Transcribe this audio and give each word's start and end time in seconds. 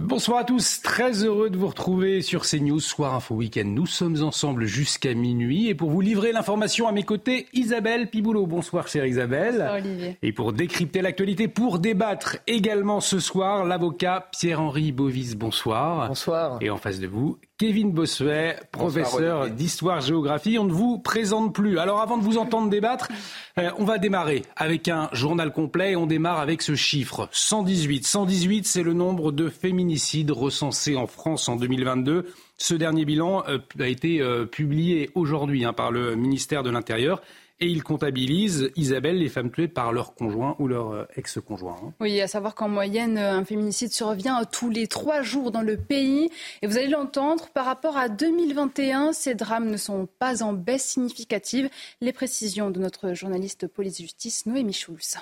Bonsoir 0.00 0.38
à 0.38 0.44
tous, 0.44 0.82
très 0.82 1.24
heureux 1.24 1.50
de 1.50 1.56
vous 1.56 1.68
retrouver 1.68 2.20
sur 2.20 2.42
CNews 2.42 2.80
Soir 2.80 3.14
Info 3.14 3.36
Week-end. 3.36 3.64
Nous 3.64 3.86
sommes 3.86 4.24
ensemble 4.24 4.64
jusqu'à 4.64 5.14
minuit 5.14 5.68
et 5.68 5.76
pour 5.76 5.88
vous 5.88 6.00
livrer 6.00 6.32
l'information 6.32 6.88
à 6.88 6.92
mes 6.92 7.04
côtés, 7.04 7.46
Isabelle 7.52 8.10
Piboulot. 8.10 8.46
Bonsoir 8.46 8.88
chère 8.88 9.06
Isabelle. 9.06 9.58
Bonsoir 9.58 9.74
Olivier. 9.74 10.18
Et 10.22 10.32
pour 10.32 10.52
décrypter 10.52 11.00
l'actualité, 11.00 11.46
pour 11.46 11.78
débattre 11.78 12.38
également 12.48 13.00
ce 13.00 13.20
soir, 13.20 13.64
l'avocat 13.64 14.28
Pierre-Henri 14.32 14.90
Bovis. 14.90 15.36
Bonsoir. 15.36 16.08
Bonsoir. 16.08 16.58
Et 16.60 16.70
en 16.70 16.76
face 16.76 16.98
de 16.98 17.06
vous, 17.06 17.38
Kevin 17.64 17.92
Bossuet, 17.92 18.56
professeur 18.72 19.48
d'histoire-géographie. 19.48 20.58
On 20.58 20.64
ne 20.64 20.72
vous 20.72 20.98
présente 20.98 21.54
plus. 21.54 21.78
Alors 21.78 22.02
avant 22.02 22.18
de 22.18 22.22
vous 22.22 22.36
entendre 22.36 22.68
débattre, 22.68 23.08
euh, 23.56 23.70
on 23.78 23.86
va 23.86 23.96
démarrer 23.96 24.42
avec 24.54 24.86
un 24.88 25.08
journal 25.12 25.50
complet 25.50 25.92
et 25.92 25.96
on 25.96 26.04
démarre 26.04 26.40
avec 26.40 26.60
ce 26.60 26.74
chiffre. 26.74 27.26
118. 27.32 28.06
118, 28.06 28.66
c'est 28.66 28.82
le 28.82 28.92
nombre 28.92 29.32
de 29.32 29.48
féminicides 29.48 30.30
recensés 30.30 30.94
en 30.94 31.06
France 31.06 31.48
en 31.48 31.56
2022. 31.56 32.26
Ce 32.58 32.74
dernier 32.74 33.06
bilan 33.06 33.44
euh, 33.48 33.56
a 33.80 33.88
été 33.88 34.20
euh, 34.20 34.44
publié 34.44 35.08
aujourd'hui 35.14 35.64
hein, 35.64 35.72
par 35.72 35.90
le 35.90 36.16
ministère 36.16 36.64
de 36.64 36.68
l'Intérieur 36.68 37.22
et 37.60 37.66
il 37.66 37.82
comptabilise, 37.82 38.70
Isabelle, 38.76 39.18
les 39.18 39.28
femmes 39.28 39.50
tuées 39.50 39.68
par 39.68 39.92
leur 39.92 40.14
conjoint 40.14 40.56
ou 40.58 40.66
leur 40.66 40.92
euh, 40.92 41.04
ex-conjoint. 41.16 41.94
Oui, 42.00 42.20
à 42.20 42.26
savoir 42.26 42.54
qu'en 42.54 42.68
moyenne, 42.68 43.16
un 43.16 43.44
féminicide 43.44 43.92
survient 43.92 44.44
tous 44.44 44.70
les 44.70 44.86
trois 44.88 45.22
jours 45.22 45.52
dans 45.52 45.62
le 45.62 45.76
pays. 45.76 46.30
Et 46.62 46.66
vous 46.66 46.76
allez 46.76 46.88
l'entendre, 46.88 47.48
par 47.54 47.64
rapport 47.64 47.96
à 47.96 48.08
2021, 48.08 49.12
ces 49.12 49.34
drames 49.34 49.70
ne 49.70 49.76
sont 49.76 50.08
pas 50.18 50.42
en 50.42 50.52
baisse 50.52 50.84
significative. 50.84 51.70
Les 52.00 52.12
précisions 52.12 52.70
de 52.70 52.80
notre 52.80 53.14
journaliste 53.14 53.68
police-justice, 53.68 54.46
Noémie 54.46 54.72
Schulz. 54.72 55.18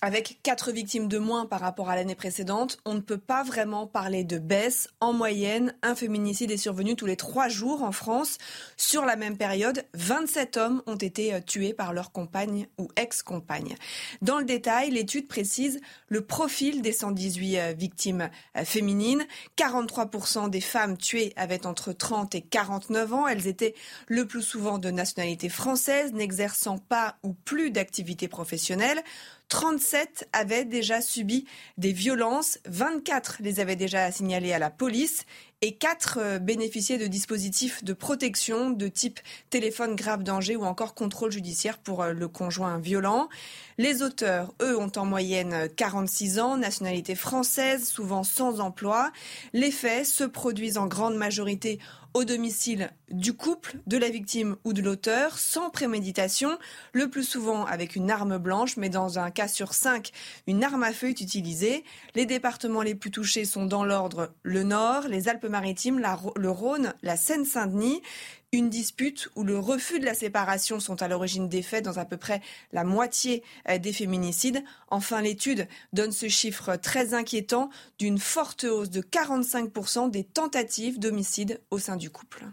Avec 0.00 0.38
quatre 0.44 0.70
victimes 0.70 1.08
de 1.08 1.18
moins 1.18 1.44
par 1.44 1.58
rapport 1.58 1.90
à 1.90 1.96
l'année 1.96 2.14
précédente, 2.14 2.78
on 2.84 2.94
ne 2.94 3.00
peut 3.00 3.18
pas 3.18 3.42
vraiment 3.42 3.88
parler 3.88 4.22
de 4.22 4.38
baisse. 4.38 4.88
En 5.00 5.12
moyenne, 5.12 5.74
un 5.82 5.96
féminicide 5.96 6.52
est 6.52 6.56
survenu 6.56 6.94
tous 6.94 7.06
les 7.06 7.16
trois 7.16 7.48
jours 7.48 7.82
en 7.82 7.90
France. 7.90 8.38
Sur 8.76 9.04
la 9.04 9.16
même 9.16 9.36
période, 9.36 9.84
27 9.94 10.56
hommes 10.56 10.82
ont 10.86 10.94
été 10.94 11.34
euh, 11.34 11.40
tués 11.44 11.74
par 11.74 11.92
leur 11.92 12.12
compagne 12.12 12.68
ou 12.78 12.88
ex-compagne. 12.94 13.74
Dans 14.22 14.38
le 14.38 14.44
détail, 14.44 14.90
l'étude 14.90 15.26
précise 15.26 15.80
le 16.08 16.20
profil 16.20 16.80
des 16.80 16.92
118 16.92 17.58
euh, 17.58 17.72
victimes 17.76 18.30
euh, 18.56 18.64
féminines. 18.64 19.26
43% 19.56 20.48
des 20.48 20.60
femmes 20.60 20.96
tuées 20.96 21.32
avaient 21.34 21.66
entre 21.66 21.92
30 21.92 22.36
et 22.36 22.42
49 22.42 23.14
ans. 23.14 23.26
Elles 23.26 23.48
étaient 23.48 23.74
le 24.06 24.26
plus 24.28 24.42
souvent 24.42 24.78
de 24.78 24.90
nationalité 24.92 25.48
française, 25.48 26.12
n'exerçant 26.12 26.78
pas 26.78 27.16
ou 27.24 27.32
plus 27.32 27.72
d'activité 27.72 28.28
professionnelle. 28.28 29.02
37 29.48 30.28
avaient 30.32 30.64
déjà 30.64 31.00
subi 31.00 31.46
des 31.78 31.92
violences, 31.92 32.58
24 32.66 33.38
les 33.40 33.60
avaient 33.60 33.76
déjà 33.76 34.10
signalées 34.12 34.52
à 34.52 34.58
la 34.58 34.70
police 34.70 35.24
et 35.60 35.74
4 35.74 36.18
euh, 36.20 36.38
bénéficiaient 36.38 36.98
de 36.98 37.06
dispositifs 37.06 37.82
de 37.82 37.92
protection 37.92 38.70
de 38.70 38.88
type 38.88 39.18
téléphone 39.50 39.96
grave 39.96 40.22
danger 40.22 40.54
ou 40.54 40.64
encore 40.64 40.94
contrôle 40.94 41.32
judiciaire 41.32 41.78
pour 41.78 42.02
euh, 42.02 42.12
le 42.12 42.28
conjoint 42.28 42.78
violent. 42.78 43.28
Les 43.76 44.02
auteurs, 44.02 44.54
eux, 44.62 44.78
ont 44.78 44.92
en 44.96 45.04
moyenne 45.04 45.68
46 45.76 46.38
ans, 46.38 46.56
nationalité 46.56 47.14
française, 47.14 47.88
souvent 47.88 48.24
sans 48.24 48.60
emploi. 48.60 49.10
Les 49.52 49.70
faits 49.70 50.06
se 50.06 50.24
produisent 50.24 50.78
en 50.78 50.86
grande 50.86 51.16
majorité 51.16 51.78
au 52.14 52.24
domicile 52.24 52.90
du 53.10 53.32
couple, 53.32 53.76
de 53.86 53.96
la 53.96 54.08
victime 54.08 54.56
ou 54.64 54.72
de 54.72 54.82
l'auteur, 54.82 55.38
sans 55.38 55.70
préméditation, 55.70 56.58
le 56.92 57.08
plus 57.08 57.24
souvent 57.24 57.64
avec 57.64 57.96
une 57.96 58.10
arme 58.10 58.38
blanche, 58.38 58.76
mais 58.76 58.88
dans 58.88 59.18
un 59.18 59.30
cas 59.30 59.48
sur 59.48 59.74
cinq, 59.74 60.10
une 60.46 60.64
arme 60.64 60.82
à 60.82 60.92
feu 60.92 61.08
est 61.08 61.20
utilisée. 61.20 61.84
Les 62.14 62.26
départements 62.26 62.82
les 62.82 62.94
plus 62.94 63.10
touchés 63.10 63.44
sont 63.44 63.66
dans 63.66 63.84
l'ordre 63.84 64.32
le 64.42 64.62
Nord, 64.62 65.08
les 65.08 65.28
Alpes-Maritimes, 65.28 66.02
le 66.36 66.50
Rhône, 66.50 66.94
la 67.02 67.16
Seine-Saint-Denis. 67.16 68.02
Une 68.50 68.70
dispute 68.70 69.28
ou 69.36 69.44
le 69.44 69.58
refus 69.58 70.00
de 70.00 70.06
la 70.06 70.14
séparation 70.14 70.80
sont 70.80 71.02
à 71.02 71.08
l'origine 71.08 71.50
des 71.50 71.60
faits 71.60 71.84
dans 71.84 71.98
à 71.98 72.06
peu 72.06 72.16
près 72.16 72.40
la 72.72 72.82
moitié 72.82 73.42
euh, 73.68 73.76
des 73.76 73.92
féminicides. 73.92 74.64
Enfin, 74.88 75.20
l'étude 75.20 75.68
donne 75.92 76.12
ce 76.12 76.28
chiffre 76.28 76.76
très 76.76 77.12
inquiétant 77.12 77.68
d'une 77.98 78.18
forte 78.18 78.64
hausse 78.64 78.88
de 78.88 79.02
45% 79.02 80.10
des 80.10 80.24
tentatives 80.24 80.98
d'homicide 80.98 81.60
au 81.70 81.78
sein 81.78 81.96
du 81.96 82.08
couple. 82.08 82.46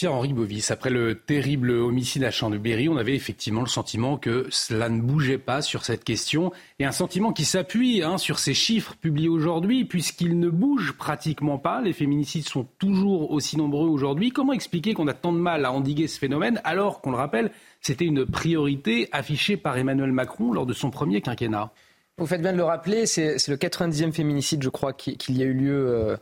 Pierre-Henri 0.00 0.32
Bovis, 0.32 0.70
après 0.70 0.88
le 0.88 1.14
terrible 1.14 1.72
homicide 1.72 2.24
à 2.24 2.30
Chambéry, 2.30 2.88
on 2.88 2.96
avait 2.96 3.14
effectivement 3.14 3.60
le 3.60 3.66
sentiment 3.66 4.16
que 4.16 4.46
cela 4.48 4.88
ne 4.88 4.98
bougeait 4.98 5.36
pas 5.36 5.60
sur 5.60 5.84
cette 5.84 6.04
question, 6.04 6.52
et 6.78 6.86
un 6.86 6.90
sentiment 6.90 7.34
qui 7.34 7.44
s'appuie 7.44 8.02
hein, 8.02 8.16
sur 8.16 8.38
ces 8.38 8.54
chiffres 8.54 8.94
publiés 8.98 9.28
aujourd'hui, 9.28 9.84
puisqu'ils 9.84 10.40
ne 10.40 10.48
bougent 10.48 10.94
pratiquement 10.96 11.58
pas. 11.58 11.82
Les 11.82 11.92
féminicides 11.92 12.48
sont 12.48 12.66
toujours 12.78 13.30
aussi 13.30 13.58
nombreux 13.58 13.90
aujourd'hui. 13.90 14.30
Comment 14.30 14.54
expliquer 14.54 14.94
qu'on 14.94 15.06
a 15.06 15.12
tant 15.12 15.34
de 15.34 15.38
mal 15.38 15.66
à 15.66 15.70
endiguer 15.72 16.06
ce 16.06 16.18
phénomène, 16.18 16.62
alors 16.64 17.02
qu'on 17.02 17.10
le 17.10 17.18
rappelle, 17.18 17.50
c'était 17.82 18.06
une 18.06 18.24
priorité 18.24 19.10
affichée 19.12 19.58
par 19.58 19.76
Emmanuel 19.76 20.12
Macron 20.12 20.50
lors 20.54 20.64
de 20.64 20.72
son 20.72 20.88
premier 20.88 21.20
quinquennat? 21.20 21.72
Vous 22.16 22.26
faites 22.26 22.40
bien 22.42 22.52
de 22.52 22.58
le 22.58 22.64
rappeler, 22.64 23.04
c'est 23.04 23.36
le 23.48 23.56
90e 23.56 24.12
féminicide, 24.12 24.62
je 24.62 24.68
crois, 24.68 24.92
qui- 24.94 25.16
qu'il 25.16 25.38
y 25.38 25.42
a 25.42 25.46
eu 25.46 25.54
lieu 25.54 25.88
euh, 25.88 26.16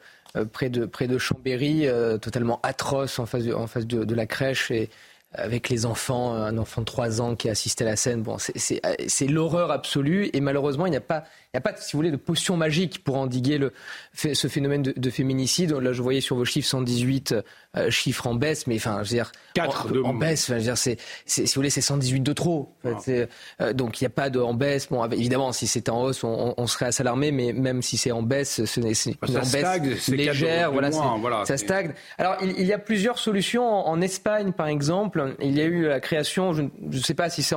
près, 0.53 0.69
de, 0.69 0.87
près 0.87 1.07
de 1.07 1.19
Chambéry, 1.19 1.87
euh, 1.87 2.19
totalement 2.19 2.61
atroce 2.63 3.19
en 3.19 3.27
face, 3.27 3.45
de, 3.45 3.53
en 3.53 3.67
face 3.67 3.87
de, 3.87 4.05
de 4.05 4.15
la 4.15 4.27
crèche 4.27 4.71
et 4.71 4.91
avec 5.35 5.69
les 5.69 5.85
enfants, 5.85 6.33
un 6.33 6.57
enfant 6.57 6.81
de 6.81 6.87
3 6.87 7.21
ans 7.21 7.35
qui 7.37 7.51
assistait 7.51 7.85
à 7.85 7.89
la 7.89 7.97
scène. 7.97 8.23
Bon, 8.23 8.39
c'est- 8.39 9.27
l'horreur 9.29 9.71
absolue 9.71 10.31
et 10.33 10.41
malheureusement, 10.41 10.87
il 10.87 10.91
n'y 10.91 10.97
a 10.97 11.03
pas, 11.03 11.25
il 11.53 11.57
n'y 11.57 11.59
a 11.59 11.61
pas, 11.61 11.77
si 11.77 11.93
vous 11.93 11.99
voulez, 11.99 12.11
de 12.11 12.17
potion 12.17 12.57
magique 12.57 13.05
pour 13.05 13.17
endiguer 13.17 13.59
le, 13.59 13.73
ce 14.15 14.49
phénomène 14.49 14.83
de, 14.83 14.95
de 14.97 15.11
féminicide. 15.11 15.73
Là, 15.73 15.93
je 15.93 16.01
voyais 16.03 16.21
sur 16.23 16.37
vos 16.37 16.45
chiffres 16.47 16.69
118 16.69 17.35
euh, 17.77 17.91
chiffres 17.91 18.27
en 18.27 18.35
baisse, 18.35 18.67
mais 18.67 18.77
enfin, 18.77 19.03
je 19.03 19.11
veux 19.11 19.17
dire, 19.17 19.31
Quatre 19.53 19.87
en, 19.87 19.91
de 19.91 20.01
en 20.01 20.13
moins. 20.15 20.29
baisse. 20.29 20.45
Enfin, 20.45 20.55
je 20.55 20.59
veux 20.61 20.65
dire, 20.65 20.79
c'est, 20.79 20.97
si 21.27 21.43
vous 21.45 21.51
voulez, 21.57 21.69
c'est 21.71 21.83
118 21.83 22.21
de 22.21 22.33
trop. 22.33 22.75
En 22.85 22.99
fait, 22.99 23.29
Ah. 23.61 23.65
euh, 23.65 23.73
donc 23.75 24.01
il 24.01 24.05
n'y 24.05 24.07
a 24.07 24.11
pas 24.11 24.31
de 24.31 24.41
en 24.41 24.55
baisse. 24.55 24.89
Bon, 24.89 25.05
évidemment, 25.11 25.53
si 25.53 25.67
c'était 25.67 25.91
en 25.91 26.03
hausse, 26.05 26.25
on, 26.25 26.67
serait 26.67 26.87
à 26.87 26.93
s'alarmer, 26.93 27.33
mais 27.33 27.53
même 27.53 27.83
si 27.83 27.99
c'est 27.99 28.13
en 28.13 28.23
baisse, 28.23 28.65
ce 28.65 28.81
n'est 28.81 28.95
c'est 28.95 29.11
une 29.29 29.37
en 29.37 29.41
baisse 29.41 29.49
stagne, 29.49 29.91
quatre 29.95 30.09
légère. 30.11 30.73
Voilà, 30.73 30.89
moins, 30.91 31.15
c'est- 31.15 31.21
voilà, 31.21 31.45
ça 31.45 31.57
stagne. 31.59 31.93
Alors, 32.17 32.37
il, 32.43 32.55
il 32.59 32.67
y 32.67 32.73
a 32.73 32.79
plusieurs 32.79 33.19
solutions. 33.19 33.67
En, 33.69 33.89
en 33.89 34.01
Espagne, 34.01 34.53
par 34.53 34.69
exemple, 34.69 35.18
il 35.41 35.57
y 35.57 35.61
a 35.61 35.65
eu 35.65 35.87
la 35.89 36.01
création, 36.01 36.53
je 36.53 36.63
ne 36.63 36.99
sais 36.99 37.15
pas 37.15 37.31
si 37.31 37.43
c'est 37.43 37.57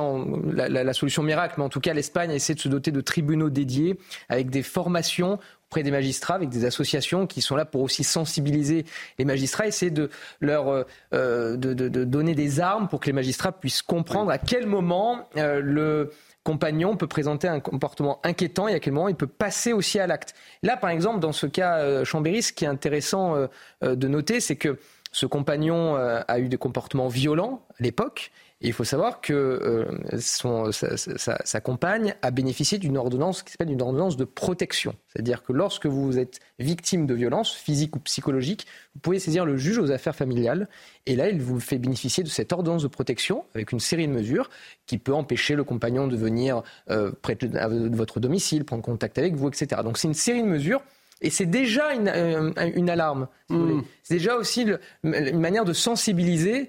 la, 0.52 0.68
la- 0.68 0.84
la 0.84 0.92
solution 0.92 1.22
miracle, 1.22 1.54
mais 1.58 1.64
en 1.64 1.68
tout 1.68 1.80
cas, 1.80 1.92
l'Espagne 1.94 2.30
a 2.30 2.34
essayé 2.34 2.54
de 2.54 2.60
se 2.60 2.68
doter 2.68 2.90
de 2.90 3.00
tribunaux 3.00 3.50
dédiés 3.50 3.98
avec 4.28 4.50
des 4.50 4.62
formations 4.62 5.38
auprès 5.68 5.82
des 5.82 5.90
magistrats, 5.90 6.34
avec 6.34 6.50
des 6.50 6.64
associations 6.66 7.26
qui 7.26 7.40
sont 7.40 7.56
là 7.56 7.64
pour 7.64 7.80
aussi 7.80 8.04
sensibiliser 8.04 8.84
les 9.18 9.24
magistrats, 9.24 9.66
essayer 9.66 9.90
de 9.90 10.10
leur 10.40 10.68
euh, 10.68 10.82
euh, 11.14 11.56
de, 11.56 11.72
de- 11.72 11.88
de 11.88 12.04
donner 12.04 12.34
des 12.34 12.60
armes 12.60 12.88
pour 12.88 13.00
que 13.00 13.06
les 13.06 13.12
magistrats 13.14 13.52
puissent 13.52 13.80
comprendre 13.82 14.30
à 14.30 14.36
quel 14.38 14.66
moment 14.66 15.28
euh, 15.38 15.60
le 15.62 16.10
compagnon 16.44 16.96
peut 16.96 17.06
présenter 17.06 17.46
un 17.48 17.60
comportement 17.60 18.20
inquiétant 18.24 18.66
et 18.68 18.74
à 18.74 18.80
quel 18.80 18.92
moment 18.92 19.08
il 19.08 19.14
peut 19.14 19.26
passer 19.28 19.72
aussi 19.72 19.98
à 20.00 20.06
l'acte. 20.06 20.34
Là, 20.62 20.76
par 20.76 20.90
exemple, 20.90 21.20
dans 21.20 21.32
ce 21.32 21.46
cas 21.46 21.78
euh, 21.78 22.04
Chambéry, 22.04 22.42
ce 22.42 22.52
qui 22.52 22.64
est 22.64 22.68
intéressant 22.68 23.36
de 23.80 24.08
noter, 24.08 24.40
c'est 24.40 24.56
que 24.56 24.76
ce 25.12 25.26
compagnon 25.26 25.96
euh, 25.96 26.20
a 26.26 26.40
eu 26.40 26.48
des 26.48 26.56
comportements 26.56 27.08
violents 27.08 27.64
à 27.78 27.82
l'époque. 27.82 28.32
Et 28.62 28.68
il 28.68 28.72
faut 28.72 28.84
savoir 28.84 29.20
que 29.20 29.32
euh, 29.32 30.18
sa, 30.18 31.60
compagne 31.60 32.14
a 32.22 32.30
bénéficié 32.30 32.78
d'une 32.78 32.96
ordonnance 32.96 33.42
qui 33.42 33.50
s'appelle 33.50 33.72
une 33.72 33.82
ordonnance 33.82 34.16
de 34.16 34.24
protection. 34.24 34.94
C'est-à-dire 35.08 35.42
que 35.42 35.52
lorsque 35.52 35.86
vous 35.86 36.16
êtes 36.16 36.38
victime 36.60 37.06
de 37.06 37.14
violences 37.14 37.52
physiques 37.52 37.96
ou 37.96 37.98
psychologiques, 37.98 38.68
vous 38.94 39.00
pouvez 39.00 39.18
saisir 39.18 39.44
le 39.44 39.56
juge 39.56 39.78
aux 39.78 39.90
affaires 39.90 40.14
familiales. 40.14 40.68
Et 41.06 41.16
là, 41.16 41.28
il 41.28 41.42
vous 41.42 41.58
fait 41.58 41.78
bénéficier 41.78 42.22
de 42.22 42.28
cette 42.28 42.52
ordonnance 42.52 42.84
de 42.84 42.88
protection 42.88 43.44
avec 43.56 43.72
une 43.72 43.80
série 43.80 44.06
de 44.06 44.12
mesures 44.12 44.48
qui 44.86 44.96
peut 44.96 45.12
empêcher 45.12 45.56
le 45.56 45.64
compagnon 45.64 46.06
de 46.06 46.16
venir 46.16 46.62
euh, 46.88 47.10
près 47.20 47.34
de, 47.34 47.96
votre 47.96 48.20
domicile, 48.20 48.64
prendre 48.64 48.84
contact 48.84 49.18
avec 49.18 49.34
vous, 49.34 49.48
etc. 49.48 49.82
Donc 49.82 49.98
c'est 49.98 50.06
une 50.06 50.14
série 50.14 50.42
de 50.42 50.48
mesures. 50.48 50.82
Et 51.22 51.30
c'est 51.30 51.46
déjà 51.46 51.94
une, 51.94 52.08
euh, 52.08 52.50
une 52.74 52.90
alarme. 52.90 53.28
si 53.48 53.54
Mmh. 53.54 53.58
voulez. 53.58 53.84
C'est 54.02 54.14
déjà 54.14 54.36
aussi 54.36 54.64
le- 54.64 54.80
une 55.04 55.40
manière 55.40 55.64
de 55.64 55.72
sensibiliser. 55.72 56.68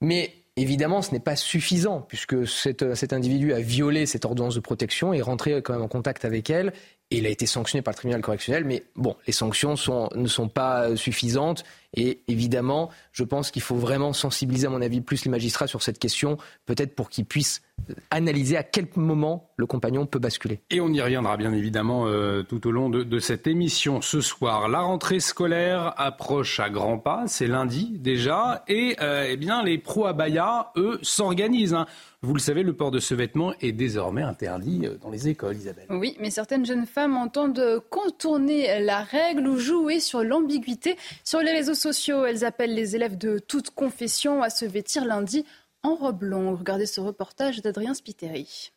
Mais 0.00 0.32
Évidemment, 0.56 1.02
ce 1.02 1.10
n'est 1.10 1.18
pas 1.18 1.34
suffisant 1.34 2.00
puisque 2.02 2.46
cet 2.46 3.12
individu 3.12 3.52
a 3.54 3.58
violé 3.58 4.06
cette 4.06 4.24
ordonnance 4.24 4.54
de 4.54 4.60
protection 4.60 5.12
et 5.12 5.18
est 5.18 5.20
rentré 5.20 5.60
quand 5.62 5.72
même 5.72 5.82
en 5.82 5.88
contact 5.88 6.24
avec 6.24 6.48
elle 6.48 6.72
et 7.10 7.16
il 7.18 7.26
a 7.26 7.28
été 7.28 7.44
sanctionné 7.44 7.82
par 7.82 7.90
le 7.90 7.96
tribunal 7.96 8.20
correctionnel. 8.22 8.64
Mais 8.64 8.84
bon, 8.94 9.16
les 9.26 9.32
sanctions 9.32 9.74
ne 10.14 10.28
sont 10.28 10.48
pas 10.48 10.94
suffisantes. 10.94 11.64
Et 11.94 12.22
évidemment, 12.28 12.90
je 13.12 13.24
pense 13.24 13.50
qu'il 13.50 13.62
faut 13.62 13.76
vraiment 13.76 14.12
sensibiliser, 14.12 14.66
à 14.66 14.70
mon 14.70 14.82
avis, 14.82 15.00
plus 15.00 15.24
les 15.24 15.30
magistrats 15.30 15.66
sur 15.66 15.82
cette 15.82 15.98
question, 15.98 16.38
peut-être 16.66 16.94
pour 16.94 17.08
qu'ils 17.08 17.24
puissent 17.24 17.62
analyser 18.10 18.56
à 18.56 18.62
quel 18.62 18.86
moment 18.96 19.50
le 19.56 19.66
compagnon 19.66 20.06
peut 20.06 20.18
basculer. 20.18 20.60
Et 20.70 20.80
on 20.80 20.88
y 20.88 21.00
reviendra 21.00 21.36
bien 21.36 21.52
évidemment 21.52 22.06
euh, 22.06 22.42
tout 22.42 22.66
au 22.66 22.70
long 22.70 22.88
de, 22.88 23.18
cette 23.18 23.46
émission 23.46 24.00
ce 24.00 24.20
soir. 24.20 24.68
La 24.68 24.80
rentrée 24.80 25.20
scolaire 25.20 25.92
approche 25.96 26.60
à 26.60 26.70
grands 26.70 26.98
pas, 26.98 27.24
c'est 27.26 27.46
lundi 27.46 27.98
déjà, 27.98 28.64
et 28.68 28.96
euh, 29.00 29.26
eh 29.28 29.36
bien 29.36 29.62
les 29.62 29.78
pros 29.78 30.06
abaya, 30.06 30.72
eux, 30.76 30.98
s'organisent. 31.02 31.74
Hein. 31.74 31.86
Vous 32.22 32.32
le 32.32 32.40
savez, 32.40 32.62
le 32.62 32.72
port 32.72 32.90
de 32.90 33.00
ce 33.00 33.14
vêtement 33.14 33.52
est 33.60 33.72
désormais 33.72 34.22
interdit 34.22 34.82
euh, 34.84 34.96
dans 35.02 35.10
les 35.10 35.28
écoles, 35.28 35.56
Isabelle. 35.56 35.86
Oui, 35.90 36.16
mais 36.20 36.30
certaines 36.30 36.64
jeunes 36.64 36.86
femmes 36.86 37.16
entendent 37.16 37.82
contourner 37.90 38.80
la 38.80 39.02
règle 39.02 39.46
ou 39.46 39.58
jouer 39.58 40.00
sur 40.00 40.22
l'ambiguïté. 40.22 40.96
Sur 41.22 41.40
les 41.40 41.52
réseaux 41.52 41.74
sociaux, 41.74 41.83
elles 42.26 42.44
appellent 42.44 42.74
les 42.74 42.96
élèves 42.96 43.18
de 43.18 43.38
toute 43.38 43.70
confession 43.70 44.42
à 44.42 44.50
se 44.50 44.64
vêtir 44.64 45.04
lundi 45.04 45.44
en 45.82 45.94
robe 45.94 46.22
longue. 46.22 46.58
Regardez 46.58 46.86
ce 46.86 47.00
reportage 47.00 47.62
d'Adrien 47.62 47.94
Spiteri. 47.94 48.72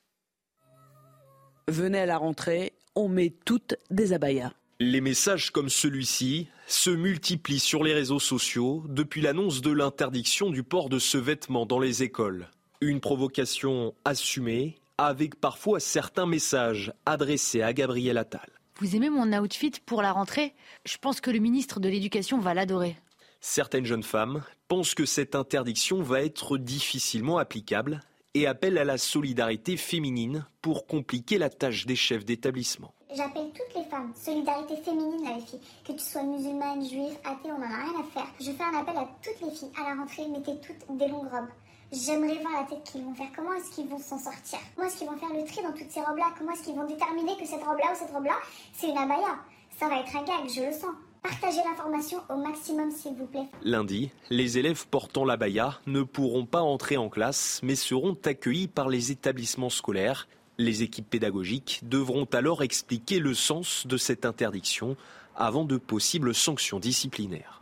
Venez 1.68 2.00
à 2.00 2.06
la 2.06 2.18
rentrée, 2.18 2.74
on 2.96 3.08
met 3.10 3.34
toutes 3.46 3.76
des 3.90 4.14
abayas. 4.14 4.54
Les 4.80 5.02
messages 5.02 5.52
comme 5.52 5.70
celui-ci 5.70 6.48
se 6.68 6.90
multiplient 6.90 7.60
sur 7.60 7.84
les 7.84 7.94
réseaux 7.94 8.20
sociaux 8.20 8.84
depuis 8.88 9.22
l'annonce 9.22 9.62
de 9.62 9.72
l'interdiction 9.72 10.50
du 10.50 10.64
port 10.64 10.90
de 10.90 11.00
ce 11.00 11.18
vêtement 11.18 11.66
dans 11.66 11.80
les 11.80 12.04
écoles. 12.04 12.48
Une 12.80 13.00
provocation 13.00 13.96
assumée, 14.06 14.78
avec 14.98 15.36
parfois 15.36 15.80
certains 15.80 16.28
messages 16.28 16.94
adressés 17.06 17.64
à 17.64 17.74
Gabriel 17.74 18.18
Attal. 18.18 18.57
Vous 18.80 18.96
aimez 18.96 19.10
mon 19.10 19.34
outfit 19.34 19.72
pour 19.88 20.04
la 20.04 20.12
rentrée? 20.12 20.54
Je 20.86 20.98
pense 20.98 21.20
que 21.20 21.32
le 21.32 21.40
ministre 21.40 21.80
de 21.80 21.90
l'Éducation 21.90 22.38
va 22.38 22.54
l'adorer. 22.54 22.96
Certaines 23.42 23.86
jeunes 23.86 24.04
femmes 24.04 24.44
pensent 24.68 24.94
que 24.94 25.06
cette 25.06 25.34
interdiction 25.34 26.04
va 26.04 26.22
être 26.22 26.60
difficilement 26.60 27.40
applicable 27.40 28.02
et 28.36 28.46
appellent 28.46 28.78
à 28.78 28.84
la 28.84 29.00
solidarité 29.00 29.78
féminine 29.78 30.46
pour 30.62 30.86
compliquer 30.86 31.40
la 31.40 31.50
tâche 31.50 31.88
des 31.88 31.96
chefs 31.96 32.24
d'établissement. 32.24 32.94
J'appelle 33.16 33.50
toutes 33.50 33.82
les 33.82 33.90
femmes, 33.90 34.14
solidarité 34.16 34.76
féminine 34.84 35.26
les 35.26 35.42
filles, 35.42 35.60
que 35.84 35.94
tu 35.94 36.00
sois 36.00 36.22
musulmane, 36.22 36.88
juive, 36.88 37.18
athée, 37.24 37.50
on 37.52 37.58
n'en 37.58 37.66
a 37.66 37.84
rien 37.84 38.00
à 38.00 38.04
faire. 38.14 38.28
Je 38.40 38.52
fais 38.52 38.64
un 38.64 38.80
appel 38.80 38.96
à 38.96 39.10
toutes 39.24 39.42
les 39.42 39.56
filles, 39.56 39.72
à 39.76 39.90
la 39.90 39.96
rentrée, 39.96 40.28
mettez 40.28 40.52
toutes 40.62 40.98
des 40.98 41.08
longues 41.08 41.32
robes. 41.32 41.50
J'aimerais 41.92 42.36
voir 42.42 42.62
la 42.62 42.68
tête 42.68 42.84
qu'ils 42.84 43.02
vont 43.02 43.14
faire. 43.14 43.28
Comment 43.34 43.54
est-ce 43.54 43.72
qu'ils 43.72 43.88
vont 43.88 43.98
s'en 43.98 44.20
sortir? 44.20 44.60
Comment 44.76 44.88
est-ce 44.88 44.98
qu'ils 44.98 45.08
vont 45.08 45.18
faire 45.18 45.30
le 45.34 45.46
tri 45.46 45.64
dans 45.64 45.72
toutes 45.72 45.90
ces 45.90 46.02
robes-là? 46.02 46.34
Comment 46.38 46.52
est-ce 46.52 46.64
qu'ils 46.64 46.76
vont 46.76 46.86
déterminer 46.86 47.38
que 47.38 47.46
cette 47.46 47.64
robe-là 47.64 47.94
ou 47.94 47.98
cette 47.98 48.12
robe-là, 48.12 48.36
c'est 48.74 48.90
une 48.90 48.98
abaya? 48.98 49.40
Ça 49.80 49.88
va 49.88 50.02
être 50.02 50.14
un 50.14 50.24
gag, 50.24 50.50
je 50.54 50.66
le 50.66 50.72
sens. 50.74 50.94
Partagez 51.24 51.62
l'information 51.66 52.20
au 52.30 52.36
maximum, 52.36 52.92
s'il 52.92 53.14
vous 53.16 53.26
plaît. 53.26 53.48
Lundi, 53.64 54.12
les 54.30 54.58
élèves 54.58 54.86
portant 54.88 55.24
l'abaya 55.24 55.80
ne 55.88 56.04
pourront 56.04 56.46
pas 56.46 56.62
entrer 56.62 56.98
en 56.98 57.08
classe, 57.08 57.62
mais 57.64 57.76
seront 57.76 58.18
accueillis 58.26 58.68
par 58.68 58.90
les 58.90 59.12
établissements 59.12 59.70
scolaires. 59.70 60.28
Les 60.58 60.84
équipes 60.84 61.10
pédagogiques 61.10 61.82
devront 61.84 62.26
alors 62.26 62.64
expliquer 62.64 63.20
le 63.20 63.34
sens 63.34 63.88
de 63.88 63.96
cette 63.96 64.26
interdiction 64.26 64.98
avant 65.38 65.64
de 65.64 65.78
possibles 65.78 66.34
sanctions 66.34 66.80
disciplinaires. 66.80 67.57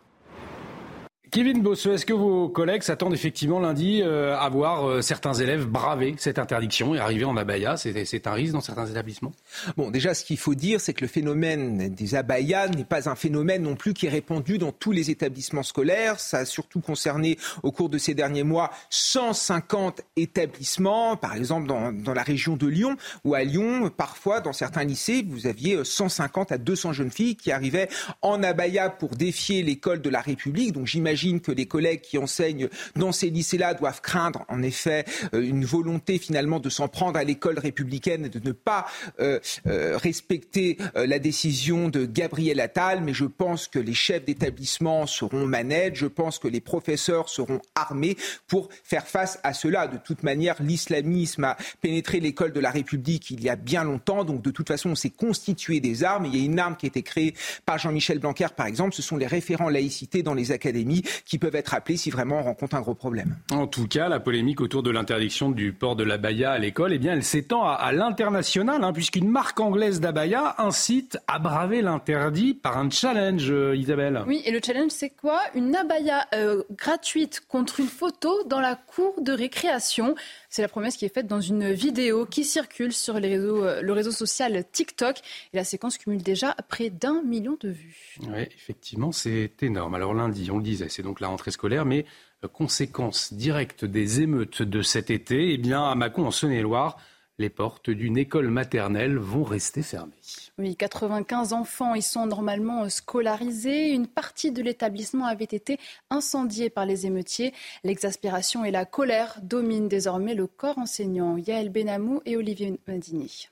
Kevin 1.35 1.61
Bosse, 1.61 1.85
est-ce 1.87 2.05
que 2.05 2.13
vos 2.13 2.47
collègues 2.47 2.83
s'attendent 2.83 3.13
effectivement 3.13 3.59
lundi 3.59 4.01
euh, 4.01 4.37
à 4.37 4.47
voir 4.47 4.87
euh, 4.87 5.01
certains 5.01 5.33
élèves 5.33 5.65
braver 5.65 6.15
cette 6.17 6.39
interdiction 6.39 6.95
et 6.95 6.99
arriver 6.99 7.25
en 7.25 7.35
abaya? 7.35 7.75
C'est 7.75 8.25
un 8.25 8.31
risque 8.31 8.53
dans 8.53 8.61
certains 8.61 8.87
établissements? 8.87 9.33
Bon, 9.75 9.91
déjà, 9.91 10.13
ce 10.13 10.23
qu'il 10.23 10.37
faut 10.37 10.55
dire, 10.55 10.79
c'est 10.79 10.93
que 10.93 11.01
le 11.01 11.09
phénomène 11.09 11.93
des 11.93 12.15
abayas 12.15 12.69
n'est 12.69 12.85
pas 12.85 13.09
un 13.09 13.15
phénomène 13.15 13.63
non 13.63 13.75
plus 13.75 13.93
qui 13.93 14.05
est 14.05 14.09
répandu 14.09 14.57
dans 14.57 14.71
tous 14.71 14.93
les 14.93 15.11
établissements 15.11 15.61
scolaires. 15.61 16.21
Ça 16.21 16.37
a 16.37 16.45
surtout 16.45 16.79
concerné, 16.79 17.37
au 17.63 17.73
cours 17.73 17.89
de 17.89 17.97
ces 17.97 18.13
derniers 18.13 18.43
mois, 18.43 18.71
150 18.89 20.03
établissements, 20.15 21.17
par 21.17 21.35
exemple 21.35 21.67
dans, 21.67 21.91
dans 21.91 22.13
la 22.13 22.23
région 22.23 22.55
de 22.55 22.67
Lyon, 22.67 22.95
où 23.25 23.33
à 23.33 23.43
Lyon, 23.43 23.89
parfois, 23.89 24.39
dans 24.39 24.53
certains 24.53 24.85
lycées, 24.85 25.25
vous 25.27 25.47
aviez 25.47 25.83
150 25.83 26.53
à 26.53 26.57
200 26.57 26.93
jeunes 26.93 27.11
filles 27.11 27.35
qui 27.35 27.51
arrivaient 27.51 27.89
en 28.21 28.41
abaya 28.41 28.89
pour 28.89 29.17
défier 29.17 29.63
l'école 29.63 29.99
de 30.01 30.09
la 30.09 30.21
République. 30.21 30.71
Donc 30.71 30.87
j'imagine 30.87 31.24
que 31.33 31.51
les 31.51 31.65
collègues 31.65 32.01
qui 32.01 32.17
enseignent 32.17 32.69
dans 32.95 33.11
ces 33.11 33.29
lycées-là 33.29 33.73
doivent 33.73 34.01
craindre, 34.01 34.45
en 34.47 34.61
effet, 34.61 35.05
euh, 35.33 35.41
une 35.41 35.65
volonté 35.65 36.17
finalement 36.17 36.59
de 36.59 36.69
s'en 36.69 36.87
prendre 36.87 37.17
à 37.17 37.23
l'école 37.23 37.59
républicaine 37.59 38.25
et 38.25 38.29
de 38.29 38.39
ne 38.45 38.51
pas 38.51 38.85
euh, 39.19 39.39
euh, 39.67 39.97
respecter 39.97 40.77
la 40.95 41.19
décision 41.19 41.89
de 41.89 42.05
Gabriel 42.05 42.59
Attal. 42.59 43.01
Mais 43.01 43.13
je 43.13 43.25
pense 43.25 43.67
que 43.67 43.79
les 43.79 43.93
chefs 43.93 44.25
d'établissement 44.25 45.07
seront 45.07 45.45
manettes. 45.45 45.95
Je 45.95 46.05
pense 46.05 46.39
que 46.39 46.47
les 46.47 46.61
professeurs 46.61 47.29
seront 47.29 47.61
armés 47.75 48.17
pour 48.47 48.69
faire 48.83 49.07
face 49.07 49.39
à 49.43 49.53
cela. 49.53 49.87
De 49.87 49.97
toute 49.97 50.23
manière, 50.23 50.61
l'islamisme 50.61 51.43
a 51.43 51.57
pénétré 51.81 52.19
l'école 52.19 52.51
de 52.51 52.59
la 52.59 52.71
République 52.71 53.31
il 53.31 53.43
y 53.43 53.49
a 53.49 53.55
bien 53.55 53.83
longtemps. 53.83 54.23
Donc, 54.23 54.41
de 54.41 54.51
toute 54.51 54.67
façon, 54.67 54.91
on 54.91 54.95
s'est 54.95 55.09
constitué 55.09 55.79
des 55.79 56.03
armes. 56.03 56.25
Il 56.25 56.35
y 56.35 56.41
a 56.41 56.45
une 56.45 56.59
arme 56.59 56.75
qui 56.75 56.85
a 56.85 56.87
été 56.87 57.03
créée 57.03 57.33
par 57.65 57.77
Jean-Michel 57.77 58.19
Blanquer, 58.19 58.47
par 58.55 58.67
exemple. 58.67 58.93
Ce 58.95 59.01
sont 59.01 59.17
les 59.17 59.27
référents 59.27 59.69
laïcité 59.69 60.23
dans 60.23 60.33
les 60.33 60.51
académies 60.51 61.03
qui 61.25 61.37
peuvent 61.37 61.55
être 61.55 61.73
appelés 61.73 61.97
si 61.97 62.09
vraiment 62.09 62.39
on 62.39 62.43
rencontre 62.43 62.75
un 62.75 62.81
gros 62.81 62.93
problème. 62.93 63.37
En 63.51 63.67
tout 63.67 63.87
cas, 63.87 64.09
la 64.09 64.19
polémique 64.19 64.61
autour 64.61 64.83
de 64.83 64.91
l'interdiction 64.91 65.49
du 65.49 65.71
port 65.73 65.95
de 65.95 66.03
l'abaya 66.03 66.51
à 66.51 66.59
l'école, 66.59 66.93
eh 66.93 66.99
bien, 66.99 67.13
elle 67.13 67.23
s'étend 67.23 67.63
à, 67.63 67.91
l'international, 67.91 68.83
hein, 68.83 68.93
puisqu'une 68.93 69.29
marque 69.29 69.59
anglaise 69.59 69.99
d'abaya 69.99 70.55
incite 70.57 71.17
à 71.27 71.39
braver 71.39 71.81
l'interdit 71.81 72.53
par 72.53 72.77
un 72.77 72.89
challenge, 72.89 73.49
euh, 73.49 73.75
Isabelle. 73.75 74.23
Oui, 74.27 74.41
et 74.45 74.51
le 74.51 74.59
challenge, 74.63 74.91
c'est 74.91 75.09
quoi? 75.09 75.39
Une 75.53 75.75
abaya 75.75 76.27
euh, 76.33 76.63
gratuite 76.71 77.43
contre 77.47 77.79
une 77.79 77.87
photo 77.87 78.43
dans 78.45 78.59
la 78.59 78.75
cour 78.75 79.15
de 79.21 79.31
récréation. 79.31 80.15
C'est 80.55 80.61
la 80.61 80.69
promesse 80.69 80.95
qui 80.95 81.03
est 81.03 81.13
faite 81.13 81.27
dans 81.27 81.41
une 81.41 81.73
vidéo 81.73 82.25
qui 82.25 82.45
circule 82.45 82.93
sur 82.93 83.19
les 83.19 83.27
réseaux, 83.27 83.65
euh, 83.65 83.81
le 83.81 83.91
réseau 83.91 84.11
social 84.11 84.63
TikTok. 84.71 85.17
Et 85.51 85.57
la 85.57 85.65
séquence 85.65 85.97
cumule 85.97 86.23
déjà 86.23 86.55
près 86.69 86.89
d'un 86.89 87.21
million 87.23 87.57
de 87.59 87.67
vues. 87.67 88.15
Oui, 88.21 88.43
effectivement, 88.55 89.11
c'est 89.11 89.51
énorme. 89.61 89.95
Alors 89.95 90.13
lundi, 90.13 90.49
on 90.49 90.55
le 90.55 90.63
disait, 90.63 90.87
c'est 90.87 91.03
donc 91.03 91.19
la 91.19 91.27
rentrée 91.27 91.51
scolaire, 91.51 91.83
mais 91.83 92.05
euh, 92.45 92.47
conséquence 92.47 93.33
directe 93.33 93.83
des 93.83 94.21
émeutes 94.21 94.61
de 94.61 94.81
cet 94.81 95.09
été, 95.09 95.51
eh 95.51 95.57
bien, 95.57 95.83
à 95.83 95.93
Mâcon, 95.93 96.25
en 96.25 96.31
Saône-et-Loire, 96.31 96.95
les 97.37 97.49
portes 97.49 97.89
d'une 97.89 98.17
école 98.17 98.49
maternelle 98.49 99.17
vont 99.17 99.43
rester 99.43 99.81
fermées. 99.81 100.13
Oui, 100.57 100.75
95 100.75 101.53
enfants 101.53 101.93
y 101.93 102.01
sont 102.01 102.25
normalement 102.25 102.87
scolarisés. 102.89 103.91
Une 103.91 104.07
partie 104.07 104.51
de 104.51 104.61
l'établissement 104.61 105.25
avait 105.25 105.43
été 105.43 105.77
incendiée 106.09 106.69
par 106.69 106.85
les 106.85 107.05
émeutiers. 107.05 107.53
L'exaspération 107.83 108.63
et 108.63 108.71
la 108.71 108.85
colère 108.85 109.37
dominent 109.41 109.89
désormais 109.89 110.33
le 110.33 110.47
corps 110.47 110.77
enseignant. 110.77 111.37
Yael 111.37 111.69
Benamou 111.69 112.21
et 112.25 112.37
Olivier 112.37 112.79
Madini. 112.87 113.49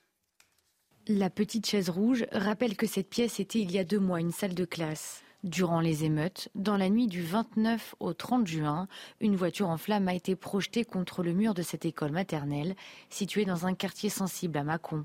La 1.07 1.29
petite 1.29 1.67
chaise 1.67 1.89
rouge 1.89 2.25
rappelle 2.31 2.77
que 2.77 2.87
cette 2.87 3.09
pièce 3.09 3.41
était 3.41 3.59
il 3.59 3.71
y 3.71 3.79
a 3.79 3.83
deux 3.83 3.99
mois 3.99 4.21
une 4.21 4.31
salle 4.31 4.55
de 4.55 4.63
classe. 4.63 5.21
Durant 5.43 5.81
les 5.81 6.05
émeutes, 6.05 6.47
dans 6.55 6.77
la 6.77 6.87
nuit 6.87 7.07
du 7.07 7.21
29 7.21 7.95
au 7.99 8.13
30 8.13 8.47
juin, 8.47 8.87
une 9.19 9.35
voiture 9.35 9.67
en 9.67 9.75
flammes 9.75 10.07
a 10.07 10.13
été 10.13 10.37
projetée 10.37 10.85
contre 10.85 11.21
le 11.21 11.33
mur 11.33 11.53
de 11.53 11.61
cette 11.61 11.83
école 11.83 12.13
maternelle, 12.13 12.77
située 13.09 13.43
dans 13.43 13.65
un 13.65 13.73
quartier 13.73 14.09
sensible 14.09 14.57
à 14.57 14.63
Mâcon. 14.63 15.03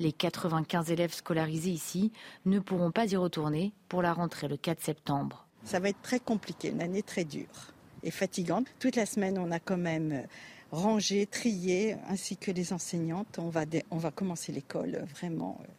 Les 0.00 0.10
95 0.10 0.90
élèves 0.90 1.14
scolarisés 1.14 1.70
ici 1.70 2.10
ne 2.46 2.58
pourront 2.58 2.90
pas 2.90 3.06
y 3.06 3.14
retourner 3.14 3.72
pour 3.88 4.02
la 4.02 4.12
rentrée 4.12 4.48
le 4.48 4.56
4 4.56 4.82
septembre. 4.82 5.46
Ça 5.62 5.78
va 5.78 5.90
être 5.90 6.02
très 6.02 6.18
compliqué, 6.18 6.70
une 6.70 6.82
année 6.82 7.04
très 7.04 7.24
dure 7.24 7.72
et 8.02 8.10
fatigante. 8.10 8.66
Toute 8.80 8.96
la 8.96 9.06
semaine, 9.06 9.38
on 9.38 9.52
a 9.52 9.60
quand 9.60 9.78
même 9.78 10.26
rangé, 10.72 11.26
trié, 11.26 11.94
ainsi 12.08 12.36
que 12.36 12.50
les 12.50 12.72
enseignantes. 12.72 13.38
On 13.38 13.50
va, 13.50 13.62
on 13.92 13.98
va 13.98 14.10
commencer 14.10 14.50
l'école 14.50 15.04
vraiment 15.14 15.60
euh, 15.62 15.72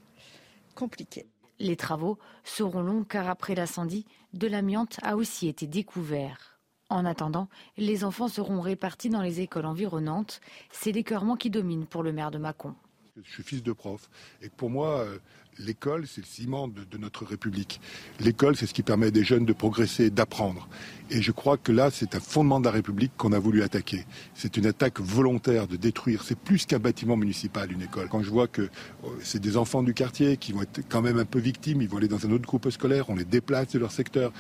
compliquée. 0.76 1.26
Les 1.60 1.76
travaux 1.76 2.18
seront 2.44 2.82
longs 2.82 3.04
car 3.04 3.30
après 3.30 3.56
l'incendie, 3.56 4.06
de 4.34 4.48
l'amiante 4.48 5.00
a 5.02 5.16
aussi 5.16 5.48
été 5.48 5.66
découvert. 5.66 6.60
En 6.90 7.04
attendant, 7.04 7.50
les 7.78 8.04
enfants 8.04 8.28
seront 8.28 8.62
répartis 8.62 9.10
dans 9.10 9.22
les 9.22 9.42
écoles 9.42 9.66
environnantes. 9.66 10.40
C'est 10.72 10.92
l'écœurement 10.92 11.36
qui 11.36 11.50
domine 11.50 11.86
pour 11.86 12.04
le 12.04 12.14
maire 12.14 12.32
de 12.32 12.38
Mâcon. 12.38 12.76
Je 13.24 13.32
suis 13.32 13.44
fils 13.44 13.64
de 13.64 13.72
prof 13.72 14.10
et 14.42 14.50
pour 14.50 14.70
moi, 14.70 15.00
euh, 15.00 15.18
l'école, 15.60 16.06
c'est 16.08 16.22
le 16.22 16.28
ciment 16.28 16.68
de, 16.68 16.98
notre 16.98 17.26
République. 17.26 17.80
L'école, 18.20 18.56
c'est 18.56 18.66
ce 18.66 18.74
qui 18.74 18.84
permet 18.84 19.12
des 19.12 19.24
jeunes 19.24 19.46
de 19.46 19.54
progresser, 19.54 20.10
d'apprendre. 20.10 20.68
Et 21.10 21.22
je 21.22 21.32
crois 21.32 21.58
que 21.58 21.72
là, 21.72 21.90
c'est 21.92 22.16
un 22.16 22.20
fondement 22.20 22.60
de 22.60 22.66
la 22.66 22.72
République 22.72 23.12
qu'on 23.18 23.32
a 23.34 23.40
voulu 23.40 23.64
attaquer. 23.64 24.06
C'est 24.34 24.58
une 24.58 24.66
attaque 24.66 25.00
volontaire 25.00 25.68
de 25.68 25.76
détruire. 25.76 26.24
C'est 26.24 26.38
plus 26.38 26.66
qu'un 26.66 26.80
bâtiment 26.80 27.18
municipal, 27.18 27.72
une 27.72 27.82
école. 27.82 28.10
Quand 28.10 28.24
je 28.24 28.30
vois 28.30 28.48
que 28.48 28.70
oh, 29.04 29.14
c'est 29.22 29.40
des 29.40 29.58
enfants 29.58 29.84
du 29.84 29.94
quartier 29.94 30.38
qui 30.38 30.52
vont 30.52 30.64
être 30.64 30.82
quand 30.90 31.02
même 31.02 31.18
un 31.18 31.26
peu 31.26 31.40
victimes, 31.40 31.82
ils 31.82 31.90
vont 31.90 31.98
aller 31.98 32.08
dans 32.08 32.26
un 32.26 32.32
autre 32.32 32.46
groupe 32.46 32.70
scolaire, 32.70 33.10
on 33.10 33.16
les 33.16 33.26
déplace 33.26 33.70
de 33.70 33.80
leur 33.80 33.92
secteur. 33.92 34.32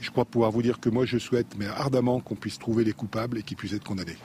Je 0.00 0.10
crois 0.10 0.24
pouvoir 0.24 0.50
vous 0.50 0.62
dire 0.62 0.80
que 0.80 0.88
moi, 0.88 1.06
je 1.06 1.18
souhaite, 1.18 1.56
mais 1.58 1.66
ardemment, 1.66 2.20
qu'on 2.20 2.34
puisse 2.34 2.58
trouver 2.58 2.84
les 2.84 2.92
coupables 2.92 3.38
et 3.38 3.42
qu'ils 3.42 3.56
puissent 3.56 3.72
être 3.72 3.84
condamnés. 3.84 4.16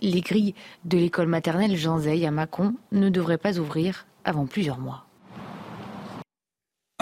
Les 0.00 0.20
grilles 0.20 0.54
de 0.84 0.98
l'école 0.98 1.28
maternelle 1.28 1.76
Jean 1.76 2.00
Zay 2.00 2.26
à 2.26 2.30
Mâcon 2.30 2.74
ne 2.90 3.08
devraient 3.08 3.38
pas 3.38 3.58
ouvrir 3.58 4.06
avant 4.24 4.46
plusieurs 4.46 4.78
mois. 4.78 5.06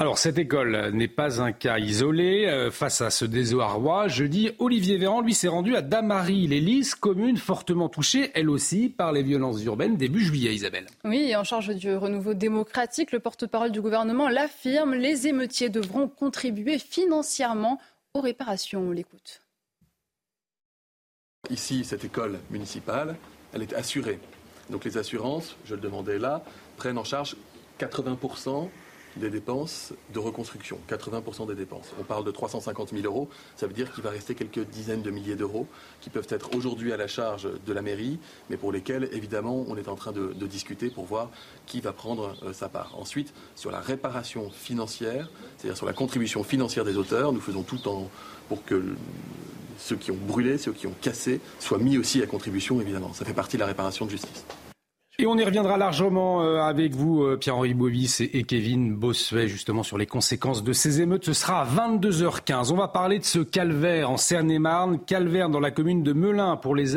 Alors 0.00 0.16
cette 0.16 0.38
école 0.38 0.92
n'est 0.94 1.08
pas 1.08 1.42
un 1.42 1.52
cas 1.52 1.78
isolé. 1.78 2.46
Euh, 2.46 2.70
face 2.70 3.02
à 3.02 3.10
ce 3.10 3.26
désarroi, 3.26 4.08
jeudi, 4.08 4.50
Olivier 4.58 4.96
Véran 4.96 5.20
lui 5.20 5.34
s'est 5.34 5.46
rendu 5.46 5.76
à 5.76 5.82
Damary, 5.82 6.46
l'Élysée, 6.46 6.94
commune 6.98 7.36
fortement 7.36 7.90
touchée, 7.90 8.30
elle 8.32 8.48
aussi, 8.48 8.88
par 8.88 9.12
les 9.12 9.22
violences 9.22 9.62
urbaines 9.62 9.98
début 9.98 10.24
juillet, 10.24 10.54
Isabelle. 10.54 10.86
Oui, 11.04 11.36
en 11.36 11.44
charge 11.44 11.74
du 11.74 11.94
renouveau 11.94 12.32
démocratique, 12.32 13.12
le 13.12 13.20
porte-parole 13.20 13.72
du 13.72 13.82
gouvernement 13.82 14.30
l'affirme, 14.30 14.94
les 14.94 15.26
émeutiers 15.26 15.68
devront 15.68 16.08
contribuer 16.08 16.78
financièrement 16.78 17.78
aux 18.14 18.22
réparations. 18.22 18.80
On 18.80 18.92
l'écoute. 18.92 19.42
Ici, 21.50 21.84
cette 21.84 22.06
école 22.06 22.38
municipale, 22.50 23.16
elle 23.52 23.60
est 23.60 23.74
assurée. 23.74 24.18
Donc 24.70 24.84
les 24.86 24.96
assurances, 24.96 25.56
je 25.66 25.74
le 25.74 25.80
demandais 25.82 26.18
là, 26.18 26.42
prennent 26.80 26.96
en 26.96 27.04
charge 27.04 27.36
80% 27.78 28.70
des 29.16 29.28
dépenses 29.28 29.92
de 30.14 30.18
reconstruction, 30.18 30.78
80% 30.88 31.46
des 31.46 31.54
dépenses. 31.54 31.90
On 32.00 32.04
parle 32.04 32.24
de 32.24 32.30
350 32.30 32.92
000 32.94 33.02
euros, 33.04 33.28
ça 33.56 33.66
veut 33.66 33.74
dire 33.74 33.92
qu'il 33.92 34.02
va 34.02 34.08
rester 34.08 34.34
quelques 34.34 34.64
dizaines 34.66 35.02
de 35.02 35.10
milliers 35.10 35.36
d'euros 35.36 35.66
qui 36.00 36.08
peuvent 36.08 36.28
être 36.30 36.54
aujourd'hui 36.56 36.94
à 36.94 36.96
la 36.96 37.06
charge 37.06 37.46
de 37.66 37.72
la 37.74 37.82
mairie, 37.82 38.18
mais 38.48 38.56
pour 38.56 38.72
lesquels, 38.72 39.10
évidemment, 39.12 39.62
on 39.68 39.76
est 39.76 39.88
en 39.88 39.94
train 39.94 40.12
de, 40.12 40.32
discuter 40.46 40.88
pour 40.88 41.04
voir 41.04 41.28
qui 41.66 41.82
va 41.82 41.92
prendre 41.92 42.34
euh, 42.44 42.54
sa 42.54 42.70
part. 42.70 42.98
Ensuite, 42.98 43.34
sur 43.56 43.70
la 43.70 43.80
réparation 43.80 44.48
financière, 44.50 45.28
c'est-à-dire 45.58 45.76
sur 45.76 45.86
la 45.86 45.92
contribution 45.92 46.42
financière 46.44 46.86
des 46.86 46.96
auteurs, 46.96 47.34
nous 47.34 47.40
faisons 47.40 47.62
tout 47.62 47.88
en, 47.88 48.08
pour 48.48 48.64
que 48.64 48.82
ceux 49.78 49.96
qui 49.96 50.12
ont 50.12 50.18
brûlé, 50.18 50.56
ceux 50.56 50.72
qui 50.72 50.86
ont 50.86 50.94
cassé, 51.02 51.40
soient 51.58 51.78
mis 51.78 51.98
aussi 51.98 52.22
à 52.22 52.26
contribution, 52.26 52.80
évidemment. 52.80 53.12
Ça 53.12 53.26
fait 53.26 53.34
partie 53.34 53.58
de 53.58 53.60
la 53.60 53.66
réparation 53.66 54.06
de 54.06 54.12
justice. 54.12 54.44
Et 55.20 55.26
on 55.26 55.36
y 55.36 55.44
reviendra 55.44 55.76
largement 55.76 56.42
euh, 56.42 56.62
avec 56.62 56.94
vous, 56.94 57.24
euh, 57.24 57.36
Pierre-Henri 57.36 57.74
Bovis 57.74 58.22
et 58.22 58.42
Kevin 58.44 58.94
Bossuet, 58.94 59.48
justement 59.48 59.82
sur 59.82 59.98
les 59.98 60.06
conséquences 60.06 60.64
de 60.64 60.72
ces 60.72 61.02
émeutes. 61.02 61.26
Ce 61.26 61.34
sera 61.34 61.60
à 61.60 61.66
22h15. 61.66 62.72
On 62.72 62.76
va 62.76 62.88
parler 62.88 63.18
de 63.18 63.24
ce 63.24 63.40
calvaire 63.40 64.10
en 64.10 64.16
Seine-et-Marne, 64.16 64.98
calvaire 65.04 65.50
dans 65.50 65.60
la 65.60 65.70
commune 65.70 66.02
de 66.02 66.14
Melun 66.14 66.56
pour 66.56 66.74
les, 66.74 66.94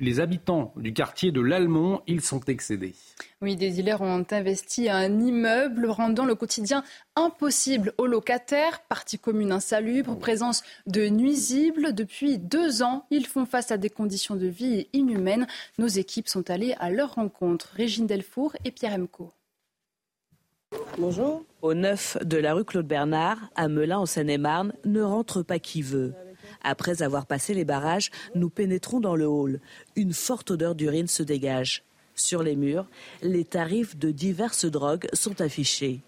les 0.00 0.20
habitants 0.20 0.72
du 0.76 0.94
quartier 0.94 1.30
de 1.30 1.42
l'Almont. 1.42 2.00
Ils 2.06 2.22
sont 2.22 2.40
excédés. 2.46 2.94
Oui, 3.40 3.54
des 3.54 3.70
dealers 3.70 4.00
ont 4.00 4.26
investi 4.32 4.88
un 4.88 5.20
immeuble, 5.20 5.86
rendant 5.86 6.24
le 6.24 6.34
quotidien 6.34 6.82
impossible 7.14 7.94
aux 7.96 8.08
locataires. 8.08 8.80
Partie 8.88 9.16
commune 9.16 9.52
insalubre, 9.52 10.18
présence 10.18 10.64
de 10.88 11.06
nuisibles. 11.06 11.92
Depuis 11.94 12.38
deux 12.38 12.82
ans, 12.82 13.06
ils 13.12 13.26
font 13.26 13.46
face 13.46 13.70
à 13.70 13.76
des 13.76 13.90
conditions 13.90 14.34
de 14.34 14.48
vie 14.48 14.88
inhumaines. 14.92 15.46
Nos 15.78 15.86
équipes 15.86 16.28
sont 16.28 16.50
allées 16.50 16.74
à 16.80 16.90
leur 16.90 17.14
rencontre. 17.14 17.68
Régine 17.76 18.08
Delfour 18.08 18.56
et 18.64 18.72
Pierre 18.72 18.94
Emco. 18.94 19.30
Bonjour. 20.98 21.44
Au 21.62 21.74
neuf 21.74 22.16
de 22.24 22.38
la 22.38 22.54
rue 22.54 22.64
Claude 22.64 22.88
Bernard, 22.88 23.38
à 23.54 23.68
Melun 23.68 23.98
en 23.98 24.06
Seine-et-Marne, 24.06 24.72
ne 24.84 25.00
rentre 25.00 25.42
pas 25.42 25.60
qui 25.60 25.80
veut. 25.80 26.12
Après 26.62 27.02
avoir 27.02 27.26
passé 27.26 27.54
les 27.54 27.64
barrages, 27.64 28.10
nous 28.34 28.50
pénétrons 28.50 28.98
dans 28.98 29.14
le 29.14 29.26
hall. 29.26 29.60
Une 29.94 30.12
forte 30.12 30.50
odeur 30.50 30.74
d'urine 30.74 31.06
se 31.06 31.22
dégage. 31.22 31.84
Sur 32.18 32.42
les 32.42 32.56
murs, 32.56 32.86
les 33.22 33.44
tarifs 33.44 33.96
de 33.96 34.10
diverses 34.10 34.64
drogues 34.64 35.06
sont 35.12 35.40
affichés. 35.40 36.00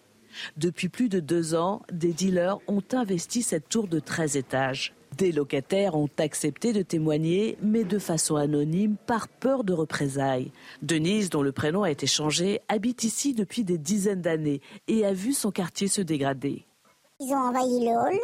Depuis 0.57 0.89
plus 0.89 1.09
de 1.09 1.21
deux 1.21 1.55
ans, 1.55 1.83
des 1.93 2.13
dealers 2.13 2.59
ont 2.67 2.83
investi 2.93 3.43
cette 3.43 3.69
tour 3.69 3.87
de 3.87 4.01
13 4.01 4.37
étages. 4.37 4.93
Des 5.17 5.31
locataires 5.31 5.95
ont 5.95 6.09
accepté 6.19 6.73
de 6.73 6.83
témoigner, 6.83 7.57
mais 7.63 7.85
de 7.85 7.99
façon 8.01 8.35
anonyme, 8.35 8.97
par 9.07 9.29
peur 9.29 9.63
de 9.63 9.73
représailles. 9.73 10.51
Denise, 10.83 11.31
dont 11.31 11.43
le 11.43 11.53
prénom 11.53 11.85
a 11.85 11.91
été 11.93 12.09
changé, 12.09 12.61
habite 12.69 13.05
ici 13.05 13.33
depuis 13.33 13.63
des 13.63 13.79
dizaines 13.79 14.23
d'années 14.23 14.61
et 14.89 15.07
a 15.07 15.13
vu 15.13 15.33
son 15.33 15.53
quartier 15.53 15.87
se 15.87 16.01
dégrader. 16.01 16.65
Ils 17.21 17.33
ont 17.33 17.49
envahi 17.49 17.85
le 17.85 17.93
hall, 17.93 18.21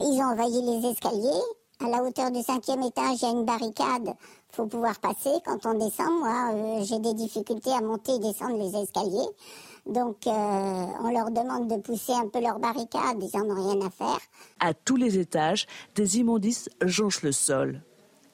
ils 0.00 0.20
ont 0.20 0.32
envahi 0.32 0.62
les 0.62 0.90
escaliers. 0.90 1.42
À 1.82 1.88
la 1.88 2.04
hauteur 2.04 2.30
du 2.30 2.42
cinquième 2.42 2.82
étage, 2.82 3.22
il 3.22 3.24
y 3.24 3.26
a 3.26 3.30
une 3.30 3.46
barricade 3.46 4.14
faut 4.52 4.66
pouvoir 4.66 4.98
passer. 4.98 5.30
Quand 5.44 5.64
on 5.66 5.74
descend, 5.74 6.18
moi, 6.18 6.52
euh, 6.52 6.84
j'ai 6.84 6.98
des 6.98 7.14
difficultés 7.14 7.72
à 7.72 7.80
monter 7.80 8.14
et 8.14 8.18
descendre 8.18 8.58
les 8.58 8.76
escaliers. 8.80 9.28
Donc, 9.86 10.26
euh, 10.26 10.30
on 10.30 11.10
leur 11.10 11.30
demande 11.30 11.68
de 11.68 11.76
pousser 11.80 12.12
un 12.12 12.28
peu 12.28 12.40
leur 12.40 12.58
barricade, 12.58 13.16
ils 13.20 13.38
n'en 13.38 13.54
ont 13.54 13.72
rien 13.72 13.86
à 13.86 13.90
faire. 13.90 14.18
À 14.58 14.74
tous 14.74 14.96
les 14.96 15.18
étages, 15.18 15.66
des 15.94 16.18
immondices 16.18 16.68
jonchent 16.82 17.22
le 17.22 17.32
sol. 17.32 17.82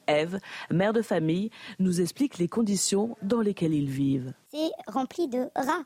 Eve, 0.09 0.39
mère 0.71 0.93
de 0.93 1.03
famille, 1.03 1.51
nous 1.79 2.01
explique 2.01 2.39
les 2.39 2.49
conditions 2.49 3.17
dans 3.23 3.41
lesquelles 3.41 3.75
ils 3.75 3.91
vivent. 3.91 4.33
C'est 4.53 4.71
rempli 4.87 5.29
de 5.29 5.49
rats. 5.57 5.83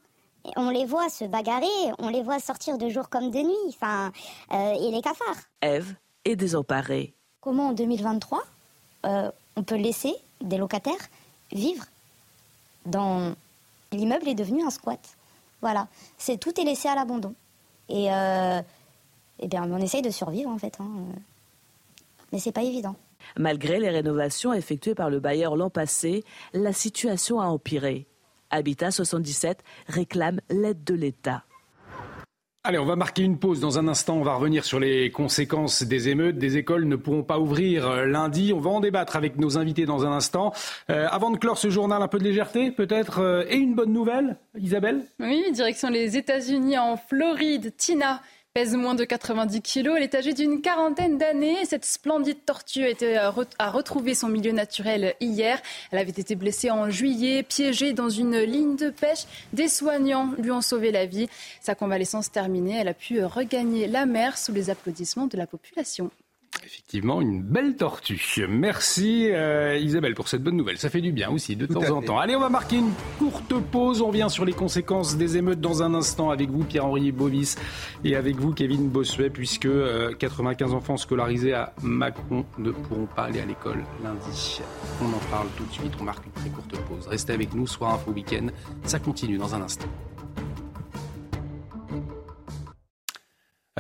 on 0.57 0.71
les 0.71 0.85
voit 0.87 1.09
se 1.09 1.25
bagarrer, 1.25 1.67
on 1.99 2.09
les 2.09 2.23
voit 2.23 2.39
sortir 2.39 2.79
de 2.79 2.89
jour 2.89 3.09
comme 3.09 3.31
de 3.31 3.39
nuit, 3.39 3.69
enfin, 3.69 4.13
euh, 4.53 4.75
et 4.75 4.91
les 4.91 5.03
cafards. 5.03 5.43
Eve 5.63 5.95
est 6.25 6.37
désemparée. 6.37 7.15
Comment 7.41 7.69
en 7.69 7.73
2023, 7.73 8.43
on 9.57 9.63
peut 9.63 9.77
laisser 9.77 10.15
des 10.41 10.57
locataires 10.57 11.09
vivre 11.53 11.85
dans 12.87 13.35
l'immeuble 13.93 14.29
est 14.29 14.35
devenu 14.35 14.63
un 14.63 14.71
squat. 14.71 15.01
Voilà, 15.61 15.89
c'est 16.17 16.39
tout 16.39 16.59
est 16.61 16.65
laissé 16.65 16.89
à 16.89 16.95
l'abandon. 16.95 17.35
Et, 17.89 18.13
euh, 18.13 18.63
eh 19.41 19.49
bien, 19.49 19.71
on 19.71 19.79
essaye 19.79 20.03
de 20.03 20.11
survivre 20.11 20.51
en 20.51 20.59
fait, 20.59 20.79
hein. 20.81 20.89
mais 22.33 22.39
c'est 22.39 22.53
pas 22.53 22.63
évident. 22.63 22.97
Malgré 23.37 23.79
les 23.79 23.91
rénovations 23.91 24.53
effectuées 24.53 24.95
par 24.95 25.11
le 25.11 25.21
bailleur 25.21 25.57
l'an 25.57 25.71
passé, 25.71 26.25
la 26.53 26.73
situation 26.73 27.41
a 27.41 27.47
empiré. 27.47 28.07
Habitat 28.51 28.91
77 28.91 29.63
réclame 29.89 30.41
l'aide 30.49 30.83
de 30.85 30.95
l'État. 30.95 31.45
Allez, 32.63 32.77
on 32.77 32.85
va 32.85 32.95
marquer 32.95 33.23
une 33.23 33.39
pause. 33.39 33.59
Dans 33.59 33.79
un 33.79 33.89
instant, 33.89 34.17
on 34.17 34.23
va 34.23 34.35
revenir 34.35 34.67
sur 34.67 34.79
les 34.79 35.11
conséquences 35.11 35.83
des 35.83 36.11
émeutes. 36.11 36.37
Des 36.37 36.59
écoles 36.59 36.85
ne 36.85 36.97
pourront 36.97 37.23
pas 37.23 37.39
ouvrir 37.39 37.89
euh, 37.89 38.05
lundi. 38.05 38.53
On 38.55 38.61
va 38.61 38.69
en 38.69 38.81
débattre 38.81 39.17
avec 39.17 39.39
nos 39.39 39.57
invités 39.57 39.87
dans 39.87 40.05
un 40.05 40.13
instant. 40.13 40.53
Euh, 40.91 41.09
avant 41.11 41.31
de 41.31 41.39
clore 41.39 41.57
ce 41.57 41.71
journal, 41.71 42.03
un 42.03 42.09
peu 42.09 42.19
de 42.19 42.25
légèreté 42.25 42.71
peut-être 42.71 43.21
euh, 43.21 43.45
et 43.49 43.57
une 43.57 43.75
bonne 43.75 43.95
nouvelle, 43.95 44.37
Isabelle? 44.59 45.07
Oui, 45.21 45.43
direction 45.53 45.89
les 45.89 46.19
États-Unis 46.19 46.77
en 46.77 46.99
Floride. 46.99 47.75
Tina 47.79 48.21
pèse 48.53 48.75
moins 48.75 48.95
de 48.95 49.05
90 49.05 49.63
kilos. 49.63 49.95
Elle 49.97 50.03
est 50.03 50.15
âgée 50.15 50.33
d'une 50.33 50.61
quarantaine 50.61 51.19
d'années. 51.19 51.65
Cette 51.65 51.85
splendide 51.85 52.45
tortue 52.45 52.85
a, 52.85 53.33
a, 53.59 53.71
retrouvé 53.71 54.15
son 54.15 54.29
milieu 54.29 54.51
naturel 54.51 55.15
hier. 55.21 55.61
Elle 55.93 55.99
avait 55.99 56.11
été 56.11 56.35
blessée 56.35 56.71
en 56.71 56.91
juillet, 56.91 57.45
piégée 57.45 57.93
dans 57.93 58.09
une 58.09 58.39
ligne 58.39 58.77
de 58.77 58.91
pêche. 58.91 59.27
Des 59.53 59.69
soignants 59.69 60.33
lui 60.39 60.51
ont 60.51 60.63
sauvé 60.63 60.91
la 60.91 61.07
vie. 61.07 61.29
Sa 61.61 61.77
convalescence 61.77 62.33
terminée, 62.33 62.79
elle 62.81 62.89
a 62.89 62.95
pu 62.95 63.25
regagner 63.25 63.87
la 63.87 64.05
mer 64.05 64.37
sous 64.37 64.53
les 64.53 64.69
applaudissements 64.69 65.27
de 65.27 65.37
la 65.37 65.47
population. 65.47 66.11
Effectivement, 66.65 67.21
une 67.21 67.43
belle 67.43 67.77
tortue. 67.77 68.21
Merci 68.49 69.29
euh, 69.31 69.79
Isabelle 69.79 70.15
pour 70.15 70.29
cette 70.29 70.43
bonne 70.43 70.57
nouvelle. 70.57 70.79
Ça 70.79 70.91
fait 70.91 71.01
du 71.01 71.13
bien 71.13 71.31
aussi 71.31 71.57
de 71.57 71.67
temps 71.67 71.89
en 71.91 72.03
temps. 72.03 72.19
Allez, 72.19 72.37
on 72.37 72.41
va 72.41 72.49
marquer 72.49 72.77
une 72.77 72.93
courte 73.19 73.55
pause. 73.71 74.03
On 74.03 74.11
vient 74.11 74.29
sur 74.29 74.45
les 74.45 74.53
conséquences 74.53 75.17
des 75.17 75.37
émeutes 75.37 75.61
dans 75.61 75.83
un 75.83 75.95
instant 75.95 76.31
avec 76.31 76.51
vous 76.51 76.65
Pierre-Henri 76.65 77.13
Bovis 77.13 77.57
et 78.05 78.15
avec 78.15 78.37
vous 78.37 78.53
Kevin 78.53 78.89
Bossuet 78.89 79.31
puisque 79.31 79.69
95 80.19 80.73
euh, 80.73 80.77
enfants 80.77 80.97
scolarisés 80.97 81.55
à 81.55 81.73
Macron 81.83 82.45
ne 82.59 82.71
pourront 82.71 83.07
pas 83.07 83.25
aller 83.25 83.41
à 83.41 83.47
l'école 83.47 83.83
lundi. 84.03 84.61
On 85.03 85.07
en 85.07 85.31
parle 85.31 85.49
tout 85.57 85.65
de 85.65 85.73
suite. 85.73 85.93
On 86.01 86.05
marque 86.05 86.27
une 86.27 86.33
très 86.33 86.51
courte 86.51 86.77
pause. 86.89 87.07
Restez 87.09 87.33
avec 87.33 87.55
nous, 87.55 87.67
soir 87.67 87.95
info 87.95 88.13
week-end. 88.13 88.49
Ça 88.85 88.99
continue 88.99 89.39
dans 89.39 89.55
un 89.55 89.63
instant. 89.63 89.89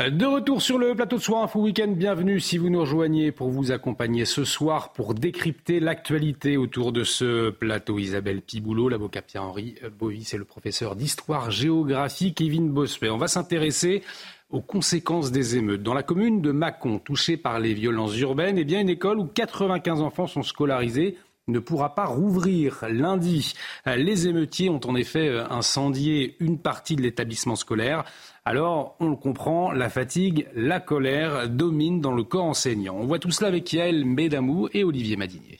De 0.08 0.24
retour 0.24 0.62
sur 0.62 0.78
le 0.78 0.94
plateau 0.94 1.16
de 1.16 1.20
Soir 1.20 1.42
Info 1.42 1.60
Week-end, 1.60 1.88
bienvenue 1.88 2.40
si 2.40 2.56
vous 2.56 2.70
nous 2.70 2.80
rejoignez 2.80 3.32
pour 3.32 3.50
vous 3.50 3.70
accompagner 3.70 4.24
ce 4.24 4.44
soir 4.44 4.94
pour 4.94 5.12
décrypter 5.12 5.78
l'actualité 5.78 6.56
autour 6.56 6.92
de 6.92 7.04
ce 7.04 7.50
plateau. 7.50 7.98
Isabelle 7.98 8.40
Piboulot, 8.40 8.88
l'avocat 8.88 9.20
Pierre-Henri 9.20 9.74
Bovis 9.98 10.32
et 10.32 10.38
le 10.38 10.46
professeur 10.46 10.96
d'histoire-géographie 10.96 12.32
Kevin 12.32 12.70
Bossuet. 12.70 13.10
On 13.10 13.18
va 13.18 13.28
s'intéresser 13.28 14.02
aux 14.48 14.62
conséquences 14.62 15.32
des 15.32 15.58
émeutes. 15.58 15.82
Dans 15.82 15.92
la 15.92 16.02
commune 16.02 16.40
de 16.40 16.50
Mâcon, 16.50 16.98
touchée 16.98 17.36
par 17.36 17.60
les 17.60 17.74
violences 17.74 18.18
urbaines, 18.18 18.56
eh 18.56 18.64
bien 18.64 18.80
une 18.80 18.88
école 18.88 19.18
où 19.18 19.26
95 19.26 20.00
enfants 20.00 20.26
sont 20.26 20.42
scolarisés 20.42 21.18
ne 21.50 21.58
pourra 21.58 21.94
pas 21.94 22.06
rouvrir 22.06 22.84
lundi. 22.88 23.54
Les 23.86 24.28
émeutiers 24.28 24.70
ont 24.70 24.80
en 24.86 24.94
effet 24.94 25.28
incendié 25.50 26.36
une 26.40 26.58
partie 26.58 26.96
de 26.96 27.02
l'établissement 27.02 27.56
scolaire. 27.56 28.04
Alors, 28.44 28.96
on 29.00 29.08
le 29.08 29.16
comprend, 29.16 29.72
la 29.72 29.90
fatigue, 29.90 30.48
la 30.54 30.80
colère 30.80 31.48
dominent 31.48 32.00
dans 32.00 32.14
le 32.14 32.24
corps 32.24 32.44
enseignant. 32.44 32.96
On 32.96 33.06
voit 33.06 33.18
tout 33.18 33.30
cela 33.30 33.48
avec 33.48 33.72
Yael 33.72 34.04
Médamou 34.04 34.68
et 34.72 34.84
Olivier 34.84 35.16
Madinier. 35.16 35.58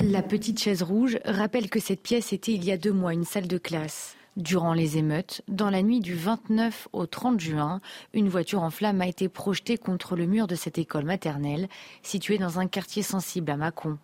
La 0.00 0.22
petite 0.22 0.60
chaise 0.60 0.82
rouge 0.82 1.18
rappelle 1.24 1.70
que 1.70 1.80
cette 1.80 2.02
pièce 2.02 2.32
était 2.32 2.52
il 2.52 2.64
y 2.64 2.70
a 2.70 2.76
deux 2.76 2.92
mois 2.92 3.14
une 3.14 3.24
salle 3.24 3.48
de 3.48 3.58
classe. 3.58 4.17
Durant 4.38 4.72
les 4.72 4.98
émeutes, 4.98 5.42
dans 5.48 5.68
la 5.68 5.82
nuit 5.82 5.98
du 5.98 6.14
29 6.14 6.86
au 6.92 7.06
30 7.06 7.40
juin, 7.40 7.80
une 8.14 8.28
voiture 8.28 8.62
en 8.62 8.70
flammes 8.70 9.00
a 9.00 9.08
été 9.08 9.28
projetée 9.28 9.76
contre 9.76 10.14
le 10.14 10.26
mur 10.26 10.46
de 10.46 10.54
cette 10.54 10.78
école 10.78 11.04
maternelle, 11.04 11.68
située 12.04 12.38
dans 12.38 12.60
un 12.60 12.68
quartier 12.68 13.02
sensible 13.02 13.50
à 13.50 13.56
Mâcon. 13.56 13.98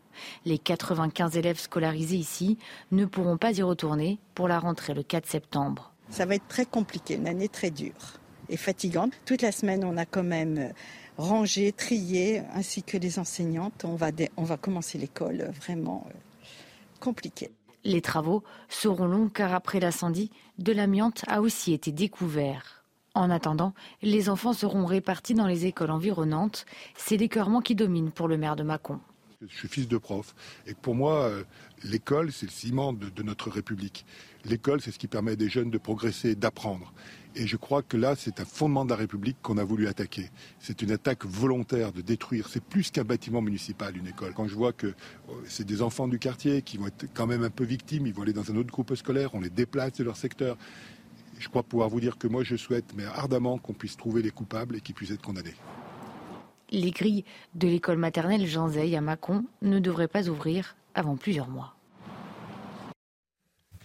Les 0.45 0.59
95 0.59 1.37
élèves 1.37 1.61
scolarisés 1.61 2.17
ici 2.17 2.59
ne 2.91 3.05
pourront 3.05 3.37
pas 3.37 3.53
y 3.53 3.63
retourner 3.63 4.19
pour 4.35 4.49
la 4.49 4.59
rentrée 4.59 4.93
le 4.93 5.05
4 5.05 5.25
septembre. 5.25 5.93
Ça 6.11 6.27
va 6.27 6.35
être 6.35 6.49
très 6.49 6.67
compliqué, 6.67 7.15
une 7.15 7.29
année 7.29 7.49
très 7.49 7.71
dure 7.71 8.19
et 8.49 8.57
fatigante. 8.57 9.13
Toute 9.27 9.43
la 9.43 9.53
semaine, 9.53 9.85
on 9.85 9.97
a 9.97 10.05
quand 10.05 10.25
même 10.25 10.73
rangé, 11.17 11.71
trié, 11.71 12.43
ainsi 12.55 12.83
que 12.83 12.97
les 12.97 13.21
enseignantes. 13.21 13.85
On 13.85 13.95
va, 13.95 14.11
on 14.37 14.43
va 14.43 14.57
commencer 14.57 14.99
l'école 14.99 15.53
vraiment 15.61 16.09
euh, 16.09 16.19
compliquée. 16.99 17.53
Les 17.85 18.01
travaux 18.01 18.43
seront 18.69 19.07
longs 19.07 19.29
car 19.29 19.53
après 19.53 19.79
l'incendie, 19.79 20.31
de 20.59 20.73
l'amiante 20.73 21.25
a 21.29 21.43
aussi 21.43 21.75
été 21.75 21.93
découvert. 21.93 22.85
En 23.15 23.31
attendant, 23.31 23.75
les 24.03 24.29
enfants 24.29 24.55
seront 24.55 24.87
répartis 24.87 25.35
dans 25.35 25.47
les 25.47 25.67
écoles 25.67 25.91
environnantes. 25.91 26.67
C'est 26.97 27.17
l'écœurement 27.17 27.61
qui 27.61 27.75
domine 27.75 28.11
pour 28.11 28.27
le 28.27 28.39
maire 28.39 28.57
de 28.57 28.63
Mâcon. 28.63 29.01
Je 29.47 29.55
suis 29.55 29.69
fils 29.69 29.87
de 29.87 29.99
prof 29.99 30.35
et 30.67 30.75
pour 30.75 30.95
moi, 30.95 31.25
euh, 31.25 31.45
l'école, 31.85 32.33
c'est 32.33 32.47
le 32.47 32.51
ciment 32.51 32.95
de, 32.95 33.23
notre 33.23 33.51
République. 33.51 34.07
L'école, 34.47 34.81
c'est 34.81 34.91
ce 34.91 34.99
qui 34.99 35.07
permet 35.07 35.33
à 35.33 35.37
des 35.37 35.51
jeunes 35.51 35.71
de 35.71 35.79
progresser, 35.79 36.35
d'apprendre. 36.35 36.93
Et 37.37 37.49
je 37.49 37.57
crois 37.57 37.83
que 37.83 37.97
là, 37.97 38.15
c'est 38.17 38.39
un 38.39 38.45
fondement 38.45 38.85
de 38.85 38.91
la 38.91 38.97
République 38.97 39.37
qu'on 39.43 39.59
a 39.59 39.65
voulu 39.65 39.89
attaquer. 39.89 40.31
C'est 40.61 40.83
une 40.83 40.93
attaque 40.93 41.25
volontaire 41.25 41.93
de 41.93 42.01
détruire. 42.01 42.49
C'est 42.49 42.63
plus 42.63 42.93
qu'un 42.93 43.03
bâtiment 43.03 43.43
municipal, 43.43 43.97
une 43.97 44.07
école. 44.07 44.35
Quand 44.35 44.47
je 44.47 44.55
vois 44.55 44.73
que 44.73 44.87
euh, 44.87 44.93
c'est 45.49 45.67
des 45.67 45.83
enfants 45.83 46.07
du 46.07 46.21
quartier 46.21 46.63
qui 46.63 46.79
vont 46.79 46.87
être 46.87 47.07
quand 47.13 47.27
même 47.27 47.43
un 47.43 47.51
peu 47.51 47.65
victimes, 47.65 48.07
ils 48.07 48.15
vont 48.15 48.23
aller 48.23 48.33
dans 48.33 48.51
un 48.53 48.57
autre 48.57 48.71
groupe 48.71 48.95
scolaire, 48.95 49.35
on 49.35 49.41
les 49.41 49.51
déplace 49.51 49.95
de 49.95 50.05
leur 50.05 50.17
secteur. 50.17 50.57
Je 51.41 51.49
crois 51.49 51.65
pouvoir 51.65 51.89
vous 51.89 52.01
dire 52.01 52.19
que 52.19 52.29
moi, 52.29 52.45
je 52.45 52.55
souhaite, 52.55 52.95
mais 52.97 53.05
ardemment, 53.05 53.59
qu'on 53.59 53.75
puisse 53.75 53.97
trouver 53.97 54.23
les 54.23 54.31
coupables 54.31 54.77
et 54.77 54.81
qu'ils 54.81 54.95
puissent 54.95 55.11
être 55.11 55.23
condamnés. 55.23 55.55
Les 56.71 56.93
grilles 56.93 57.25
de 57.55 57.67
l'école 57.67 57.99
maternelle 57.99 58.47
Jean 58.47 58.69
Zay 58.69 58.95
à 58.95 59.01
Mâcon 59.01 59.45
ne 59.63 59.81
devraient 59.81 60.09
pas 60.09 60.29
ouvrir 60.29 60.77
avant 60.95 61.17
plusieurs 61.17 61.49
mois. 61.49 61.74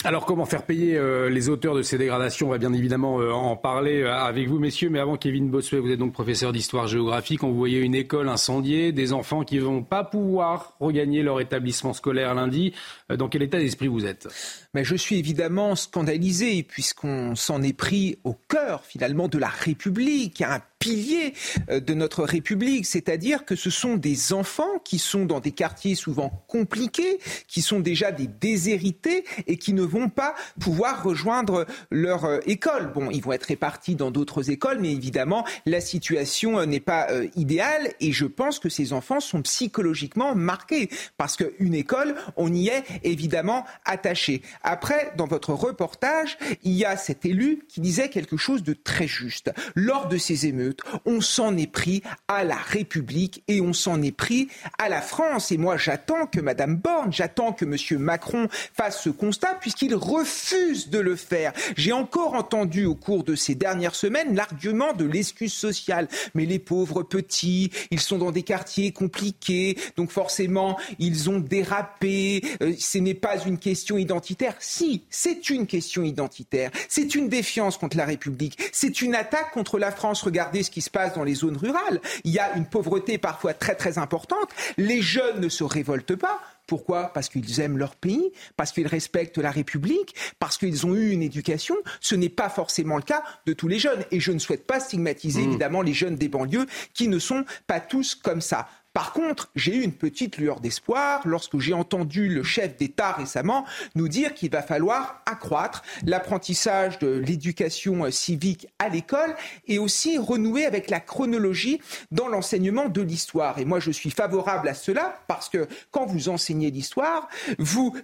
Alors 0.05 0.25
comment 0.25 0.45
faire 0.45 0.63
payer 0.63 0.95
euh, 0.95 1.29
les 1.29 1.49
auteurs 1.49 1.75
de 1.75 1.81
ces 1.81 1.97
dégradations? 1.97 2.47
On 2.47 2.51
va 2.51 2.57
bien 2.57 2.71
évidemment 2.71 3.19
euh, 3.19 3.31
en 3.33 3.57
parler 3.57 4.01
euh, 4.01 4.15
avec 4.15 4.47
vous, 4.47 4.57
messieurs. 4.57 4.89
Mais 4.89 4.99
avant, 4.99 5.17
Kevin 5.17 5.49
Bossuet, 5.49 5.79
vous 5.79 5.91
êtes 5.91 5.99
donc 5.99 6.13
professeur 6.13 6.53
d'histoire-géographie. 6.53 7.35
Quand 7.35 7.49
vous 7.49 7.57
voyez 7.57 7.79
une 7.79 7.95
école 7.95 8.29
incendiée, 8.29 8.93
des 8.93 9.11
enfants 9.11 9.43
qui 9.43 9.57
ne 9.57 9.63
vont 9.63 9.83
pas 9.83 10.05
pouvoir 10.05 10.77
regagner 10.79 11.21
leur 11.21 11.41
établissement 11.41 11.91
scolaire 11.91 12.33
lundi, 12.33 12.73
dans 13.13 13.27
quel 13.27 13.41
état 13.41 13.57
d'esprit 13.57 13.87
vous 13.87 14.05
êtes? 14.05 14.29
Mais 14.73 14.85
Je 14.85 14.95
suis 14.95 15.19
évidemment 15.19 15.75
scandalisé 15.75 16.63
puisqu'on 16.63 17.35
s'en 17.35 17.61
est 17.61 17.73
pris 17.73 18.19
au 18.23 18.35
cœur 18.47 18.85
finalement 18.85 19.27
de 19.27 19.37
la 19.37 19.49
République, 19.49 20.41
pilier 20.79 21.33
de 21.69 21.93
notre 21.93 22.23
République, 22.23 22.85
c'est-à-dire 22.85 23.45
que 23.45 23.55
ce 23.55 23.69
sont 23.69 23.97
des 23.97 24.33
enfants 24.33 24.79
qui 24.83 24.97
sont 24.97 25.25
dans 25.25 25.39
des 25.39 25.51
quartiers 25.51 25.95
souvent 25.95 26.43
compliqués, 26.47 27.19
qui 27.47 27.61
sont 27.61 27.79
déjà 27.79 28.11
des 28.11 28.27
déshérités 28.27 29.25
et 29.47 29.57
qui 29.57 29.73
ne 29.73 29.83
vont 29.83 30.09
pas 30.09 30.35
pouvoir 30.59 31.03
rejoindre 31.03 31.65
leur 31.91 32.25
euh, 32.25 32.39
école. 32.45 32.91
Bon, 32.93 33.09
ils 33.11 33.21
vont 33.21 33.33
être 33.33 33.45
répartis 33.45 33.95
dans 33.95 34.11
d'autres 34.11 34.49
écoles, 34.49 34.79
mais 34.79 34.91
évidemment, 34.91 35.45
la 35.65 35.81
situation 35.81 36.59
euh, 36.59 36.65
n'est 36.65 36.79
pas 36.79 37.07
euh, 37.11 37.27
idéale 37.35 37.93
et 37.99 38.11
je 38.11 38.25
pense 38.25 38.59
que 38.59 38.69
ces 38.69 38.93
enfants 38.93 39.19
sont 39.19 39.41
psychologiquement 39.41 40.35
marqués 40.35 40.89
parce 41.17 41.35
qu'une 41.35 41.73
école, 41.73 42.15
on 42.37 42.53
y 42.53 42.67
est 42.67 42.83
évidemment 43.03 43.65
attaché. 43.85 44.41
Après, 44.63 45.13
dans 45.17 45.27
votre 45.27 45.53
reportage, 45.53 46.37
il 46.63 46.73
y 46.73 46.85
a 46.85 46.97
cet 46.97 47.25
élu 47.25 47.65
qui 47.67 47.81
disait 47.81 48.09
quelque 48.09 48.37
chose 48.37 48.63
de 48.63 48.73
très 48.73 49.07
juste. 49.07 49.51
Lors 49.75 50.07
de 50.07 50.17
ces 50.17 50.45
émeutes, 50.45 50.68
on 51.05 51.21
s'en 51.21 51.57
est 51.57 51.71
pris 51.71 52.03
à 52.27 52.43
la 52.43 52.55
République 52.55 53.43
et 53.47 53.61
on 53.61 53.73
s'en 53.73 54.01
est 54.01 54.11
pris 54.11 54.49
à 54.77 54.89
la 54.89 55.01
France. 55.01 55.51
Et 55.51 55.57
moi, 55.57 55.77
j'attends 55.77 56.27
que 56.27 56.39
Madame 56.39 56.75
Borne, 56.75 57.11
j'attends 57.11 57.53
que 57.53 57.65
Monsieur 57.65 57.97
Macron 57.97 58.47
fasse 58.73 59.01
ce 59.03 59.09
constat, 59.09 59.55
puisqu'il 59.59 59.79
qu'il 59.79 59.95
refuse 59.95 60.89
de 60.89 60.99
le 60.99 61.15
faire. 61.15 61.53
J'ai 61.77 61.93
encore 61.93 62.33
entendu 62.33 62.85
au 62.85 62.95
cours 62.95 63.23
de 63.23 63.33
ces 63.33 63.55
dernières 63.55 63.95
semaines 63.95 64.35
l'argument 64.35 64.91
de 64.91 65.05
l'excuse 65.05 65.53
sociale. 65.53 66.09
Mais 66.35 66.45
les 66.45 66.59
pauvres 66.59 67.01
petits, 67.01 67.71
ils 67.91 68.01
sont 68.01 68.17
dans 68.17 68.31
des 68.31 68.43
quartiers 68.43 68.91
compliqués, 68.91 69.77
donc 69.95 70.11
forcément, 70.11 70.77
ils 70.99 71.29
ont 71.29 71.39
dérapé. 71.39 72.43
Euh, 72.61 72.73
ce 72.77 72.97
n'est 72.97 73.13
pas 73.13 73.41
une 73.45 73.57
question 73.57 73.97
identitaire. 73.97 74.55
Si, 74.59 75.03
c'est 75.09 75.49
une 75.49 75.65
question 75.65 76.03
identitaire. 76.03 76.71
C'est 76.89 77.15
une 77.15 77.29
défiance 77.29 77.77
contre 77.77 77.95
la 77.95 78.05
République. 78.05 78.57
C'est 78.73 79.01
une 79.01 79.15
attaque 79.15 79.51
contre 79.51 79.79
la 79.79 79.91
France. 79.91 80.21
Regardez 80.23 80.58
ce 80.63 80.71
qui 80.71 80.81
se 80.81 80.89
passe 80.89 81.15
dans 81.15 81.23
les 81.23 81.35
zones 81.35 81.57
rurales. 81.57 82.01
Il 82.23 82.31
y 82.31 82.39
a 82.39 82.55
une 82.55 82.65
pauvreté 82.65 83.17
parfois 83.17 83.53
très 83.53 83.75
très 83.75 83.97
importante. 83.97 84.49
Les 84.77 85.01
jeunes 85.01 85.39
ne 85.39 85.49
se 85.49 85.63
révoltent 85.63 86.15
pas. 86.15 86.39
Pourquoi? 86.67 87.11
Parce 87.13 87.29
qu'ils 87.29 87.59
aiment 87.61 87.79
leur 87.79 87.95
pays, 87.95 88.31
parce 88.55 88.71
qu'ils 88.71 88.85
respectent 88.85 89.39
la 89.39 89.49
République, 89.49 90.13
parce 90.37 90.55
qu'ils 90.55 90.85
ont 90.85 90.93
eu 90.93 91.09
une 91.09 91.23
éducation. 91.23 91.75
Ce 91.99 92.13
n'est 92.13 92.29
pas 92.29 92.47
forcément 92.47 92.95
le 92.95 93.01
cas 93.01 93.23
de 93.47 93.53
tous 93.53 93.67
les 93.67 93.79
jeunes. 93.79 94.03
Et 94.11 94.19
je 94.19 94.31
ne 94.31 94.37
souhaite 94.37 94.67
pas 94.67 94.79
stigmatiser 94.79 95.41
mmh. 95.41 95.49
évidemment 95.49 95.81
les 95.81 95.93
jeunes 95.93 96.15
des 96.15 96.27
banlieues 96.27 96.67
qui 96.93 97.07
ne 97.07 97.17
sont 97.17 97.43
pas 97.65 97.79
tous 97.79 98.13
comme 98.13 98.41
ça. 98.41 98.67
Par 98.93 99.13
contre, 99.13 99.51
j'ai 99.55 99.75
eu 99.75 99.83
une 99.83 99.93
petite 99.93 100.37
lueur 100.37 100.59
d'espoir 100.59 101.21
lorsque 101.25 101.59
j'ai 101.59 101.73
entendu 101.73 102.27
le 102.27 102.43
chef 102.43 102.75
d'État 102.75 103.11
récemment 103.11 103.65
nous 103.95 104.07
dire 104.07 104.33
qu'il 104.33 104.49
va 104.49 104.63
falloir 104.63 105.21
accroître 105.25 105.83
l'apprentissage 106.05 106.97
de 106.99 107.07
l'éducation 107.07 108.09
civique 108.09 108.67
à 108.79 108.89
l'école 108.89 109.35
et 109.67 109.77
aussi 109.77 110.17
renouer 110.17 110.65
avec 110.65 110.89
la 110.89 110.99
chronologie 110.99 111.79
dans 112.11 112.27
l'enseignement 112.27 112.89
de 112.89 113.01
l'histoire. 113.01 113.59
Et 113.59 113.65
moi, 113.65 113.79
je 113.79 113.91
suis 113.91 114.11
favorable 114.11 114.67
à 114.67 114.73
cela 114.73 115.19
parce 115.27 115.49
que 115.49 115.67
quand 115.91 116.05
vous 116.05 116.29
enseignez 116.29 116.71
l'histoire, 116.71 117.29
vous 117.59 117.95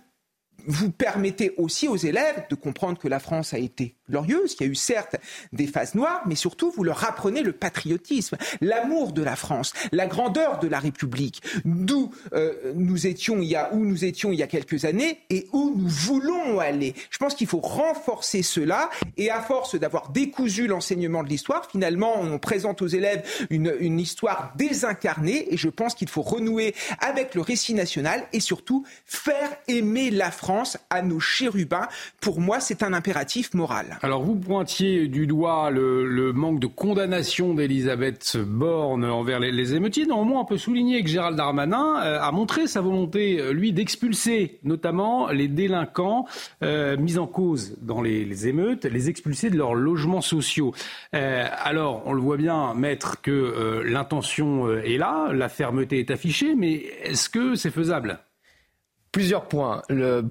vous 0.68 0.92
permettez 0.92 1.54
aussi 1.58 1.88
aux 1.88 1.96
élèves 1.96 2.46
de 2.50 2.56
comprendre 2.56 2.98
que 2.98 3.08
la 3.08 3.20
France 3.20 3.54
a 3.54 3.58
été 3.58 3.96
glorieuse, 4.10 4.56
qu'il 4.56 4.68
y 4.68 4.70
a 4.70 4.72
eu 4.72 4.76
certes 4.76 5.16
des 5.54 5.68
phases 5.68 5.96
noires, 5.96 6.22
mais 6.26 6.36
surtout 6.36 6.72
vous 6.72 6.84
leur 6.84 7.04
apprenez 7.04 7.42
le 7.42 7.52
patriotisme, 7.52 8.38
l'amour 8.62 9.14
de 9.14 9.24
la 9.24 9.36
France, 9.36 9.74
la 9.92 10.08
grandeur 10.08 10.60
de 10.60 10.68
la 10.68 10.80
République, 10.80 11.42
d'où 11.66 12.12
euh, 12.34 12.74
nous 12.76 13.08
étions 13.08 13.40
il 13.40 13.48
y 13.48 13.56
a 13.56 13.74
où 13.74 13.80
nous 13.84 14.06
étions 14.06 14.32
il 14.32 14.40
y 14.40 14.44
a 14.44 14.48
quelques 14.48 14.86
années 14.86 15.20
et 15.30 15.48
où 15.54 15.74
nous 15.76 15.88
voulons 15.88 16.60
aller. 16.60 16.94
Je 17.10 17.18
pense 17.18 17.36
qu'il 17.36 17.48
faut 17.48 17.60
renforcer 17.60 18.44
cela 18.44 18.90
et 19.18 19.30
à 19.30 19.42
force 19.42 19.76
d'avoir 19.76 20.10
décousu 20.10 20.68
l'enseignement 20.68 21.24
de 21.24 21.30
l'histoire, 21.30 21.68
finalement 21.70 22.20
on 22.20 22.38
présente 22.38 22.82
aux 22.82 22.88
élèves 22.88 23.24
une, 23.50 23.74
une 23.80 24.00
histoire 24.00 24.54
désincarnée 24.56 25.54
et 25.54 25.58
je 25.58 25.70
pense 25.70 25.96
qu'il 25.96 26.10
faut 26.10 26.22
renouer 26.22 26.76
avec 27.00 27.36
le 27.36 27.42
récit 27.42 27.74
national 27.74 28.24
et 28.34 28.40
surtout 28.40 28.86
faire 29.06 29.50
aimer 29.68 30.12
la 30.12 30.32
France 30.32 30.55
à 30.90 31.02
nos 31.02 31.20
chérubins. 31.20 31.88
Pour 32.22 32.40
moi, 32.40 32.60
c'est 32.60 32.84
un 32.84 32.94
impératif 32.94 33.54
moral. 33.54 33.98
Alors 34.02 34.24
vous 34.24 34.36
pointiez 34.36 35.08
du 35.08 35.28
doigt 35.28 35.70
le, 35.70 36.32
manque 36.34 36.60
de 36.60 36.68
condamnation 36.68 37.54
d'Elisabeth 37.54 38.38
Borne 38.38 39.06
envers 39.06 39.40
les, 39.40 39.74
émeutiers. 39.74 40.06
Néanmoins, 40.06 40.42
on 40.42 40.46
peut 40.46 40.58
souligner 40.58 41.04
que 41.04 41.10
Gérald 41.10 41.38
Darmanin 41.38 42.02
euh, 42.04 42.20
a 42.22 42.32
montré 42.32 42.68
sa 42.68 42.82
volonté, 42.82 43.40
euh, 43.40 43.52
lui, 43.52 43.74
d'expulser 43.74 44.60
notamment 44.64 45.30
les 45.30 45.48
délinquants 45.48 46.26
euh, 46.64 46.98
mis 46.98 47.18
en 47.18 47.28
cause 47.28 47.78
dans 47.82 48.02
les, 48.02 48.48
émeutes, 48.48 48.86
les 48.86 49.10
expulser 49.10 49.50
de 49.50 49.58
leurs 49.58 49.74
logements 49.74 50.22
sociaux. 50.22 50.74
alors, 51.14 52.04
on 52.06 52.14
le 52.14 52.22
voit 52.22 52.38
bien, 52.38 52.74
maître, 52.74 53.22
que 53.22 53.82
l'intention 53.86 54.70
est 54.78 54.98
là, 54.98 55.32
la 55.34 55.50
fermeté 55.50 56.00
est 56.00 56.12
affichée, 56.12 56.56
mais 56.56 56.84
est-ce 57.04 57.30
que 57.30 57.56
c'est 57.56 57.72
faisable? 57.72 58.20
Plusieurs 59.16 59.46
points. 59.46 59.82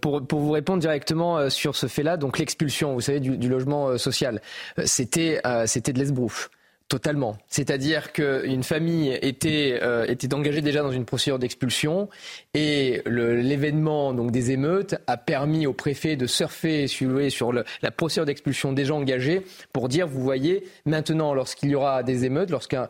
pour, 0.02 0.20
vous 0.30 0.50
répondre 0.50 0.78
directement 0.78 1.38
euh, 1.38 1.48
sur 1.48 1.74
ce 1.74 1.86
fait-là, 1.86 2.18
donc 2.18 2.38
l'expulsion, 2.38 2.92
vous 2.92 3.00
savez, 3.00 3.18
du, 3.18 3.48
logement 3.48 3.88
euh, 3.88 3.96
social, 3.96 4.42
euh, 4.78 4.82
c'était 4.84 5.40
c'était 5.64 5.94
de 5.94 5.98
l'esbrouf. 5.98 6.50
Totalement. 6.88 7.38
C'est-à-dire 7.48 8.12
qu'une 8.12 8.62
famille 8.62 9.18
était, 9.22 9.78
euh, 9.82 10.04
était 10.06 10.34
engagée 10.34 10.60
déjà 10.60 10.82
dans 10.82 10.90
une 10.92 11.06
procédure 11.06 11.38
d'expulsion 11.38 12.10
et 12.52 13.02
l'événement 13.06 14.12
donc 14.12 14.30
des 14.30 14.50
émeutes 14.50 14.94
a 15.06 15.16
permis 15.16 15.66
au 15.66 15.72
préfet 15.72 16.16
de 16.16 16.26
surfer 16.26 16.86
sur 16.86 17.52
la 17.52 17.90
procédure 17.90 18.26
d'expulsion 18.26 18.74
déjà 18.74 18.94
engagée 18.94 19.46
pour 19.72 19.88
dire, 19.88 20.06
vous 20.06 20.20
voyez, 20.20 20.64
maintenant 20.84 21.32
lorsqu'il 21.32 21.70
y 21.70 21.74
aura 21.74 22.02
des 22.02 22.26
émeutes, 22.26 22.50
lorsqu'un 22.50 22.88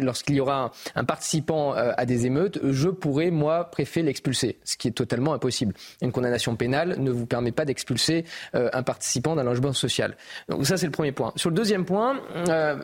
lorsqu'il 0.00 0.36
y 0.36 0.40
aura 0.40 0.72
un, 0.94 1.04
participant 1.04 1.76
euh, 1.76 1.92
à 1.98 2.06
des 2.06 2.24
émeutes, 2.24 2.58
je 2.64 2.88
pourrai, 2.88 3.30
moi, 3.30 3.64
préfet, 3.70 4.00
l'expulser, 4.00 4.56
ce 4.64 4.78
qui 4.78 4.88
est 4.88 4.92
totalement 4.92 5.34
impossible. 5.34 5.74
Une 6.00 6.12
condamnation 6.12 6.56
pénale 6.56 6.96
ne 6.98 7.10
vous 7.10 7.26
permet 7.26 7.52
pas 7.52 7.66
d'expulser 7.66 8.24
euh, 8.54 8.70
un 8.72 8.82
participant 8.82 9.36
d'un 9.36 9.44
logement 9.44 9.74
social. 9.74 10.16
Donc 10.48 10.66
ça, 10.66 10.78
c'est 10.78 10.86
le 10.86 10.92
premier 10.92 11.12
point. 11.12 11.34
Sur 11.36 11.50
le 11.50 11.56
deuxième 11.56 11.84
point, 11.84 12.22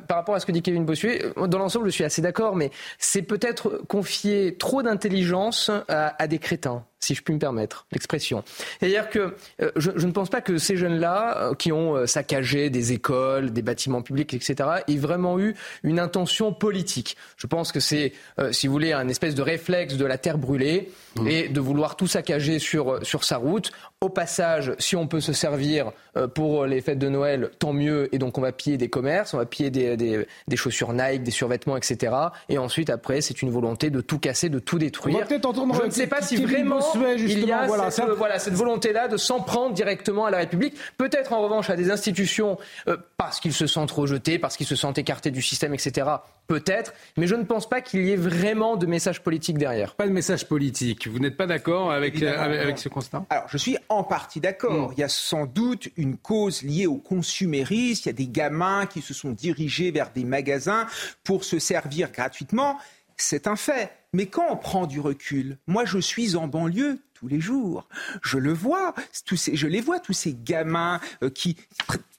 par 0.07 0.18
rapport 0.18 0.34
à 0.35 0.40
ce 0.40 0.47
que 0.47 0.53
dit 0.53 0.62
Kevin 0.62 0.85
Bossuet, 0.85 1.33
dans 1.37 1.59
l'ensemble, 1.59 1.87
je 1.87 1.90
suis 1.90 2.05
assez 2.05 2.23
d'accord, 2.23 2.57
mais 2.57 2.70
c'est 2.99 3.23
peut-être 3.23 3.83
confier 3.88 4.57
trop 4.57 4.83
d'intelligence 4.83 5.70
à, 5.88 6.27
des 6.27 6.38
crétins. 6.38 6.85
Si 7.05 7.14
je 7.14 7.23
puis 7.23 7.35
me 7.35 7.38
permettre 7.38 7.87
l'expression. 7.93 8.43
C'est-à-dire 8.81 9.11
que 9.11 9.35
euh, 9.61 9.71
je, 9.77 9.90
ne 9.90 10.12
pense 10.12 10.31
pas 10.31 10.40
que 10.40 10.57
ces 10.59 10.77
jeunes-là, 10.77 11.37
euh, 11.37 11.55
qui 11.55 11.71
ont 11.71 11.97
euh, 11.97 12.07
saccagé 12.07 12.71
des 12.71 12.93
écoles, 12.93 13.53
des 13.53 13.62
bâtiments 13.62 14.03
publics, 14.03 14.33
etc., 14.33 14.55
aient 14.88 14.97
vraiment 14.97 15.38
eu 15.38 15.55
une 15.83 15.99
intention 15.99 16.53
politique. 16.53 17.17
Je 17.37 17.47
pense 17.47 17.73
que 17.73 17.81
c'est, 17.81 18.12
si 18.53 18.67
vous 18.67 18.73
voulez, 18.73 18.93
un 18.93 19.09
espèce 19.09 19.35
de 19.35 19.43
réflexe 19.43 19.97
de 19.97 20.05
la 20.05 20.19
terre 20.19 20.38
brûlée 20.38 20.90
mmh. 21.17 21.27
et 21.29 21.49
de 21.49 21.61
vouloir 21.61 21.97
tout 21.97 22.07
saccager 22.07 22.59
sur, 22.59 23.05
sur 23.05 23.25
sa 23.25 23.37
route. 23.37 23.73
Au 24.01 24.09
passage, 24.09 24.73
si 24.79 24.97
on 24.97 25.07
peut 25.07 25.21
se 25.21 25.33
servir 25.33 25.93
pour 26.35 26.67
les 26.67 26.81
fêtes 26.81 26.99
de 26.99 27.09
Noël, 27.09 27.51
tant 27.59 27.73
mieux. 27.73 28.14
Et 28.14 28.19
donc 28.19 28.38
on 28.38 28.40
va 28.40 28.53
piller 28.53 28.77
des 28.77 28.88
commerces, 28.88 29.35
on 29.35 29.38
va 29.38 29.47
piller 29.47 29.71
des, 29.71 29.97
des, 29.97 30.27
des 30.47 30.57
chaussures 30.57 30.93
Nike, 30.93 31.23
des 31.23 31.31
survêtements, 31.31 31.77
etc. 31.77 32.14
Et 32.49 32.59
ensuite, 32.59 32.90
après, 32.90 33.21
c'est 33.21 33.43
une 33.43 33.51
volonté 33.51 33.90
de 33.90 34.01
tout 34.01 34.19
casser, 34.19 34.49
de 34.49 34.59
tout 34.59 34.79
détruire. 34.79 35.27
Je 35.31 35.85
ne 35.85 35.90
sais 35.90 36.07
pas 36.07 36.23
si 36.23 36.37
vraiment 36.37 36.81
il 36.94 37.46
y 37.46 37.52
a 37.52 37.66
voilà, 37.66 37.90
cette, 37.90 38.09
voilà, 38.11 38.38
cette 38.38 38.54
volonté-là 38.54 39.09
de 39.09 39.16
s'en 39.16 39.40
prendre 39.40 39.74
directement 39.74 40.26
à 40.26 40.30
la 40.30 40.38
République. 40.38 40.74
Peut-être 40.96 41.33
en 41.33 41.42
revanche 41.42 41.70
à 41.70 41.76
des 41.76 41.90
institutions 41.90 42.59
euh, 42.88 42.96
parce 43.16 43.40
qu'ils 43.40 43.52
se 43.52 43.66
sentent 43.66 43.90
rejetés, 43.90 44.38
parce 44.38 44.57
qu'ils 44.57 44.66
se 44.66 44.76
sentent 44.76 44.98
écartés 44.98 45.30
du 45.30 45.42
système, 45.42 45.74
etc. 45.74 46.09
Peut-être, 46.46 46.92
mais 47.16 47.26
je 47.26 47.35
ne 47.35 47.44
pense 47.44 47.68
pas 47.68 47.80
qu'il 47.80 48.04
y 48.04 48.12
ait 48.12 48.16
vraiment 48.16 48.76
de 48.76 48.87
message 48.87 49.22
politique 49.22 49.57
derrière. 49.57 49.94
Pas 49.94 50.07
de 50.07 50.12
message 50.12 50.46
politique. 50.46 51.09
Vous 51.09 51.18
n'êtes 51.18 51.37
pas 51.37 51.46
d'accord 51.46 51.90
avec, 51.90 52.22
euh, 52.22 52.38
avec, 52.38 52.78
ce 52.78 52.88
constat? 52.88 53.24
Alors, 53.30 53.46
je 53.48 53.57
suis 53.57 53.78
en 53.88 54.04
partie 54.04 54.40
d'accord. 54.40 54.90
Mm. 54.90 54.94
Il 54.96 55.00
y 55.00 55.04
a 55.04 55.09
sans 55.09 55.46
doute 55.46 55.88
une 55.96 56.18
cause 56.18 56.62
liée 56.62 56.87
au 56.87 56.96
consumérisme. 56.96 58.02
Il 58.04 58.09
y 58.09 58.11
a 58.11 58.12
des 58.14 58.28
gamins 58.28 58.87
qui 58.87 59.00
se 59.00 59.14
sont 59.14 59.30
dirigés 59.30 59.90
vers 59.90 60.11
des 60.11 60.24
magasins 60.24 60.87
pour 61.22 61.44
se 61.44 61.59
servir 61.59 62.11
gratuitement. 62.12 62.78
C'est 63.16 63.46
un 63.46 63.57
fait. 63.57 63.90
Mais 64.14 64.27
quand 64.27 64.46
on 64.48 64.57
prend 64.57 64.87
du 64.87 65.00
recul, 65.00 65.59
moi 65.66 65.85
je 65.85 65.98
suis 65.98 66.37
en 66.37 66.46
banlieue 66.46 67.00
tous 67.14 67.27
les 67.27 67.40
jours. 67.40 67.88
Je 68.22 68.38
le 68.38 68.53
vois, 68.53 68.94
tous 69.27 69.37
ces, 69.37 69.57
je 69.57 69.66
les 69.66 69.81
vois, 69.81 69.98
tous 69.98 70.12
ces 70.12 70.35
gamins 70.35 71.00
euh, 71.22 71.31
qui 71.31 71.57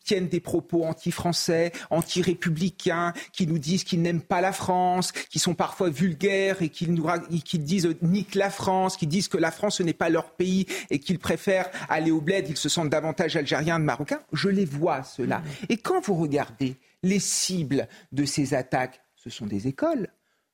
tiennent 0.03 0.27
des 0.27 0.41
propos 0.41 0.84
anti-français, 0.84 1.71
anti-républicains, 1.89 3.13
qui 3.31 3.47
nous 3.47 3.58
disent 3.58 3.84
qu'ils 3.84 4.01
n'aiment 4.01 4.21
pas 4.21 4.41
la 4.41 4.51
France, 4.51 5.13
qui 5.13 5.39
sont 5.39 5.55
parfois 5.55 5.89
vulgaires 5.89 6.62
et 6.62 6.69
qui, 6.69 6.88
nous, 6.89 7.08
qui 7.43 7.60
disent 7.60 7.88
euh, 7.88 7.97
nique 8.01 8.36
la 8.36 8.49
France, 8.49 8.97
qui 8.97 9.08
disent 9.08 9.29
que 9.29 9.38
la 9.38 9.51
France 9.51 9.77
ce 9.77 9.84
n'est 9.84 9.93
pas 9.93 10.10
leur 10.10 10.31
pays 10.31 10.67
et 10.89 10.99
qu'ils 10.99 11.17
préfèrent 11.17 11.69
aller 11.88 12.12
au 12.12 12.19
bled, 12.19 12.47
ils 12.49 12.58
se 12.58 12.67
sentent 12.67 12.89
davantage 12.89 13.38
algériens 13.38 13.79
que 13.79 13.84
marocains. 13.84 14.21
Je 14.34 14.49
les 14.49 14.65
vois, 14.65 15.03
ceux-là. 15.03 15.39
Mmh. 15.39 15.65
Et 15.69 15.77
quand 15.77 16.01
vous 16.05 16.15
regardez 16.15 16.75
les 17.03 17.19
cibles 17.19 17.88
de 18.12 18.25
ces 18.25 18.53
attaques, 18.53 19.01
ce 19.15 19.29
sont 19.29 19.45
des 19.45 19.67
écoles, 19.67 20.10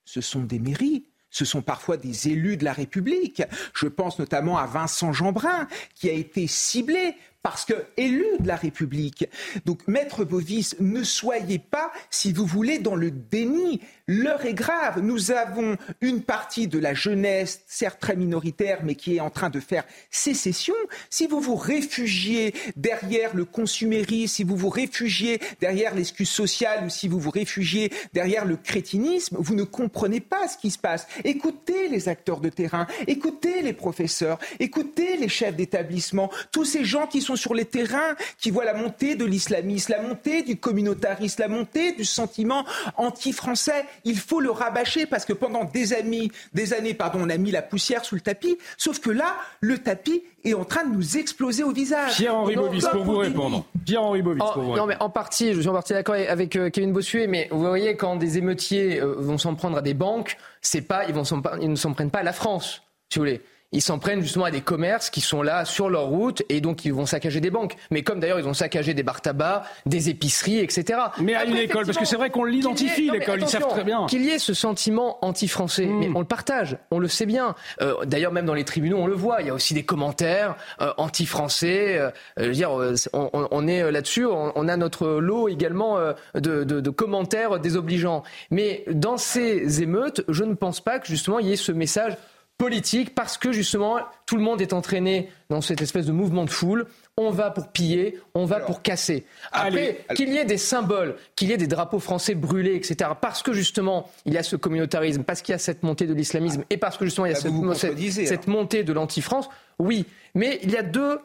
ce 0.05 0.21
sont 0.21 0.43
des 0.43 0.59
mairies, 0.59 1.05
ce 1.31 1.45
sont 1.45 1.61
parfois 1.61 1.97
des 1.97 2.27
élus 2.27 2.57
de 2.57 2.65
la 2.65 2.73
République. 2.73 3.41
Je 3.73 3.87
pense 3.87 4.19
notamment 4.19 4.57
à 4.57 4.67
Vincent 4.67 5.13
Jeanbrun, 5.13 5.67
qui 5.95 6.09
a 6.09 6.13
été 6.13 6.45
ciblé 6.45 7.15
parce 7.43 7.65
que 7.65 7.73
élu 7.97 8.25
de 8.39 8.47
la 8.47 8.55
République. 8.55 9.27
Donc, 9.65 9.87
Maître 9.87 10.23
Bovis, 10.23 10.75
ne 10.79 11.03
soyez 11.03 11.59
pas, 11.59 11.91
si 12.09 12.33
vous 12.33 12.45
voulez, 12.45 12.79
dans 12.79 12.95
le 12.95 13.11
déni. 13.11 13.81
L'heure 14.07 14.45
est 14.45 14.53
grave. 14.53 14.99
Nous 15.01 15.31
avons 15.31 15.77
une 16.01 16.21
partie 16.21 16.67
de 16.67 16.77
la 16.77 16.93
jeunesse, 16.93 17.61
certes 17.67 17.99
très 17.99 18.15
minoritaire, 18.15 18.81
mais 18.83 18.95
qui 18.95 19.15
est 19.15 19.21
en 19.21 19.29
train 19.29 19.49
de 19.49 19.59
faire 19.59 19.85
sécession. 20.09 20.75
Si 21.09 21.27
vous 21.27 21.39
vous 21.39 21.55
réfugiez 21.55 22.53
derrière 22.75 23.35
le 23.35 23.45
consumérisme, 23.45 24.35
si 24.35 24.43
vous 24.43 24.55
vous 24.55 24.69
réfugiez 24.69 25.39
derrière 25.59 25.95
l'excuse 25.95 26.29
sociale 26.29 26.85
ou 26.85 26.89
si 26.89 27.07
vous 27.07 27.19
vous 27.19 27.31
réfugiez 27.31 27.91
derrière 28.13 28.45
le 28.45 28.57
crétinisme, 28.57 29.37
vous 29.39 29.55
ne 29.55 29.63
comprenez 29.63 30.19
pas 30.19 30.47
ce 30.47 30.57
qui 30.57 30.71
se 30.71 30.79
passe. 30.79 31.07
Écoutez 31.23 31.87
les 31.87 32.09
acteurs 32.09 32.41
de 32.41 32.49
terrain, 32.49 32.87
écoutez 33.07 33.61
les 33.61 33.73
professeurs, 33.73 34.39
écoutez 34.59 35.17
les 35.17 35.29
chefs 35.29 35.55
d'établissement, 35.55 36.29
tous 36.51 36.65
ces 36.65 36.83
gens 36.83 37.07
qui 37.07 37.21
sont 37.21 37.30
sur 37.35 37.53
les 37.53 37.65
terrains, 37.65 38.15
qui 38.39 38.51
voient 38.51 38.65
la 38.65 38.73
montée 38.73 39.15
de 39.15 39.25
l'islamisme, 39.25 39.93
la 39.93 40.01
montée 40.01 40.43
du 40.43 40.57
communautarisme, 40.57 41.41
la 41.41 41.47
montée 41.47 41.93
du 41.93 42.05
sentiment 42.05 42.65
anti-français. 42.97 43.85
Il 44.05 44.17
faut 44.17 44.39
le 44.39 44.51
rabâcher 44.51 45.05
parce 45.05 45.25
que 45.25 45.33
pendant 45.33 45.63
des 45.63 45.93
années, 45.93 46.31
des 46.53 46.73
années 46.73 46.93
pardon, 46.93 47.19
on 47.21 47.29
a 47.29 47.37
mis 47.37 47.51
la 47.51 47.61
poussière 47.61 48.05
sous 48.05 48.15
le 48.15 48.21
tapis. 48.21 48.57
Sauf 48.77 48.99
que 48.99 49.09
là, 49.09 49.35
le 49.59 49.77
tapis 49.77 50.23
est 50.43 50.53
en 50.53 50.65
train 50.65 50.85
de 50.85 50.93
nous 50.93 51.17
exploser 51.17 51.63
au 51.63 51.71
visage. 51.71 52.15
Pierre-Henri 52.15 52.55
Bovis, 52.55 52.87
pour 52.87 53.03
vous 53.03 53.17
répondre. 53.17 53.65
Pierre-Henri 53.85 54.21
Bovis, 54.21 54.43
pour 54.53 54.63
vous 54.63 54.75
Non, 54.75 54.85
mais 54.85 54.97
en 54.99 55.09
partie, 55.09 55.53
je 55.53 55.59
suis 55.59 55.69
en 55.69 55.73
partie 55.73 55.93
d'accord 55.93 56.15
avec 56.15 56.55
euh, 56.55 56.69
Kevin 56.69 56.93
Bossuet, 56.93 57.27
mais 57.27 57.47
vous 57.51 57.59
voyez, 57.59 57.95
quand 57.95 58.15
des 58.15 58.37
émeutiers 58.37 58.99
euh, 58.99 59.15
vont 59.17 59.37
s'en 59.37 59.55
prendre 59.55 59.77
à 59.77 59.81
des 59.81 59.93
banques, 59.93 60.37
c'est 60.61 60.81
pas, 60.81 61.05
ils, 61.05 61.13
vont 61.13 61.23
ils 61.61 61.69
ne 61.69 61.75
s'en 61.75 61.93
prennent 61.93 62.11
pas 62.11 62.19
à 62.19 62.23
la 62.23 62.33
France, 62.33 62.83
si 63.09 63.19
vous 63.19 63.25
voulez 63.25 63.41
ils 63.71 63.81
s'en 63.81 63.99
prennent 63.99 64.21
justement 64.21 64.45
à 64.45 64.51
des 64.51 64.61
commerces 64.61 65.09
qui 65.09 65.21
sont 65.21 65.41
là 65.41 65.65
sur 65.65 65.89
leur 65.89 66.05
route 66.05 66.43
et 66.49 66.59
donc 66.61 66.83
ils 66.85 66.93
vont 66.93 67.05
saccager 67.05 67.39
des 67.39 67.49
banques. 67.49 67.75
Mais 67.89 68.03
comme 68.03 68.19
d'ailleurs 68.19 68.39
ils 68.39 68.47
ont 68.47 68.53
saccagé 68.53 68.93
des 68.93 69.03
bars 69.03 69.21
tabac, 69.21 69.63
des 69.85 70.09
épiceries, 70.09 70.59
etc. 70.59 70.99
Mais 71.19 71.35
à 71.35 71.45
une 71.45 71.55
école, 71.55 71.85
parce 71.85 71.97
que 71.97 72.05
c'est 72.05 72.17
vrai 72.17 72.29
qu'on 72.29 72.43
l'identifie, 72.43 73.09
l'école, 73.09 73.41
ils 73.41 73.47
savent 73.47 73.67
très 73.67 73.83
bien. 73.83 74.05
Qu'il 74.07 74.23
y 74.23 74.29
ait 74.29 74.39
ce 74.39 74.53
sentiment 74.53 75.23
anti-français, 75.25 75.85
hmm. 75.85 75.99
mais 75.99 76.09
on 76.13 76.19
le 76.19 76.25
partage, 76.25 76.77
on 76.91 76.99
le 76.99 77.07
sait 77.07 77.25
bien. 77.25 77.55
Euh, 77.81 78.05
d'ailleurs, 78.05 78.31
même 78.31 78.45
dans 78.45 78.53
les 78.53 78.65
tribunaux, 78.65 78.97
on 78.97 79.07
le 79.07 79.13
voit. 79.13 79.41
Il 79.41 79.47
y 79.47 79.49
a 79.49 79.53
aussi 79.53 79.73
des 79.73 79.83
commentaires 79.83 80.55
euh, 80.81 80.91
anti-français. 80.97 81.97
Euh, 81.97 82.11
je 82.37 82.45
veux 82.45 82.51
dire, 82.51 82.71
on, 83.13 83.47
on 83.51 83.67
est 83.67 83.89
là-dessus. 83.91 84.25
On, 84.25 84.67
a 84.67 84.77
notre 84.77 85.07
lot 85.07 85.47
également 85.47 85.97
de, 86.35 86.63
de, 86.63 86.63
de 86.63 86.89
commentaires 86.89 87.59
désobligeants. 87.59 88.23
Mais 88.51 88.83
dans 88.89 89.17
ces 89.17 89.81
émeutes, 89.81 90.23
je 90.27 90.43
ne 90.43 90.53
pense 90.53 90.81
pas 90.81 90.99
que 90.99 91.07
justement 91.07 91.39
il 91.39 91.47
y 91.47 91.53
ait 91.53 91.57
ce 91.57 91.71
message 91.71 92.15
politique 92.61 93.15
parce 93.15 93.39
que 93.39 93.51
justement 93.51 93.97
tout 94.27 94.37
le 94.37 94.43
monde 94.43 94.61
est 94.61 94.71
entraîné 94.71 95.31
dans 95.49 95.61
cette 95.61 95.81
espèce 95.81 96.05
de 96.05 96.11
mouvement 96.11 96.45
de 96.45 96.49
foule. 96.51 96.85
On 97.17 97.31
va 97.31 97.49
pour 97.49 97.69
piller, 97.69 98.19
on 98.35 98.45
va 98.45 98.59
pour 98.59 98.83
casser. 98.83 99.25
Après, 99.51 100.05
qu'il 100.15 100.29
y 100.29 100.37
ait 100.37 100.45
des 100.45 100.59
symboles, 100.59 101.15
qu'il 101.35 101.49
y 101.49 101.53
ait 101.53 101.57
des 101.57 101.65
drapeaux 101.65 101.97
français 101.97 102.35
brûlés, 102.35 102.75
etc. 102.75 103.11
Parce 103.19 103.41
que 103.41 103.51
justement, 103.51 104.11
il 104.25 104.33
y 104.33 104.37
a 104.37 104.43
ce 104.43 104.55
communautarisme, 104.55 105.23
parce 105.23 105.41
qu'il 105.41 105.53
y 105.53 105.55
a 105.55 105.59
cette 105.59 105.81
montée 105.81 106.05
de 106.05 106.13
l'islamisme, 106.13 106.63
et 106.69 106.77
parce 106.77 106.97
que 106.97 107.05
justement, 107.05 107.25
il 107.25 107.31
y 107.31 107.35
a 107.35 107.39
cette, 107.75 108.27
cette, 108.27 108.47
montée 108.47 108.83
de 108.83 108.93
l'anti-France, 108.93 109.49
oui. 109.79 110.05
Mais 110.35 110.59
il 110.61 110.69
y 110.69 110.77
a 110.77 110.83
deux 110.83 111.19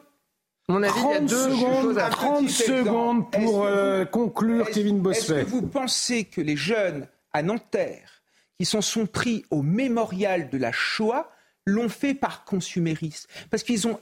mon 0.69 0.81
avis, 0.81 0.99
il 0.99 1.11
y 1.11 1.15
a 1.15 1.19
deux 1.19 1.49
secondes, 1.51 1.97
30 1.97 2.49
secondes 2.49 3.31
pour 3.31 3.63
euh, 3.63 4.05
conclure, 4.05 4.69
Kevin 4.71 4.99
Bossuet. 4.99 5.41
Est-ce 5.41 5.45
que 5.45 5.49
vous 5.49 5.61
pensez 5.61 6.25
que 6.25 6.41
les 6.41 6.57
jeunes 6.57 7.07
à 7.31 7.43
Nanterre 7.43 8.16
qui 8.59 8.65
s'en 8.65 8.81
sont 8.81 9.05
pris 9.05 9.45
au 9.51 9.61
mémorial 9.61 10.49
de 10.49 10.57
la 10.57 10.71
Shoah 10.71 11.29
l'ont 11.65 11.89
fait 11.89 12.13
par 12.13 12.45
consumérisme, 12.45 13.29
parce 13.49 13.63
qu'ils 13.63 13.87
ont 13.87 13.99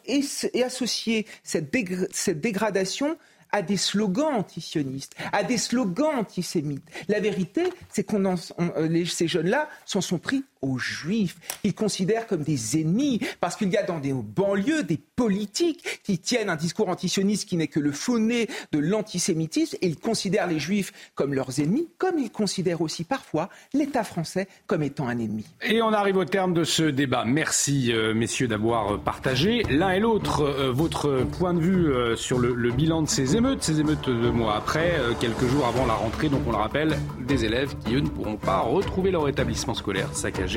associé 0.63 1.25
cette, 1.43 1.71
dégradation 1.71 3.17
à 3.51 3.61
des 3.61 3.77
slogans 3.77 4.35
antisionistes, 4.35 5.15
à 5.31 5.43
des 5.43 5.57
slogans 5.57 6.15
antisémites. 6.15 6.87
La 7.07 7.19
vérité, 7.19 7.63
c'est 7.89 8.03
qu'on 8.03 8.23
euh, 8.25 9.05
ces 9.05 9.27
jeunes-là 9.27 9.69
s'en 9.85 10.01
sont 10.01 10.19
pris 10.19 10.43
aux 10.65 10.77
juifs. 10.77 11.37
Ils 11.63 11.73
considèrent 11.73 12.27
comme 12.27 12.43
des 12.43 12.81
ennemis 12.81 13.19
parce 13.39 13.55
qu'il 13.55 13.69
y 13.69 13.77
a 13.77 13.83
dans 13.83 13.99
des 13.99 14.13
banlieues 14.13 14.83
des 14.83 14.99
politiques 15.15 16.01
qui 16.03 16.19
tiennent 16.19 16.49
un 16.49 16.55
discours 16.55 16.89
antisioniste 16.89 17.47
qui 17.47 17.57
n'est 17.57 17.67
que 17.67 17.79
le 17.79 17.91
faux-nez 17.91 18.47
de 18.71 18.79
l'antisémitisme 18.79 19.77
et 19.81 19.87
ils 19.87 19.97
considèrent 19.97 20.47
les 20.47 20.59
juifs 20.59 20.91
comme 21.15 21.33
leurs 21.33 21.59
ennemis, 21.59 21.87
comme 21.97 22.17
ils 22.17 22.31
considèrent 22.31 22.81
aussi 22.81 23.03
parfois 23.03 23.49
l'État 23.73 24.03
français 24.03 24.47
comme 24.67 24.83
étant 24.83 25.07
un 25.07 25.19
ennemi. 25.19 25.45
Et 25.61 25.81
on 25.81 25.93
arrive 25.93 26.17
au 26.17 26.25
terme 26.25 26.53
de 26.53 26.63
ce 26.63 26.83
débat. 26.83 27.23
Merci 27.25 27.91
euh, 27.93 28.13
messieurs 28.13 28.47
d'avoir 28.47 28.99
partagé 28.99 29.63
l'un 29.69 29.91
et 29.91 29.99
l'autre 29.99 30.41
euh, 30.41 30.71
votre 30.71 31.25
point 31.37 31.53
de 31.53 31.59
vue 31.59 31.87
euh, 31.87 32.15
sur 32.15 32.39
le, 32.39 32.53
le, 32.53 32.71
bilan 32.71 33.01
de 33.03 33.07
ces 33.07 33.35
émeutes, 33.35 33.63
ces 33.63 33.79
émeutes 33.79 34.09
deux 34.09 34.31
mois 34.31 34.55
après, 34.55 34.99
quelques 35.19 35.45
jours 35.47 35.65
avant 35.65 35.85
la 35.85 35.93
rentrée, 35.93 36.29
donc 36.29 36.41
on 36.47 36.51
le 36.51 36.57
rappelle, 36.57 36.97
des 37.19 37.45
élèves 37.45 37.75
qui 37.85 37.95
eux 37.95 38.01
ne 38.01 38.09
pourront 38.09 38.37
pas 38.37 38.59
retrouver 38.59 39.11
leur 39.11 39.27
établissement 39.29 39.73
scolaire 39.73 40.13
saccagé 40.13 40.54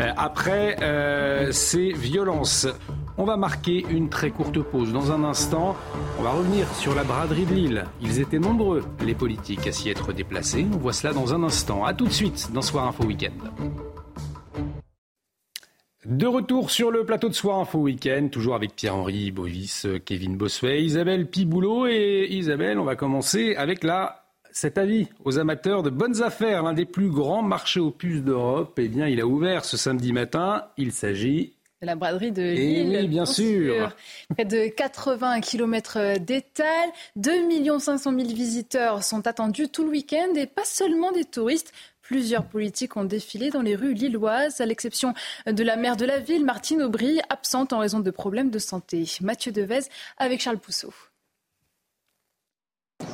euh, 0.00 0.12
après 0.16 0.76
euh, 0.82 1.52
ces 1.52 1.92
violences. 1.92 2.66
On 3.18 3.24
va 3.24 3.36
marquer 3.36 3.84
une 3.88 4.08
très 4.10 4.30
courte 4.30 4.60
pause. 4.60 4.92
Dans 4.92 5.10
un 5.12 5.24
instant, 5.24 5.76
on 6.18 6.22
va 6.22 6.30
revenir 6.30 6.68
sur 6.74 6.94
la 6.94 7.02
braderie 7.02 7.46
de 7.46 7.54
Lille. 7.54 7.84
Ils 8.02 8.20
étaient 8.20 8.38
nombreux, 8.38 8.84
les 9.04 9.14
politiques, 9.14 9.66
à 9.66 9.72
s'y 9.72 9.88
être 9.88 10.12
déplacés. 10.12 10.66
On 10.72 10.76
voit 10.76 10.92
cela 10.92 11.14
dans 11.14 11.32
un 11.32 11.42
instant. 11.42 11.84
A 11.84 11.94
tout 11.94 12.06
de 12.06 12.12
suite 12.12 12.50
dans 12.52 12.62
Soir 12.62 12.86
Info 12.86 13.04
Week-end. 13.04 13.32
De 16.04 16.26
retour 16.26 16.70
sur 16.70 16.92
le 16.92 17.04
plateau 17.04 17.28
de 17.28 17.34
Soir 17.34 17.58
Info 17.58 17.78
Week-end, 17.80 18.28
toujours 18.30 18.54
avec 18.54 18.76
Pierre-Henri 18.76 19.32
Bovis, 19.32 19.88
Kevin 20.04 20.36
Bossuet, 20.36 20.84
Isabelle 20.84 21.28
Piboulot. 21.28 21.86
Et 21.88 22.28
Isabelle, 22.30 22.78
on 22.78 22.84
va 22.84 22.94
commencer 22.94 23.56
avec 23.56 23.82
la 23.82 24.25
cet 24.56 24.78
avis 24.78 25.06
aux 25.22 25.38
amateurs 25.38 25.82
de 25.82 25.90
bonnes 25.90 26.22
affaires, 26.22 26.62
l'un 26.62 26.72
des 26.72 26.86
plus 26.86 27.10
grands 27.10 27.42
marchés 27.42 27.78
aux 27.78 27.90
puces 27.90 28.22
d'Europe, 28.22 28.78
eh 28.78 28.88
bien, 28.88 29.06
il 29.06 29.20
a 29.20 29.26
ouvert 29.26 29.66
ce 29.66 29.76
samedi 29.76 30.14
matin. 30.14 30.64
Il 30.78 30.92
s'agit 30.92 31.52
de 31.82 31.86
la 31.86 31.94
braderie 31.94 32.32
de 32.32 32.40
eh 32.40 32.54
Lille. 32.54 32.98
oui, 33.02 33.06
bien, 33.06 33.26
sûr. 33.26 33.94
Près 34.34 34.46
de 34.46 34.68
80 34.68 35.42
km 35.42 36.18
d'étal, 36.18 36.88
2 37.16 37.78
500 37.78 38.12
000 38.18 38.28
visiteurs 38.28 39.04
sont 39.04 39.26
attendus 39.26 39.68
tout 39.68 39.84
le 39.84 39.90
week-end 39.90 40.34
et 40.34 40.46
pas 40.46 40.64
seulement 40.64 41.12
des 41.12 41.26
touristes. 41.26 41.74
Plusieurs 42.00 42.46
politiques 42.46 42.96
ont 42.96 43.04
défilé 43.04 43.50
dans 43.50 43.60
les 43.60 43.76
rues 43.76 43.92
lilloises, 43.92 44.62
à 44.62 44.64
l'exception 44.64 45.12
de 45.46 45.62
la 45.62 45.76
maire 45.76 45.98
de 45.98 46.06
la 46.06 46.18
ville, 46.18 46.46
Martine 46.46 46.80
Aubry, 46.80 47.20
absente 47.28 47.74
en 47.74 47.80
raison 47.80 48.00
de 48.00 48.10
problèmes 48.10 48.48
de 48.48 48.58
santé. 48.58 49.04
Mathieu 49.20 49.52
Devez 49.52 49.80
avec 50.16 50.40
Charles 50.40 50.58
Pousseau. 50.58 50.94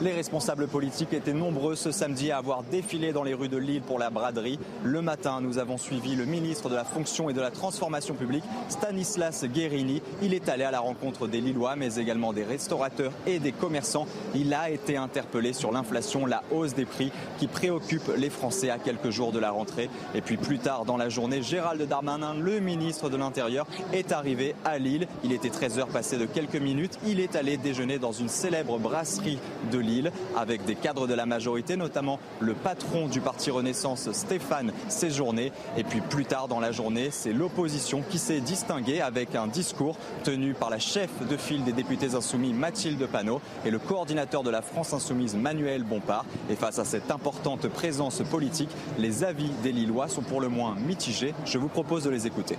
Les 0.02 0.12
responsables 0.12 0.66
politiques 0.66 1.12
étaient 1.12 1.32
nombreux 1.32 1.76
ce 1.76 1.92
samedi 1.92 2.32
à 2.32 2.38
avoir 2.38 2.64
défilé 2.64 3.12
dans 3.12 3.22
les 3.22 3.34
rues 3.34 3.48
de 3.48 3.56
Lille 3.56 3.82
pour 3.82 4.00
la 4.00 4.10
braderie. 4.10 4.58
Le 4.82 5.00
matin, 5.00 5.40
nous 5.40 5.58
avons 5.58 5.78
suivi 5.78 6.16
le 6.16 6.24
ministre 6.24 6.68
de 6.68 6.74
la 6.74 6.82
Fonction 6.82 7.30
et 7.30 7.32
de 7.32 7.40
la 7.40 7.52
Transformation 7.52 8.14
publique, 8.14 8.42
Stanislas 8.68 9.44
Guérini. 9.44 10.02
Il 10.20 10.34
est 10.34 10.48
allé 10.48 10.64
à 10.64 10.72
la 10.72 10.80
rencontre 10.80 11.28
des 11.28 11.40
Lillois, 11.40 11.76
mais 11.76 11.94
également 11.94 12.32
des 12.32 12.42
restaurateurs 12.42 13.12
et 13.28 13.38
des 13.38 13.52
commerçants. 13.52 14.08
Il 14.34 14.52
a 14.54 14.70
été 14.70 14.96
interpellé 14.96 15.52
sur 15.52 15.70
l'inflation, 15.70 16.26
la 16.26 16.42
hausse 16.50 16.74
des 16.74 16.84
prix 16.84 17.12
qui 17.38 17.46
préoccupe 17.46 18.10
les 18.16 18.30
Français 18.30 18.70
à 18.70 18.78
quelques 18.78 19.10
jours 19.10 19.30
de 19.30 19.38
la 19.38 19.52
rentrée. 19.52 19.88
Et 20.16 20.20
puis 20.20 20.36
plus 20.36 20.58
tard 20.58 20.84
dans 20.84 20.96
la 20.96 21.10
journée, 21.10 21.42
Gérald 21.42 21.80
Darmanin, 21.80 22.34
le 22.34 22.58
ministre 22.58 23.08
de 23.08 23.16
l'Intérieur, 23.16 23.68
est 23.92 24.10
arrivé 24.10 24.56
à 24.64 24.78
Lille. 24.78 25.06
Il 25.22 25.30
était 25.30 25.50
13h 25.50 25.86
passé 25.92 26.18
de 26.18 26.26
quelques 26.26 26.56
minutes. 26.56 26.98
Il 27.06 27.20
est 27.20 27.36
allé 27.36 27.56
déjeuner 27.56 28.00
dans 28.00 28.10
une 28.10 28.28
célèbre 28.28 28.80
brasserie 28.80 29.38
de 29.70 29.78
Lille 29.78 29.91
avec 30.36 30.64
des 30.64 30.74
cadres 30.74 31.06
de 31.06 31.14
la 31.14 31.26
majorité, 31.26 31.76
notamment 31.76 32.18
le 32.40 32.54
patron 32.54 33.08
du 33.08 33.20
parti 33.20 33.50
Renaissance, 33.50 34.10
Stéphane 34.12 34.72
Séjourné. 34.88 35.52
Et 35.76 35.84
puis 35.84 36.00
plus 36.00 36.24
tard 36.24 36.48
dans 36.48 36.60
la 36.60 36.72
journée, 36.72 37.08
c'est 37.10 37.32
l'opposition 37.32 38.02
qui 38.08 38.18
s'est 38.18 38.40
distinguée 38.40 39.00
avec 39.00 39.34
un 39.34 39.46
discours 39.46 39.96
tenu 40.24 40.54
par 40.54 40.70
la 40.70 40.78
chef 40.78 41.10
de 41.28 41.36
file 41.36 41.64
des 41.64 41.72
députés 41.72 42.14
insoumis, 42.14 42.52
Mathilde 42.52 43.06
Panot, 43.06 43.40
et 43.64 43.70
le 43.70 43.78
coordinateur 43.78 44.42
de 44.42 44.50
la 44.50 44.62
France 44.62 44.92
insoumise, 44.92 45.34
Manuel 45.34 45.82
Bompard. 45.82 46.24
Et 46.50 46.56
face 46.56 46.78
à 46.78 46.84
cette 46.84 47.10
importante 47.10 47.68
présence 47.68 48.22
politique, 48.30 48.70
les 48.98 49.24
avis 49.24 49.50
des 49.62 49.72
Lillois 49.72 50.08
sont 50.08 50.22
pour 50.22 50.40
le 50.40 50.48
moins 50.48 50.74
mitigés. 50.76 51.34
Je 51.44 51.58
vous 51.58 51.68
propose 51.68 52.04
de 52.04 52.10
les 52.10 52.26
écouter. 52.26 52.56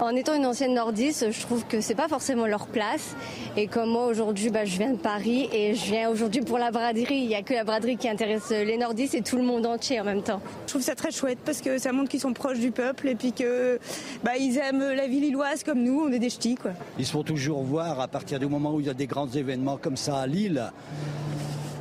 En 0.00 0.14
étant 0.14 0.34
une 0.34 0.46
ancienne 0.46 0.74
nordiste, 0.74 1.32
je 1.32 1.40
trouve 1.40 1.64
que 1.66 1.80
c'est 1.80 1.96
pas 1.96 2.06
forcément 2.06 2.46
leur 2.46 2.68
place. 2.68 3.16
Et 3.56 3.66
comme 3.66 3.90
moi 3.90 4.06
aujourd'hui, 4.06 4.48
bah, 4.48 4.64
je 4.64 4.78
viens 4.78 4.92
de 4.92 4.96
Paris 4.96 5.48
et 5.52 5.74
je 5.74 5.84
viens 5.86 6.08
aujourd'hui 6.08 6.40
pour 6.40 6.56
la 6.56 6.70
braderie. 6.70 7.16
Il 7.16 7.26
n'y 7.26 7.34
a 7.34 7.42
que 7.42 7.52
la 7.52 7.64
braderie 7.64 7.96
qui 7.96 8.08
intéresse 8.08 8.50
les 8.50 8.76
nordistes 8.76 9.14
et 9.14 9.22
tout 9.22 9.36
le 9.36 9.42
monde 9.42 9.66
entier 9.66 10.00
en 10.00 10.04
même 10.04 10.22
temps. 10.22 10.40
Je 10.66 10.70
trouve 10.70 10.82
ça 10.82 10.94
très 10.94 11.10
chouette 11.10 11.38
parce 11.44 11.60
que 11.60 11.78
ça 11.78 11.90
montre 11.90 12.10
qu'ils 12.10 12.20
sont 12.20 12.32
proches 12.32 12.60
du 12.60 12.70
peuple 12.70 13.08
et 13.08 13.16
puis 13.16 13.32
que 13.32 13.80
bah, 14.22 14.36
ils 14.38 14.56
aiment 14.58 14.92
la 14.92 15.08
ville 15.08 15.22
lilloise 15.22 15.64
comme 15.64 15.82
nous. 15.82 16.00
On 16.00 16.12
est 16.12 16.20
des 16.20 16.30
ch'tis 16.30 16.54
quoi. 16.54 16.70
Ils 16.96 17.06
se 17.06 17.10
font 17.10 17.24
toujours 17.24 17.64
voir 17.64 18.00
à 18.00 18.06
partir 18.06 18.38
du 18.38 18.46
moment 18.46 18.74
où 18.74 18.80
il 18.80 18.86
y 18.86 18.90
a 18.90 18.94
des 18.94 19.08
grands 19.08 19.28
événements 19.28 19.78
comme 19.78 19.96
ça 19.96 20.18
à 20.18 20.26
Lille. 20.28 20.70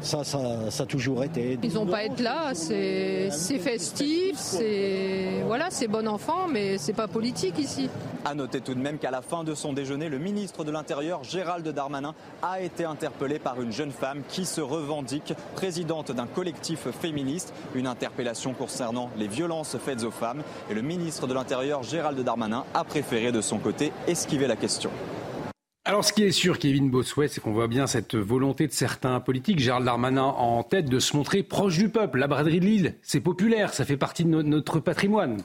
Ça, 0.02 0.24
ça, 0.24 0.70
ça, 0.70 0.84
a 0.84 0.86
toujours 0.86 1.24
été. 1.24 1.58
Ils 1.62 1.74
n'ont 1.74 1.86
pas 1.86 2.06
être 2.06 2.20
là, 2.20 2.54
c'est 2.54 3.30
festif, 3.60 4.36
c'est 4.36 5.42
voilà, 5.46 5.68
c'est 5.70 5.88
bon 5.88 6.08
enfant, 6.08 6.48
mais 6.48 6.78
c'est 6.78 6.94
pas 6.94 7.08
politique 7.08 7.58
ici. 7.60 7.90
À 8.26 8.36
noter 8.36 8.62
tout 8.62 8.74
de 8.74 8.80
même 8.80 8.98
qu'à 8.98 9.12
la 9.12 9.22
fin 9.22 9.44
de 9.44 9.56
son 9.56 9.74
déjeuner, 9.74 10.10
le 10.10 10.20
ministre 10.20 10.64
de 10.64 10.72
l'Intérieur, 10.72 11.24
Gérald 11.24 11.68
Darmanin, 11.68 12.14
a 12.42 12.62
été 12.62 12.86
interpellé 12.86 13.40
par 13.40 13.62
une 13.62 13.72
jeune 13.72 13.92
femme 13.92 14.22
qui 14.28 14.46
se 14.46 14.62
revendique 14.62 15.34
présidente 15.56 16.12
d'un 16.12 16.28
collectif 16.28 16.88
féministe. 16.92 17.54
Une 17.76 17.88
interpellation 17.88 18.54
concernant 18.54 19.10
les 19.18 19.28
violences 19.28 19.78
faites 19.78 20.04
aux 20.04 20.12
femmes. 20.12 20.44
Et 20.70 20.74
le 20.74 20.82
ministre 20.82 21.28
de 21.28 21.34
l'Intérieur, 21.34 21.84
Gérald 21.84 22.20
Darmanin, 22.20 22.66
a 22.74 22.84
préféré 22.84 23.32
de 23.32 23.42
son 23.42 23.60
côté 23.60 23.92
esquiver 24.08 24.48
la 24.48 24.56
question. 24.56 24.92
Alors, 25.88 26.04
ce 26.04 26.12
qui 26.12 26.24
est 26.24 26.32
sûr, 26.32 26.60
Kevin 26.60 26.90
Bossuet, 26.90 27.30
c'est 27.30 27.40
qu'on 27.40 27.54
voit 27.54 27.70
bien 27.70 27.88
cette 27.88 28.16
volonté 28.16 28.68
de 28.68 28.74
certains 28.74 29.22
politiques, 29.22 29.60
Gérald 29.60 29.86
Darmanin 29.86 30.22
en 30.24 30.62
tête, 30.62 30.90
de 30.90 31.00
se 31.00 31.16
montrer 31.16 31.44
proche 31.44 31.78
du 31.78 31.88
peuple. 31.88 32.20
La 32.20 32.28
braderie 32.28 32.60
de 32.60 32.66
Lille, 32.66 32.96
c'est 33.02 33.22
populaire, 33.22 33.74
ça 33.74 33.86
fait 33.86 33.96
partie 33.96 34.26
de 34.26 34.42
notre 34.42 34.82
patrimoine. 34.82 35.38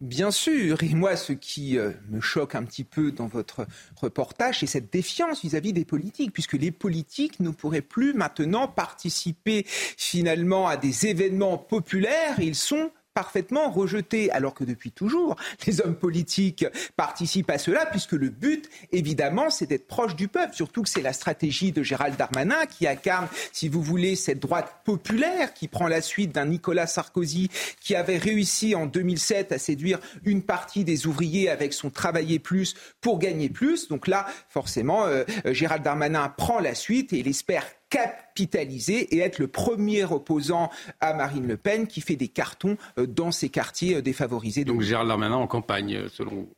Bien 0.00 0.30
sûr. 0.30 0.84
Et 0.84 0.94
moi, 0.94 1.16
ce 1.16 1.32
qui 1.32 1.76
euh, 1.76 1.90
me 2.10 2.20
choque 2.20 2.54
un 2.54 2.62
petit 2.62 2.84
peu 2.84 3.10
dans 3.10 3.26
votre 3.26 3.66
reportage, 3.96 4.60
c'est 4.60 4.66
cette 4.66 4.92
défiance 4.92 5.42
vis-à-vis 5.42 5.72
des 5.72 5.84
politiques, 5.84 6.32
puisque 6.32 6.52
les 6.52 6.70
politiques 6.70 7.40
ne 7.40 7.50
pourraient 7.50 7.80
plus 7.80 8.14
maintenant 8.14 8.68
participer 8.68 9.64
finalement 9.66 10.68
à 10.68 10.76
des 10.76 11.08
événements 11.08 11.58
populaires. 11.58 12.38
Ils 12.38 12.54
sont 12.54 12.92
parfaitement 13.18 13.68
rejeté, 13.68 14.30
alors 14.30 14.54
que 14.54 14.62
depuis 14.62 14.92
toujours, 14.92 15.34
les 15.66 15.80
hommes 15.80 15.96
politiques 15.96 16.64
participent 16.94 17.50
à 17.50 17.58
cela, 17.58 17.84
puisque 17.84 18.12
le 18.12 18.28
but, 18.28 18.70
évidemment, 18.92 19.50
c'est 19.50 19.66
d'être 19.66 19.88
proche 19.88 20.14
du 20.14 20.28
peuple, 20.28 20.54
surtout 20.54 20.84
que 20.84 20.88
c'est 20.88 21.02
la 21.02 21.12
stratégie 21.12 21.72
de 21.72 21.82
Gérald 21.82 22.16
Darmanin 22.16 22.64
qui 22.66 22.86
incarne, 22.86 23.26
si 23.52 23.68
vous 23.68 23.82
voulez, 23.82 24.14
cette 24.14 24.38
droite 24.38 24.82
populaire 24.84 25.52
qui 25.52 25.66
prend 25.66 25.88
la 25.88 26.00
suite 26.00 26.30
d'un 26.30 26.44
Nicolas 26.44 26.86
Sarkozy 26.86 27.50
qui 27.80 27.96
avait 27.96 28.18
réussi 28.18 28.76
en 28.76 28.86
2007 28.86 29.50
à 29.50 29.58
séduire 29.58 29.98
une 30.24 30.42
partie 30.42 30.84
des 30.84 31.08
ouvriers 31.08 31.50
avec 31.50 31.72
son 31.72 31.90
travailler 31.90 32.38
plus 32.38 32.76
pour 33.00 33.18
gagner 33.18 33.48
plus. 33.48 33.88
Donc 33.88 34.06
là, 34.06 34.26
forcément, 34.48 35.06
euh, 35.06 35.24
Gérald 35.46 35.82
Darmanin 35.82 36.28
prend 36.28 36.60
la 36.60 36.76
suite 36.76 37.12
et 37.12 37.18
il 37.18 37.26
espère 37.26 37.64
capitaliser 37.90 39.14
et 39.14 39.20
être 39.20 39.38
le 39.38 39.48
premier 39.48 40.04
opposant 40.04 40.70
à 41.00 41.14
Marine 41.14 41.46
Le 41.46 41.56
Pen 41.56 41.86
qui 41.86 42.00
fait 42.00 42.16
des 42.16 42.28
cartons 42.28 42.76
euh, 42.98 43.06
dans 43.06 43.30
ces 43.30 43.48
quartiers 43.48 43.96
euh, 43.96 44.02
défavorisés. 44.02 44.64
Donc 44.64 44.82
Gérald 44.82 45.08
Darmanin 45.08 45.36
en 45.36 45.46
campagne, 45.46 45.96
euh, 45.96 46.08
selon 46.08 46.30
vous? 46.30 46.48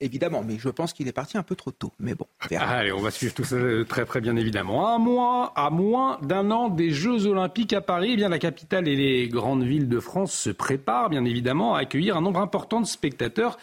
Évidemment, 0.00 0.44
mais 0.46 0.58
je 0.58 0.68
pense 0.68 0.92
qu'il 0.92 1.08
est 1.08 1.12
parti 1.12 1.38
un 1.38 1.42
peu 1.42 1.56
trop 1.56 1.72
tôt. 1.72 1.92
Mais 1.98 2.14
bon, 2.14 2.26
on 2.48 2.56
Allez, 2.56 2.92
on 2.92 3.00
va 3.00 3.10
suivre 3.10 3.34
tout 3.34 3.42
ça 3.42 3.56
très 3.88 4.04
très 4.04 4.20
bien 4.20 4.36
évidemment. 4.36 4.94
Un 4.94 4.98
mois, 4.98 5.52
à 5.56 5.70
moins 5.70 6.20
d'un 6.22 6.52
an 6.52 6.68
des 6.68 6.92
Jeux 6.92 7.26
Olympiques 7.26 7.72
à 7.72 7.80
Paris, 7.80 8.10
eh 8.12 8.16
bien 8.16 8.28
la 8.28 8.38
capitale 8.38 8.86
et 8.86 8.94
les 8.94 9.26
grandes 9.26 9.64
villes 9.64 9.88
de 9.88 9.98
France 9.98 10.32
se 10.32 10.50
préparent 10.50 11.10
bien 11.10 11.24
évidemment 11.24 11.74
à 11.74 11.80
accueillir 11.80 12.16
un 12.16 12.20
nombre 12.20 12.38
important 12.38 12.80
de 12.80 12.86
spectateurs. 12.86 13.58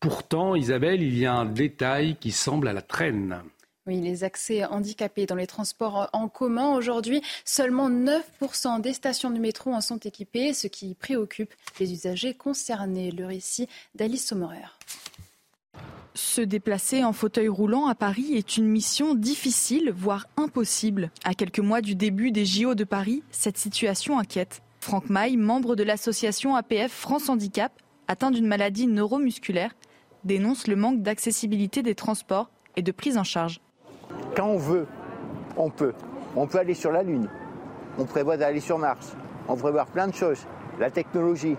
Pourtant, 0.00 0.56
Isabelle, 0.56 1.02
il 1.02 1.16
y 1.16 1.24
a 1.24 1.34
un 1.34 1.44
détail 1.44 2.16
qui 2.16 2.32
semble 2.32 2.66
à 2.66 2.72
la 2.72 2.82
traîne. 2.82 3.40
Oui, 3.86 3.98
les 4.00 4.24
accès 4.24 4.64
handicapés 4.66 5.24
dans 5.24 5.34
les 5.34 5.46
transports 5.46 6.10
en 6.12 6.28
commun. 6.28 6.74
Aujourd'hui, 6.74 7.22
seulement 7.46 7.88
9% 7.88 8.80
des 8.82 8.92
stations 8.92 9.30
de 9.30 9.38
métro 9.38 9.72
en 9.72 9.80
sont 9.80 9.96
équipées, 9.96 10.52
ce 10.52 10.66
qui 10.66 10.94
préoccupe 10.94 11.54
les 11.78 11.92
usagers 11.92 12.34
concernés. 12.34 13.10
Le 13.10 13.24
récit 13.24 13.68
d'Alice 13.94 14.26
Sommerer. 14.26 14.76
Se 16.14 16.42
déplacer 16.42 17.04
en 17.04 17.14
fauteuil 17.14 17.48
roulant 17.48 17.86
à 17.86 17.94
Paris 17.94 18.34
est 18.34 18.58
une 18.58 18.66
mission 18.66 19.14
difficile, 19.14 19.90
voire 19.96 20.26
impossible. 20.36 21.10
À 21.24 21.32
quelques 21.32 21.60
mois 21.60 21.80
du 21.80 21.94
début 21.94 22.32
des 22.32 22.44
JO 22.44 22.74
de 22.74 22.84
Paris, 22.84 23.22
cette 23.30 23.56
situation 23.56 24.18
inquiète. 24.18 24.60
Franck 24.80 25.08
Maille, 25.08 25.38
membre 25.38 25.74
de 25.74 25.84
l'association 25.84 26.54
APF 26.54 26.92
France 26.92 27.30
Handicap, 27.30 27.72
atteint 28.08 28.30
d'une 28.30 28.46
maladie 28.46 28.86
neuromusculaire, 28.86 29.74
dénonce 30.24 30.66
le 30.66 30.76
manque 30.76 31.02
d'accessibilité 31.02 31.82
des 31.82 31.94
transports 31.94 32.50
et 32.76 32.82
de 32.82 32.92
prise 32.92 33.16
en 33.16 33.24
charge. 33.24 33.60
Quand 34.36 34.46
on 34.46 34.58
veut, 34.58 34.86
on 35.56 35.70
peut. 35.70 35.92
On 36.36 36.46
peut 36.46 36.58
aller 36.58 36.74
sur 36.74 36.92
la 36.92 37.02
Lune. 37.02 37.28
On 37.98 38.04
prévoit 38.04 38.36
d'aller 38.36 38.60
sur 38.60 38.78
Mars. 38.78 39.16
On 39.48 39.56
prévoit 39.56 39.84
plein 39.84 40.06
de 40.06 40.14
choses. 40.14 40.46
La 40.78 40.90
technologie. 40.90 41.56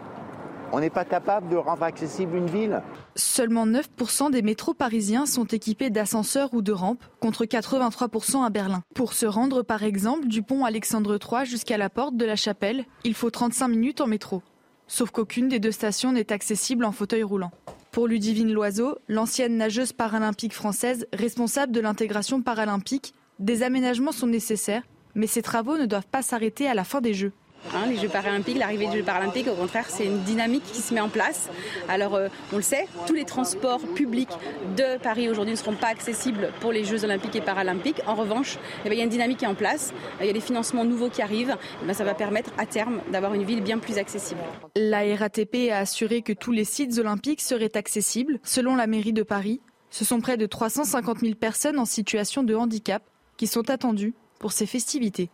On 0.72 0.80
n'est 0.80 0.90
pas 0.90 1.04
capable 1.04 1.50
de 1.50 1.58
rendre 1.58 1.84
accessible 1.84 2.38
une 2.38 2.48
ville. 2.48 2.82
Seulement 3.16 3.68
9% 3.68 4.32
des 4.32 4.42
métros 4.42 4.74
parisiens 4.74 5.26
sont 5.26 5.44
équipés 5.44 5.90
d'ascenseurs 5.90 6.54
ou 6.54 6.62
de 6.62 6.72
rampes, 6.72 7.04
contre 7.20 7.44
83% 7.44 8.46
à 8.46 8.50
Berlin. 8.50 8.82
Pour 8.96 9.12
se 9.12 9.26
rendre 9.26 9.64
par 9.64 9.84
exemple 9.84 10.28
du 10.28 10.44
pont 10.44 10.64
Alexandre 10.64 11.20
III 11.22 11.46
jusqu'à 11.46 11.78
la 11.78 11.90
porte 11.90 12.16
de 12.16 12.26
la 12.26 12.38
Chapelle, 12.38 12.86
il 13.04 13.16
faut 13.16 13.30
35 13.30 13.68
minutes 13.68 14.00
en 14.00 14.08
métro. 14.08 14.42
Sauf 14.88 15.12
qu'aucune 15.12 15.50
des 15.50 15.60
deux 15.60 15.72
stations 15.72 16.14
n'est 16.14 16.32
accessible 16.32 16.86
en 16.86 16.94
fauteuil 16.94 17.24
roulant. 17.24 17.52
Pour 17.92 18.08
Ludivine 18.08 18.54
Loiseau, 18.54 18.98
l'ancienne 19.10 19.58
nageuse 19.58 19.92
paralympique 19.92 20.54
française 20.54 21.08
responsable 21.12 21.74
de 21.74 21.82
l'intégration 21.82 22.42
paralympique, 22.42 23.14
des 23.40 23.64
aménagements 23.64 24.14
sont 24.14 24.28
nécessaires, 24.28 24.84
mais 25.14 25.28
ces 25.28 25.42
travaux 25.42 25.78
ne 25.78 25.86
doivent 25.86 26.08
pas 26.08 26.22
s'arrêter 26.22 26.70
à 26.70 26.74
la 26.74 26.86
fin 26.86 27.02
des 27.02 27.14
Jeux. 27.14 27.34
Hein, 27.74 27.86
les 27.88 27.98
Jeux 27.98 28.10
paralympiques, 28.10 28.58
l'arrivée 28.58 28.88
des 28.88 28.98
Jeux 28.98 29.04
paralympiques, 29.04 29.48
au 29.48 29.56
contraire, 29.56 29.86
c'est 29.88 30.06
une 30.06 30.22
dynamique 30.24 30.64
qui 30.64 30.82
se 30.82 30.94
met 30.94 31.00
en 31.00 31.10
place. 31.10 31.50
Alors, 31.88 32.16
euh, 32.16 32.28
on 32.52 32.58
le 32.58 32.62
sait, 32.62 32.88
tous 33.08 33.14
les 33.14 33.24
transports 33.24 33.82
publics 33.96 34.32
de 34.76 34.98
Paris 34.98 35.30
aujourd'hui 35.30 35.54
ne 35.54 35.58
seront 35.58 35.76
pas 35.76 35.88
accessibles 35.88 36.52
pour 36.60 36.72
les 36.72 36.84
Jeux 36.84 37.04
olympiques 37.04 37.36
et 37.36 37.42
paralympiques. 37.42 38.02
En 38.08 38.16
revanche, 38.16 38.58
eh 38.86 38.90
il 38.90 38.98
y 38.98 39.02
a 39.02 39.04
une 39.04 39.10
dynamique 39.10 39.40
qui 39.40 39.46
est 39.46 39.50
en 39.50 39.56
place. 39.56 39.94
Il 40.20 40.26
y 40.26 40.30
a 40.30 40.34
des 40.34 40.42
financements 40.42 40.86
nouveaux 40.86 41.10
qui 41.10 41.22
arrivent. 41.22 41.56
Eh 41.88 41.94
ça 41.94 42.04
va 42.04 42.14
permettre 42.14 42.52
à 42.58 42.66
terme 42.66 43.00
d'avoir 43.12 43.34
une 43.34 43.44
ville 43.44 43.62
bien 43.62 43.78
plus 43.78 43.98
accessible. 43.98 44.42
La 44.76 45.04
RATP 45.16 45.70
a 45.72 45.80
assuré 45.80 46.22
que 46.22 46.34
tous 46.34 46.52
les 46.52 46.66
sites 46.66 46.98
olympiques 46.98 47.42
seraient 47.42 47.78
accessibles. 47.78 48.40
Selon 48.44 48.76
la 48.76 48.88
mairie 48.88 49.14
de 49.14 49.24
Paris, 49.24 49.62
ce 49.90 50.06
sont 50.06 50.20
près 50.22 50.38
de 50.38 50.46
350 50.46 51.20
000 51.20 51.36
personnes 51.36 51.80
en 51.80 51.86
situation 51.86 52.44
de 52.44 52.56
handicap 52.56 53.04
qui 53.38 53.48
sont 53.48 53.70
attendues 53.70 54.14
pour 54.40 54.52
ces 54.52 54.66
festivités. 54.66 55.30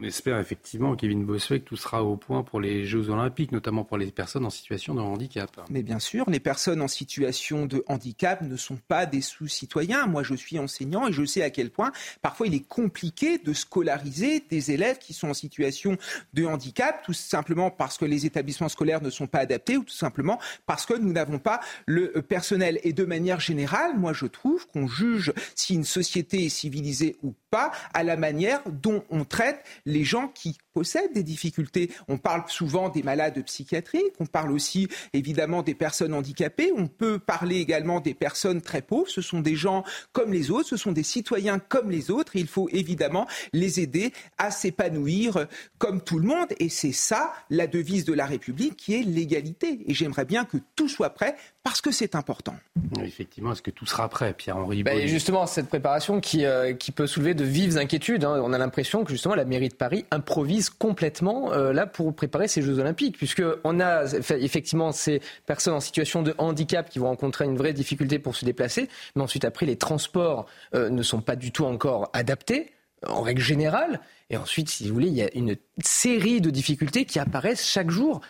On 0.00 0.04
espère 0.04 0.38
effectivement, 0.38 0.94
Kevin 0.94 1.24
Bossuet, 1.24 1.58
que 1.58 1.64
tout 1.64 1.76
sera 1.76 2.04
au 2.04 2.16
point 2.16 2.44
pour 2.44 2.60
les 2.60 2.84
Jeux 2.84 3.10
Olympiques, 3.10 3.50
notamment 3.50 3.82
pour 3.82 3.98
les 3.98 4.12
personnes 4.12 4.46
en 4.46 4.50
situation 4.50 4.94
de 4.94 5.00
handicap. 5.00 5.50
Mais 5.70 5.82
bien 5.82 5.98
sûr, 5.98 6.30
les 6.30 6.38
personnes 6.38 6.80
en 6.82 6.88
situation 6.88 7.66
de 7.66 7.82
handicap 7.88 8.42
ne 8.42 8.56
sont 8.56 8.78
pas 8.86 9.06
des 9.06 9.20
sous-citoyens. 9.20 10.06
Moi, 10.06 10.22
je 10.22 10.34
suis 10.34 10.56
enseignant 10.58 11.08
et 11.08 11.12
je 11.12 11.24
sais 11.24 11.42
à 11.42 11.50
quel 11.50 11.70
point 11.70 11.90
parfois 12.22 12.46
il 12.46 12.54
est 12.54 12.66
compliqué 12.66 13.38
de 13.38 13.52
scolariser 13.52 14.44
des 14.48 14.70
élèves 14.70 14.98
qui 14.98 15.14
sont 15.14 15.30
en 15.30 15.34
situation 15.34 15.96
de 16.32 16.44
handicap, 16.44 17.02
tout 17.04 17.12
simplement 17.12 17.72
parce 17.72 17.98
que 17.98 18.04
les 18.04 18.24
établissements 18.24 18.68
scolaires 18.68 19.02
ne 19.02 19.10
sont 19.10 19.26
pas 19.26 19.40
adaptés 19.40 19.76
ou 19.76 19.82
tout 19.82 19.94
simplement 19.94 20.38
parce 20.66 20.86
que 20.86 20.94
nous 20.94 21.12
n'avons 21.12 21.40
pas 21.40 21.58
le 21.86 22.22
personnel. 22.22 22.78
Et 22.84 22.92
de 22.92 23.04
manière 23.04 23.40
générale, 23.40 23.98
moi, 23.98 24.12
je 24.12 24.26
trouve 24.26 24.66
qu'on 24.68 24.86
juge 24.86 25.32
si 25.56 25.74
une 25.74 25.84
société 25.84 26.44
est 26.44 26.50
civilisée 26.50 27.16
ou 27.24 27.34
pas 27.50 27.72
à 27.94 28.02
la 28.02 28.16
manière 28.16 28.60
dont 28.66 29.04
on 29.10 29.24
traite 29.24 29.64
les 29.86 30.04
gens 30.04 30.28
qui 30.28 30.58
possèdent 30.78 31.12
des 31.12 31.24
difficultés. 31.24 31.90
On 32.06 32.18
parle 32.18 32.44
souvent 32.46 32.88
des 32.88 33.02
malades 33.02 33.42
psychiatriques, 33.44 34.14
on 34.20 34.26
parle 34.26 34.52
aussi 34.52 34.86
évidemment 35.12 35.64
des 35.64 35.74
personnes 35.74 36.14
handicapées, 36.14 36.70
on 36.76 36.86
peut 36.86 37.18
parler 37.18 37.56
également 37.56 37.98
des 37.98 38.14
personnes 38.14 38.62
très 38.62 38.80
pauvres. 38.80 39.08
Ce 39.08 39.20
sont 39.20 39.40
des 39.40 39.56
gens 39.56 39.82
comme 40.12 40.32
les 40.32 40.52
autres, 40.52 40.68
ce 40.68 40.76
sont 40.76 40.92
des 40.92 41.02
citoyens 41.02 41.58
comme 41.58 41.90
les 41.90 42.12
autres. 42.12 42.36
il 42.36 42.46
faut 42.46 42.68
évidemment 42.68 43.26
les 43.52 43.80
aider 43.80 44.12
à 44.38 44.52
s'épanouir 44.52 45.48
comme 45.78 46.00
tout 46.00 46.20
le 46.20 46.28
monde. 46.28 46.46
Et 46.60 46.68
c'est 46.68 46.92
ça 46.92 47.32
la 47.50 47.66
devise 47.66 48.04
de 48.04 48.12
la 48.12 48.26
République 48.26 48.76
qui 48.76 48.94
est 48.94 49.02
l'égalité. 49.02 49.80
Et 49.88 49.94
j'aimerais 49.94 50.26
bien 50.26 50.44
que 50.44 50.58
tout 50.76 50.88
soit 50.88 51.10
prêt 51.10 51.34
parce 51.64 51.80
que 51.80 51.90
c'est 51.90 52.14
important. 52.14 52.54
Effectivement, 53.02 53.50
est-ce 53.50 53.62
que 53.62 53.72
tout 53.72 53.84
sera 53.84 54.08
prêt, 54.08 54.32
Pierre-Henri 54.32 54.84
bah, 54.84 55.06
Justement, 55.06 55.44
cette 55.48 55.68
préparation 55.68 56.20
qui, 56.20 56.44
euh, 56.44 56.72
qui 56.72 56.92
peut 56.92 57.08
soulever 57.08 57.34
de 57.34 57.44
vives 57.44 57.78
inquiétudes. 57.78 58.24
Hein. 58.24 58.40
On 58.44 58.52
a 58.52 58.58
l'impression 58.58 59.04
que 59.04 59.10
justement 59.10 59.34
la 59.34 59.44
mairie 59.44 59.68
de 59.68 59.74
Paris 59.74 60.04
improvise 60.10 60.67
complètement 60.70 61.52
euh, 61.52 61.72
là 61.72 61.86
pour 61.86 62.14
préparer 62.14 62.48
ces 62.48 62.62
Jeux 62.62 62.78
Olympiques, 62.78 63.16
puisque 63.16 63.42
on 63.64 63.80
a 63.80 64.04
effectivement 64.30 64.92
ces 64.92 65.20
personnes 65.46 65.74
en 65.74 65.80
situation 65.80 66.22
de 66.22 66.34
handicap 66.38 66.88
qui 66.88 66.98
vont 66.98 67.08
rencontrer 67.08 67.44
une 67.44 67.56
vraie 67.56 67.72
difficulté 67.72 68.18
pour 68.18 68.36
se 68.36 68.44
déplacer, 68.44 68.88
mais 69.14 69.22
ensuite 69.22 69.44
après 69.44 69.66
les 69.66 69.76
transports 69.76 70.46
euh, 70.74 70.90
ne 70.90 71.02
sont 71.02 71.20
pas 71.20 71.36
du 71.36 71.52
tout 71.52 71.64
encore 71.64 72.10
adaptés 72.12 72.72
en 73.06 73.22
règle 73.22 73.40
générale. 73.40 74.00
Et 74.30 74.36
ensuite, 74.36 74.68
si 74.68 74.88
vous 74.88 74.94
voulez, 74.94 75.08
il 75.08 75.14
y 75.14 75.22
a 75.22 75.30
une 75.34 75.56
série 75.82 76.40
de 76.40 76.50
difficultés 76.50 77.04
qui 77.04 77.18
apparaissent 77.18 77.66
chaque 77.66 77.90
jour 77.90 78.20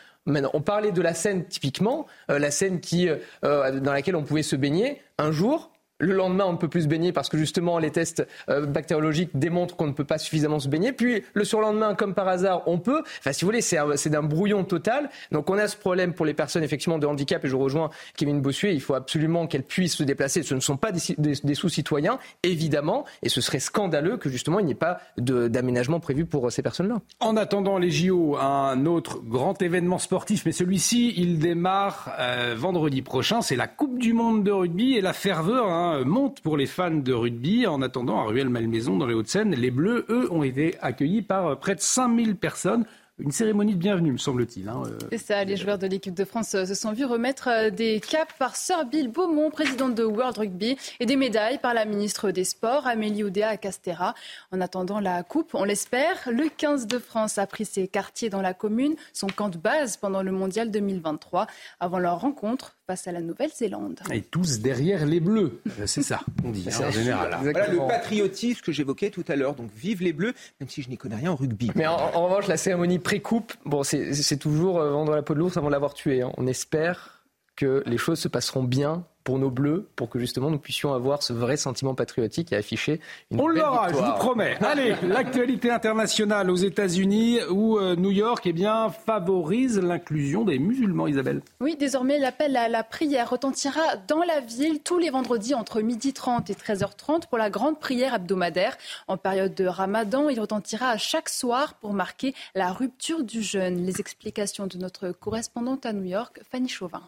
on 0.53 0.61
parlait 0.61 0.93
de 0.93 1.01
la 1.01 1.15
Seine 1.15 1.47
typiquement, 1.47 2.07
euh, 2.31 2.39
la 2.39 2.51
Seine 2.51 2.81
qui, 2.81 3.09
dans 3.43 3.93
laquelle 3.95 4.15
on 4.15 4.25
pouvait 4.25 4.43
se 4.43 4.57
baigner. 4.57 5.01
Un 5.17 5.33
jour, 5.33 5.73
le 5.99 6.15
lendemain, 6.15 6.45
on 6.47 6.53
ne 6.53 6.59
peut 6.59 6.69
plus 6.69 6.83
se 6.83 6.89
baigner 6.89 7.13
parce 7.13 7.29
que 7.29 7.37
justement 7.37 7.79
les 7.79 7.91
tests 7.91 8.27
euh, 8.49 8.67
bactériologiques 8.67 9.31
démontrent 9.35 9.77
qu'on 9.77 9.89
ne 9.89 9.93
peut 9.93 10.05
pas 10.05 10.19
suffisamment 10.19 10.61
se 10.61 10.69
baigner. 10.69 10.93
Puis 10.93 11.25
le 11.35 11.45
surlendemain, 11.45 11.95
comme 11.95 12.15
par 12.15 12.29
hasard, 12.29 12.63
on 12.67 12.79
peut. 12.79 13.03
Enfin, 13.19 13.33
si 13.33 13.45
vous 13.45 13.49
voulez, 13.49 13.61
c'est 13.61 14.11
d'un 14.11 14.23
brouillon 14.23 14.65
total. 14.65 15.11
Donc 15.33 15.51
on 15.51 15.59
a 15.59 15.67
ce 15.67 15.77
problème 15.77 16.15
pour 16.15 16.25
les 16.25 16.35
personnes 16.35 16.63
effectivement 16.63 16.99
de 16.99 17.07
handicap. 17.07 17.45
Et 17.45 17.49
je 17.49 17.57
rejoins 17.57 17.91
Kevin 18.17 18.41
Bossuet. 18.41 18.75
Il 18.75 18.81
faut 18.81 18.95
absolument 18.95 19.47
qu'elles 19.47 19.65
puissent 19.65 19.97
se 19.97 20.05
déplacer. 20.05 20.43
Ce 20.43 20.55
ne 20.55 20.61
sont 20.61 20.77
pas 20.77 20.93
des, 20.93 21.55
sous-citoyens, 21.55 22.19
évidemment. 22.45 23.05
Et 23.23 23.29
ce 23.29 23.41
serait 23.41 23.61
scandaleux 23.61 24.19
que 24.19 24.29
justement 24.31 24.61
il 24.61 24.67
n'y 24.67 24.73
ait 24.73 24.77
pas 24.77 25.01
d'aménagement 25.17 25.99
prévu 25.99 26.27
pour 26.27 26.47
euh, 26.47 26.51
ces 26.51 26.63
personnes-là. 26.63 27.01
En 27.21 27.37
attendant 27.37 27.79
les 27.79 27.91
JO, 27.91 28.37
un 28.37 28.87
autre 28.87 29.21
grand 29.21 29.61
événement 29.61 29.99
sportif, 29.99 30.47
mais 30.47 30.53
celui-ci, 30.53 31.15
il 31.17 31.39
démarre 31.39 32.13
euh, 32.21 32.55
vendredi 32.57 33.03
prochain. 33.03 33.43
C'est 33.43 33.57
la 33.57 33.67
Coupe 33.67 33.99
du 33.99 34.13
Monde 34.13 34.45
de 34.45 34.53
rugby 34.53 34.95
et 34.95 35.01
la 35.01 35.13
ferveur. 35.13 35.67
Hein, 35.69 35.88
monte 36.05 36.41
pour 36.41 36.57
les 36.57 36.67
fans 36.67 36.91
de 36.91 37.13
rugby. 37.13 37.67
En 37.67 37.83
attendant, 37.83 38.21
à 38.21 38.25
Ruelle-Malmaison, 38.25 38.97
dans 38.97 39.07
les 39.07 39.15
Hauts-de-Seine, 39.15 39.55
les 39.55 39.71
Bleus, 39.71 40.07
eux, 40.09 40.29
ont 40.33 40.43
été 40.43 40.77
accueillis 40.81 41.23
par 41.23 41.59
près 41.59 41.75
de 41.75 41.81
5000 41.81 42.37
personnes 42.37 42.85
une 43.21 43.33
cérémonie 43.33 43.75
de 43.75 43.81
bienvenue, 43.81 44.13
me 44.13 44.19
semble-t-il. 44.19 44.69
Hein, 44.69 44.83
euh. 44.87 44.99
C'est 45.11 45.19
ça, 45.19 45.45
les 45.45 45.57
joueurs 45.57 45.79
de 45.79 45.89
l'équipe 45.89 46.15
de 46.15 46.25
France 46.25 46.55
euh, 46.55 46.67
se 46.67 46.75
sont 46.75 46.93
vus 46.93 47.05
remettre 47.05 47.49
euh, 47.49 47.71
des 47.71 48.01
caps 48.01 48.33
par 48.39 48.55
Sir 48.55 48.85
Bill 48.85 49.09
Beaumont, 49.09 49.51
présidente 49.51 49.97
de 49.97 50.05
World 50.05 50.39
Rugby, 50.39 50.77
et 51.01 51.07
des 51.07 51.17
médailles 51.17 51.59
par 51.59 51.75
la 51.75 51.85
ministre 51.85 52.31
des 52.31 52.45
Sports, 52.45 52.87
Amélie 52.87 53.25
Oudéa 53.25 53.57
Castera. 53.57 54.15
En 54.53 54.61
attendant 54.61 55.01
la 55.01 55.25
coupe, 55.25 55.55
on 55.55 55.65
l'espère, 55.65 56.29
le 56.31 56.49
15 56.49 56.87
de 56.87 56.99
France 56.99 57.39
a 57.39 57.47
pris 57.49 57.65
ses 57.65 57.89
quartiers 57.89 58.31
dans 58.31 58.43
la 58.43 58.55
commune, 58.55 58.95
son 59.13 59.27
camp 59.27 59.49
de 59.49 59.59
base 59.59 59.97
pendant 59.97 60.23
le 60.23 60.31
mondial 60.31 60.71
2023, 60.71 61.49
avant 61.81 61.99
leur 61.99 62.21
rencontre 62.21 62.78
face 62.89 63.07
à 63.07 63.13
la 63.13 63.21
Nouvelle-Zélande. 63.21 64.01
Et 64.11 64.23
tous 64.23 64.61
derrière 64.61 65.05
les 65.05 65.21
Bleus, 65.21 65.61
c'est 65.85 66.03
ça 66.03 66.21
on 66.43 66.49
dit 66.49 66.67
hein, 66.73 66.87
en 66.87 66.91
général. 66.91 67.37
Voilà 67.43 67.69
le 67.69 67.77
patriotisme 67.87 68.63
que 68.63 68.73
j'évoquais 68.73 69.11
tout 69.11 69.25
à 69.29 69.37
l'heure. 69.37 69.55
Donc 69.55 69.69
vive 69.77 70.03
les 70.03 70.15
Bleus, 70.15 70.33
même 70.59 70.71
si 70.71 70.81
je 70.81 70.89
n'y 70.89 70.97
connais 70.97 71.17
rien 71.17 71.33
en 71.33 71.37
rugby. 71.37 71.71
Mais 71.75 71.87
en 71.87 72.25
revanche, 72.25 72.47
la 72.47 72.57
cérémonie 72.57 72.99
pré-coupe, 72.99 73.53
bon, 73.67 73.83
c'est 73.83 74.39
toujours 74.39 74.79
euh, 74.79 74.91
vendre 74.93 75.15
la 75.15 75.21
peau 75.21 75.35
de 75.35 75.39
l'ours 75.39 75.59
avant 75.59 75.67
de 75.67 75.73
l'avoir 75.73 75.93
tué. 75.93 76.23
Hein. 76.23 76.33
On 76.39 76.47
espère 76.47 77.18
que 77.59 77.83
les 77.87 77.99
choses 77.99 78.21
se 78.21 78.29
passeront 78.29 78.63
bien 78.63 79.05
pour 79.25 79.39
nos 79.39 79.51
bleus, 79.51 79.87
pour 79.95 80.09
que 80.09 80.19
justement 80.19 80.49
nous 80.49 80.61
puissions 80.61 80.95
avoir 80.95 81.23
ce 81.23 81.35
vrai 81.35 81.59
sentiment 81.59 81.95
patriotique 81.95 82.53
et 82.53 82.57
afficher 82.57 82.99
une 83.31 83.41
On 83.41 83.49
l'aura, 83.49 83.89
je 83.89 83.95
vous 83.95 84.13
promets. 84.13 84.57
Allez, 84.65 84.95
l'actualité 85.03 85.71
internationale 85.71 86.51
aux 86.51 86.57
États-Unis 86.57 87.41
où 87.51 87.77
euh, 87.77 87.95
New 87.97 88.13
York 88.13 88.45
eh 88.47 88.55
bien, 88.55 88.89
favorise 88.89 89.79
l'inclusion 89.79 90.45
des 90.45 90.59
musulmans, 90.59 91.09
Isabelle. 91.09 91.43
Oui, 91.61 91.77
désormais 91.77 92.19
l'appel 92.19 92.57
à 92.57 92.69
la 92.69 92.85
prière 92.85 93.29
retentira 93.29 93.97
dans 94.07 94.23
la 94.23 94.41
ville 94.41 94.81
tous 94.81 94.99
les 94.99 95.11
vendredis 95.11 95.55
entre 95.55 95.83
12h30 95.83 96.51
et 96.51 96.55
13h30 96.55 97.27
pour 97.29 97.37
la 97.37 97.51
grande 97.51 97.79
prière 97.79 98.15
hebdomadaire. 98.15 98.79
En 99.09 99.19
période 99.19 99.55
de 99.55 99.67
ramadan, 99.67 100.31
il 100.31 100.41
retentira 100.41 100.89
à 100.89 100.97
chaque 100.97 101.29
soir 101.29 101.75
pour 101.75 101.93
marquer 101.93 102.35
la 102.55 102.73
rupture 102.73 103.25
du 103.25 103.43
jeûne. 103.43 103.85
Les 103.85 104.01
explications 104.01 104.69
de 104.69 104.79
notre 104.79 105.11
correspondante 105.11 105.85
à 105.85 105.93
New 105.93 106.05
York, 106.05 106.41
Fanny 106.51 106.69
Chauvin. 106.69 107.03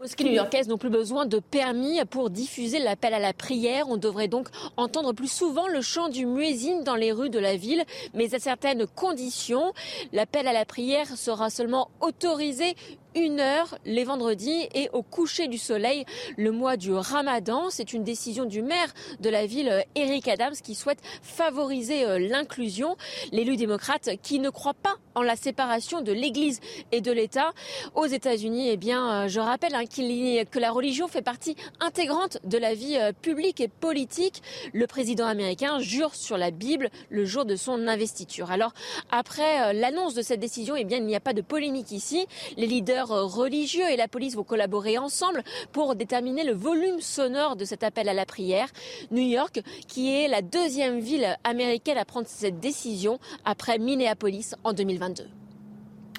Mosquées 0.00 0.24
new-yorkaises 0.24 0.66
n'ont 0.66 0.76
plus 0.76 0.90
besoin 0.90 1.24
de 1.24 1.38
permis 1.38 2.04
pour 2.06 2.28
diffuser 2.28 2.80
l'appel 2.80 3.14
à 3.14 3.20
la 3.20 3.32
prière. 3.32 3.88
On 3.88 3.96
devrait 3.96 4.26
donc 4.26 4.48
entendre 4.76 5.12
plus 5.12 5.30
souvent 5.30 5.68
le 5.68 5.82
chant 5.82 6.08
du 6.08 6.26
muezzin 6.26 6.82
dans 6.82 6.96
les 6.96 7.12
rues 7.12 7.30
de 7.30 7.38
la 7.38 7.56
ville, 7.56 7.84
mais 8.12 8.34
à 8.34 8.40
certaines 8.40 8.88
conditions. 8.88 9.72
L'appel 10.12 10.48
à 10.48 10.52
la 10.52 10.64
prière 10.64 11.16
sera 11.16 11.48
seulement 11.48 11.90
autorisé 12.00 12.74
une 13.14 13.40
heure 13.40 13.78
les 13.84 14.04
vendredis 14.04 14.68
et 14.74 14.88
au 14.92 15.02
coucher 15.02 15.48
du 15.48 15.58
soleil 15.58 16.04
le 16.36 16.50
mois 16.50 16.76
du 16.76 16.92
ramadan. 16.92 17.70
C'est 17.70 17.92
une 17.92 18.04
décision 18.04 18.44
du 18.44 18.62
maire 18.62 18.92
de 19.20 19.30
la 19.30 19.46
ville, 19.46 19.84
Eric 19.94 20.28
Adams, 20.28 20.54
qui 20.62 20.74
souhaite 20.74 21.00
favoriser 21.22 22.04
euh, 22.04 22.18
l'inclusion. 22.18 22.96
L'élu 23.32 23.56
démocrate 23.56 24.10
qui 24.22 24.38
ne 24.38 24.50
croit 24.50 24.74
pas 24.74 24.96
en 25.14 25.22
la 25.22 25.36
séparation 25.36 26.00
de 26.00 26.12
l'Église 26.12 26.60
et 26.92 27.00
de 27.00 27.12
l'État. 27.12 27.52
Aux 27.94 28.06
États-Unis, 28.06 28.68
eh 28.68 28.76
bien, 28.76 29.24
euh, 29.24 29.28
je 29.28 29.40
rappelle 29.40 29.74
hein, 29.74 29.84
que 29.86 30.58
la 30.58 30.70
religion 30.70 31.08
fait 31.08 31.22
partie 31.22 31.56
intégrante 31.80 32.38
de 32.44 32.58
la 32.58 32.74
vie 32.74 32.96
euh, 32.96 33.12
publique 33.12 33.60
et 33.60 33.68
politique. 33.68 34.42
Le 34.72 34.86
président 34.86 35.26
américain 35.26 35.78
jure 35.78 36.14
sur 36.14 36.36
la 36.36 36.50
Bible 36.50 36.90
le 37.10 37.24
jour 37.24 37.44
de 37.44 37.56
son 37.56 37.86
investiture. 37.86 38.50
Alors, 38.50 38.72
après 39.10 39.72
l'annonce 39.72 40.14
de 40.14 40.22
cette 40.22 40.40
décision, 40.40 40.76
eh 40.76 40.84
bien, 40.84 40.98
il 40.98 41.06
n'y 41.06 41.16
a 41.16 41.20
pas 41.20 41.32
de 41.32 41.42
polémique 41.42 41.92
ici. 41.92 42.26
Les 42.56 42.66
leaders 42.66 43.03
religieux 43.10 43.88
et 43.90 43.96
la 43.96 44.08
police 44.08 44.36
vont 44.36 44.44
collaborer 44.44 44.98
ensemble 44.98 45.42
pour 45.72 45.94
déterminer 45.94 46.44
le 46.44 46.52
volume 46.52 47.00
sonore 47.00 47.56
de 47.56 47.64
cet 47.64 47.82
appel 47.82 48.08
à 48.08 48.14
la 48.14 48.26
prière. 48.26 48.68
New 49.10 49.22
York, 49.22 49.60
qui 49.88 50.14
est 50.14 50.28
la 50.28 50.42
deuxième 50.42 51.00
ville 51.00 51.36
américaine 51.44 51.98
à 51.98 52.04
prendre 52.04 52.26
cette 52.28 52.60
décision 52.60 53.18
après 53.44 53.78
Minneapolis 53.78 54.54
en 54.64 54.72
2022 54.72 55.24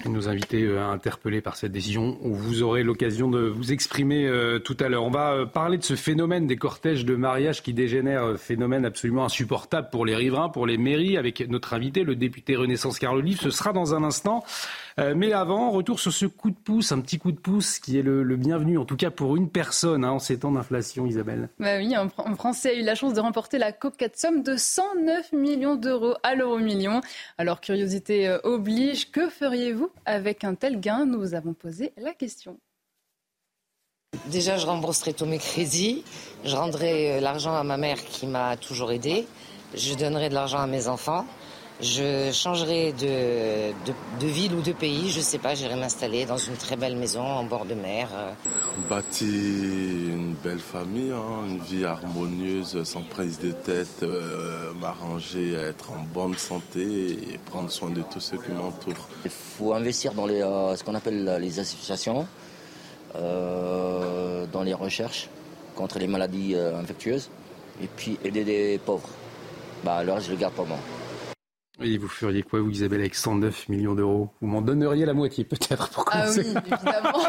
nos 0.09 0.29
invités 0.29 0.63
euh, 0.63 0.87
interpellés 0.87 1.41
par 1.41 1.55
cette 1.55 1.71
décision. 1.71 2.17
Vous 2.21 2.63
aurez 2.63 2.83
l'occasion 2.83 3.29
de 3.29 3.47
vous 3.47 3.71
exprimer 3.71 4.27
euh, 4.27 4.59
tout 4.59 4.77
à 4.79 4.89
l'heure. 4.89 5.03
On 5.03 5.09
va 5.09 5.33
euh, 5.33 5.45
parler 5.45 5.77
de 5.77 5.83
ce 5.83 5.95
phénomène 5.95 6.47
des 6.47 6.57
cortèges 6.57 7.05
de 7.05 7.15
mariage 7.15 7.63
qui 7.63 7.73
dégénère, 7.73 8.37
phénomène 8.37 8.85
absolument 8.85 9.25
insupportable 9.25 9.89
pour 9.91 10.05
les 10.05 10.15
riverains, 10.15 10.49
pour 10.49 10.67
les 10.67 10.77
mairies, 10.77 11.17
avec 11.17 11.47
notre 11.49 11.73
invité, 11.73 12.03
le 12.03 12.15
député 12.15 12.55
Renaissance 12.55 12.99
Carl. 12.99 13.23
Ce 13.39 13.49
sera 13.49 13.73
dans 13.73 13.95
un 13.95 14.03
instant. 14.03 14.43
Mais 14.97 15.33
avant, 15.33 15.71
retour 15.71 15.99
sur 15.99 16.13
ce 16.13 16.25
coup 16.25 16.51
de 16.51 16.55
pouce, 16.55 16.91
un 16.91 17.01
petit 17.01 17.17
coup 17.17 17.31
de 17.31 17.37
pouce 17.37 17.79
qui 17.79 17.97
est 17.97 18.01
le, 18.01 18.23
bienvenu, 18.35 18.77
en 18.77 18.85
tout 18.85 18.95
cas 18.95 19.11
pour 19.11 19.35
une 19.35 19.49
personne 19.49 20.05
hein, 20.05 20.11
en 20.11 20.19
ces 20.19 20.39
temps 20.39 20.51
d'inflation, 20.51 21.05
Isabelle. 21.05 21.49
Bah 21.59 21.77
oui, 21.77 21.95
un, 21.95 22.09
Français 22.35 22.69
a 22.69 22.73
eu 22.73 22.81
la 22.81 22.95
chance 22.95 23.13
de 23.13 23.19
remporter 23.19 23.57
la 23.57 23.71
4 23.71 24.15
somme 24.15 24.43
de 24.43 24.55
109 24.55 25.33
millions 25.33 25.75
d'euros 25.75 26.15
à 26.23 26.35
l'euro 26.35 26.57
million. 26.57 27.01
Alors, 27.37 27.61
curiosité 27.61 28.37
oblige, 28.43 29.11
que 29.11 29.29
feriez-vous 29.29 29.89
avec 30.05 30.43
un 30.43 30.55
tel 30.55 30.79
gain? 30.79 31.05
Nous 31.05 31.19
vous 31.19 31.33
avons 31.33 31.53
posé 31.53 31.93
la 31.97 32.13
question. 32.13 32.57
Déjà, 34.27 34.57
je 34.57 34.65
rembourserai 34.65 35.13
tous 35.13 35.25
mes 35.25 35.37
crédits. 35.37 36.03
Je 36.43 36.55
rendrai 36.55 37.17
euh, 37.17 37.19
l'argent 37.19 37.55
à 37.55 37.63
ma 37.63 37.77
mère 37.77 38.03
qui 38.03 38.25
m'a 38.25 38.57
toujours 38.57 38.91
aidé. 38.91 39.27
Je 39.75 39.93
donnerai 39.93 40.29
de 40.29 40.33
l'argent 40.33 40.59
à 40.59 40.67
mes 40.67 40.87
enfants. 40.87 41.25
Je 41.81 42.31
changerai 42.31 42.93
de, 42.93 43.73
de, 44.21 44.27
ville 44.27 44.53
ou 44.53 44.61
de 44.61 44.71
pays, 44.71 45.11
je 45.11 45.19
sais 45.19 45.39
pas, 45.39 45.55
j'irai 45.55 45.75
m'installer 45.75 46.25
dans 46.25 46.37
une 46.37 46.55
très 46.55 46.77
belle 46.77 46.95
maison 46.95 47.21
en 47.21 47.43
bord 47.43 47.65
de 47.65 47.73
mer. 47.73 48.07
Bâtir 48.89 49.27
une 49.27 50.35
belle 50.41 50.59
famille, 50.59 51.11
hein, 51.11 51.45
une 51.49 51.59
vie 51.59 51.83
harmonieuse, 51.83 52.81
sans 52.85 53.01
prise 53.01 53.39
de 53.39 53.51
tête, 53.51 54.03
euh, 54.03 54.71
m'arranger 54.79 55.57
à 55.57 55.63
être 55.63 55.91
en 55.91 56.01
bonne 56.13 56.37
santé 56.37 57.11
et 57.33 57.37
prendre 57.45 57.69
soin 57.69 57.89
de 57.89 58.01
tous 58.09 58.21
ceux 58.21 58.37
qui 58.37 58.51
m'entourent. 58.51 59.09
Il 59.25 59.31
faut 59.31 59.73
investir 59.73 60.13
dans 60.13 60.27
les, 60.27 60.41
euh, 60.41 60.77
ce 60.77 60.83
qu'on 60.83 60.95
appelle 60.95 61.37
les 61.41 61.59
associations, 61.59 62.25
euh, 63.15 64.45
dans 64.53 64.63
les 64.63 64.73
recherches 64.73 65.27
contre 65.75 65.99
les 65.99 66.07
maladies 66.07 66.55
infectieuses 66.55 67.29
et 67.83 67.87
puis 67.87 68.17
aider 68.23 68.45
les 68.45 68.77
pauvres. 68.77 69.09
Bah, 69.83 70.05
le 70.05 70.13
reste, 70.13 70.27
je 70.27 70.31
le 70.31 70.37
garde 70.37 70.53
pour 70.53 70.65
moi. 70.65 70.77
Et 71.81 71.97
vous 71.97 72.07
feriez 72.07 72.43
quoi, 72.43 72.61
vous, 72.61 72.69
Isabelle, 72.69 73.01
avec 73.01 73.15
109 73.15 73.69
millions 73.69 73.95
d'euros? 73.95 74.29
Vous 74.41 74.47
m'en 74.47 74.61
donneriez 74.61 75.05
la 75.05 75.13
moitié, 75.13 75.43
peut-être, 75.43 75.89
pour 75.89 76.05
commencer. 76.05 76.45
Ah 76.55 76.61
oui, 76.65 76.73
évidemment. 76.73 77.19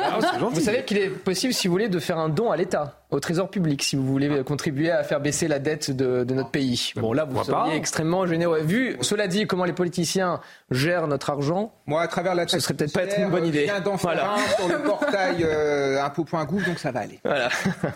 Ah, 0.00 0.48
vous 0.50 0.60
savez 0.60 0.84
qu'il 0.84 0.98
est 0.98 1.08
possible, 1.08 1.52
si 1.52 1.68
vous 1.68 1.72
voulez, 1.72 1.88
de 1.88 1.98
faire 1.98 2.18
un 2.18 2.28
don 2.28 2.50
à 2.50 2.56
l'État 2.56 2.98
au 3.10 3.20
Trésor 3.20 3.48
public 3.48 3.82
si 3.82 3.96
vous 3.96 4.04
voulez 4.04 4.28
ah. 4.40 4.42
contribuer 4.42 4.90
à 4.90 5.02
faire 5.02 5.20
baisser 5.20 5.48
la 5.48 5.58
dette 5.58 5.90
de, 5.90 6.24
notre 6.24 6.50
pays. 6.50 6.92
Bon, 6.96 7.12
là, 7.12 7.24
vous 7.24 7.42
seriez 7.42 7.74
extrêmement 7.74 8.26
généreux. 8.26 8.60
Vu, 8.60 8.96
cela 9.00 9.26
dit, 9.26 9.46
comment 9.46 9.64
les 9.64 9.72
politiciens 9.72 10.40
gèrent 10.70 11.06
notre 11.06 11.30
argent, 11.30 11.72
moi, 11.86 12.02
à 12.02 12.08
travers 12.08 12.34
la 12.34 12.46
ce 12.46 12.60
serait 12.60 12.74
peut-être 12.74 12.92
pas 12.92 13.04
être 13.04 13.18
une 13.18 13.30
bonne 13.30 13.46
idée. 13.46 13.70
Voilà. 14.00 14.36
sur 14.56 14.68
le 14.68 14.82
portail 14.82 15.42
euh, 15.42 16.02
impôt.gouv, 16.02 16.64
donc 16.64 16.78
ça 16.78 16.92
va 16.92 17.00
aller. 17.00 17.18
Voilà. 17.24 17.48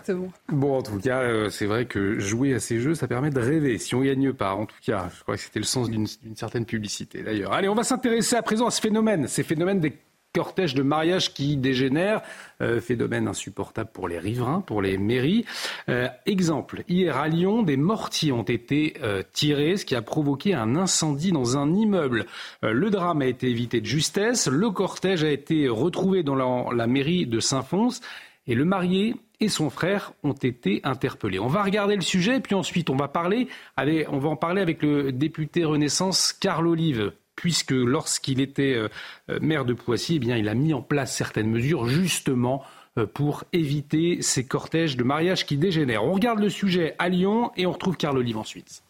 bon. 0.09 0.31
Bon, 0.49 0.77
en 0.77 0.81
tout 0.81 0.99
cas, 0.99 1.19
euh, 1.19 1.49
c'est 1.49 1.65
vrai 1.65 1.85
que 1.85 2.19
jouer 2.19 2.53
à 2.55 2.59
ces 2.59 2.79
jeux, 2.79 2.95
ça 2.95 3.07
permet 3.07 3.29
de 3.29 3.39
rêver. 3.39 3.77
Si 3.77 3.95
on 3.95 4.01
gagne 4.01 4.33
pas, 4.33 4.53
en 4.53 4.65
tout 4.65 4.75
cas, 4.85 5.09
je 5.15 5.21
crois 5.21 5.35
que 5.35 5.41
c'était 5.41 5.59
le 5.59 5.65
sens 5.65 5.89
d'une 5.93 6.35
certaine 6.35 6.65
publicité. 6.65 7.23
D'ailleurs, 7.23 7.53
allez, 7.53 7.69
on 7.69 7.75
va 7.75 7.83
s'intéresser 7.83 8.35
à 8.35 8.41
présent 8.41 8.67
à 8.67 8.71
ce 8.71 8.81
phénomène, 8.81 9.27
ces 9.27 9.43
phénomènes 9.43 9.79
des 9.79 9.93
cortège 10.33 10.73
de 10.73 10.81
mariage 10.81 11.33
qui 11.33 11.57
dégénère, 11.57 12.21
euh, 12.61 12.81
phénomène 12.81 13.27
insupportable 13.27 13.91
pour 13.93 14.07
les 14.07 14.17
riverains, 14.17 14.61
pour 14.61 14.81
les 14.81 14.97
mairies. 14.97 15.45
Euh, 15.89 16.07
exemple, 16.25 16.83
hier 16.89 17.17
à 17.17 17.27
Lyon, 17.27 17.61
des 17.61 17.77
mortiers 17.77 18.31
ont 18.31 18.43
été 18.43 18.95
euh, 19.03 19.21
tirés, 19.31 19.77
ce 19.77 19.85
qui 19.85 19.95
a 19.95 20.01
provoqué 20.01 20.55
un 20.55 20.75
incendie 20.75 21.31
dans 21.31 21.57
un 21.57 21.73
immeuble. 21.75 22.25
le 22.63 22.89
drame 22.89 23.21
a 23.21 23.27
été 23.27 23.47
évité 23.47 23.79
de 23.79 23.85
justesse, 23.85 24.47
le 24.47 24.71
cortège 24.71 25.23
a 25.23 25.29
été 25.29 25.69
retrouvé 25.69 26.23
dans 26.23 26.35
la, 26.35 26.75
la 26.75 26.87
mairie 26.87 27.27
de 27.27 27.39
Saint-Fons 27.39 27.99
et 28.47 28.55
le 28.55 28.65
marié 28.65 29.15
et 29.43 29.49
son 29.49 29.69
frère 29.69 30.13
ont 30.23 30.31
été 30.31 30.79
interpellés. 30.85 31.37
On 31.37 31.47
va 31.47 31.63
regarder 31.63 31.95
le 31.95 32.01
sujet, 32.01 32.39
puis 32.39 32.55
ensuite 32.55 32.89
on 32.89 32.95
va 32.95 33.09
parler, 33.09 33.49
on 33.77 34.17
va 34.17 34.29
en 34.29 34.37
parler 34.37 34.61
avec 34.61 34.81
le 34.81 35.11
député 35.11 35.65
Renaissance 35.65 36.31
Carl 36.31 36.65
Olive 36.65 37.11
puisque 37.35 37.71
lorsqu'il 37.71 38.39
était 38.39 38.73
euh, 38.75 38.87
euh, 39.29 39.39
maire 39.41 39.65
de 39.65 39.73
Poissy, 39.73 40.15
eh 40.15 40.19
bien, 40.19 40.37
il 40.37 40.47
a 40.47 40.53
mis 40.53 40.73
en 40.73 40.81
place 40.81 41.13
certaines 41.13 41.49
mesures 41.49 41.87
justement 41.87 42.63
euh, 42.97 43.05
pour 43.05 43.43
éviter 43.51 44.21
ces 44.21 44.45
cortèges 44.45 44.95
de 44.95 45.03
mariage 45.03 45.45
qui 45.45 45.57
dégénèrent. 45.57 46.05
On 46.05 46.13
regarde 46.13 46.39
le 46.39 46.49
sujet 46.49 46.95
à 46.99 47.09
Lyon 47.09 47.51
et 47.57 47.65
on 47.65 47.71
retrouve 47.71 47.97
Carl 47.97 48.17
Olive 48.17 48.37
ensuite. 48.37 48.83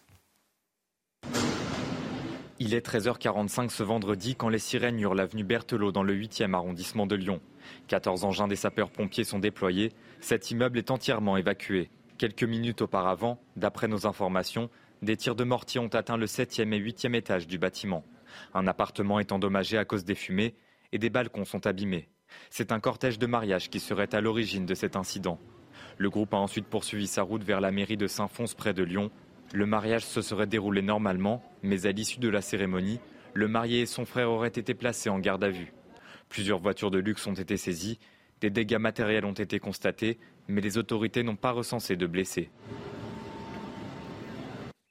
Il 2.66 2.74
est 2.74 2.88
13h45 2.88 3.70
ce 3.72 3.84
vendredi 3.84 4.36
quand 4.38 4.48
les 4.48 4.58
sirènes 4.58 4.98
hurlent 4.98 5.18
l'avenue 5.18 5.44
Berthelot 5.44 5.92
dans 5.92 6.02
le 6.02 6.16
8e 6.16 6.54
arrondissement 6.54 7.06
de 7.06 7.18
Lyon. 7.18 7.42
14 7.88 8.24
engins 8.24 8.48
des 8.48 8.56
sapeurs-pompiers 8.56 9.26
sont 9.26 9.40
déployés. 9.40 9.92
Cet 10.22 10.50
immeuble 10.50 10.78
est 10.78 10.90
entièrement 10.90 11.36
évacué. 11.36 11.90
Quelques 12.18 12.46
minutes 12.46 12.82
auparavant, 12.82 13.42
d'après 13.58 13.90
nos 13.90 14.08
informations, 14.08 14.70
des 15.02 15.18
tirs 15.18 15.36
de 15.36 15.44
mortier 15.44 15.82
ont 15.82 15.90
atteint 15.90 16.16
le 16.16 16.26
7e 16.26 16.72
et 16.72 16.80
8e 16.80 17.16
étage 17.16 17.48
du 17.48 17.58
bâtiment. 17.58 18.06
Un 18.54 18.66
appartement 18.66 19.20
est 19.20 19.34
endommagé 19.34 19.78
à 19.78 19.84
cause 19.84 20.06
des 20.06 20.16
fumées 20.16 20.56
et 20.94 21.00
des 21.00 21.10
balcons 21.10 21.44
sont 21.44 21.68
abîmés. 21.68 22.08
C'est 22.50 22.72
un 22.72 22.80
cortège 22.80 23.20
de 23.20 23.28
mariage 23.28 23.70
qui 23.70 23.82
serait 23.82 24.16
à 24.16 24.22
l'origine 24.22 24.66
de 24.66 24.74
cet 24.74 24.96
incident. 24.96 25.38
Le 25.98 26.10
groupe 26.10 26.34
a 26.34 26.38
ensuite 26.38 26.68
poursuivi 26.68 27.08
sa 27.08 27.24
route 27.24 27.44
vers 27.44 27.60
la 27.60 27.72
mairie 27.72 27.98
de 27.98 28.08
Saint-Fons 28.08 28.46
près 28.56 28.74
de 28.74 28.84
Lyon. 28.84 29.12
Le 29.54 29.68
mariage 29.68 30.04
se 30.04 30.24
serait 30.24 30.48
déroulé 30.48 30.82
normalement, 30.82 31.44
mais 31.62 31.86
à 31.86 31.92
l'issue 31.92 32.20
de 32.20 32.28
la 32.28 32.42
cérémonie, 32.42 33.00
le 33.36 33.48
marié 33.48 33.82
et 33.82 33.86
son 33.86 34.04
frère 34.04 34.32
auraient 34.32 34.48
été 34.48 34.74
placés 34.74 35.12
en 35.12 35.20
garde 35.20 35.44
à 35.44 35.50
vue. 35.50 35.72
Plusieurs 36.28 36.58
voitures 36.58 36.90
de 36.90 36.98
luxe 36.98 37.28
ont 37.28 37.36
été 37.36 37.56
saisies, 37.56 38.00
des 38.42 38.50
dégâts 38.50 38.80
matériels 38.80 39.26
ont 39.26 39.32
été 39.32 39.60
constatés, 39.60 40.18
mais 40.48 40.60
les 40.60 40.80
autorités 40.80 41.22
n'ont 41.22 41.36
pas 41.36 41.52
recensé 41.52 41.96
de 41.96 42.08
blessés. 42.08 42.50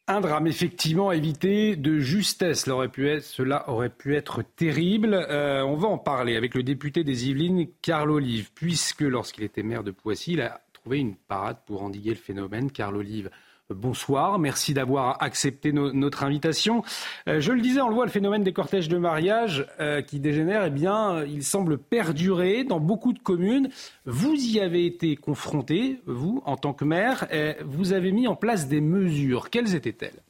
Un 0.07 0.21
drame 0.21 0.47
effectivement 0.47 1.11
évité 1.11 1.75
de 1.75 1.99
justesse. 1.99 2.61
Cela 2.61 3.69
aurait 3.69 3.91
pu 3.91 4.15
être, 4.15 4.43
terrible. 4.55 5.15
Euh, 5.15 5.65
on 5.65 5.75
va 5.75 5.89
en 5.89 5.99
parler 5.99 6.37
avec 6.37 6.55
le 6.55 6.63
député 6.63 7.03
des 7.03 7.29
Yvelines, 7.29 7.67
Carl 7.83 8.13
Olive, 8.13 8.53
puisque 8.55 9.01
lorsqu'il 9.01 9.43
était 9.43 9.65
maire 9.65 9.83
de 9.83 9.91
Poissy, 9.91 10.35
il 10.35 10.41
a 10.41 10.61
trouvé 10.73 11.01
une 11.01 11.17
parade 11.17 11.59
pour 11.67 11.83
endiguer 11.83 12.11
le 12.11 12.17
phénomène. 12.17 12.71
Carl 12.71 12.97
Olive 12.97 13.29
bonsoir. 13.75 14.39
Merci 14.39 14.75
d'avoir 14.75 15.23
accepté 15.23 15.73
notre 15.73 16.25
invitation. 16.25 16.83
Euh, 17.29 17.41
je 17.41 17.53
le 17.53 17.61
disais, 17.61 17.81
on 17.81 17.89
le 17.89 17.95
voit, 17.95 18.05
le 18.05 18.11
phénomène 18.11 18.43
des 18.43 18.53
cortèges 18.53 18.89
de 18.89 18.99
mariage 18.99 19.67
euh, 19.81 20.03
qui 20.03 20.21
dégénère, 20.21 20.65
eh 20.65 20.71
bien, 20.71 21.25
il 21.25 21.45
semble 21.45 21.79
perdurer 21.79 22.65
dans 22.65 22.81
beaucoup 22.81 23.13
de 23.13 23.19
communes. 23.19 23.69
Vous 24.07 24.35
y 24.35 24.61
avez 24.61 24.87
été 24.87 25.17
confronté, 25.17 26.01
vous, 26.07 26.43
en 26.47 26.57
tant 26.57 26.73
que 26.73 26.85
maire. 26.85 27.27
vous 27.65 27.93
avez 27.93 28.13
mis 28.13 28.27
en 28.29 28.37
place 28.37 28.69
des 28.69 28.81
mesures. 28.81 29.51
Quelles 29.51 29.75
étaient-elles? 29.75 30.21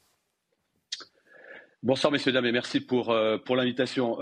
Bonsoir 1.82 2.12
messieurs, 2.12 2.32
dames 2.32 2.46
et 2.46 2.52
merci 2.52 2.80
pour, 2.80 3.10
euh, 3.10 3.38
pour 3.38 3.56
l'invitation. 3.56 4.18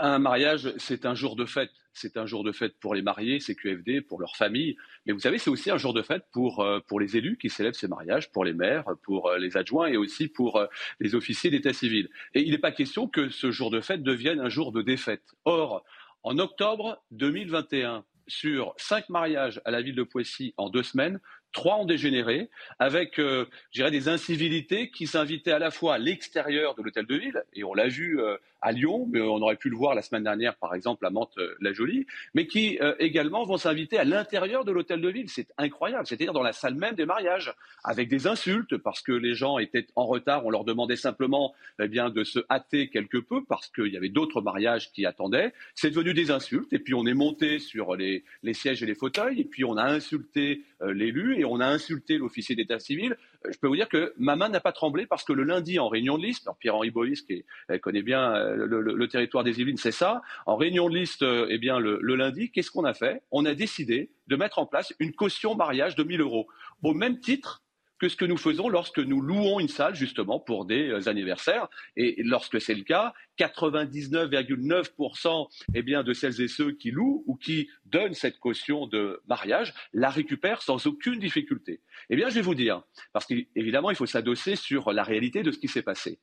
un 0.00 0.18
mariage, 0.18 0.72
c'est 0.78 1.04
un 1.04 1.14
jour 1.14 1.36
de 1.36 1.44
fête 1.44 1.70
c'est 1.94 2.16
un 2.16 2.26
jour 2.26 2.44
de 2.44 2.52
fête 2.52 2.78
pour 2.80 2.94
les 2.94 3.02
mariés, 3.02 3.40
CQFD, 3.40 4.00
pour 4.00 4.20
leurs 4.20 4.36
familles. 4.36 4.76
Mais 5.06 5.12
vous 5.12 5.18
savez, 5.18 5.38
c'est 5.38 5.50
aussi 5.50 5.70
un 5.70 5.76
jour 5.76 5.92
de 5.92 6.02
fête 6.02 6.24
pour, 6.32 6.60
euh, 6.60 6.80
pour 6.80 7.00
les 7.00 7.16
élus 7.16 7.36
qui 7.36 7.50
célèbrent 7.50 7.76
ces 7.76 7.88
mariages, 7.88 8.30
pour 8.30 8.44
les 8.44 8.52
maires, 8.52 8.84
pour 9.02 9.28
euh, 9.28 9.38
les 9.38 9.56
adjoints 9.56 9.88
et 9.88 9.96
aussi 9.96 10.28
pour 10.28 10.56
euh, 10.56 10.66
les 11.00 11.14
officiers 11.14 11.50
d'état 11.50 11.72
civil. 11.72 12.08
Et 12.34 12.42
il 12.42 12.52
n'est 12.52 12.58
pas 12.58 12.72
question 12.72 13.08
que 13.08 13.28
ce 13.28 13.50
jour 13.50 13.70
de 13.70 13.80
fête 13.80 14.02
devienne 14.02 14.40
un 14.40 14.48
jour 14.48 14.72
de 14.72 14.82
défaite. 14.82 15.34
Or, 15.44 15.84
en 16.22 16.38
octobre 16.38 17.02
2021, 17.10 18.04
sur 18.28 18.74
cinq 18.76 19.08
mariages 19.08 19.60
à 19.64 19.70
la 19.70 19.82
ville 19.82 19.96
de 19.96 20.04
Poissy 20.04 20.54
en 20.56 20.70
deux 20.70 20.84
semaines, 20.84 21.20
trois 21.52 21.76
ont 21.76 21.84
dégénéré, 21.84 22.48
avec, 22.78 23.18
euh, 23.18 23.46
des 23.74 24.08
incivilités 24.08 24.90
qui 24.90 25.06
s'invitaient 25.06 25.52
à 25.52 25.58
la 25.58 25.70
fois 25.70 25.94
à 25.94 25.98
l'extérieur 25.98 26.74
de 26.74 26.82
l'hôtel 26.82 27.06
de 27.06 27.14
ville, 27.14 27.44
et 27.54 27.64
on 27.64 27.74
l'a 27.74 27.88
vu 27.88 28.20
euh, 28.20 28.36
à 28.62 28.72
Lyon, 28.72 29.06
mais 29.10 29.20
on 29.20 29.42
aurait 29.42 29.56
pu 29.56 29.68
le 29.68 29.76
voir 29.76 29.94
la 29.94 30.02
semaine 30.02 30.22
dernière, 30.22 30.56
par 30.56 30.74
exemple, 30.74 31.04
à 31.04 31.10
Mantes-la-Jolie, 31.10 32.06
mais 32.34 32.46
qui 32.46 32.78
euh, 32.80 32.94
également 32.98 33.44
vont 33.44 33.58
s'inviter 33.58 33.98
à 33.98 34.04
l'intérieur 34.04 34.64
de 34.64 34.72
l'hôtel 34.72 35.00
de 35.00 35.08
ville. 35.08 35.28
C'est 35.28 35.48
incroyable, 35.58 36.06
c'est-à-dire 36.06 36.32
dans 36.32 36.42
la 36.42 36.52
salle 36.52 36.76
même 36.76 36.94
des 36.94 37.04
mariages, 37.04 37.52
avec 37.84 38.08
des 38.08 38.26
insultes, 38.26 38.76
parce 38.76 39.02
que 39.02 39.12
les 39.12 39.34
gens 39.34 39.58
étaient 39.58 39.86
en 39.96 40.06
retard, 40.06 40.46
on 40.46 40.50
leur 40.50 40.64
demandait 40.64 40.96
simplement 40.96 41.52
eh 41.80 41.88
bien, 41.88 42.08
de 42.08 42.24
se 42.24 42.38
hâter 42.48 42.88
quelque 42.88 43.18
peu, 43.18 43.44
parce 43.44 43.68
qu'il 43.68 43.88
y 43.88 43.96
avait 43.96 44.08
d'autres 44.08 44.40
mariages 44.40 44.92
qui 44.92 45.04
attendaient. 45.06 45.52
C'est 45.74 45.90
devenu 45.90 46.14
des 46.14 46.30
insultes, 46.30 46.72
et 46.72 46.78
puis 46.78 46.94
on 46.94 47.04
est 47.06 47.14
monté 47.14 47.58
sur 47.58 47.96
les, 47.96 48.24
sièges 48.52 48.82
et 48.82 48.86
les 48.86 48.94
fauteuils, 48.94 49.40
et 49.40 49.44
puis 49.44 49.64
on 49.64 49.76
a 49.76 49.84
insulté 49.84 50.62
l'élu, 50.80 51.38
et 51.38 51.44
on 51.44 51.58
a 51.60 51.66
insulté 51.66 52.18
l'officier 52.18 52.54
d'état 52.54 52.78
civil, 52.78 53.12
euh, 53.12 53.31
je 53.50 53.58
peux 53.58 53.66
vous 53.66 53.76
dire 53.76 53.88
que 53.88 54.12
ma 54.16 54.36
main 54.36 54.48
n'a 54.48 54.60
pas 54.60 54.72
tremblé 54.72 55.06
parce 55.06 55.24
que 55.24 55.32
le 55.32 55.42
lundi, 55.42 55.78
en 55.78 55.88
réunion 55.88 56.18
de 56.18 56.24
liste, 56.24 56.48
Pierre-Henri 56.60 56.90
Bois, 56.90 57.06
qui 57.06 57.44
connaît 57.80 58.02
bien 58.02 58.34
euh, 58.34 58.66
le, 58.66 59.08
territoire 59.08 59.44
des 59.44 59.60
Yvelines, 59.60 59.76
c'est 59.76 59.92
ça. 59.92 60.22
En 60.46 60.56
réunion 60.56 60.88
de 60.88 60.96
liste, 60.96 61.22
euh, 61.22 61.46
eh 61.50 61.58
bien, 61.58 61.78
le, 61.78 61.98
le 62.00 62.16
lundi, 62.16 62.50
qu'est-ce 62.50 62.70
qu'on 62.70 62.84
a 62.84 62.94
fait? 62.94 63.22
On 63.30 63.44
a 63.44 63.54
décidé 63.54 64.10
de 64.28 64.36
mettre 64.36 64.58
en 64.58 64.66
place 64.66 64.94
une 64.98 65.12
caution 65.12 65.54
mariage 65.54 65.96
de 65.96 66.02
1000 66.02 66.20
euros, 66.20 66.46
au 66.82 66.94
même 66.94 67.18
titre 67.20 67.62
que 68.02 68.08
ce 68.08 68.16
que 68.16 68.24
nous 68.24 68.36
faisons 68.36 68.68
lorsque 68.68 68.98
nous 68.98 69.20
louons 69.20 69.60
une 69.60 69.68
salle 69.68 69.94
justement 69.94 70.40
pour 70.40 70.64
des 70.64 70.88
euh, 70.88 71.08
anniversaires. 71.08 71.68
Et 71.96 72.20
lorsque 72.24 72.60
c'est 72.60 72.74
le 72.74 72.82
cas, 72.82 73.14
99,9% 73.38 75.48
eh 75.72 75.82
de 75.82 76.12
celles 76.12 76.40
et 76.40 76.48
ceux 76.48 76.72
qui 76.72 76.90
louent 76.90 77.22
ou 77.28 77.36
qui 77.36 77.70
donnent 77.84 78.14
cette 78.14 78.40
caution 78.40 78.88
de 78.88 79.20
mariage 79.28 79.72
la 79.92 80.10
récupèrent 80.10 80.62
sans 80.62 80.84
aucune 80.88 81.20
difficulté. 81.20 81.78
Eh 82.10 82.16
bien, 82.16 82.28
je 82.28 82.34
vais 82.34 82.40
vous 82.40 82.56
dire, 82.56 82.82
parce 83.12 83.24
qu'évidemment, 83.24 83.90
il 83.90 83.96
faut 83.96 84.06
s'adosser 84.06 84.56
sur 84.56 84.92
la 84.92 85.04
réalité 85.04 85.44
de 85.44 85.52
ce 85.52 85.58
qui 85.58 85.68
s'est 85.68 85.82
passé. 85.82 86.18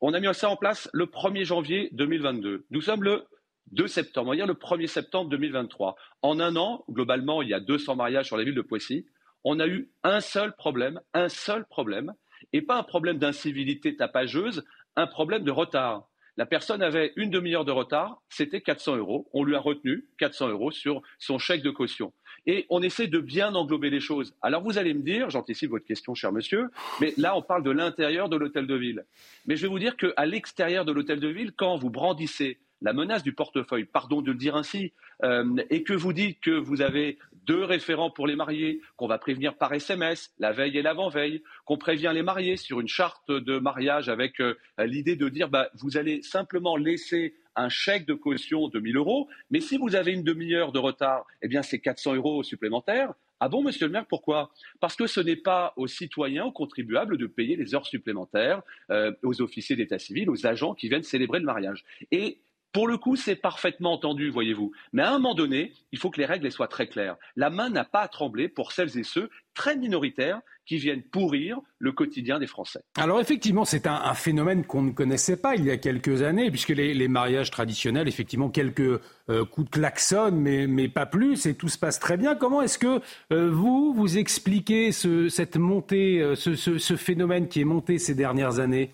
On 0.00 0.14
a 0.14 0.20
mis 0.20 0.26
ça 0.34 0.48
en 0.48 0.56
place 0.56 0.90
le 0.92 1.06
1er 1.06 1.44
janvier 1.44 1.88
2022. 1.92 2.66
Nous 2.72 2.80
sommes 2.80 3.04
le 3.04 3.28
2 3.70 3.86
septembre, 3.86 4.26
on 4.26 4.30
va 4.30 4.36
dire 4.36 4.48
le 4.48 4.54
1er 4.54 4.88
septembre 4.88 5.30
2023. 5.30 5.94
En 6.22 6.40
un 6.40 6.56
an, 6.56 6.84
globalement, 6.90 7.42
il 7.42 7.48
y 7.48 7.54
a 7.54 7.60
200 7.60 7.94
mariages 7.94 8.26
sur 8.26 8.36
la 8.36 8.42
ville 8.42 8.56
de 8.56 8.60
Poissy 8.60 9.06
on 9.44 9.60
a 9.60 9.66
eu 9.66 9.88
un 10.02 10.20
seul 10.20 10.54
problème, 10.54 11.00
un 11.14 11.28
seul 11.28 11.64
problème, 11.64 12.14
et 12.52 12.62
pas 12.62 12.76
un 12.76 12.82
problème 12.82 13.18
d'incivilité 13.18 13.96
tapageuse, 13.96 14.64
un 14.96 15.06
problème 15.06 15.44
de 15.44 15.50
retard. 15.50 16.08
La 16.38 16.46
personne 16.46 16.82
avait 16.82 17.12
une 17.16 17.30
demi-heure 17.30 17.66
de 17.66 17.72
retard, 17.72 18.22
c'était 18.30 18.62
400 18.62 18.96
euros. 18.96 19.28
On 19.34 19.44
lui 19.44 19.54
a 19.54 19.60
retenu 19.60 20.06
400 20.18 20.48
euros 20.48 20.70
sur 20.70 21.02
son 21.18 21.38
chèque 21.38 21.62
de 21.62 21.70
caution. 21.70 22.12
et 22.46 22.66
on 22.70 22.82
essaie 22.82 23.06
de 23.06 23.20
bien 23.20 23.54
englober 23.54 23.90
les 23.90 24.00
choses. 24.00 24.34
Alors 24.42 24.62
vous 24.62 24.76
allez 24.78 24.94
me 24.94 25.02
dire, 25.02 25.30
j'anticipe 25.30 25.70
votre 25.70 25.84
question, 25.84 26.14
cher 26.14 26.32
monsieur, 26.32 26.70
mais 27.00 27.14
là 27.16 27.36
on 27.36 27.42
parle 27.42 27.62
de 27.62 27.70
l'intérieur 27.70 28.28
de 28.28 28.36
l'hôtel 28.36 28.66
de 28.66 28.74
ville. 28.74 29.04
Mais 29.46 29.54
je 29.54 29.62
vais 29.62 29.68
vous 29.68 29.78
dire 29.78 29.96
qu'à 29.96 30.26
l'extérieur 30.26 30.84
de 30.84 30.90
l'hôtel 30.90 31.20
de 31.20 31.28
ville, 31.28 31.52
quand 31.52 31.76
vous 31.76 31.90
brandissez 31.90 32.58
la 32.80 32.92
menace 32.92 33.22
du 33.22 33.32
portefeuille, 33.32 33.84
pardon 33.84 34.22
de 34.22 34.32
le 34.32 34.36
dire 34.36 34.56
ainsi, 34.56 34.92
euh, 35.22 35.56
et 35.70 35.84
que 35.84 35.92
vous 35.92 36.12
dites 36.12 36.40
que 36.40 36.50
vous 36.50 36.82
avez 36.82 37.18
deux 37.46 37.64
référents 37.64 38.10
pour 38.10 38.26
les 38.26 38.36
mariés, 38.36 38.80
qu'on 38.96 39.06
va 39.06 39.18
prévenir 39.18 39.56
par 39.56 39.72
SMS 39.72 40.32
la 40.38 40.52
veille 40.52 40.78
et 40.78 40.82
l'avant-veille, 40.82 41.42
qu'on 41.64 41.78
prévient 41.78 42.12
les 42.14 42.22
mariés 42.22 42.56
sur 42.56 42.80
une 42.80 42.88
charte 42.88 43.30
de 43.30 43.58
mariage 43.58 44.08
avec 44.08 44.40
euh, 44.40 44.54
l'idée 44.78 45.16
de 45.16 45.28
dire 45.28 45.48
bah, 45.48 45.68
vous 45.74 45.96
allez 45.96 46.22
simplement 46.22 46.76
laisser 46.76 47.34
un 47.56 47.68
chèque 47.68 48.06
de 48.06 48.14
caution 48.14 48.68
de 48.68 48.80
1000 48.80 48.96
euros, 48.96 49.28
mais 49.50 49.60
si 49.60 49.76
vous 49.76 49.94
avez 49.94 50.12
une 50.12 50.24
demi-heure 50.24 50.72
de 50.72 50.78
retard, 50.78 51.26
eh 51.42 51.48
bien 51.48 51.62
c'est 51.62 51.80
400 51.80 52.14
euros 52.14 52.42
supplémentaires. 52.42 53.12
Ah 53.40 53.48
bon, 53.48 53.60
monsieur 53.60 53.86
le 53.86 53.92
maire, 53.92 54.06
pourquoi? 54.06 54.52
Parce 54.78 54.94
que 54.94 55.08
ce 55.08 55.18
n'est 55.18 55.36
pas 55.36 55.72
aux 55.76 55.88
citoyens, 55.88 56.44
aux 56.44 56.52
contribuables 56.52 57.18
de 57.18 57.26
payer 57.26 57.56
les 57.56 57.74
heures 57.74 57.86
supplémentaires 57.86 58.62
euh, 58.90 59.12
aux 59.24 59.42
officiers 59.42 59.74
d'état 59.74 59.98
civil, 59.98 60.30
aux 60.30 60.46
agents 60.46 60.74
qui 60.74 60.88
viennent 60.88 61.02
célébrer 61.02 61.40
le 61.40 61.44
mariage. 61.44 61.84
Et 62.12 62.38
pour 62.72 62.88
le 62.88 62.96
coup, 62.96 63.16
c'est 63.16 63.36
parfaitement 63.36 63.92
entendu, 63.92 64.30
voyez-vous. 64.30 64.72
Mais 64.92 65.02
à 65.02 65.10
un 65.10 65.18
moment 65.18 65.34
donné, 65.34 65.72
il 65.92 65.98
faut 65.98 66.10
que 66.10 66.18
les 66.18 66.26
règles 66.26 66.50
soient 66.50 66.68
très 66.68 66.86
claires. 66.86 67.16
La 67.36 67.50
main 67.50 67.68
n'a 67.68 67.84
pas 67.84 68.00
à 68.00 68.08
trembler 68.08 68.48
pour 68.48 68.72
celles 68.72 68.98
et 68.98 69.02
ceux 69.02 69.30
très 69.54 69.76
minoritaires 69.76 70.40
qui 70.64 70.78
viennent 70.78 71.02
pourrir 71.02 71.58
le 71.78 71.92
quotidien 71.92 72.38
des 72.38 72.46
Français. 72.46 72.80
Alors 72.96 73.20
effectivement, 73.20 73.64
c'est 73.64 73.86
un, 73.86 74.14
phénomène 74.14 74.64
qu'on 74.64 74.82
ne 74.82 74.92
connaissait 74.92 75.36
pas 75.36 75.56
il 75.56 75.64
y 75.64 75.70
a 75.70 75.76
quelques 75.76 76.22
années, 76.22 76.50
puisque 76.50 76.68
les, 76.68 77.08
mariages 77.08 77.50
traditionnels, 77.50 78.08
effectivement, 78.08 78.48
quelques 78.48 79.00
euh, 79.28 79.44
coups 79.44 79.66
de 79.66 79.70
klaxon, 79.70 80.30
mais, 80.32 80.88
pas 80.88 81.04
plus, 81.04 81.46
et 81.46 81.54
tout 81.54 81.68
se 81.68 81.78
passe 81.78 81.98
très 81.98 82.16
bien. 82.16 82.36
Comment 82.36 82.62
est-ce 82.62 82.78
que 82.78 83.00
euh, 83.32 83.50
vous, 83.50 83.92
vous 83.92 84.18
expliquez 84.18 84.92
cette 84.92 85.56
montée, 85.56 86.22
euh, 86.22 86.36
ce 86.36 86.96
phénomène 86.96 87.48
qui 87.48 87.60
est 87.60 87.64
monté 87.64 87.98
ces 87.98 88.14
dernières 88.14 88.60
années? 88.60 88.92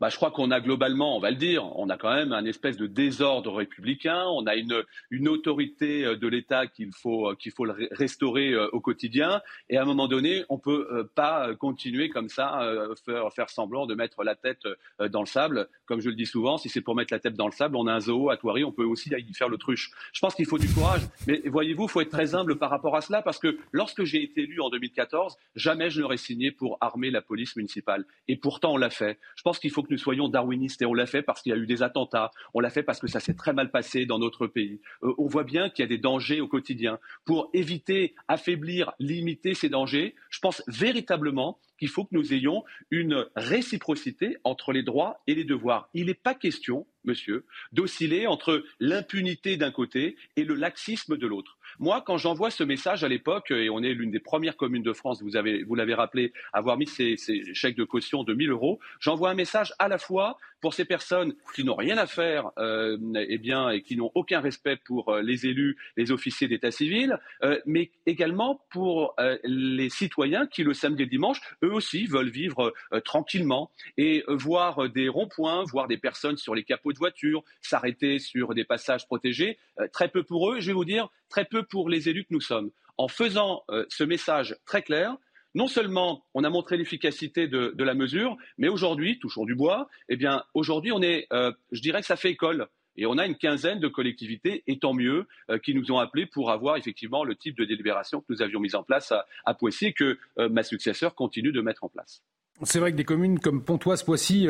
Bah, 0.00 0.10
je 0.10 0.16
crois 0.16 0.30
qu'on 0.30 0.50
a 0.50 0.60
globalement, 0.60 1.16
on 1.16 1.20
va 1.20 1.30
le 1.30 1.36
dire, 1.36 1.64
on 1.76 1.88
a 1.88 1.96
quand 1.96 2.14
même 2.14 2.32
un 2.32 2.44
espèce 2.44 2.76
de 2.76 2.86
désordre 2.86 3.52
républicain, 3.54 4.24
on 4.26 4.46
a 4.46 4.54
une, 4.54 4.84
autorité 5.28 6.04
euh, 6.04 6.16
de 6.16 6.28
l'État 6.28 6.66
qu'il 6.66 6.92
faut, 6.92 7.30
euh, 7.30 7.34
qu'il 7.34 7.52
faut 7.52 7.66
restaurer 7.90 8.52
euh, 8.52 8.68
au 8.72 8.80
quotidien, 8.80 9.42
et 9.68 9.76
à 9.76 9.82
un 9.82 9.84
moment 9.84 10.06
donné, 10.06 10.44
on 10.48 10.56
ne 10.56 10.60
peut 10.60 11.08
pas 11.14 11.54
continuer 11.54 12.08
comme 12.08 12.28
ça, 12.28 12.60
faire, 13.04 13.32
faire 13.32 13.50
semblant 13.50 13.86
de 13.86 13.94
mettre 13.94 14.22
la 14.24 14.34
tête 14.34 14.62
dans 15.10 15.20
le 15.20 15.26
sable. 15.26 15.68
Comme 15.86 16.00
je 16.00 16.08
le 16.08 16.14
dis 16.14 16.26
souvent, 16.26 16.58
si 16.58 16.68
c'est 16.68 16.80
pour 16.80 16.94
mettre 16.94 17.12
la 17.12 17.18
tête 17.18 17.34
dans 17.34 17.46
le 17.46 17.52
sable, 17.52 17.76
on 17.76 17.86
a 17.86 17.92
un 17.92 18.00
zoo 18.00 18.30
à 18.30 18.36
Thoiry, 18.36 18.64
on 18.64 18.72
peut 18.72 18.84
aussi 18.84 19.10
y 19.10 19.34
faire 19.34 19.48
l'autruche. 19.48 19.90
Je 20.12 20.20
pense 20.20 20.34
qu'il 20.34 20.46
faut 20.46 20.58
du 20.58 20.68
courage, 20.68 21.02
mais 21.26 21.42
voyez-vous, 21.46 21.84
il 21.84 21.88
faut 21.88 22.00
être 22.00 22.10
très 22.10 22.34
humble 22.34 22.56
par 22.56 22.70
rapport 22.70 22.96
à 22.96 23.00
cela, 23.00 23.22
parce 23.22 23.38
que 23.38 23.58
lorsque 23.72 24.04
j'ai 24.04 24.22
été 24.22 24.42
élu 24.42 24.60
en 24.60 24.70
2014, 24.70 25.36
jamais 25.54 25.90
je 25.90 26.00
n'aurais 26.00 26.16
signé 26.16 26.50
pour 26.50 26.78
armer 26.80 27.10
la 27.10 27.22
police 27.22 27.56
municipale. 27.56 28.04
Et 28.28 28.36
pourtant, 28.36 28.74
on 28.74 28.76
l'a 28.76 28.90
fait. 28.90 29.18
Je 29.36 29.42
pense 29.42 29.58
qu'il 29.58 29.70
faut 29.70 29.82
nous 29.90 29.98
soyons 29.98 30.28
darwinistes. 30.28 30.82
Et 30.82 30.86
on 30.86 30.94
l'a 30.94 31.06
fait 31.06 31.22
parce 31.22 31.42
qu'il 31.42 31.50
y 31.50 31.54
a 31.54 31.58
eu 31.58 31.66
des 31.66 31.82
attentats, 31.82 32.30
on 32.54 32.60
l'a 32.60 32.70
fait 32.70 32.82
parce 32.82 33.00
que 33.00 33.06
ça 33.06 33.20
s'est 33.20 33.34
très 33.34 33.52
mal 33.52 33.70
passé 33.70 34.06
dans 34.06 34.18
notre 34.18 34.46
pays. 34.46 34.80
Euh, 35.02 35.12
on 35.18 35.26
voit 35.26 35.44
bien 35.44 35.70
qu'il 35.70 35.82
y 35.82 35.86
a 35.86 35.88
des 35.88 35.98
dangers 35.98 36.40
au 36.40 36.48
quotidien. 36.48 36.98
Pour 37.24 37.50
éviter, 37.52 38.14
affaiblir, 38.28 38.92
limiter 38.98 39.54
ces 39.54 39.68
dangers, 39.68 40.14
je 40.30 40.40
pense 40.40 40.62
véritablement 40.66 41.58
qu'il 41.78 41.88
faut 41.88 42.04
que 42.04 42.14
nous 42.14 42.34
ayons 42.34 42.64
une 42.90 43.26
réciprocité 43.36 44.36
entre 44.44 44.72
les 44.72 44.82
droits 44.82 45.22
et 45.26 45.34
les 45.34 45.44
devoirs. 45.44 45.88
Il 45.94 46.06
n'est 46.06 46.14
pas 46.14 46.34
question, 46.34 46.86
monsieur, 47.04 47.46
d'osciller 47.72 48.26
entre 48.26 48.64
l'impunité 48.80 49.56
d'un 49.56 49.70
côté 49.70 50.16
et 50.36 50.44
le 50.44 50.54
laxisme 50.54 51.16
de 51.16 51.26
l'autre. 51.26 51.57
Moi, 51.78 52.02
quand 52.04 52.18
j'envoie 52.18 52.50
ce 52.50 52.64
message 52.64 53.04
à 53.04 53.08
l'époque, 53.08 53.50
et 53.50 53.70
on 53.70 53.82
est 53.82 53.94
l'une 53.94 54.10
des 54.10 54.20
premières 54.20 54.56
communes 54.56 54.82
de 54.82 54.92
France, 54.92 55.22
vous, 55.22 55.30
vous 55.66 55.74
l'avez 55.74 55.94
rappelé, 55.94 56.32
avoir 56.52 56.76
mis 56.76 56.86
ces, 56.86 57.16
ces, 57.16 57.54
chèques 57.54 57.76
de 57.76 57.84
caution 57.84 58.24
de 58.24 58.34
1000 58.34 58.50
euros, 58.50 58.80
j'envoie 59.00 59.30
un 59.30 59.34
message 59.34 59.72
à 59.78 59.88
la 59.88 59.98
fois 59.98 60.38
pour 60.60 60.74
ces 60.74 60.84
personnes 60.84 61.34
qui 61.54 61.64
n'ont 61.64 61.74
rien 61.74 61.98
à 61.98 62.06
faire 62.06 62.50
euh, 62.58 62.98
eh 63.14 63.38
bien, 63.38 63.70
et 63.70 63.82
qui 63.82 63.96
n'ont 63.96 64.10
aucun 64.14 64.40
respect 64.40 64.76
pour 64.84 65.08
euh, 65.10 65.22
les 65.22 65.46
élus, 65.46 65.76
les 65.96 66.10
officiers 66.10 66.48
d'état 66.48 66.70
civil, 66.70 67.18
euh, 67.42 67.60
mais 67.66 67.90
également 68.06 68.64
pour 68.70 69.14
euh, 69.20 69.38
les 69.44 69.88
citoyens 69.88 70.46
qui, 70.46 70.62
le 70.62 70.74
samedi 70.74 71.04
et 71.04 71.06
dimanche, 71.06 71.40
eux 71.62 71.72
aussi 71.72 72.06
veulent 72.06 72.30
vivre 72.30 72.72
euh, 72.92 73.00
tranquillement 73.00 73.70
et 73.96 74.24
voir 74.28 74.88
des 74.88 75.08
ronds-points, 75.08 75.64
voir 75.64 75.88
des 75.88 75.98
personnes 75.98 76.36
sur 76.36 76.54
les 76.54 76.64
capots 76.64 76.92
de 76.92 76.98
voitures, 76.98 77.44
s'arrêter 77.60 78.18
sur 78.18 78.54
des 78.54 78.64
passages 78.64 79.06
protégés. 79.06 79.58
très 79.92 80.08
peu 80.08 80.22
pour 80.22 80.50
eux, 80.50 80.60
je 80.60 80.68
vais 80.68 80.72
vous 80.72 80.84
dire, 80.84 81.08
très 81.28 81.44
peu 81.44 81.62
pour 81.62 81.88
les 81.88 82.08
élus 82.08 82.24
que 82.24 82.34
nous 82.34 82.40
sommes. 82.40 82.70
En 82.96 83.08
faisant 83.08 83.62
ce 83.88 84.04
message 84.04 84.56
très 84.66 84.82
clair, 84.82 85.16
non 85.54 85.66
seulement 85.66 86.24
on 86.34 86.44
a 86.44 86.50
montré 86.50 86.76
l'efficacité 86.76 87.48
de, 87.48 87.74
la 87.82 87.94
mesure, 87.94 88.36
mais 88.58 88.68
aujourd'hui, 88.68 89.18
toujours 89.18 89.46
du 89.46 89.54
bois, 89.54 89.88
eh 90.08 90.16
bien 90.16 90.42
aujourd'hui 90.54 90.92
on 90.92 91.02
est, 91.02 91.26
euh, 91.32 91.52
je 91.72 91.80
dirais 91.80 92.00
que 92.00 92.06
ça 92.06 92.16
fait 92.16 92.30
école. 92.30 92.68
Et 93.00 93.06
on 93.06 93.16
a 93.16 93.26
une 93.26 93.36
quinzaine 93.36 93.78
de 93.78 93.86
collectivités, 93.86 94.64
et 94.66 94.80
tant 94.80 94.92
mieux, 94.92 95.28
euh, 95.50 95.58
qui 95.58 95.72
nous 95.72 95.92
ont 95.92 96.00
appelés 96.00 96.26
pour 96.26 96.50
avoir 96.50 96.76
effectivement 96.76 97.22
le 97.22 97.36
type 97.36 97.56
de 97.56 97.64
délibération 97.64 98.20
que 98.20 98.26
nous 98.30 98.42
avions 98.42 98.58
mis 98.58 98.74
en 98.74 98.82
place 98.82 99.12
à, 99.44 99.54
Poissy 99.54 99.86
et 99.86 99.92
que 99.92 100.18
euh, 100.38 100.48
ma 100.48 100.64
successeur 100.64 101.14
continue 101.14 101.52
de 101.52 101.60
mettre 101.60 101.84
en 101.84 101.88
place. 101.88 102.24
C'est 102.64 102.80
vrai 102.80 102.90
que 102.90 102.96
des 102.96 103.04
communes 103.04 103.38
comme 103.38 103.64
Pontoise-Poissy 103.64 104.48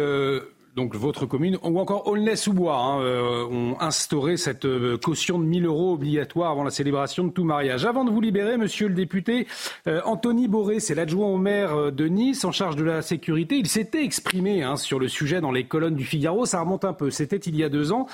donc 0.79 0.95
votre 0.95 1.26
commune, 1.26 1.59
ou 1.64 1.81
encore 1.81 2.07
Aulnay-sous-Bois, 2.07 2.76
hein, 2.76 3.01
euh, 3.01 3.45
ont 3.51 3.76
instauré 3.81 4.37
cette 4.37 4.64
euh, 4.64 4.97
caution 4.97 5.41
de 5.41 5.45
1000 5.45 5.66
euros 5.66 5.95
obligatoire 5.95 6.53
avant 6.53 6.62
la 6.62 6.70
célébration 6.70 7.24
de 7.24 7.33
tout 7.33 7.43
mariage. 7.43 7.85
Avant 7.85 8.05
de 8.05 8.12
vous 8.12 8.20
libérer, 8.20 8.57
monsieur 8.57 8.87
le 8.87 8.95
député, 8.95 9.49
euh, 9.89 10.01
Anthony 10.05 10.47
Boré, 10.47 10.79
c'est 10.79 10.95
l'adjoint 10.95 11.26
au 11.26 11.37
maire 11.37 11.91
de 11.91 12.07
Nice 12.07 12.45
en 12.45 12.53
charge 12.53 12.76
de 12.76 12.85
la 12.85 13.03
sécurité. 13.03 13.57
Il 13.57 13.66
s'était 13.66 14.05
exprimé 14.05 14.62
hein, 14.62 14.76
sur 14.76 15.01
le 15.01 15.09
sujet 15.09 15.41
dans 15.41 15.51
les 15.51 15.64
colonnes 15.64 15.97
du 15.97 16.05
Figaro, 16.05 16.47
ça 16.47 16.61
remonte 16.61 16.85
un 16.85 16.93
peu, 16.93 17.11
c'était 17.11 17.39
il 17.39 17.57
y 17.57 17.64
a 17.64 17.68
deux 17.68 17.91
ans. 17.91 18.07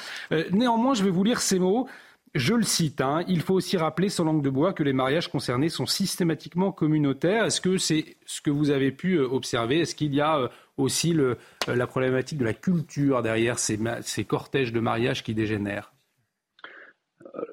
néanmoins, 0.50 0.94
je 0.94 1.04
vais 1.04 1.10
vous 1.10 1.22
lire 1.22 1.42
ces 1.42 1.58
mots. 1.58 1.86
Je 2.34 2.52
le 2.54 2.64
cite, 2.64 3.00
hein, 3.00 3.24
il 3.28 3.42
faut 3.42 3.54
aussi 3.54 3.76
rappeler, 3.76 4.08
sans 4.08 4.24
langue 4.24 4.42
de 4.42 4.50
bois, 4.50 4.72
que 4.72 4.82
les 4.82 4.92
mariages 4.92 5.28
concernés 5.28 5.68
sont 5.68 5.86
systématiquement 5.86 6.72
communautaires. 6.72 7.44
Est-ce 7.44 7.60
que 7.60 7.78
c'est 7.78 8.16
ce 8.26 8.40
que 8.40 8.50
vous 8.50 8.70
avez 8.70 8.90
pu 8.90 9.20
observer? 9.20 9.78
Est-ce 9.78 9.94
qu'il 9.94 10.12
y 10.12 10.20
a 10.20 10.50
aussi 10.76 11.12
le, 11.12 11.38
euh, 11.68 11.76
la 11.76 11.86
problématique 11.86 12.38
de 12.38 12.44
la 12.44 12.54
culture 12.54 13.22
derrière 13.22 13.60
ces, 13.60 13.78
ces 14.02 14.24
cortèges 14.24 14.72
de 14.72 14.80
mariage 14.80 15.22
qui 15.22 15.32
dégénèrent? 15.32 15.93
euh, 15.93 15.93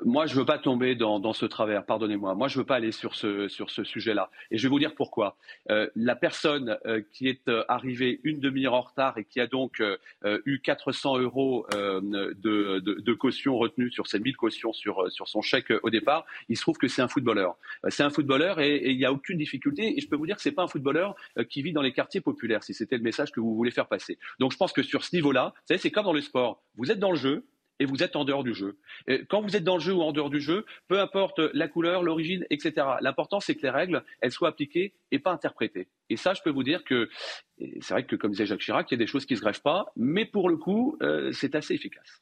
moi, 0.03 0.25
je 0.25 0.33
ne 0.33 0.39
veux 0.39 0.45
pas 0.45 0.57
tomber 0.57 0.95
dans, 0.95 1.33
ce 1.33 1.45
travers, 1.45 1.85
pardonnez-moi. 1.85 2.35
Moi, 2.35 2.47
je 2.47 2.57
ne 2.57 2.61
veux 2.61 2.65
pas 2.65 2.75
aller 2.75 2.91
sur 2.91 3.15
ce, 3.15 3.47
sur 3.47 3.69
ce 3.69 3.83
sujet-là. 3.83 4.29
Et 4.49 4.57
je 4.57 4.63
vais 4.63 4.69
vous 4.69 4.79
dire 4.79 4.95
pourquoi. 4.95 5.37
Euh, 5.69 5.89
la 5.95 6.15
personne 6.15 6.77
qui 7.13 7.27
est 7.27 7.49
arrivée 7.67 8.19
une 8.23 8.39
demi-heure 8.39 8.73
en 8.73 8.81
retard 8.81 9.17
et 9.17 9.25
qui 9.25 9.39
a 9.39 9.47
donc 9.47 9.81
eu 10.23 10.59
400 10.59 11.19
euros 11.19 11.65
de, 11.71 12.79
de, 12.79 13.13
caution 13.13 13.57
retenue 13.57 13.91
sur 13.91 14.07
ses 14.07 14.19
1000 14.19 14.35
cautions 14.35 14.73
sur, 14.73 15.11
sur 15.11 15.27
son 15.27 15.41
chèque 15.41 15.73
au 15.83 15.89
départ, 15.89 16.25
il 16.49 16.57
se 16.57 16.61
trouve 16.61 16.77
que 16.77 16.87
c'est 16.87 17.01
un 17.01 17.07
footballeur. 17.07 17.55
c'est 17.89 18.03
un 18.03 18.09
footballeur 18.09 18.59
et 18.59 18.91
il 18.91 18.97
n'y 18.97 19.05
a 19.05 19.11
aucune 19.11 19.37
difficulté. 19.37 19.97
Et 19.97 20.01
je 20.01 20.07
peux 20.07 20.15
vous 20.15 20.25
dire 20.25 20.35
que 20.35 20.41
ce 20.41 20.49
n'est 20.49 20.55
pas 20.55 20.63
un 20.63 20.67
footballeur 20.67 21.15
qui 21.49 21.61
vit 21.61 21.73
dans 21.73 21.81
les 21.81 21.93
quartiers 21.93 22.21
populaires, 22.21 22.63
si 22.63 22.73
c'était 22.73 22.97
le 22.97 23.03
message 23.03 23.31
que 23.31 23.39
vous 23.39 23.55
voulez 23.55 23.71
faire 23.71 23.87
passer. 23.87 24.17
Donc, 24.39 24.51
je 24.51 24.57
pense 24.57 24.73
que 24.73 24.83
sur 24.83 25.03
ce 25.03 25.15
niveau-là, 25.15 25.53
vous 25.55 25.67
savez, 25.67 25.77
c'est 25.77 25.91
comme 25.91 26.05
dans 26.05 26.13
le 26.13 26.21
sport. 26.21 26.61
Vous 26.75 26.91
êtes 26.91 26.99
dans 26.99 27.11
le 27.11 27.17
jeu, 27.17 27.45
et 27.81 27.85
vous 27.85 28.03
êtes 28.03 28.15
en 28.15 28.25
dehors 28.25 28.43
du 28.43 28.53
jeu. 28.53 28.77
quand 29.27 29.41
vous 29.41 29.55
êtes 29.55 29.63
dans 29.63 29.73
le 29.73 29.81
jeu 29.81 29.91
ou 29.91 30.03
en 30.03 30.11
dehors 30.11 30.29
du 30.29 30.39
jeu, 30.39 30.65
peu 30.87 30.99
importe 30.99 31.39
la 31.53 31.67
couleur, 31.67 32.03
l'origine, 32.03 32.45
etc. 32.51 32.85
L'important, 33.01 33.39
c'est 33.39 33.55
que 33.55 33.63
les 33.63 33.71
règles, 33.71 34.03
elles 34.21 34.31
soient 34.31 34.49
appliquées 34.49 34.93
et 35.09 35.17
pas 35.17 35.31
interprétées. 35.31 35.87
Et 36.11 36.15
ça, 36.15 36.35
je 36.35 36.41
peux 36.43 36.51
vous 36.51 36.61
dire 36.61 36.83
que 36.83 37.09
c'est 37.57 37.93
vrai 37.95 38.05
que, 38.05 38.15
comme 38.15 38.31
disait 38.31 38.45
Jacques 38.45 38.59
Chirac, 38.59 38.91
il 38.91 38.93
y 38.93 38.95
a 38.95 38.99
des 38.99 39.07
choses 39.07 39.25
qui 39.25 39.33
ne 39.33 39.37
se 39.37 39.41
grèvent 39.41 39.63
pas, 39.63 39.87
mais 39.95 40.25
pour 40.25 40.47
le 40.47 40.57
coup, 40.57 40.95
euh, 41.01 41.31
c'est 41.31 41.55
assez 41.55 41.73
efficace. 41.73 42.21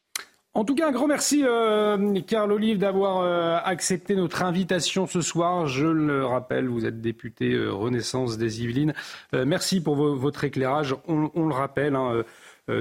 En 0.56 0.66
tout 0.66 0.74
cas, 0.74 0.88
un 0.88 0.92
grand 0.92 1.08
merci, 1.08 1.44
euh, 1.46 2.20
Carl 2.22 2.52
Olive, 2.52 2.80
d'avoir 2.80 3.20
euh, 3.20 3.58
accepté 3.64 4.16
notre 4.16 4.42
invitation 4.42 5.06
ce 5.06 5.22
soir. 5.22 5.68
Je 5.68 5.86
le 5.86 6.26
rappelle, 6.26 6.68
vous 6.68 6.88
êtes 6.88 7.02
député 7.02 7.56
Renaissance 7.68 8.38
des 8.38 8.64
Yvelines. 8.64 8.94
merci 9.32 9.82
pour 9.82 9.96
votre 9.96 10.44
éclairage. 10.44 10.96
On, 11.08 11.46
le 11.46 11.54
rappelle, 11.54 11.96
hein, 11.96 12.14
euh, 12.14 12.24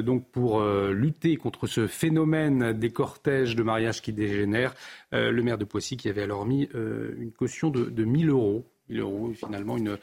donc 0.02 0.28
pour 0.30 0.60
euh, 0.60 0.92
lutter 0.92 1.36
contre 1.36 1.66
ce 1.66 1.86
phénomène 1.86 2.72
des 2.72 2.90
cortèges 2.90 3.56
de 3.56 3.62
mariage 3.62 4.02
qui 4.02 4.12
dégénèrent. 4.12 4.74
Euh, 5.14 5.30
le 5.30 5.42
maire 5.42 5.58
de 5.58 5.64
Poissy 5.64 5.96
qui 5.96 6.08
avait 6.08 6.22
alors 6.22 6.46
mis 6.46 6.68
une 6.74 7.32
caution 7.32 7.70
de, 7.70 7.84
de 7.84 8.04
1000 8.04 8.28
euros. 8.28 8.66
1000 8.88 9.00
euros, 9.00 9.32
finalement, 9.34 9.76
une, 9.76 9.98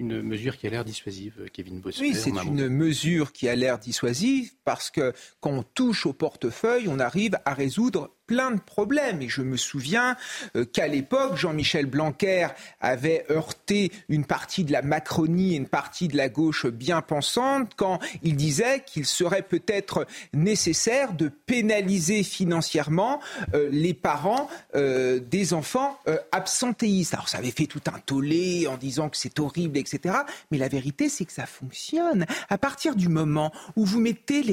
une 0.00 0.22
mesure 0.22 0.56
qui 0.56 0.66
a 0.66 0.70
l'air 0.70 0.84
dissuasive, 0.84 1.48
Kevin 1.52 1.80
Bossuet. 1.80 2.02
Oui, 2.02 2.14
c'est 2.14 2.30
une 2.30 2.68
mesure 2.68 3.32
qui 3.32 3.48
a 3.48 3.54
l'air 3.54 3.78
dissuasive 3.78 4.52
parce 4.64 4.90
que 4.90 5.12
quand 5.40 5.50
on 5.50 5.62
touche 5.62 6.06
au 6.06 6.12
portefeuille, 6.12 6.88
on 6.88 6.98
arrive 6.98 7.38
à 7.44 7.54
résoudre 7.54 8.10
plein 8.30 8.52
de 8.52 8.60
problèmes. 8.60 9.22
Et 9.22 9.28
je 9.28 9.42
me 9.42 9.56
souviens 9.56 10.16
euh, 10.54 10.64
qu'à 10.64 10.86
l'époque, 10.86 11.36
Jean-Michel 11.36 11.86
Blanquer 11.86 12.46
avait 12.80 13.26
heurté 13.28 13.90
une 14.08 14.24
partie 14.24 14.62
de 14.62 14.70
la 14.70 14.82
Macronie 14.82 15.54
et 15.54 15.56
une 15.56 15.66
partie 15.66 16.06
de 16.06 16.16
la 16.16 16.28
gauche 16.28 16.66
bien 16.66 17.02
pensante 17.02 17.72
quand 17.74 17.98
il 18.22 18.36
disait 18.36 18.84
qu'il 18.86 19.04
serait 19.04 19.42
peut-être 19.42 20.06
nécessaire 20.32 21.12
de 21.12 21.26
pénaliser 21.26 22.22
financièrement 22.22 23.18
euh, 23.54 23.68
les 23.72 23.94
parents 23.94 24.48
euh, 24.76 25.18
des 25.18 25.52
enfants 25.52 25.98
absentéistes. 26.30 27.14
Alors 27.14 27.28
ça 27.28 27.38
avait 27.38 27.50
fait 27.50 27.66
tout 27.66 27.82
un 27.92 27.98
tollé 27.98 28.68
en 28.68 28.76
disant 28.76 29.08
que 29.08 29.16
c'est 29.16 29.40
horrible, 29.40 29.76
etc. 29.76 30.14
Mais 30.52 30.58
la 30.58 30.68
vérité, 30.68 31.08
c'est 31.08 31.24
que 31.24 31.32
ça 31.32 31.46
fonctionne. 31.46 32.26
À 32.48 32.58
partir 32.58 32.94
du 32.94 33.08
moment 33.08 33.50
où 33.74 33.84
vous 33.84 33.98
mettez 33.98 34.44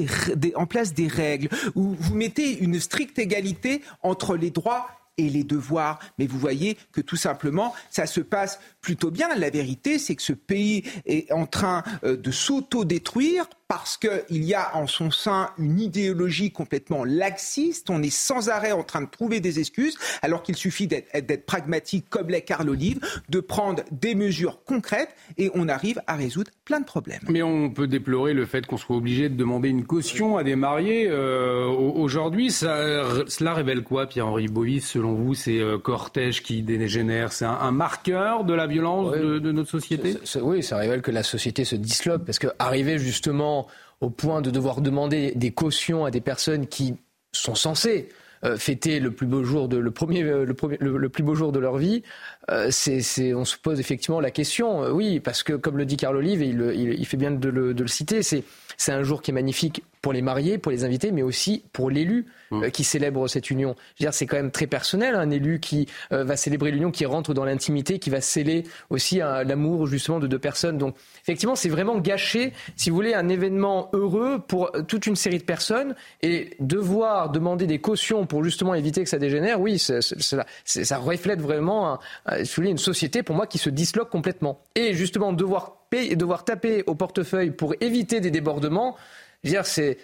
en 0.56 0.66
place 0.66 0.94
des 0.94 1.06
règles, 1.06 1.48
où 1.76 1.94
vous 2.00 2.14
mettez 2.16 2.58
une 2.58 2.80
stricte 2.80 3.20
égalité 3.20 3.67
entre 4.02 4.36
les 4.36 4.50
droits 4.50 4.88
et 5.18 5.28
les 5.28 5.44
devoirs. 5.44 5.98
Mais 6.18 6.26
vous 6.26 6.38
voyez 6.38 6.78
que 6.92 7.00
tout 7.00 7.16
simplement, 7.16 7.74
ça 7.90 8.06
se 8.06 8.20
passe 8.20 8.60
plutôt 8.80 9.10
bien. 9.10 9.34
La 9.34 9.50
vérité, 9.50 9.98
c'est 9.98 10.16
que 10.16 10.22
ce 10.22 10.32
pays 10.32 10.84
est 11.04 11.30
en 11.32 11.46
train 11.46 11.82
euh, 12.04 12.16
de 12.16 12.30
s'auto-détruire 12.30 13.48
parce 13.68 13.98
qu'il 13.98 14.44
y 14.44 14.54
a 14.54 14.74
en 14.74 14.86
son 14.86 15.10
sein 15.10 15.50
une 15.58 15.78
idéologie 15.78 16.50
complètement 16.50 17.04
laxiste. 17.04 17.90
On 17.90 18.02
est 18.02 18.12
sans 18.12 18.48
arrêt 18.48 18.72
en 18.72 18.82
train 18.82 19.02
de 19.02 19.10
trouver 19.10 19.40
des 19.40 19.60
excuses, 19.60 19.96
alors 20.22 20.42
qu'il 20.42 20.56
suffit 20.56 20.86
d'être 20.86 21.44
pragmatique 21.44 22.06
comme 22.08 22.30
les 22.30 22.40
Carl 22.40 22.68
Olive, 22.68 23.00
de 23.28 23.40
prendre 23.40 23.82
des 23.92 24.14
mesures 24.14 24.64
concrètes 24.64 25.14
et 25.36 25.50
on 25.54 25.68
arrive 25.68 26.00
à 26.06 26.16
résoudre 26.16 26.50
plein 26.64 26.80
de 26.80 26.86
problèmes. 26.86 27.20
Mais 27.28 27.42
on 27.42 27.70
peut 27.70 27.86
déplorer 27.86 28.32
le 28.32 28.46
fait 28.46 28.66
qu'on 28.66 28.78
soit 28.78 28.96
obligé 28.96 29.28
de 29.28 29.34
demander 29.34 29.68
une 29.68 29.84
caution 29.84 30.38
à 30.38 30.44
des 30.44 30.56
mariés. 30.56 31.06
Euh, 31.08 31.66
aujourd'hui, 31.66 32.50
cela 32.50 33.54
révèle 33.54 33.82
quoi, 33.82 34.06
Pierre-Henri 34.06 34.48
Bovis, 34.48 34.86
selon 34.86 35.12
vous? 35.12 35.34
C'est 35.34 35.58
euh, 35.58 35.78
cortège 35.78 36.42
qui 36.42 36.62
dégénère 36.62 37.32
C'est 37.32 37.44
un, 37.44 37.70
marqueur 37.70 38.44
de 38.44 38.54
la 38.54 38.66
violence 38.66 39.12
de, 39.12 39.52
notre 39.52 39.70
société? 39.70 40.16
Oui, 40.40 40.62
ça 40.62 40.78
révèle 40.78 41.02
que 41.02 41.10
la 41.10 41.22
société 41.22 41.64
se 41.64 41.76
disloque, 41.76 42.24
parce 42.24 42.38
qu'arriver 42.38 42.98
justement 42.98 43.57
au 44.00 44.10
point 44.10 44.40
de 44.40 44.50
devoir 44.50 44.80
demander 44.80 45.32
des 45.34 45.50
cautions 45.50 46.04
à 46.04 46.10
des 46.10 46.20
personnes 46.20 46.66
qui 46.66 46.96
sont 47.32 47.54
censées 47.54 48.08
euh, 48.44 48.56
fêter 48.56 49.00
le 49.00 49.10
plus 49.10 49.26
beau 49.26 49.42
jour 49.42 49.68
de 49.68 49.76
le 49.76 49.90
premier 49.90 50.22
euh, 50.22 50.44
le, 50.44 50.54
premier, 50.54 50.76
le, 50.80 51.08
plus 51.08 51.24
beau 51.24 51.34
jour 51.34 51.50
de 51.50 51.58
leur 51.58 51.76
vie, 51.76 52.04
euh, 52.50 52.68
c'est, 52.70 53.34
on 53.34 53.44
se 53.44 53.56
pose 53.56 53.80
effectivement 53.80 54.20
la 54.20 54.30
question. 54.30 54.92
oui, 54.92 55.18
parce 55.18 55.42
que 55.42 55.54
comme 55.54 55.76
le 55.76 55.84
dit 55.84 55.96
Carl 55.96 56.16
Olive, 56.16 56.40
et 56.42 56.46
il, 56.46 56.94
il, 56.98 57.06
fait 57.06 57.16
bien 57.16 57.32
de 57.32 57.48
le, 57.48 57.74
de 57.74 57.82
le 57.82 57.88
citer, 57.88 58.22
c'est 58.22 58.44
c'est 58.76 58.92
un 58.92 59.02
jour 59.02 59.22
qui 59.22 59.32
est 59.32 59.34
magnifique 59.34 59.82
pour 60.02 60.12
les 60.12 60.22
mariés, 60.22 60.58
pour 60.58 60.72
les 60.72 60.84
invités, 60.84 61.12
mais 61.12 61.22
aussi 61.22 61.64
pour 61.72 61.90
l'élu 61.90 62.26
euh, 62.52 62.70
qui 62.70 62.84
célèbre 62.84 63.28
cette 63.28 63.50
union. 63.50 63.76
C'est 64.10 64.26
quand 64.26 64.36
même 64.36 64.50
très 64.50 64.66
personnel, 64.66 65.14
un 65.14 65.30
élu 65.30 65.60
qui 65.60 65.86
euh, 66.12 66.24
va 66.24 66.36
célébrer 66.36 66.70
l'union, 66.70 66.90
qui 66.90 67.04
rentre 67.04 67.34
dans 67.34 67.44
l'intimité, 67.44 67.98
qui 67.98 68.10
va 68.10 68.20
sceller 68.20 68.64
aussi 68.90 69.18
l'amour 69.18 69.86
justement 69.86 70.18
de 70.18 70.26
deux 70.26 70.38
personnes. 70.38 70.78
Donc, 70.78 70.94
effectivement, 71.22 71.56
c'est 71.56 71.68
vraiment 71.68 71.98
gâcher, 71.98 72.52
si 72.76 72.90
vous 72.90 72.96
voulez, 72.96 73.14
un 73.14 73.28
événement 73.28 73.90
heureux 73.92 74.40
pour 74.46 74.74
euh, 74.74 74.82
toute 74.82 75.06
une 75.06 75.16
série 75.16 75.38
de 75.38 75.44
personnes 75.44 75.94
et 76.22 76.50
devoir 76.60 77.30
demander 77.30 77.66
des 77.66 77.80
cautions 77.80 78.26
pour 78.26 78.44
justement 78.44 78.74
éviter 78.74 79.02
que 79.02 79.10
ça 79.10 79.18
dégénère. 79.18 79.60
Oui, 79.60 79.78
ça 79.78 80.98
reflète 80.98 81.40
vraiment, 81.40 81.98
si 82.30 82.42
vous 82.42 82.54
voulez, 82.56 82.70
une 82.70 82.78
société 82.78 83.22
pour 83.22 83.36
moi 83.36 83.46
qui 83.46 83.58
se 83.58 83.70
disloque 83.70 84.10
complètement. 84.10 84.60
Et 84.74 84.94
justement, 84.94 85.32
devoir 85.32 85.78
payer, 85.90 86.16
devoir 86.16 86.44
taper 86.44 86.84
au 86.86 86.94
portefeuille 86.94 87.50
pour 87.50 87.74
éviter 87.80 88.20
des 88.20 88.30
débordements, 88.30 88.96
je 89.44 89.48
veux 89.48 89.54
dire, 89.54 89.66
c'est 89.66 89.98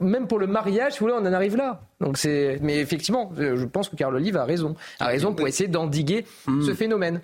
même 0.00 0.26
pour 0.26 0.38
le 0.38 0.46
mariage, 0.46 0.94
si 0.94 0.98
vous 0.98 1.06
voulez, 1.06 1.18
on 1.18 1.26
en 1.26 1.32
arrive 1.32 1.56
là. 1.56 1.82
Donc 2.00 2.18
c'est, 2.18 2.58
mais 2.62 2.80
effectivement, 2.80 3.32
je 3.36 3.64
pense 3.64 3.88
que 3.88 3.96
Carl 3.96 4.14
Olive 4.14 4.36
a 4.36 4.44
raison, 4.44 4.74
a 4.98 5.06
raison 5.06 5.34
pour 5.34 5.46
essayer 5.46 5.68
d'endiguer 5.68 6.24
hmm. 6.46 6.62
ce 6.62 6.74
phénomène. 6.74 7.20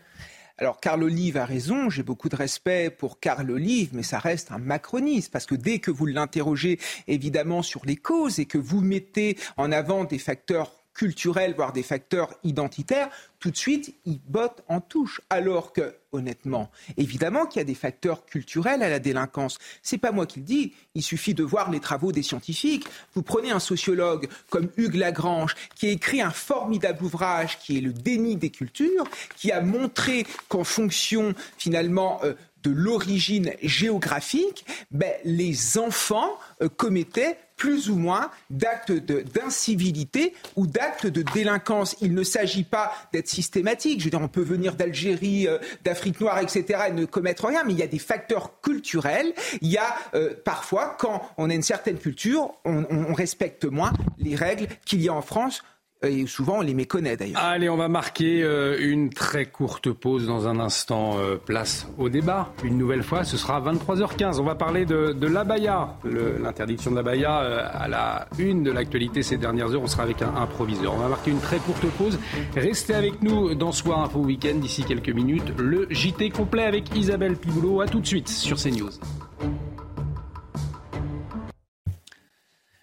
Alors, 0.59 0.80
Carl 0.80 1.03
Olive 1.03 1.37
a 1.37 1.45
raison, 1.45 1.91
j'ai 1.91 2.03
beaucoup 2.03 2.30
de 2.30 2.37
respect 2.37 2.89
pour 2.89 3.20
Carl 3.20 3.51
Olive, 3.51 3.91
mais 3.93 4.03
ça 4.03 4.18
reste 4.18 4.53
un 4.53 4.59
macroniste, 4.59 5.30
parce 5.30 5.45
que 5.45 5.55
dès 5.55 5.80
que 5.80 5.91
vous 5.91 6.07
l'interrogez, 6.07 6.78
évidemment, 7.09 7.61
sur 7.62 7.84
les 7.84 7.97
causes 7.97 8.39
et 8.39 8.47
que 8.47 8.57
vous 8.57 8.80
mettez 8.80 9.37
en 9.59 9.70
avant 9.70 10.05
des 10.05 10.18
facteurs 10.18 10.72
culturels, 10.97 11.55
voire 11.55 11.73
des 11.75 11.83
facteurs 11.83 12.33
identitaires, 12.43 13.11
tout 13.39 13.51
de 13.51 13.57
suite, 13.57 13.95
il 14.07 14.19
botte 14.27 14.65
en 14.67 14.81
touche. 14.81 15.21
Alors 15.29 15.75
que, 15.75 15.95
honnêtement, 16.13 16.71
évidemment 16.97 17.45
qu'il 17.45 17.61
y 17.61 17.63
a 17.63 17.65
des 17.65 17.75
facteurs 17.75 18.25
culturels 18.25 18.83
à 18.83 18.89
la 18.89 18.99
délinquance. 18.99 19.59
C'est 19.83 19.99
pas 19.99 20.11
moi 20.11 20.25
qui 20.25 20.41
le 20.41 20.47
dis. 20.47 20.73
Il 20.95 21.03
suffit 21.03 21.35
de 21.35 21.45
voir 21.45 21.71
les 21.71 21.81
travaux 21.81 22.13
des 22.13 22.23
scientifiques. 22.23 22.87
Vous 23.15 23.23
prenez 23.23 23.51
un 23.51 23.61
sociologue 23.61 24.29
comme 24.49 24.71
Hugues 24.79 24.95
Lagrange, 24.95 25.55
qui 25.75 25.89
a 25.89 25.91
écrit 25.91 26.23
un 26.23 26.31
formidable 26.31 27.05
ouvrage 27.05 27.59
qui 27.59 27.77
est 27.77 27.83
Le 27.83 27.93
déni 27.93 28.37
des 28.37 28.51
cultures, 28.51 29.05
qui 29.37 29.53
a 29.53 29.61
montré 29.61 30.27
qu'en 30.49 30.65
fonction, 30.65 31.35
finalement, 31.59 32.21
euh, 32.25 32.33
de 32.63 32.71
l'origine 32.71 33.53
géographique, 33.63 34.65
ben, 34.91 35.13
les 35.25 35.79
enfants 35.79 36.39
euh, 36.63 36.69
commettaient 36.69 37.37
plus 37.57 37.91
ou 37.91 37.97
moins 37.97 38.31
d'actes 38.51 38.93
d'incivilité 38.93 40.35
ou 40.57 40.67
d'actes 40.67 41.07
de 41.07 41.23
délinquance. 41.23 41.97
Il 42.01 42.15
ne 42.15 42.23
s'agit 42.23 42.65
pas 42.65 42.93
d'être 43.13 43.29
systématique. 43.29 44.01
Je 44.01 44.05
veux 44.05 44.11
dire, 44.11 44.21
on 44.21 44.29
peut 44.29 44.43
venir 44.43 44.75
d'Algérie, 44.75 45.49
euh, 45.49 45.59
d'Afrique 45.85 46.21
noire, 46.21 46.39
etc. 46.39 46.81
et 46.89 46.93
ne 46.93 47.05
commettre 47.05 47.47
rien, 47.47 47.65
mais 47.65 47.73
il 47.73 47.79
y 47.79 47.83
a 47.83 47.87
des 47.87 47.99
facteurs 47.99 48.61
culturels. 48.61 49.33
Il 49.61 49.69
y 49.69 49.79
a 49.79 49.97
euh, 50.15 50.35
parfois, 50.45 50.97
quand 50.99 51.29
on 51.39 51.51
a 51.51 51.55
une 51.55 51.63
certaine 51.63 51.99
culture, 51.99 52.53
on 52.65 53.15
respecte 53.15 53.65
moins 53.65 53.93
les 54.19 54.35
règles 54.35 54.69
qu'il 54.85 55.01
y 55.01 55.09
a 55.09 55.15
en 55.15 55.23
France 55.23 55.63
et 56.11 56.27
souvent, 56.27 56.59
on 56.59 56.63
les 56.63 56.75
méconnaît 56.75 57.17
d'ailleurs. 57.17 57.43
Allez, 57.43 57.69
on 57.69 57.77
va 57.77 57.89
marquer 57.89 58.43
euh, 58.43 58.77
une 58.81 59.11
très 59.11 59.47
courte 59.47 59.91
pause 59.91 60.27
dans 60.27 60.49
un 60.49 60.59
instant. 60.61 61.17
Euh, 61.19 61.37
place 61.37 61.87
au 61.99 62.09
débat. 62.09 62.53
Une 62.65 62.79
nouvelle 62.79 63.03
fois, 63.03 63.25
ce 63.25 63.37
sera 63.37 63.61
23h15. 63.61 64.41
On 64.41 64.45
va 64.45 64.55
parler 64.55 64.85
de, 64.85 65.13
de 65.13 65.27
l'abaya, 65.27 65.97
l'interdiction 66.05 66.91
de 66.91 66.97
l'abaya 66.97 67.41
euh, 67.41 67.67
à 67.73 67.89
la 67.89 68.29
une 68.39 68.63
de 68.63 68.73
l'actualité 68.73 69.23
ces 69.23 69.37
dernières 69.37 69.73
heures. 69.73 69.83
On 69.83 69.87
sera 69.87 70.03
avec 70.03 70.23
un, 70.23 70.35
improviseur. 70.37 70.95
On 70.95 70.99
va 70.99 71.09
marquer 71.09 71.31
une 71.31 71.41
très 71.41 71.59
courte 71.59 71.87
pause. 71.99 72.19
Restez 72.55 72.95
avec 72.95 73.23
nous 73.23 73.55
dans 73.55 73.73
Soir 73.73 74.01
Info 74.01 74.21
Week-end 74.21 74.57
d'ici 74.57 74.85
quelques 74.85 75.11
minutes. 75.11 75.53
Le 75.59 75.87
JT 75.91 76.31
complet 76.31 76.65
avec 76.65 76.95
Isabelle 76.95 77.37
Piboulot. 77.37 77.81
À 77.81 77.87
tout 77.87 78.01
de 78.01 78.07
suite 78.07 78.29
sur 78.29 78.57
CNews. 78.57 78.91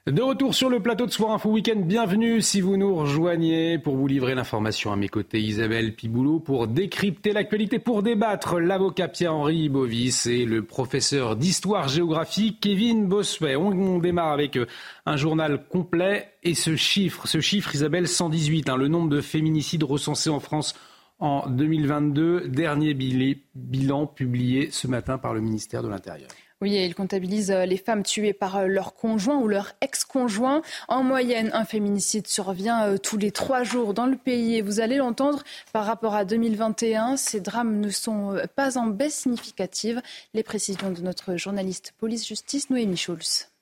De 0.06 0.22
retour 0.22 0.54
sur 0.54 0.70
le 0.70 0.82
plateau 0.82 1.06
de 1.06 1.12
Soir 1.12 1.32
Info 1.32 1.50
Week-end, 1.50 1.80
bienvenue 1.80 2.42
si 2.42 2.60
vous 2.60 2.76
nous 2.76 2.94
rejoignez 2.94 3.80
pour 3.80 3.96
vous 3.96 4.06
livrer 4.06 4.36
l'information 4.36 4.92
à 4.92 4.98
mes 4.98 5.08
côtés 5.08 5.40
Isabelle 5.40 5.96
Piboulot 5.96 6.42
pour 6.42 6.68
décrypter 6.68 7.32
l'actualité, 7.32 7.80
pour 7.80 8.04
débattre 8.04 8.60
l'avocat 8.60 9.08
Pierre-Henri 9.08 9.70
Bovis 9.70 10.26
et 10.26 10.44
le 10.44 10.62
professeur 10.66 11.38
d'histoire-géographie 11.38 12.58
Kevin 12.60 13.08
Bossuet. 13.08 13.56
On, 13.56 14.00
démarre 14.00 14.34
avec 14.34 14.58
euh, 14.58 14.68
un 15.06 15.16
journal 15.16 15.66
complet 15.70 16.34
et 16.44 16.54
ce 16.54 16.76
chiffre, 16.76 17.26
ce 17.26 17.40
chiffre 17.40 17.74
Isabelle 17.74 18.10
118, 18.10 18.68
hein, 18.68 18.76
le 18.76 18.90
nombre 18.90 19.08
de 19.08 19.22
féminicides 19.22 19.84
recensés 19.84 20.30
en 20.30 20.42
France 20.42 20.76
en 21.20 21.48
2022, 21.48 22.50
dernier 22.50 22.94
bilan 22.94 24.06
publié 24.06 24.70
ce 24.70 24.88
matin 24.88 25.18
par 25.18 25.34
le 25.34 25.40
ministère 25.40 25.82
de 25.82 25.88
l'Intérieur. 25.88 26.28
Oui, 26.64 26.76
il 26.76 26.96
comptabilise 26.96 27.52
euh, 27.52 27.66
les 27.66 27.76
femmes 27.76 28.04
tuées 28.04 28.32
par 28.32 28.56
euh, 28.56 28.68
leur 28.68 28.96
conjoint 28.96 29.38
ou 29.38 29.50
leur 29.50 29.74
ex-conjoint. 29.82 30.62
En 30.88 31.04
moyenne, 31.04 31.50
un 31.52 31.66
féminicide 31.66 32.26
survient 32.26 32.86
euh, 32.86 32.98
tous 32.98 33.18
les 33.18 33.32
trois 33.32 33.64
jours 33.64 33.94
dans 33.94 34.06
le 34.06 34.16
pays. 34.16 34.56
Et 34.56 34.62
vous 34.62 34.80
allez 34.80 34.96
l'entendre, 34.96 35.44
par 35.74 35.86
rapport 35.86 36.16
à 36.16 36.24
2021, 36.24 37.18
ces 37.18 37.42
drames 37.42 37.82
ne 37.82 37.90
sont 37.90 38.38
pas 38.56 38.78
en 38.78 38.88
baisse 38.88 39.16
significative. 39.16 40.02
Les 40.34 40.44
précisions 40.44 40.92
de 40.92 41.02
notre 41.02 41.36
journaliste 41.36 41.94
police-justice, 42.00 42.70
Noémie 42.70 42.96
Schulz. 42.96 43.53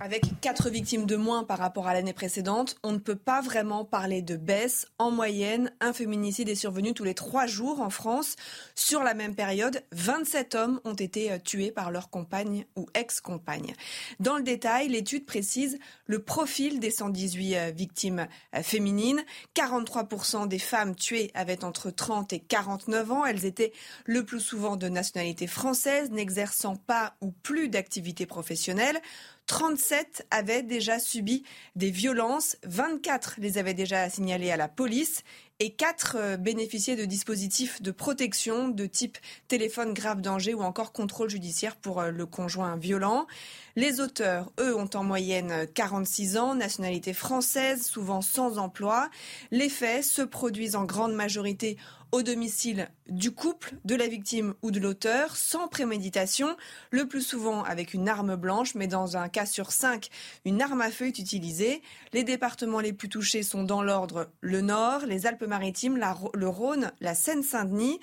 Avec 0.00 0.40
quatre 0.40 0.70
victimes 0.70 1.06
de 1.06 1.16
moins 1.16 1.44
par 1.44 1.58
rapport 1.58 1.86
à 1.86 1.94
l'année 1.94 2.12
précédente, 2.12 2.76
on 2.82 2.92
ne 2.92 2.98
peut 2.98 3.16
pas 3.16 3.40
vraiment 3.40 3.84
parler 3.84 4.22
de 4.22 4.36
baisse. 4.36 4.86
En 4.98 5.10
moyenne, 5.10 5.72
un 5.80 5.92
féminicide 5.92 6.48
est 6.48 6.54
survenu 6.54 6.94
tous 6.94 7.04
les 7.04 7.14
trois 7.14 7.46
jours 7.46 7.80
en 7.80 7.90
France. 7.90 8.36
Sur 8.74 9.02
la 9.02 9.14
même 9.14 9.34
période, 9.34 9.82
27 9.92 10.54
hommes 10.54 10.80
ont 10.84 10.94
été 10.94 11.32
euh, 11.32 11.38
tués 11.38 11.70
par 11.70 11.90
leur 11.90 12.10
compagne 12.10 12.64
ou 12.76 12.86
ex-compagne. 12.94 13.74
Dans 14.20 14.36
le 14.36 14.42
détail, 14.42 14.88
l'étude 14.88 15.26
précise 15.26 15.78
le 16.06 16.20
profil 16.20 16.80
des 16.80 16.90
118 16.90 17.56
euh, 17.56 17.70
victimes 17.70 18.26
euh, 18.54 18.62
féminines. 18.62 19.22
43% 19.54 20.48
des 20.48 20.58
femmes 20.58 20.94
tuées 20.94 21.30
avaient 21.34 21.64
entre 21.64 21.90
30 21.90 22.32
et 22.32 22.40
49 22.40 23.12
ans. 23.12 23.24
Elles 23.24 23.44
étaient 23.44 23.72
le 24.06 24.24
plus 24.24 24.40
souvent 24.40 24.76
de 24.76 24.88
nationalité 24.88 25.46
française, 25.46 26.10
n'exerçant 26.10 26.76
pas 26.76 27.14
ou 27.20 27.30
plus 27.30 27.68
d'activité 27.68 28.26
professionnelle. 28.26 29.00
37 29.46 30.26
avaient 30.30 30.62
déjà 30.62 30.98
subi 30.98 31.42
des 31.76 31.90
violences, 31.90 32.56
24 32.64 33.34
les 33.38 33.58
avaient 33.58 33.74
déjà 33.74 34.08
signalées 34.08 34.50
à 34.50 34.56
la 34.56 34.68
police 34.68 35.22
et 35.58 35.70
4 35.70 36.16
euh, 36.18 36.36
bénéficiaient 36.36 36.96
de 36.96 37.04
dispositifs 37.04 37.82
de 37.82 37.92
protection 37.92 38.68
de 38.68 38.86
type 38.86 39.18
téléphone 39.46 39.94
grave 39.94 40.20
danger 40.20 40.54
ou 40.54 40.62
encore 40.62 40.92
contrôle 40.92 41.30
judiciaire 41.30 41.76
pour 41.76 42.00
euh, 42.00 42.10
le 42.10 42.26
conjoint 42.26 42.76
violent. 42.76 43.26
Les 43.76 44.00
auteurs, 44.00 44.52
eux, 44.58 44.76
ont 44.76 44.90
en 44.94 45.04
moyenne 45.04 45.66
46 45.72 46.36
ans, 46.36 46.54
nationalité 46.54 47.12
française, 47.12 47.86
souvent 47.86 48.22
sans 48.22 48.58
emploi. 48.58 49.08
Les 49.50 49.68
faits 49.68 50.04
se 50.04 50.22
produisent 50.22 50.76
en 50.76 50.84
grande 50.84 51.14
majorité 51.14 51.78
au 52.12 52.22
domicile 52.22 52.88
du 53.08 53.30
couple, 53.30 53.74
de 53.84 53.94
la 53.94 54.06
victime 54.06 54.54
ou 54.62 54.70
de 54.70 54.78
l'auteur, 54.78 55.34
sans 55.36 55.66
préméditation, 55.66 56.56
le 56.90 57.08
plus 57.08 57.22
souvent 57.22 57.64
avec 57.64 57.94
une 57.94 58.08
arme 58.08 58.36
blanche, 58.36 58.74
mais 58.74 58.86
dans 58.86 59.16
un 59.16 59.28
cas 59.28 59.46
sur 59.46 59.72
cinq, 59.72 60.10
une 60.44 60.60
arme 60.60 60.82
à 60.82 60.90
feu 60.90 61.06
est 61.06 61.18
utilisée. 61.18 61.82
Les 62.12 62.22
départements 62.22 62.80
les 62.80 62.92
plus 62.92 63.08
touchés 63.08 63.42
sont 63.42 63.64
dans 63.64 63.82
l'ordre 63.82 64.30
le 64.42 64.60
Nord, 64.60 65.06
les 65.06 65.26
Alpes-Maritimes, 65.26 65.98
le 66.34 66.48
Rhône, 66.48 66.92
la 67.00 67.14
Seine-Saint-Denis 67.14 67.98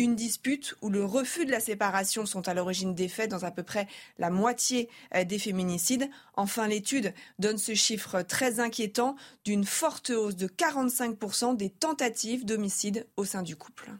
une 0.00 0.16
dispute 0.16 0.74
où 0.80 0.88
le 0.88 1.04
refus 1.04 1.44
de 1.44 1.50
la 1.50 1.60
séparation 1.60 2.24
sont 2.24 2.48
à 2.48 2.54
l'origine 2.54 2.94
des 2.94 3.08
faits 3.08 3.30
dans 3.30 3.44
à 3.44 3.50
peu 3.50 3.62
près 3.62 3.86
la 4.18 4.30
moitié 4.30 4.88
euh, 5.14 5.24
des 5.24 5.38
féminicides. 5.38 6.08
Enfin, 6.34 6.66
l'étude 6.66 7.12
donne 7.38 7.58
ce 7.58 7.74
chiffre 7.74 8.22
très 8.22 8.60
inquiétant 8.60 9.14
d'une 9.44 9.66
forte 9.66 10.08
hausse 10.08 10.36
de 10.36 10.48
45% 10.48 11.54
des 11.54 11.68
tentatives 11.68 12.46
d'homicide 12.46 13.06
au 13.18 13.26
sein 13.26 13.42
du 13.42 13.56
couple. 13.56 13.90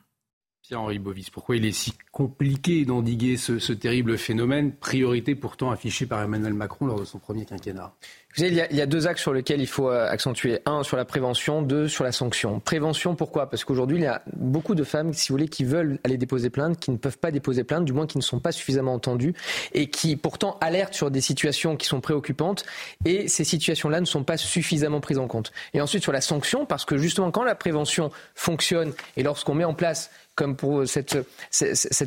Pierre-Henri 0.70 1.00
Bovis, 1.00 1.30
pourquoi 1.30 1.56
il 1.56 1.66
est 1.66 1.72
si 1.72 1.94
compliqué 2.12 2.84
d'endiguer 2.84 3.36
ce, 3.36 3.58
ce, 3.58 3.72
terrible 3.72 4.16
phénomène, 4.16 4.70
priorité 4.70 5.34
pourtant 5.34 5.72
affichée 5.72 6.06
par 6.06 6.22
Emmanuel 6.22 6.54
Macron 6.54 6.86
lors 6.86 7.00
de 7.00 7.04
son 7.04 7.18
premier 7.18 7.44
quinquennat? 7.44 7.92
Il 8.36 8.54
y, 8.54 8.60
a, 8.60 8.70
il 8.70 8.76
y, 8.76 8.80
a, 8.80 8.86
deux 8.86 9.08
axes 9.08 9.22
sur 9.22 9.32
lesquels 9.32 9.60
il 9.60 9.66
faut 9.66 9.90
euh, 9.90 10.08
accentuer. 10.08 10.60
Un, 10.64 10.84
sur 10.84 10.96
la 10.96 11.04
prévention. 11.04 11.62
Deux, 11.62 11.88
sur 11.88 12.04
la 12.04 12.12
sanction. 12.12 12.60
Prévention, 12.60 13.16
pourquoi? 13.16 13.50
Parce 13.50 13.64
qu'aujourd'hui, 13.64 13.96
il 13.98 14.04
y 14.04 14.06
a 14.06 14.22
beaucoup 14.36 14.76
de 14.76 14.84
femmes, 14.84 15.12
si 15.12 15.30
vous 15.30 15.34
voulez, 15.34 15.48
qui 15.48 15.64
veulent 15.64 15.98
aller 16.04 16.16
déposer 16.16 16.48
plainte, 16.48 16.78
qui 16.78 16.92
ne 16.92 16.96
peuvent 16.96 17.18
pas 17.18 17.32
déposer 17.32 17.64
plainte, 17.64 17.84
du 17.84 17.92
moins 17.92 18.06
qui 18.06 18.18
ne 18.18 18.22
sont 18.22 18.38
pas 18.38 18.52
suffisamment 18.52 18.94
entendues, 18.94 19.34
et 19.72 19.90
qui 19.90 20.14
pourtant 20.14 20.56
alertent 20.60 20.94
sur 20.94 21.10
des 21.10 21.20
situations 21.20 21.76
qui 21.76 21.88
sont 21.88 22.00
préoccupantes, 22.00 22.64
et 23.04 23.26
ces 23.26 23.42
situations-là 23.42 24.00
ne 24.00 24.06
sont 24.06 24.22
pas 24.22 24.36
suffisamment 24.36 25.00
prises 25.00 25.18
en 25.18 25.26
compte. 25.26 25.50
Et 25.74 25.80
ensuite, 25.80 26.04
sur 26.04 26.12
la 26.12 26.20
sanction, 26.20 26.64
parce 26.66 26.84
que 26.84 26.96
justement, 26.96 27.32
quand 27.32 27.42
la 27.42 27.56
prévention 27.56 28.12
fonctionne, 28.36 28.92
et 29.16 29.24
lorsqu'on 29.24 29.54
met 29.54 29.64
en 29.64 29.74
place 29.74 30.12
comme 30.41 30.57
pour 30.57 30.88
cette, 30.88 31.22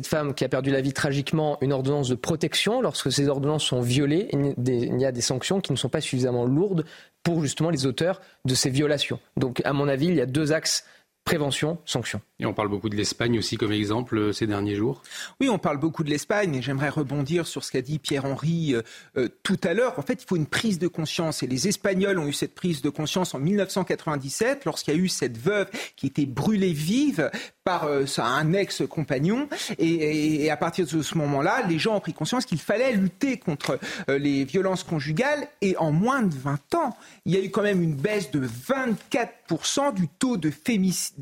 femme 0.08 0.34
qui 0.34 0.44
a 0.44 0.48
perdu 0.48 0.72
la 0.72 0.80
vie 0.80 0.92
tragiquement, 0.92 1.56
une 1.60 1.72
ordonnance 1.72 2.08
de 2.08 2.16
protection. 2.16 2.80
Lorsque 2.80 3.12
ces 3.12 3.28
ordonnances 3.28 3.62
sont 3.62 3.80
violées, 3.80 4.28
il 4.32 5.00
y 5.00 5.04
a 5.04 5.12
des 5.12 5.20
sanctions 5.20 5.60
qui 5.60 5.70
ne 5.70 5.76
sont 5.76 5.88
pas 5.88 6.00
suffisamment 6.00 6.44
lourdes 6.44 6.84
pour 7.22 7.42
justement 7.42 7.70
les 7.70 7.86
auteurs 7.86 8.20
de 8.44 8.56
ces 8.56 8.70
violations. 8.70 9.20
Donc, 9.36 9.62
à 9.64 9.72
mon 9.72 9.86
avis, 9.86 10.08
il 10.08 10.16
y 10.16 10.20
a 10.20 10.26
deux 10.26 10.50
axes 10.50 10.84
prévention, 11.24 11.78
sanction. 11.86 12.20
Et 12.38 12.46
on 12.46 12.52
parle 12.52 12.68
beaucoup 12.68 12.90
de 12.90 12.96
l'Espagne 12.96 13.38
aussi 13.38 13.56
comme 13.56 13.72
exemple 13.72 14.18
euh, 14.18 14.32
ces 14.32 14.46
derniers 14.46 14.74
jours? 14.74 15.02
Oui, 15.40 15.48
on 15.48 15.58
parle 15.58 15.78
beaucoup 15.78 16.04
de 16.04 16.10
l'Espagne 16.10 16.54
et 16.54 16.62
j'aimerais 16.62 16.90
rebondir 16.90 17.46
sur 17.46 17.64
ce 17.64 17.72
qu'a 17.72 17.80
dit 17.80 17.98
Pierre-Henri 17.98 18.74
euh, 18.74 18.82
euh, 19.16 19.28
tout 19.42 19.58
à 19.62 19.72
l'heure. 19.72 19.98
En 19.98 20.02
fait, 20.02 20.22
il 20.22 20.26
faut 20.26 20.36
une 20.36 20.46
prise 20.46 20.78
de 20.78 20.86
conscience 20.86 21.42
et 21.42 21.46
les 21.46 21.66
Espagnols 21.66 22.18
ont 22.18 22.26
eu 22.26 22.34
cette 22.34 22.54
prise 22.54 22.82
de 22.82 22.90
conscience 22.90 23.34
en 23.34 23.38
1997 23.38 24.66
lorsqu'il 24.66 24.94
y 24.94 24.96
a 24.98 25.00
eu 25.00 25.08
cette 25.08 25.38
veuve 25.38 25.70
qui 25.96 26.08
était 26.08 26.26
brûlée 26.26 26.72
vive 26.72 27.30
par 27.64 27.88
un 28.18 28.52
ex-compagnon 28.52 29.48
et, 29.78 30.44
et, 30.44 30.50
à 30.50 30.56
partir 30.58 30.86
de 30.86 31.02
ce 31.02 31.16
moment-là, 31.16 31.62
les 31.66 31.78
gens 31.78 31.96
ont 31.96 32.00
pris 32.00 32.12
conscience 32.12 32.44
qu'il 32.44 32.58
fallait 32.58 32.92
lutter 32.92 33.38
contre 33.38 33.78
les 34.06 34.44
violences 34.44 34.82
conjugales 34.82 35.48
et 35.62 35.74
en 35.78 35.90
moins 35.90 36.20
de 36.20 36.34
20 36.34 36.74
ans, 36.74 36.96
il 37.24 37.32
y 37.32 37.38
a 37.38 37.40
eu 37.40 37.50
quand 37.50 37.62
même 37.62 37.82
une 37.82 37.94
baisse 37.94 38.30
de 38.30 38.46
24% 38.46 39.94
du 39.94 40.08
taux 40.08 40.36
de 40.36 40.50
féminicide 40.50 41.13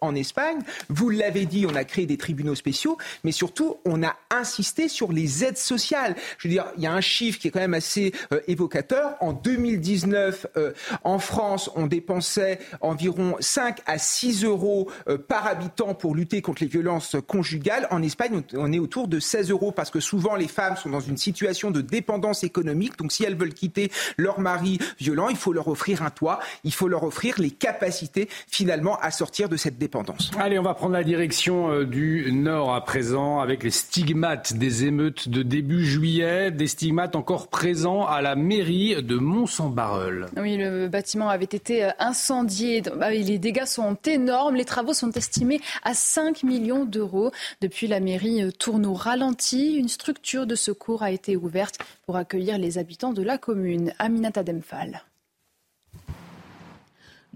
en 0.00 0.14
Espagne. 0.14 0.58
Vous 0.88 1.10
l'avez 1.10 1.46
dit, 1.46 1.66
on 1.68 1.74
a 1.74 1.84
créé 1.84 2.06
des 2.06 2.16
tribunaux 2.16 2.54
spéciaux, 2.54 2.98
mais 3.22 3.32
surtout, 3.32 3.76
on 3.84 4.02
a 4.02 4.16
insisté 4.30 4.88
sur 4.88 5.12
les 5.12 5.44
aides 5.44 5.58
sociales. 5.58 6.16
Je 6.38 6.48
veux 6.48 6.54
dire, 6.54 6.66
il 6.76 6.82
y 6.82 6.86
a 6.86 6.92
un 6.92 7.00
chiffre 7.00 7.38
qui 7.38 7.48
est 7.48 7.50
quand 7.50 7.60
même 7.60 7.74
assez 7.74 8.12
euh, 8.32 8.40
évocateur. 8.48 9.16
En 9.20 9.32
2019, 9.32 10.46
euh, 10.56 10.72
en 11.02 11.18
France, 11.18 11.70
on 11.76 11.86
dépensait 11.86 12.58
environ 12.80 13.36
5 13.40 13.80
à 13.86 13.98
6 13.98 14.44
euros 14.44 14.90
euh, 15.08 15.18
par 15.18 15.46
habitant 15.46 15.94
pour 15.94 16.14
lutter 16.14 16.42
contre 16.42 16.62
les 16.62 16.68
violences 16.68 17.16
conjugales. 17.26 17.86
En 17.90 18.02
Espagne, 18.02 18.42
on 18.54 18.72
est 18.72 18.78
autour 18.78 19.08
de 19.08 19.20
16 19.20 19.50
euros 19.50 19.72
parce 19.72 19.90
que 19.90 20.00
souvent 20.00 20.36
les 20.36 20.48
femmes 20.48 20.76
sont 20.76 20.90
dans 20.90 21.00
une 21.00 21.16
situation 21.16 21.70
de 21.70 21.80
dépendance 21.80 22.44
économique. 22.44 22.98
Donc 22.98 23.12
si 23.12 23.24
elles 23.24 23.36
veulent 23.36 23.54
quitter 23.54 23.90
leur 24.16 24.40
mari 24.40 24.78
violent, 24.98 25.28
il 25.28 25.36
faut 25.36 25.52
leur 25.52 25.68
offrir 25.68 26.02
un 26.02 26.10
toit, 26.10 26.40
il 26.64 26.72
faut 26.72 26.88
leur 26.88 27.04
offrir 27.04 27.36
les 27.38 27.50
capacités 27.50 28.28
finalement 28.48 28.83
à 28.92 29.10
sortir 29.10 29.48
de 29.48 29.56
cette 29.56 29.78
dépendance. 29.78 30.30
Allez, 30.38 30.58
on 30.58 30.62
va 30.62 30.74
prendre 30.74 30.92
la 30.92 31.04
direction 31.04 31.70
euh, 31.70 31.84
du 31.84 32.30
Nord 32.32 32.74
à 32.74 32.84
présent 32.84 33.40
avec 33.40 33.62
les 33.62 33.70
stigmates 33.70 34.54
des 34.54 34.84
émeutes 34.84 35.28
de 35.28 35.42
début 35.42 35.84
juillet, 35.84 36.50
des 36.50 36.66
stigmates 36.66 37.16
encore 37.16 37.48
présents 37.48 38.06
à 38.06 38.20
la 38.20 38.36
mairie 38.36 39.02
de 39.02 39.16
Mont-Saint-Barreul. 39.16 40.26
Oui, 40.36 40.56
le 40.56 40.88
bâtiment 40.88 41.28
avait 41.28 41.44
été 41.44 41.84
euh, 41.84 41.90
incendié. 41.98 42.82
Bah 42.82 43.10
les 43.10 43.38
dégâts 43.38 43.64
sont 43.64 43.96
énormes. 44.06 44.56
Les 44.56 44.64
travaux 44.64 44.92
sont 44.92 45.10
estimés 45.12 45.60
à 45.82 45.94
5 45.94 46.42
millions 46.42 46.84
d'euros. 46.84 47.30
Depuis, 47.60 47.86
la 47.86 48.00
mairie 48.00 48.42
euh, 48.42 48.50
tourne 48.50 48.86
au 48.86 48.94
ralenti. 48.94 49.76
Une 49.76 49.88
structure 49.88 50.46
de 50.46 50.54
secours 50.54 51.02
a 51.02 51.10
été 51.10 51.36
ouverte 51.36 51.78
pour 52.06 52.16
accueillir 52.16 52.58
les 52.58 52.78
habitants 52.78 53.12
de 53.12 53.22
la 53.22 53.38
commune. 53.38 53.92
Aminata 53.98 54.42
Demphal. 54.42 55.02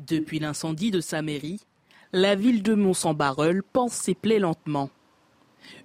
Depuis 0.06 0.38
l'incendie 0.38 0.92
de 0.92 1.00
sa 1.00 1.22
mairie, 1.22 1.60
la 2.12 2.36
ville 2.36 2.62
de 2.62 2.74
Mont-Saint-Barreul 2.74 3.64
pense 3.64 3.92
ses 3.92 4.14
plaies 4.14 4.38
lentement. 4.38 4.90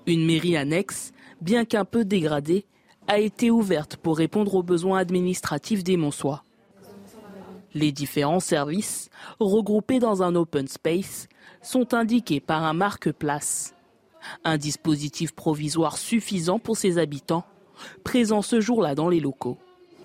Une 0.06 0.26
mairie 0.26 0.56
annexe, 0.56 1.14
bien 1.42 1.66
qu'un 1.66 1.84
peu 1.84 2.06
dégradée, 2.06 2.66
a 3.08 3.18
été 3.18 3.50
ouverte 3.50 3.98
pour 3.98 4.18
répondre 4.18 4.54
aux 4.54 4.62
besoins 4.62 5.00
administratifs 5.00 5.84
des 5.84 5.98
Monsois. 5.98 6.44
Les 7.74 7.92
différents 7.92 8.40
services, 8.40 9.10
regroupés 9.40 10.00
dans 10.00 10.22
un 10.22 10.36
open 10.36 10.68
space, 10.68 11.28
sont 11.64 11.96
indiqués 11.96 12.40
par 12.40 12.64
un 12.64 12.74
marque-place. 12.74 13.74
Un 14.44 14.58
dispositif 14.58 15.34
provisoire 15.34 15.98
suffisant 15.98 16.60
pour 16.60 16.78
ses 16.78 17.00
habitants, 17.00 17.46
présent 18.04 18.44
ce 18.44 18.62
jour-là 18.62 18.94
dans 18.94 19.10
les 19.10 19.20
locaux. 19.20 19.58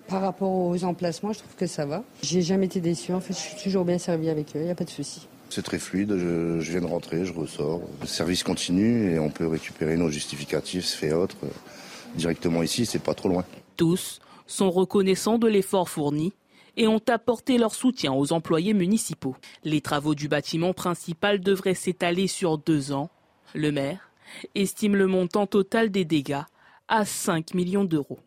Par 0.09 0.21
rapport 0.21 0.51
aux 0.51 0.83
emplacements, 0.83 1.33
je 1.33 1.39
trouve 1.39 1.55
que 1.55 1.67
ça 1.67 1.85
va. 1.85 2.03
J'ai 2.23 2.41
jamais 2.41 2.65
été 2.65 2.81
déçu. 2.81 3.13
En 3.13 3.19
fait, 3.19 3.33
je 3.33 3.39
suis 3.39 3.63
toujours 3.63 3.85
bien 3.85 3.99
servi 3.99 4.29
avec 4.29 4.55
eux. 4.55 4.59
Il 4.59 4.65
n'y 4.65 4.71
a 4.71 4.75
pas 4.75 4.83
de 4.83 4.89
souci. 4.89 5.27
C'est 5.49 5.63
très 5.63 5.79
fluide, 5.79 6.15
je, 6.17 6.59
viens 6.59 6.81
de 6.81 6.85
rentrer, 6.85 7.25
je 7.25 7.33
ressors. 7.33 7.81
Le 8.01 8.07
service 8.07 8.43
continue 8.43 9.13
et 9.13 9.19
on 9.19 9.29
peut 9.29 9.47
récupérer 9.47 9.97
nos 9.97 10.09
justificatifs, 10.09 10.85
fait 10.85 11.11
autres, 11.11 11.37
euh, 11.43 11.49
directement 12.15 12.61
ici, 12.61 12.85
c'est 12.85 13.01
pas 13.01 13.15
trop 13.15 13.29
loin. 13.29 13.43
Tous 13.75 14.19
sont 14.45 14.69
reconnaissants 14.69 15.39
de 15.39 15.47
l'effort 15.47 15.89
fourni 15.89 16.33
et 16.77 16.87
ont 16.87 17.01
apporté 17.07 17.57
leur 17.57 17.73
soutien 17.73 18.13
aux 18.13 18.31
employés 18.31 18.73
municipaux. 18.73 19.35
Les 19.63 19.81
travaux 19.81 20.13
du 20.13 20.27
bâtiment 20.27 20.73
principal 20.73 21.39
devraient 21.39 21.73
s'étaler 21.73 22.27
sur 22.27 22.59
deux 22.59 22.91
ans. 22.91 23.09
Le 23.55 23.71
maire 23.71 24.11
estime 24.53 24.95
le 24.95 25.07
montant 25.07 25.47
total 25.47 25.89
des 25.89 26.05
dégâts 26.05 26.43
à 26.87 27.05
5 27.05 27.55
millions 27.55 27.85
d'euros. 27.85 28.19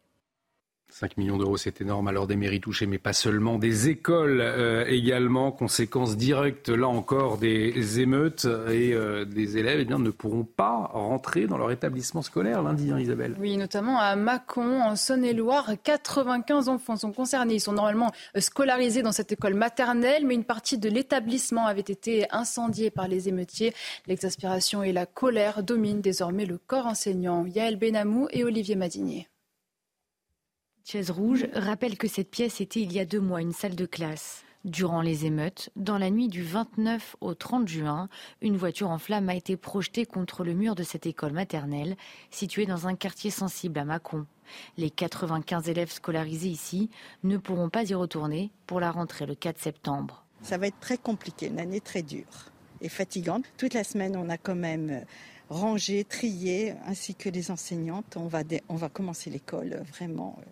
5 0.92 1.16
millions 1.16 1.38
d'euros, 1.38 1.56
c'est 1.56 1.80
énorme. 1.80 2.06
Alors 2.08 2.26
des 2.26 2.36
mairies 2.36 2.60
touchées, 2.60 2.86
mais 2.86 2.98
pas 2.98 3.14
seulement. 3.14 3.58
Des 3.58 3.88
écoles 3.88 4.40
euh, 4.42 4.84
également. 4.86 5.50
Conséquence 5.50 6.16
directe, 6.16 6.68
là 6.68 6.86
encore, 6.86 7.38
des 7.38 8.00
émeutes. 8.00 8.46
Et 8.70 8.92
euh, 8.92 9.24
des 9.24 9.56
élèves 9.56 9.78
eh 9.80 9.84
bien, 9.86 9.98
ne 9.98 10.10
pourront 10.10 10.44
pas 10.44 10.90
rentrer 10.92 11.46
dans 11.46 11.56
leur 11.56 11.70
établissement 11.70 12.20
scolaire 12.20 12.62
lundi, 12.62 12.92
hein, 12.92 13.00
Isabelle. 13.00 13.34
Oui, 13.40 13.56
notamment 13.56 13.98
à 13.98 14.16
Mâcon, 14.16 14.82
en 14.82 14.94
Saône-et-Loire. 14.94 15.70
95 15.82 16.68
enfants 16.68 16.96
sont 16.96 17.12
concernés. 17.12 17.54
Ils 17.54 17.60
sont 17.60 17.72
normalement 17.72 18.12
euh, 18.36 18.40
scolarisés 18.40 19.02
dans 19.02 19.12
cette 19.12 19.32
école 19.32 19.54
maternelle, 19.54 20.26
mais 20.26 20.34
une 20.34 20.44
partie 20.44 20.76
de 20.76 20.90
l'établissement 20.90 21.66
avait 21.66 21.80
été 21.80 22.26
incendiée 22.30 22.90
par 22.90 23.08
les 23.08 23.30
émeutiers. 23.30 23.72
L'exaspération 24.06 24.82
et 24.82 24.92
la 24.92 25.06
colère 25.06 25.62
dominent 25.62 26.02
désormais 26.02 26.44
le 26.44 26.58
corps 26.58 26.86
enseignant. 26.86 27.46
Yael 27.46 27.76
Benamou 27.76 28.28
et 28.30 28.44
Olivier 28.44 28.76
Madinier. 28.76 29.28
Chaise 30.84 31.10
Rouge 31.10 31.46
rappelle 31.54 31.96
que 31.96 32.08
cette 32.08 32.30
pièce 32.30 32.60
était 32.60 32.80
il 32.80 32.92
y 32.92 32.98
a 32.98 33.04
deux 33.04 33.20
mois 33.20 33.40
une 33.40 33.52
salle 33.52 33.76
de 33.76 33.86
classe. 33.86 34.44
Durant 34.64 35.00
les 35.00 35.26
émeutes, 35.26 35.70
dans 35.76 35.96
la 35.96 36.10
nuit 36.10 36.26
du 36.26 36.42
29 36.42 37.16
au 37.20 37.34
30 37.34 37.68
juin, 37.68 38.08
une 38.42 38.56
voiture 38.56 38.90
en 38.90 38.98
flammes 38.98 39.28
a 39.28 39.34
été 39.34 39.56
projetée 39.56 40.06
contre 40.06 40.42
le 40.42 40.54
mur 40.54 40.74
de 40.74 40.82
cette 40.82 41.06
école 41.06 41.32
maternelle, 41.32 41.96
située 42.30 42.66
dans 42.66 42.88
un 42.88 42.96
quartier 42.96 43.30
sensible 43.30 43.78
à 43.78 43.84
Mâcon. 43.84 44.26
Les 44.76 44.90
95 44.90 45.68
élèves 45.68 45.92
scolarisés 45.92 46.48
ici 46.48 46.90
ne 47.22 47.36
pourront 47.36 47.70
pas 47.70 47.84
y 47.84 47.94
retourner 47.94 48.50
pour 48.66 48.80
la 48.80 48.90
rentrée 48.90 49.26
le 49.26 49.36
4 49.36 49.58
septembre. 49.60 50.24
Ça 50.42 50.58
va 50.58 50.66
être 50.66 50.80
très 50.80 50.98
compliqué, 50.98 51.46
une 51.46 51.60
année 51.60 51.80
très 51.80 52.02
dure 52.02 52.50
et 52.80 52.88
fatigante. 52.88 53.44
Toute 53.56 53.74
la 53.74 53.84
semaine, 53.84 54.16
on 54.16 54.28
a 54.28 54.36
quand 54.36 54.56
même 54.56 55.04
rangé, 55.48 56.02
trié, 56.04 56.74
ainsi 56.86 57.14
que 57.14 57.28
les 57.28 57.52
enseignantes. 57.52 58.16
On 58.16 58.26
va, 58.26 58.42
on 58.68 58.76
va 58.76 58.88
commencer 58.88 59.30
l'école 59.30 59.82
vraiment 59.92 60.38
euh, 60.40 60.50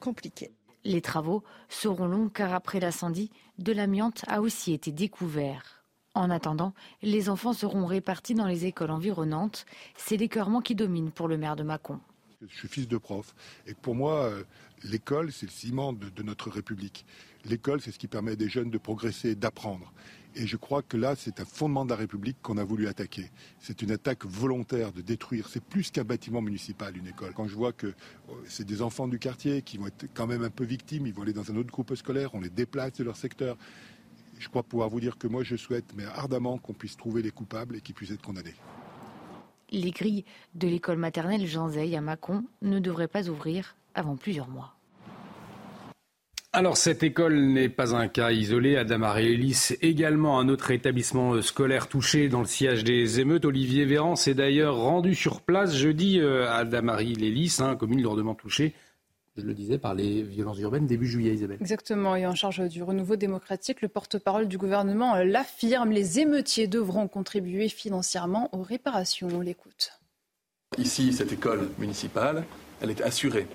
compliqué. 0.00 0.50
Les 0.84 1.02
travaux 1.02 1.44
seront 1.68 2.06
longs 2.06 2.28
car 2.28 2.54
après 2.54 2.80
l'incendie, 2.80 3.30
de 3.58 3.72
l'amiante 3.72 4.24
a 4.26 4.40
aussi 4.40 4.72
été 4.72 4.90
découvert. 4.90 5.84
En 6.14 6.30
attendant, 6.30 6.74
les 7.02 7.28
enfants 7.28 7.52
seront 7.52 7.86
répartis 7.86 8.34
dans 8.34 8.46
les 8.46 8.66
écoles 8.66 8.90
environnantes. 8.90 9.64
C'est 9.96 10.16
l'écœurement 10.16 10.60
qui 10.60 10.74
domine 10.74 11.12
pour 11.12 11.28
le 11.28 11.38
maire 11.38 11.54
de 11.54 11.62
Mâcon. 11.62 12.00
Je 12.40 12.56
suis 12.56 12.68
fils 12.68 12.88
de 12.88 12.96
prof 12.96 13.34
et 13.66 13.74
pour 13.74 13.94
moi, 13.94 14.24
euh, 14.24 14.42
l'école, 14.82 15.30
c'est 15.30 15.46
le 15.46 15.52
ciment 15.52 15.92
de, 15.92 16.22
notre 16.22 16.50
République. 16.50 17.04
L'école, 17.44 17.80
c'est 17.80 17.92
ce 17.92 17.98
qui 17.98 18.08
permet 18.08 18.34
des 18.34 18.48
jeunes 18.48 18.70
de 18.70 18.78
progresser, 18.78 19.34
d'apprendre. 19.34 19.92
Et 20.36 20.46
je 20.46 20.56
crois 20.56 20.82
que 20.82 20.96
là, 20.96 21.14
c'est 21.16 21.40
un 21.40 21.44
fondement 21.44 21.84
de 21.84 21.90
la 21.90 21.96
République 21.96 22.36
qu'on 22.40 22.56
a 22.56 22.64
voulu 22.64 22.86
attaquer. 22.86 23.30
C'est 23.58 23.82
une 23.82 23.90
attaque 23.90 24.24
volontaire 24.24 24.92
de 24.92 25.00
détruire. 25.00 25.48
C'est 25.48 25.62
plus 25.62 25.90
qu'un 25.90 26.04
bâtiment 26.04 26.40
municipal, 26.40 26.96
une 26.96 27.08
école. 27.08 27.32
Quand 27.34 27.48
je 27.48 27.56
vois 27.56 27.72
que 27.72 27.92
oh, 28.28 28.36
c'est 28.46 28.64
des 28.64 28.80
enfants 28.80 29.08
du 29.08 29.18
quartier 29.18 29.62
qui 29.62 29.76
vont 29.76 29.88
être 29.88 30.06
quand 30.14 30.28
même 30.28 30.44
un 30.44 30.50
peu 30.50 30.64
victimes, 30.64 31.06
ils 31.06 31.12
vont 31.12 31.22
aller 31.22 31.32
dans 31.32 31.50
un 31.50 31.56
autre 31.56 31.70
groupe 31.70 31.94
scolaire, 31.96 32.34
on 32.34 32.40
les 32.40 32.50
déplace 32.50 32.92
de 32.94 33.04
leur 33.04 33.16
secteur. 33.16 33.56
Je 34.38 34.48
crois 34.48 34.62
pouvoir 34.62 34.88
vous 34.88 35.00
dire 35.00 35.18
que 35.18 35.26
moi, 35.26 35.42
je 35.42 35.56
souhaite, 35.56 35.92
mais 35.96 36.04
ardemment, 36.04 36.58
qu'on 36.58 36.72
puisse 36.72 36.96
trouver 36.96 37.22
les 37.22 37.30
coupables 37.30 37.76
et 37.76 37.80
qu'ils 37.80 37.94
puissent 37.94 38.12
être 38.12 38.22
condamnés. 38.22 38.54
Les 39.70 39.90
grilles 39.90 40.24
de 40.54 40.66
l'école 40.66 40.98
maternelle 40.98 41.46
Jean 41.46 41.70
à 41.76 42.00
Mâcon 42.00 42.44
ne 42.62 42.78
devraient 42.78 43.08
pas 43.08 43.28
ouvrir 43.28 43.76
avant 43.94 44.16
plusieurs 44.16 44.48
mois. 44.48 44.79
Alors 46.52 46.76
cette 46.76 47.04
école 47.04 47.38
n'est 47.38 47.68
pas 47.68 47.94
un 47.94 48.08
cas 48.08 48.32
isolé. 48.32 48.76
Adamarie 48.76 49.34
Ellis, 49.34 49.68
également 49.82 50.40
un 50.40 50.48
autre 50.48 50.72
établissement 50.72 51.40
scolaire 51.42 51.86
touché 51.86 52.28
dans 52.28 52.40
le 52.40 52.46
sillage 52.46 52.82
des 52.82 53.20
émeutes. 53.20 53.44
Olivier 53.44 53.84
Véran 53.84 54.16
s'est 54.16 54.34
d'ailleurs 54.34 54.76
rendu 54.76 55.14
sur 55.14 55.42
place 55.42 55.76
jeudi 55.76 56.18
euh, 56.18 56.48
à 56.48 56.56
Adamarie 56.56 57.14
Lélis, 57.14 57.58
hein, 57.60 57.76
commune 57.76 58.02
lourdement 58.02 58.34
touchée, 58.34 58.74
je 59.36 59.42
le 59.42 59.54
disais, 59.54 59.78
par 59.78 59.94
les 59.94 60.22
violences 60.22 60.58
urbaines 60.58 60.88
début 60.88 61.06
juillet, 61.06 61.34
Isabelle. 61.34 61.58
Exactement. 61.60 62.16
Et 62.16 62.26
en 62.26 62.34
charge 62.34 62.68
du 62.68 62.82
renouveau 62.82 63.14
démocratique, 63.14 63.80
le 63.80 63.88
porte-parole 63.88 64.48
du 64.48 64.58
gouvernement 64.58 65.14
l'affirme. 65.18 65.90
Les 65.92 66.18
émeutiers 66.18 66.66
devront 66.66 67.06
contribuer 67.06 67.68
financièrement 67.68 68.48
aux 68.52 68.62
réparations. 68.62 69.28
On 69.32 69.40
l'écoute. 69.40 69.92
Ici, 70.78 71.12
cette 71.12 71.30
école 71.30 71.68
municipale, 71.78 72.44
elle 72.80 72.90
est 72.90 73.02
assurée. 73.02 73.46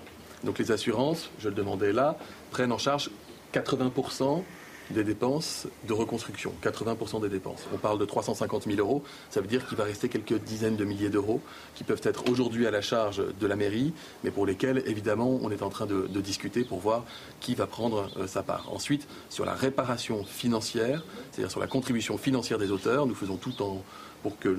Donc 0.44 0.58
les 0.58 0.70
assurances, 0.70 1.30
je 1.38 1.48
le 1.48 1.54
demandais 1.54 1.92
là, 1.92 2.18
prennent 2.56 2.72
en 2.72 2.78
charge 2.78 3.10
80% 3.52 4.42
des 4.90 5.04
dépenses 5.04 5.66
de 5.86 5.92
reconstruction, 5.92 6.54
80% 6.64 7.20
des 7.20 7.28
dépenses. 7.28 7.66
On 7.74 7.76
parle 7.76 7.98
de 7.98 8.06
350 8.06 8.62
000 8.62 8.78
euros, 8.78 9.02
ça 9.28 9.42
veut 9.42 9.46
dire 9.46 9.68
qu'il 9.68 9.76
va 9.76 9.84
rester 9.84 10.08
quelques 10.08 10.38
dizaines 10.42 10.76
de 10.76 10.86
milliers 10.86 11.10
d'euros 11.10 11.42
qui 11.74 11.84
peuvent 11.84 12.00
être 12.02 12.30
aujourd'hui 12.30 12.66
à 12.66 12.70
la 12.70 12.80
charge 12.80 13.22
de 13.38 13.46
la 13.46 13.56
mairie, 13.56 13.92
mais 14.24 14.30
pour 14.30 14.46
lesquels, 14.46 14.82
évidemment, 14.86 15.38
on 15.42 15.50
est 15.50 15.60
en 15.60 15.68
train 15.68 15.84
de, 15.84 16.06
discuter 16.18 16.64
pour 16.64 16.78
voir 16.78 17.04
qui 17.40 17.54
va 17.54 17.66
prendre 17.66 18.08
euh, 18.16 18.26
sa 18.26 18.42
part. 18.42 18.72
Ensuite, 18.72 19.06
sur 19.28 19.44
la 19.44 19.52
réparation 19.52 20.24
financière, 20.24 21.04
c'est-à-dire 21.32 21.50
sur 21.50 21.60
la 21.60 21.66
contribution 21.66 22.16
financière 22.16 22.58
des 22.58 22.70
auteurs, 22.70 23.04
nous 23.04 23.14
faisons 23.14 23.36
tout 23.36 23.60
en, 23.60 23.82
pour 24.22 24.38
que 24.38 24.56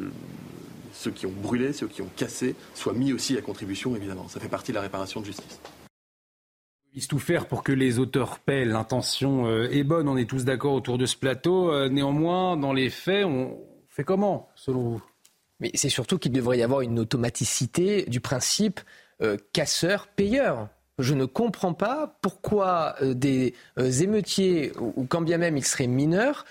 ceux 0.94 1.10
qui 1.10 1.26
ont 1.26 1.34
brûlé, 1.36 1.74
ceux 1.74 1.88
qui 1.88 2.04
ont 2.04 2.12
cassé, 2.16 2.54
soient 2.76 2.94
mis 2.94 3.12
aussi 3.12 3.36
à 3.40 3.42
contribution, 3.42 3.96
évidemment. 3.96 4.28
Ça 4.28 4.40
fait 4.40 4.50
partie 4.50 4.72
de 4.72 4.76
la 4.76 4.82
réparation 4.82 5.20
de 5.20 5.26
justice 5.26 5.60
tout 7.06 7.20
faire 7.20 7.46
pour 7.48 7.64
que 7.64 7.72
les 7.72 8.00
auteurs 8.00 8.40
paient. 8.40 8.66
L'intention 8.66 9.46
euh, 9.46 9.70
est 9.70 9.84
bonne, 9.84 10.08
on 10.08 10.18
est 10.18 10.30
tous 10.30 10.46
d'accord 10.46 10.74
autour 10.74 10.98
de 10.98 11.06
ce 11.06 11.16
plateau. 11.16 11.72
Euh, 11.72 11.90
néanmoins, 11.90 12.58
dans 12.58 12.74
les 12.74 12.90
faits, 12.90 13.26
on 13.26 13.60
fait 13.88 14.04
comment, 14.04 14.50
selon 14.56 14.82
vous? 14.82 15.04
Mais 15.60 15.72
c'est 15.74 15.90
surtout 15.90 16.18
qu'il 16.18 16.32
devrait 16.32 16.58
y 16.58 16.64
avoir 16.64 16.82
une 16.82 17.00
automaticité 17.00 18.06
du 18.06 18.22
principe 18.22 18.80
euh, 19.22 19.38
casseur-payeur. 19.54 20.70
Je 21.00 21.14
ne 21.14 21.26
comprends 21.26 21.74
pas 21.74 22.18
pourquoi 22.22 22.96
des 23.04 23.54
émeutiers, 24.02 24.72
ou, 24.80 25.06
quand 25.06 25.22
bien 25.22 25.38
même 25.38 25.56
ils 25.56 25.66
seraient 25.66 25.86
mineurs, 25.86 26.44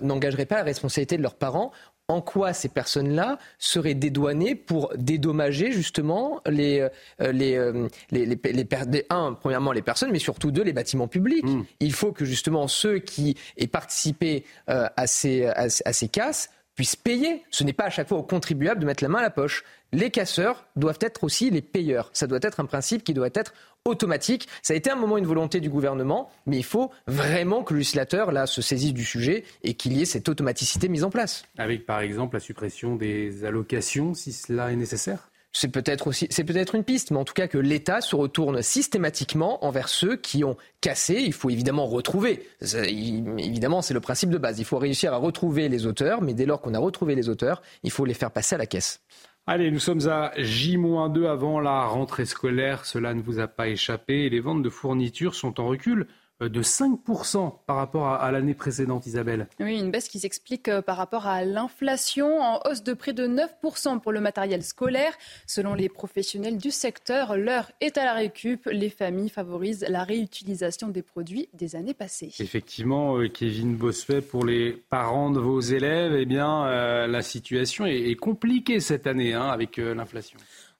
n'engageraient 0.00 0.44
pas 0.44 0.56
la 0.56 0.64
responsabilité 0.64 1.16
de 1.16 1.22
leurs 1.22 1.36
parents 1.36 1.70
en 2.12 2.20
quoi 2.20 2.52
ces 2.52 2.68
personnes-là 2.68 3.38
seraient 3.58 3.94
dédouanées 3.94 4.54
pour 4.54 4.92
dédommager 4.96 5.72
justement 5.72 6.40
les, 6.46 6.80
euh, 7.20 7.32
les, 7.32 7.56
euh, 7.56 7.88
les, 8.10 8.26
les, 8.26 9.06
un, 9.10 9.32
premièrement 9.32 9.72
les 9.72 9.82
personnes, 9.82 10.10
mais 10.12 10.18
surtout 10.18 10.50
deux, 10.50 10.62
les 10.62 10.72
bâtiments 10.72 11.08
publics. 11.08 11.44
Mm. 11.44 11.64
Il 11.80 11.92
faut 11.92 12.12
que 12.12 12.24
justement 12.24 12.68
ceux 12.68 12.98
qui 12.98 13.36
aient 13.56 13.66
participé 13.66 14.44
euh, 14.68 14.88
à, 14.96 15.06
ces, 15.06 15.46
à, 15.46 15.68
ces 15.68 16.08
casses 16.08 16.50
puissent 16.74 16.96
payer. 16.96 17.42
Ce 17.50 17.64
n'est 17.64 17.72
pas 17.72 17.84
à 17.84 17.90
chaque 17.90 18.08
fois 18.08 18.18
aux 18.18 18.22
contribuables 18.22 18.80
de 18.80 18.86
mettre 18.86 19.02
la 19.02 19.08
main 19.08 19.18
à 19.18 19.22
la 19.22 19.30
poche. 19.30 19.64
Les 19.94 20.10
casseurs 20.10 20.66
doivent 20.74 20.98
être 21.02 21.22
aussi 21.22 21.50
les 21.50 21.60
payeurs. 21.60 22.08
Ça 22.14 22.26
doit 22.26 22.38
être 22.40 22.60
un 22.60 22.64
principe 22.64 23.04
qui 23.04 23.12
doit 23.12 23.28
être 23.34 23.52
automatique. 23.84 24.48
Ça 24.62 24.72
a 24.72 24.76
été 24.76 24.90
un 24.90 24.96
moment 24.96 25.18
une 25.18 25.26
volonté 25.26 25.60
du 25.60 25.68
gouvernement, 25.68 26.30
mais 26.46 26.56
il 26.56 26.64
faut 26.64 26.90
vraiment 27.06 27.62
que 27.62 27.74
le 27.74 27.80
législateur 27.80 28.32
là 28.32 28.46
se 28.46 28.62
saisisse 28.62 28.94
du 28.94 29.04
sujet 29.04 29.44
et 29.62 29.74
qu'il 29.74 29.92
y 29.92 30.00
ait 30.00 30.06
cette 30.06 30.30
automaticité 30.30 30.88
mise 30.88 31.04
en 31.04 31.10
place. 31.10 31.44
Avec 31.58 31.84
par 31.84 32.00
exemple 32.00 32.36
la 32.36 32.40
suppression 32.40 32.96
des 32.96 33.44
allocations, 33.44 34.14
si 34.14 34.32
cela 34.32 34.72
est 34.72 34.76
nécessaire? 34.76 35.28
C'est 35.54 35.68
peut-être 35.68 36.06
aussi, 36.06 36.26
c'est 36.30 36.44
peut-être 36.44 36.74
une 36.74 36.84
piste, 36.84 37.10
mais 37.10 37.18
en 37.18 37.24
tout 37.24 37.34
cas 37.34 37.46
que 37.46 37.58
l'État 37.58 38.00
se 38.00 38.16
retourne 38.16 38.62
systématiquement 38.62 39.62
envers 39.66 39.90
ceux 39.90 40.16
qui 40.16 40.44
ont 40.44 40.56
cassé. 40.80 41.16
Il 41.16 41.34
faut 41.34 41.50
évidemment 41.50 41.84
retrouver. 41.84 42.48
Évidemment, 42.62 43.82
c'est 43.82 43.92
le 43.92 44.00
principe 44.00 44.30
de 44.30 44.38
base. 44.38 44.58
Il 44.58 44.64
faut 44.64 44.78
réussir 44.78 45.12
à 45.12 45.18
retrouver 45.18 45.68
les 45.68 45.84
auteurs, 45.84 46.22
mais 46.22 46.32
dès 46.32 46.46
lors 46.46 46.62
qu'on 46.62 46.72
a 46.72 46.78
retrouvé 46.78 47.14
les 47.14 47.28
auteurs, 47.28 47.60
il 47.82 47.90
faut 47.90 48.06
les 48.06 48.14
faire 48.14 48.30
passer 48.30 48.54
à 48.54 48.58
la 48.58 48.64
caisse. 48.64 49.00
Allez, 49.44 49.72
nous 49.72 49.80
sommes 49.80 50.06
à 50.08 50.30
J-2 50.36 51.26
avant 51.26 51.58
la 51.58 51.84
rentrée 51.86 52.26
scolaire. 52.26 52.84
Cela 52.84 53.12
ne 53.12 53.20
vous 53.20 53.40
a 53.40 53.48
pas 53.48 53.66
échappé. 53.66 54.30
Les 54.30 54.38
ventes 54.38 54.62
de 54.62 54.70
fournitures 54.70 55.34
sont 55.34 55.58
en 55.58 55.66
recul 55.66 56.06
de 56.48 56.62
5% 56.62 57.52
par 57.66 57.76
rapport 57.76 58.08
à, 58.08 58.30
l'année 58.32 58.54
précédente, 58.54 59.06
Isabelle. 59.06 59.48
Oui, 59.60 59.78
une 59.78 59.90
baisse 59.90 60.08
qui 60.08 60.18
s'explique 60.18 60.68
euh, 60.68 60.82
par 60.82 60.96
rapport 60.96 61.26
à 61.26 61.44
l'inflation, 61.44 62.40
en 62.40 62.60
hausse 62.64 62.82
de 62.82 62.92
près 62.92 63.12
de 63.12 63.26
9% 63.26 64.00
pour 64.00 64.12
le 64.12 64.20
matériel 64.20 64.62
scolaire. 64.62 65.12
Selon 65.46 65.74
les 65.74 65.88
professionnels 65.88 66.58
du 66.58 66.70
secteur, 66.70 67.36
l'heure 67.36 67.70
est 67.80 67.98
à 67.98 68.04
la 68.04 68.14
récup. 68.14 68.66
Les 68.70 68.90
familles 68.90 69.28
favorisent 69.28 69.84
la 69.88 70.04
réutilisation 70.04 70.88
des 70.88 71.02
produits 71.02 71.48
des 71.54 71.76
années 71.76 71.94
passées. 71.94 72.30
Effectivement, 72.38 73.18
euh, 73.18 73.28
Kevin 73.28 73.76
Bossuet, 73.76 74.20
pour 74.20 74.44
les 74.44 74.72
parents 74.72 75.30
de 75.30 75.40
vos 75.40 75.60
élèves, 75.60 76.14
eh 76.14 76.26
bien, 76.26 76.66
la 77.06 77.22
situation 77.22 77.86
est, 77.86 78.14
compliquée 78.16 78.80
cette 78.80 79.06
année 79.06 79.34
hein, 79.34 79.48
avec 79.48 79.78
l'inflation. 79.78 80.38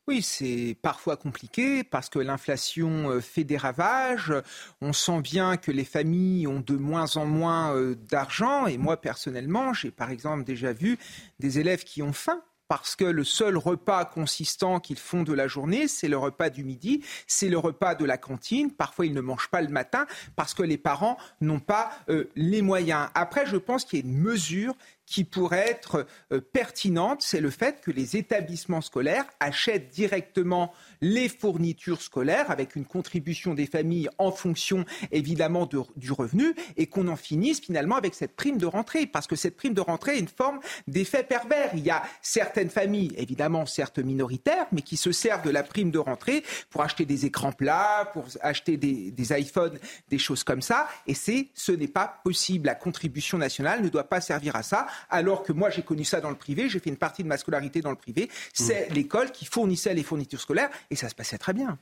Oui, 0.09 0.21
c'est 0.21 0.77
parfois 0.83 1.17
compliqué 1.17 1.85
parce 1.85 2.09
que 2.09 2.19
l'inflation 2.19 3.09
euh, 3.11 3.21
fait 3.21 3.45
des 3.45 3.57
ravages. 3.57 4.35
On 4.81 4.93
sent 4.93 5.21
bien 5.21 5.57
que 5.57 5.71
les 5.71 5.85
familles 5.85 6.49
ont 6.49 6.59
de 6.59 6.75
moins 6.75 7.17
en 7.17 7.25
moins 7.25 7.77
euh, 7.77 7.95
d'argent. 7.95 8.67
Et 8.67 8.79
moi, 8.79 9.01
personnellement, 9.01 9.73
j'ai 9.73 9.93
par 9.93 10.11
exemple 10.11 10.43
déjà 10.43 10.73
vu 10.73 10.99
des 11.39 11.61
élèves 11.61 11.85
qui 11.85 12.03
ont 12.03 12.13
faim 12.13 12.43
parce 12.67 12.97
que 12.97 13.05
le 13.05 13.23
seul 13.23 13.57
repas 13.57 14.05
consistant 14.05 14.81
qu'ils 14.81 14.99
font 14.99 15.23
de 15.23 15.35
la 15.35 15.47
journée, 15.47 15.87
c'est 15.87 16.09
le 16.09 16.17
repas 16.17 16.51
du 16.51 16.65
midi, 16.65 17.05
c'est 17.29 17.51
le 17.51 17.59
repas 17.59 17.95
de 17.95 18.05
la 18.05 18.17
cantine. 18.17 18.73
Parfois, 18.73 19.07
ils 19.07 19.13
ne 19.13 19.21
mangent 19.21 19.51
pas 19.51 19.61
le 19.61 19.69
matin 19.69 20.07
parce 20.35 20.55
que 20.55 20.63
les 20.63 20.79
parents 20.79 21.17
n'ont 21.41 21.61
pas 21.61 21.93
euh, 22.09 22.31
les 22.35 22.63
moyens. 22.63 23.09
Après, 23.15 23.47
je 23.47 23.59
pense 23.59 23.85
qu'il 23.85 24.01
y 24.01 24.03
a 24.03 24.07
une 24.07 24.19
mesure 24.19 24.75
qui 25.07 25.25
pourrait 25.25 25.69
être 25.69 26.07
euh, 26.33 26.41
pertinente, 26.41 27.23
c'est 27.23 27.41
le 27.41 27.51
fait 27.51 27.81
que 27.81 27.91
les 27.91 28.17
établissements 28.17 28.81
scolaires 28.81 29.27
achètent 29.41 29.91
directement 29.91 30.73
les 31.01 31.29
fournitures 31.29 32.01
scolaires 32.01 32.51
avec 32.51 32.77
une 32.77 32.85
contribution 32.85 33.55
des 33.55 33.67
familles 33.67 34.09
en 34.19 34.31
fonction 34.31 34.85
évidemment 35.11 35.69
du 35.97 36.13
revenu 36.13 36.55
et 36.77 36.87
qu'on 36.87 37.09
en 37.09 37.17
finisse 37.17 37.61
finalement 37.61 37.97
avec 37.97 38.15
cette 38.15 38.37
prime 38.37 38.59
de 38.59 38.67
rentrée 38.67 39.07
parce 39.07 39.27
que 39.27 39.37
cette 39.37 39.57
prime 39.57 39.75
de 39.75 39.81
rentrée 39.81 40.17
est 40.17 40.21
une 40.21 40.29
forme 40.29 40.61
d'effet 40.87 41.25
pervers. 41.25 41.71
Il 41.75 41.85
y 41.85 41.91
a 41.91 42.03
certaines 42.23 42.71
familles, 42.71 43.13
évidemment 43.17 43.67
certes 43.67 43.99
minoritaires, 43.99 44.67
mais 44.73 44.83
qui 44.83 44.97
se 44.97 45.13
servent 45.13 45.45
de 45.45 45.51
la 45.51 45.63
prime 45.63 45.91
de 45.91 45.99
rentrée 45.99 46.45
pour 46.71 46.83
acheter 46.83 47.05
des 47.05 47.27
écrans 47.27 47.53
plats, 47.53 48.11
pour 48.13 48.27
acheter 48.41 48.77
des, 48.77 49.33
iPhones, 49.39 49.79
des 50.09 50.19
choses 50.19 50.45
comme 50.45 50.63
ça. 50.63 50.89
Et 51.07 51.15
c'est, 51.15 51.49
ce 51.55 51.73
n'est 51.73 51.89
pas 51.89 52.21
possible. 52.25 52.67
La 52.67 52.75
contribution 52.75 53.39
nationale 53.39 53.83
ne 53.83 53.89
doit 53.89 54.09
pas 54.09 54.21
servir 54.21 54.57
à 54.57 54.63
ça 54.63 54.87
alors 55.11 55.43
que 55.43 55.53
moi 55.53 55.71
j'ai 55.71 55.83
connu 55.83 56.05
ça 56.05 56.21
dans 56.21 56.31
le 56.31 56.37
privé, 56.37 56.69
j'ai 56.69 56.79
fait 56.79 56.91
une 56.91 56.97
partie 56.97 57.23
de 57.23 57.29
ma 57.29 57.37
scolarité 57.37 57.81
dans 57.81 57.91
le 57.91 57.97
privé, 57.97 58.29
c'est 58.53 58.91
mmh. 58.91 58.95
l'école 58.95 59.33
qui 59.33 59.45
fournissait 59.45 59.95
les 59.95 60.03
fournitures 60.03 60.41
scolaires 60.41 60.71
et 60.91 60.97
ça 60.97 61.09
se 61.09 61.15
passait 61.15 61.39
très 61.39 61.53
bien. 61.53 61.79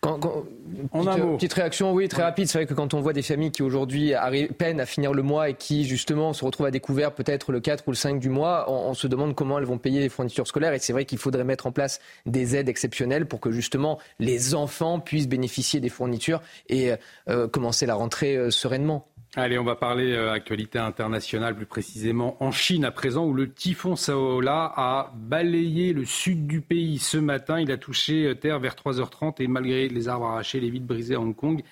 Quand, 0.00 0.18
petite, 0.18 1.22
petite, 1.36 1.52
réaction, 1.52 1.92
oui, 1.92 2.08
très 2.08 2.22
rapide. 2.22 2.48
C'est 2.48 2.58
vrai 2.58 2.66
que 2.66 2.72
quand 2.72 2.94
on 2.94 3.00
voit 3.00 3.12
des 3.12 3.22
familles 3.22 3.50
qui 3.50 3.62
aujourd'hui 3.62 4.14
peinent 4.56 4.80
à 4.80 4.86
finir 4.86 5.12
le 5.12 5.22
mois 5.22 5.50
et 5.50 5.54
qui 5.54 5.84
justement 5.84 6.32
se 6.32 6.42
retrouvent 6.42 6.66
à 6.66 6.70
découvert 6.70 7.12
peut-être 7.12 7.52
le 7.52 7.60
4 7.60 7.84
ou 7.86 7.90
le 7.90 7.96
5 7.96 8.18
du 8.18 8.30
mois, 8.30 8.70
on, 8.70 8.94
se 8.94 9.06
demande 9.06 9.34
comment 9.34 9.58
elles 9.58 9.66
vont 9.66 9.78
payer 9.78 10.00
les 10.00 10.08
fournitures 10.08 10.46
scolaires. 10.46 10.72
Et 10.72 10.78
c'est 10.78 10.94
vrai 10.94 11.04
qu'il 11.04 11.18
faudrait 11.18 11.44
mettre 11.44 11.66
en 11.66 11.72
place 11.72 12.00
des 12.24 12.56
aides 12.56 12.68
exceptionnelles 12.68 13.26
pour 13.26 13.40
que 13.40 13.50
justement 13.50 13.98
les 14.18 14.54
enfants 14.54 15.00
puissent 15.00 15.28
bénéficier 15.28 15.80
des 15.80 15.90
fournitures 15.90 16.40
et 16.68 16.92
euh, 17.28 17.46
commencer 17.46 17.84
la 17.84 17.94
rentrée 17.94 18.36
euh, 18.36 18.50
sereinement. 18.50 19.06
Allez, 19.36 19.60
on 19.60 19.64
va 19.64 19.76
parler 19.76 20.10
euh, 20.10 20.32
actualité 20.32 20.80
internationale, 20.80 21.54
plus 21.54 21.66
précisément 21.66 22.36
en 22.42 22.50
Chine 22.50 22.84
à 22.84 22.90
présent, 22.90 23.24
où 23.24 23.32
le 23.32 23.52
typhon 23.52 23.94
Saola 23.94 24.72
a 24.76 25.12
balayé 25.14 25.92
le 25.92 26.04
sud 26.04 26.48
du 26.48 26.60
pays 26.60 26.98
ce 26.98 27.16
matin. 27.16 27.60
Il 27.60 27.70
a 27.70 27.78
touché 27.78 28.26
euh, 28.26 28.34
terre 28.34 28.58
vers 28.58 28.74
3h30 28.74 29.40
et 29.40 29.46
malgré 29.46 29.88
les 29.88 30.08
arbres 30.08 30.26
arrachés, 30.26 30.58
les 30.58 30.68
vitres 30.68 30.86
brisées 30.86 31.14
à 31.14 31.20
Hong 31.20 31.36
Kong, 31.36 31.62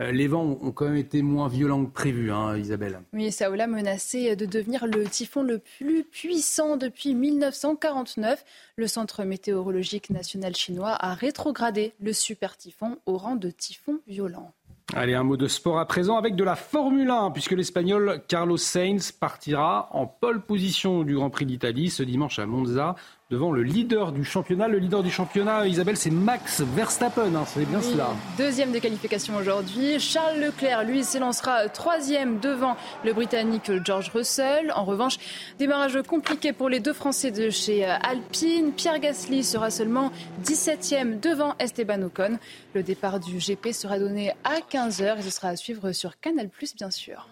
les 0.00 0.28
vents 0.28 0.44
ont 0.62 0.70
quand 0.70 0.84
même 0.84 0.96
été 0.96 1.22
moins 1.22 1.48
violents 1.48 1.84
que 1.84 1.90
prévu, 1.90 2.30
hein, 2.30 2.56
Isabelle. 2.56 3.00
Oui, 3.12 3.32
Saoula 3.32 3.66
menacé 3.66 4.36
de 4.36 4.46
devenir 4.46 4.86
le 4.86 5.04
typhon 5.08 5.42
le 5.42 5.58
plus 5.58 6.04
puissant 6.04 6.76
depuis 6.76 7.16
1949. 7.16 8.44
Le 8.76 8.86
Centre 8.86 9.24
météorologique 9.24 10.10
national 10.10 10.54
chinois 10.54 10.96
a 11.00 11.14
rétrogradé 11.14 11.94
le 12.00 12.12
super 12.12 12.56
typhon 12.56 12.98
au 13.06 13.16
rang 13.16 13.34
de 13.34 13.50
typhon 13.50 13.98
violent. 14.06 14.52
Allez, 14.94 15.14
un 15.14 15.22
mot 15.22 15.36
de 15.36 15.48
sport 15.48 15.78
à 15.78 15.84
présent 15.84 16.16
avec 16.16 16.34
de 16.34 16.42
la 16.42 16.56
Formule 16.56 17.10
1, 17.10 17.30
puisque 17.32 17.52
l'Espagnol 17.52 18.22
Carlos 18.26 18.56
Sainz 18.56 19.12
partira 19.12 19.88
en 19.92 20.06
pole 20.06 20.40
position 20.40 21.02
du 21.02 21.14
Grand 21.14 21.28
Prix 21.28 21.44
d'Italie 21.44 21.90
ce 21.90 22.02
dimanche 22.02 22.38
à 22.38 22.46
Monza 22.46 22.96
devant 23.30 23.52
le 23.52 23.62
leader 23.62 24.12
du 24.12 24.24
championnat. 24.24 24.68
Le 24.68 24.78
leader 24.78 25.02
du 25.02 25.10
championnat, 25.10 25.66
Isabelle, 25.66 25.98
c'est 25.98 26.10
Max 26.10 26.62
Verstappen, 26.62 27.34
hein, 27.34 27.44
c'est 27.46 27.66
bien 27.66 27.82
cela. 27.82 28.08
Deuxième 28.38 28.72
des 28.72 28.80
qualifications 28.80 29.36
aujourd'hui. 29.36 30.00
Charles 30.00 30.40
Leclerc, 30.40 30.84
lui, 30.84 31.04
s'élancera 31.04 31.68
troisième 31.68 32.38
devant 32.40 32.76
le 33.04 33.12
Britannique 33.12 33.70
George 33.84 34.10
Russell. 34.14 34.72
En 34.74 34.84
revanche, 34.84 35.18
démarrage 35.58 36.00
compliqué 36.08 36.54
pour 36.54 36.70
les 36.70 36.80
deux 36.80 36.94
Français 36.94 37.30
de 37.30 37.50
chez 37.50 37.84
Alpine. 37.84 38.72
Pierre 38.72 38.98
Gasly 38.98 39.44
sera 39.44 39.70
seulement 39.70 40.10
17e 40.44 41.20
devant 41.20 41.54
Esteban 41.58 42.00
Ocon. 42.02 42.38
Le 42.74 42.82
départ 42.82 43.20
du 43.20 43.38
GP 43.38 43.72
sera 43.72 43.98
donné 43.98 44.32
à 44.44 44.60
15h 44.60 45.18
et 45.18 45.22
ce 45.22 45.30
sera 45.30 45.48
à 45.48 45.56
suivre 45.56 45.92
sur 45.92 46.18
Canal+, 46.18 46.48
bien 46.76 46.90
sûr. 46.90 47.28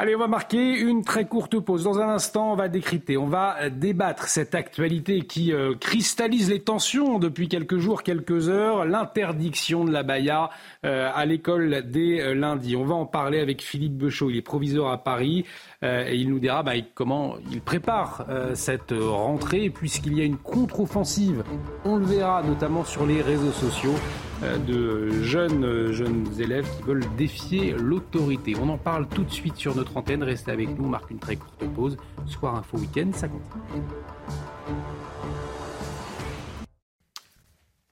Allez, 0.00 0.14
on 0.14 0.20
va 0.20 0.28
marquer 0.28 0.78
une 0.78 1.02
très 1.02 1.24
courte 1.24 1.58
pause. 1.58 1.82
Dans 1.82 1.98
un 1.98 2.08
instant, 2.08 2.52
on 2.52 2.54
va 2.54 2.68
décrypter, 2.68 3.16
on 3.16 3.26
va 3.26 3.68
débattre 3.68 4.28
cette 4.28 4.54
actualité 4.54 5.22
qui 5.22 5.52
euh, 5.52 5.74
cristallise 5.74 6.50
les 6.50 6.60
tensions 6.60 7.18
depuis 7.18 7.48
quelques 7.48 7.78
jours, 7.78 8.04
quelques 8.04 8.48
heures, 8.48 8.84
l'interdiction 8.84 9.84
de 9.84 9.90
la 9.90 10.04
baya 10.04 10.50
euh, 10.86 11.10
à 11.12 11.26
l'école 11.26 11.82
dès 11.90 12.20
euh, 12.20 12.32
lundi. 12.32 12.76
On 12.76 12.84
va 12.84 12.94
en 12.94 13.06
parler 13.06 13.40
avec 13.40 13.60
Philippe 13.60 13.96
Bechot, 13.96 14.30
il 14.30 14.36
est 14.36 14.42
proviseur 14.42 14.86
à 14.86 15.02
Paris 15.02 15.44
et 15.82 16.14
il 16.14 16.28
nous 16.30 16.38
dira 16.38 16.62
bah, 16.62 16.72
comment 16.94 17.36
il 17.50 17.60
prépare 17.60 18.26
cette 18.54 18.92
rentrée 18.92 19.70
puisqu'il 19.70 20.16
y 20.16 20.20
a 20.20 20.24
une 20.24 20.36
contre-offensive. 20.36 21.44
On 21.84 21.96
le 21.96 22.04
verra 22.04 22.42
notamment 22.42 22.84
sur 22.84 23.06
les 23.06 23.22
réseaux 23.22 23.52
sociaux. 23.52 23.94
Euh, 24.44 24.56
de 24.58 25.24
jeunes, 25.24 25.64
euh, 25.64 25.92
jeunes 25.92 26.28
élèves 26.38 26.68
qui 26.76 26.82
veulent 26.84 27.04
défier 27.16 27.72
l'autorité. 27.72 28.54
On 28.60 28.68
en 28.68 28.78
parle 28.78 29.08
tout 29.08 29.24
de 29.24 29.30
suite 29.32 29.56
sur 29.56 29.74
notre 29.74 29.87
antenne. 29.96 30.22
Restez 30.22 30.50
avec 30.50 30.68
nous, 30.78 30.84
on 30.84 30.88
marque 30.88 31.10
une 31.10 31.18
très 31.18 31.36
courte 31.36 31.64
pause. 31.74 31.96
Soir 32.26 32.56
Info 32.56 32.78
Week-end, 32.78 33.10
ça 33.12 33.28
continue. 33.28 33.82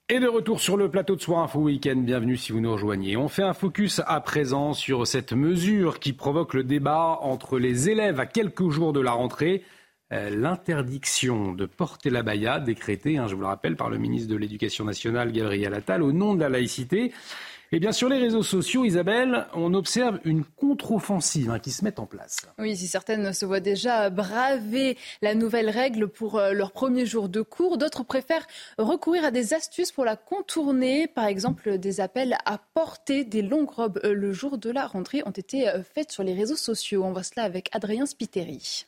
Et 0.09 0.21
de 0.21 0.27
retour 0.27 0.61
sur 0.61 0.77
le 0.77 0.89
plateau 0.89 1.17
de 1.17 1.21
Soir 1.21 1.43
Info 1.43 1.59
Week-end, 1.59 1.97
bienvenue 1.97 2.37
si 2.37 2.53
vous 2.53 2.61
nous 2.61 2.71
rejoignez. 2.71 3.17
On 3.17 3.27
fait 3.27 3.43
un 3.43 3.53
focus 3.53 4.01
à 4.07 4.21
présent 4.21 4.71
sur 4.71 5.05
cette 5.05 5.33
mesure 5.33 5.99
qui 5.99 6.13
provoque 6.13 6.53
le 6.53 6.63
débat 6.63 7.19
entre 7.21 7.59
les 7.59 7.89
élèves 7.89 8.17
à 8.21 8.25
quelques 8.25 8.69
jours 8.69 8.93
de 8.93 9.01
la 9.01 9.11
rentrée. 9.11 9.63
Euh, 10.13 10.29
l'interdiction 10.29 11.51
de 11.51 11.65
porter 11.65 12.09
la 12.09 12.23
baya, 12.23 12.61
décrétée, 12.61 13.17
hein, 13.17 13.27
je 13.27 13.35
vous 13.35 13.41
le 13.41 13.47
rappelle, 13.47 13.75
par 13.75 13.89
le 13.89 13.97
ministre 13.97 14.29
de 14.29 14.37
l'Éducation 14.37 14.85
nationale, 14.85 15.33
Gabriel 15.33 15.73
Attal, 15.73 16.01
au 16.01 16.13
nom 16.13 16.35
de 16.35 16.39
la 16.39 16.47
laïcité. 16.47 17.11
Eh 17.73 17.79
bien, 17.81 17.91
sur 17.91 18.07
les 18.07 18.17
réseaux 18.17 18.43
sociaux, 18.43 18.85
Isabelle, 18.85 19.45
on 19.53 19.73
observe 19.73 20.21
une 20.23 20.45
contre-offensive 20.45 21.49
hein, 21.49 21.59
qui 21.59 21.71
se 21.71 21.83
met 21.83 21.99
en 21.99 22.05
place. 22.05 22.37
Oui, 22.57 22.77
si 22.77 22.87
certaines 22.87 23.33
se 23.33 23.45
voient 23.45 23.59
déjà 23.59 24.09
braver 24.09 24.97
la 25.21 25.35
nouvelle 25.35 25.69
règle 25.69 26.07
pour 26.07 26.37
euh, 26.37 26.53
leur 26.53 26.71
premier 26.71 27.05
jour 27.05 27.27
de 27.27 27.41
cours, 27.41 27.77
d'autres 27.77 28.03
préfèrent 28.03 28.47
recourir 28.77 29.25
à 29.25 29.31
des 29.31 29.53
astuces 29.53 29.91
pour 29.91 30.05
la 30.05 30.15
contourner. 30.15 31.07
Par 31.07 31.25
exemple, 31.25 31.77
des 31.77 31.99
appels 31.99 32.37
à 32.45 32.57
porter 32.57 33.25
des 33.25 33.41
longues 33.41 33.69
robes 33.69 33.99
euh, 34.05 34.13
le 34.13 34.31
jour 34.31 34.57
de 34.57 34.71
la 34.71 34.87
rentrée 34.87 35.21
ont 35.25 35.31
été 35.31 35.69
faits 35.93 36.13
sur 36.13 36.23
les 36.23 36.33
réseaux 36.33 36.55
sociaux. 36.55 37.03
On 37.03 37.11
voit 37.11 37.23
cela 37.23 37.43
avec 37.43 37.69
Adrien 37.73 38.05
Spiteri. 38.05 38.85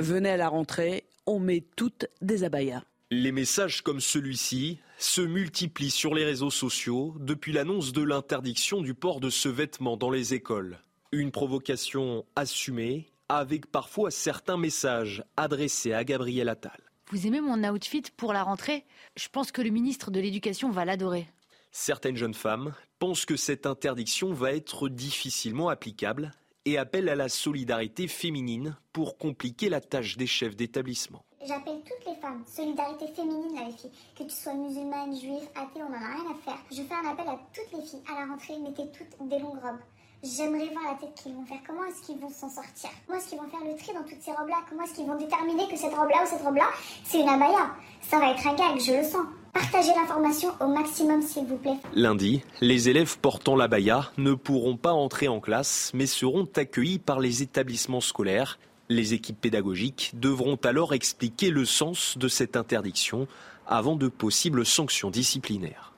Venez 0.00 0.30
à 0.30 0.36
la 0.36 0.48
rentrée, 0.48 1.04
on 1.24 1.38
met 1.38 1.64
toutes 1.76 2.06
des 2.20 2.42
abayas. 2.42 2.82
Les 3.12 3.30
messages 3.30 3.82
comme 3.82 4.00
celui-ci 4.00 4.80
se 4.98 5.20
multiplient 5.20 5.90
sur 5.90 6.14
les 6.14 6.24
réseaux 6.24 6.50
sociaux 6.50 7.14
depuis 7.20 7.52
l'annonce 7.52 7.92
de 7.92 8.02
l'interdiction 8.02 8.80
du 8.80 8.94
port 8.94 9.20
de 9.20 9.30
ce 9.30 9.48
vêtement 9.48 9.96
dans 9.96 10.10
les 10.10 10.34
écoles. 10.34 10.78
Une 11.12 11.30
provocation 11.30 12.24
assumée 12.34 13.06
avec 13.28 13.66
parfois 13.66 14.10
certains 14.10 14.56
messages 14.56 15.24
adressés 15.36 15.92
à 15.92 16.04
Gabriel 16.04 16.48
Attal. 16.48 16.80
Vous 17.10 17.26
aimez 17.26 17.40
mon 17.40 17.62
outfit 17.68 18.02
pour 18.16 18.32
la 18.32 18.42
rentrée? 18.42 18.84
Je 19.16 19.28
pense 19.28 19.52
que 19.52 19.62
le 19.62 19.70
ministre 19.70 20.10
de 20.10 20.20
l'Éducation 20.20 20.70
va 20.70 20.84
l'adorer. 20.84 21.28
Certaines 21.70 22.16
jeunes 22.16 22.34
femmes 22.34 22.74
pensent 22.98 23.26
que 23.26 23.36
cette 23.36 23.66
interdiction 23.66 24.32
va 24.32 24.52
être 24.52 24.88
difficilement 24.88 25.68
applicable 25.68 26.32
et 26.64 26.78
appelle 26.78 27.08
à 27.08 27.14
la 27.14 27.28
solidarité 27.28 28.08
féminine 28.08 28.76
pour 28.92 29.18
compliquer 29.18 29.68
la 29.68 29.80
tâche 29.80 30.16
des 30.16 30.26
chefs 30.26 30.56
d'établissement. 30.56 31.24
J'appelle 31.46 31.78
toutes 31.86 32.12
les 32.12 32.20
femmes, 32.20 32.42
solidarité 32.44 33.06
féminine 33.14 33.54
là 33.54 33.66
les 33.66 33.72
filles, 33.72 33.92
que 34.18 34.24
tu 34.24 34.34
sois 34.34 34.54
musulmane, 34.54 35.14
juive, 35.14 35.46
athée, 35.54 35.78
on 35.78 35.90
n'en 35.90 36.02
a 36.02 36.14
rien 36.18 36.30
à 36.32 36.34
faire. 36.44 36.58
Je 36.72 36.82
fais 36.82 36.94
un 36.94 37.08
appel 37.08 37.28
à 37.28 37.38
toutes 37.54 37.78
les 37.78 37.86
filles, 37.86 38.02
à 38.10 38.18
la 38.20 38.26
rentrée, 38.26 38.58
mettez 38.58 38.90
toutes 38.90 39.28
des 39.28 39.38
longues 39.38 39.62
robes. 39.62 39.78
J'aimerais 40.24 40.66
voir 40.70 40.92
la 40.92 40.98
tête 40.98 41.14
qu'ils 41.14 41.34
vont 41.34 41.44
faire. 41.44 41.60
Comment 41.64 41.84
est-ce 41.84 42.02
qu'ils 42.02 42.18
vont 42.18 42.30
s'en 42.30 42.48
sortir? 42.48 42.90
Comment 43.06 43.20
est-ce 43.20 43.28
qu'ils 43.28 43.38
vont 43.38 43.46
faire 43.46 43.60
le 43.60 43.76
tri 43.76 43.92
dans 43.94 44.02
toutes 44.02 44.22
ces 44.22 44.32
robes-là? 44.32 44.56
Comment 44.68 44.82
est-ce 44.82 44.94
qu'ils 44.94 45.06
vont 45.06 45.14
déterminer 45.14 45.68
que 45.68 45.76
cette 45.76 45.94
robe-là 45.94 46.24
ou 46.24 46.26
cette 46.26 46.42
robe-là, 46.42 46.68
c'est 47.04 47.20
une 47.20 47.28
abaya? 47.28 47.70
Ça 48.00 48.18
va 48.18 48.32
être 48.32 48.44
un 48.44 48.54
gag, 48.54 48.80
je 48.80 48.92
le 48.94 49.04
sens. 49.04 49.26
Partagez 49.52 49.92
l'information 49.94 50.50
au 50.60 50.66
maximum, 50.66 51.22
s'il 51.22 51.46
vous 51.46 51.58
plaît. 51.58 51.76
Lundi, 51.94 52.42
les 52.60 52.88
élèves 52.88 53.18
portant 53.20 53.54
la 53.54 53.68
baya 53.68 54.10
ne 54.18 54.34
pourront 54.34 54.76
pas 54.76 54.92
entrer 54.92 55.28
en 55.28 55.38
classe, 55.38 55.92
mais 55.94 56.06
seront 56.06 56.48
accueillis 56.56 56.98
par 56.98 57.20
les 57.20 57.42
établissements 57.42 58.00
scolaires. 58.00 58.58
Les 58.88 59.14
équipes 59.14 59.40
pédagogiques 59.40 60.12
devront 60.14 60.56
alors 60.62 60.94
expliquer 60.94 61.50
le 61.50 61.64
sens 61.64 62.16
de 62.18 62.28
cette 62.28 62.56
interdiction 62.56 63.26
avant 63.66 63.96
de 63.96 64.08
possibles 64.08 64.64
sanctions 64.64 65.10
disciplinaires. 65.10 65.92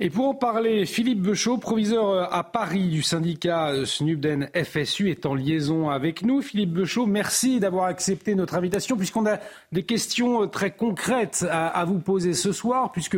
Et 0.00 0.10
pour 0.10 0.26
en 0.26 0.34
parler, 0.34 0.86
Philippe 0.86 1.22
Bechot, 1.22 1.58
proviseur 1.58 2.10
euh, 2.10 2.24
à 2.28 2.42
Paris 2.42 2.88
du 2.88 3.00
syndicat 3.00 3.68
euh, 3.68 3.84
Snubden 3.84 4.50
FSU, 4.52 5.08
est 5.08 5.24
en 5.24 5.36
liaison 5.36 5.88
avec 5.88 6.22
nous. 6.22 6.42
Philippe 6.42 6.72
Bechot, 6.72 7.06
merci 7.06 7.60
d'avoir 7.60 7.84
accepté 7.84 8.34
notre 8.34 8.56
invitation, 8.56 8.96
puisqu'on 8.96 9.24
a 9.24 9.38
des 9.70 9.84
questions 9.84 10.42
euh, 10.42 10.46
très 10.46 10.72
concrètes 10.72 11.46
à, 11.48 11.84
vous 11.84 12.00
poser 12.00 12.34
ce 12.34 12.50
soir, 12.50 12.90
puisque 12.90 13.16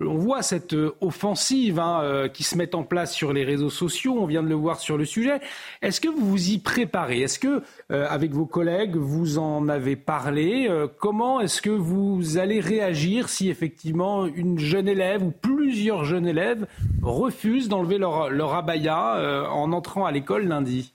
on 0.00 0.16
voit 0.16 0.42
cette 0.42 0.74
euh, 0.74 0.92
offensive 1.00 1.78
hein, 1.78 2.00
euh, 2.02 2.28
qui 2.28 2.42
se 2.42 2.56
met 2.56 2.74
en 2.74 2.82
place 2.82 3.14
sur 3.14 3.32
les 3.32 3.44
réseaux 3.44 3.70
sociaux. 3.70 4.16
On 4.18 4.26
vient 4.26 4.42
de 4.42 4.48
le 4.48 4.54
voir 4.54 4.80
sur 4.80 4.98
le 4.98 5.04
sujet. 5.04 5.40
Est-ce 5.82 6.00
que 6.00 6.08
vous 6.08 6.24
vous 6.24 6.50
y 6.50 6.58
préparez? 6.58 7.20
Est-ce 7.20 7.38
que, 7.38 7.62
euh, 7.90 8.06
avec 8.08 8.32
vos 8.32 8.46
collègues, 8.46 8.96
vous 8.96 9.38
en 9.38 9.68
avez 9.68 9.96
parlé? 9.96 10.68
Comment 10.98 11.40
est-ce 11.40 11.62
que 11.62 11.70
vous 11.70 12.38
allez 12.38 12.60
réagir 12.60 13.28
si 13.28 13.48
effectivement 13.48 14.26
une 14.26 14.58
jeune 14.58 14.88
élève 14.88 15.22
ou 15.22 15.30
plusieurs 15.30 16.04
jeunes 16.04 16.26
élèves 16.26 16.66
refusent 17.02 17.68
d'enlever 17.68 17.98
leur, 17.98 18.54
abaya 18.54 19.48
en 19.50 19.72
entrant 19.72 20.04
à 20.04 20.12
l'école 20.12 20.46
lundi? 20.46 20.94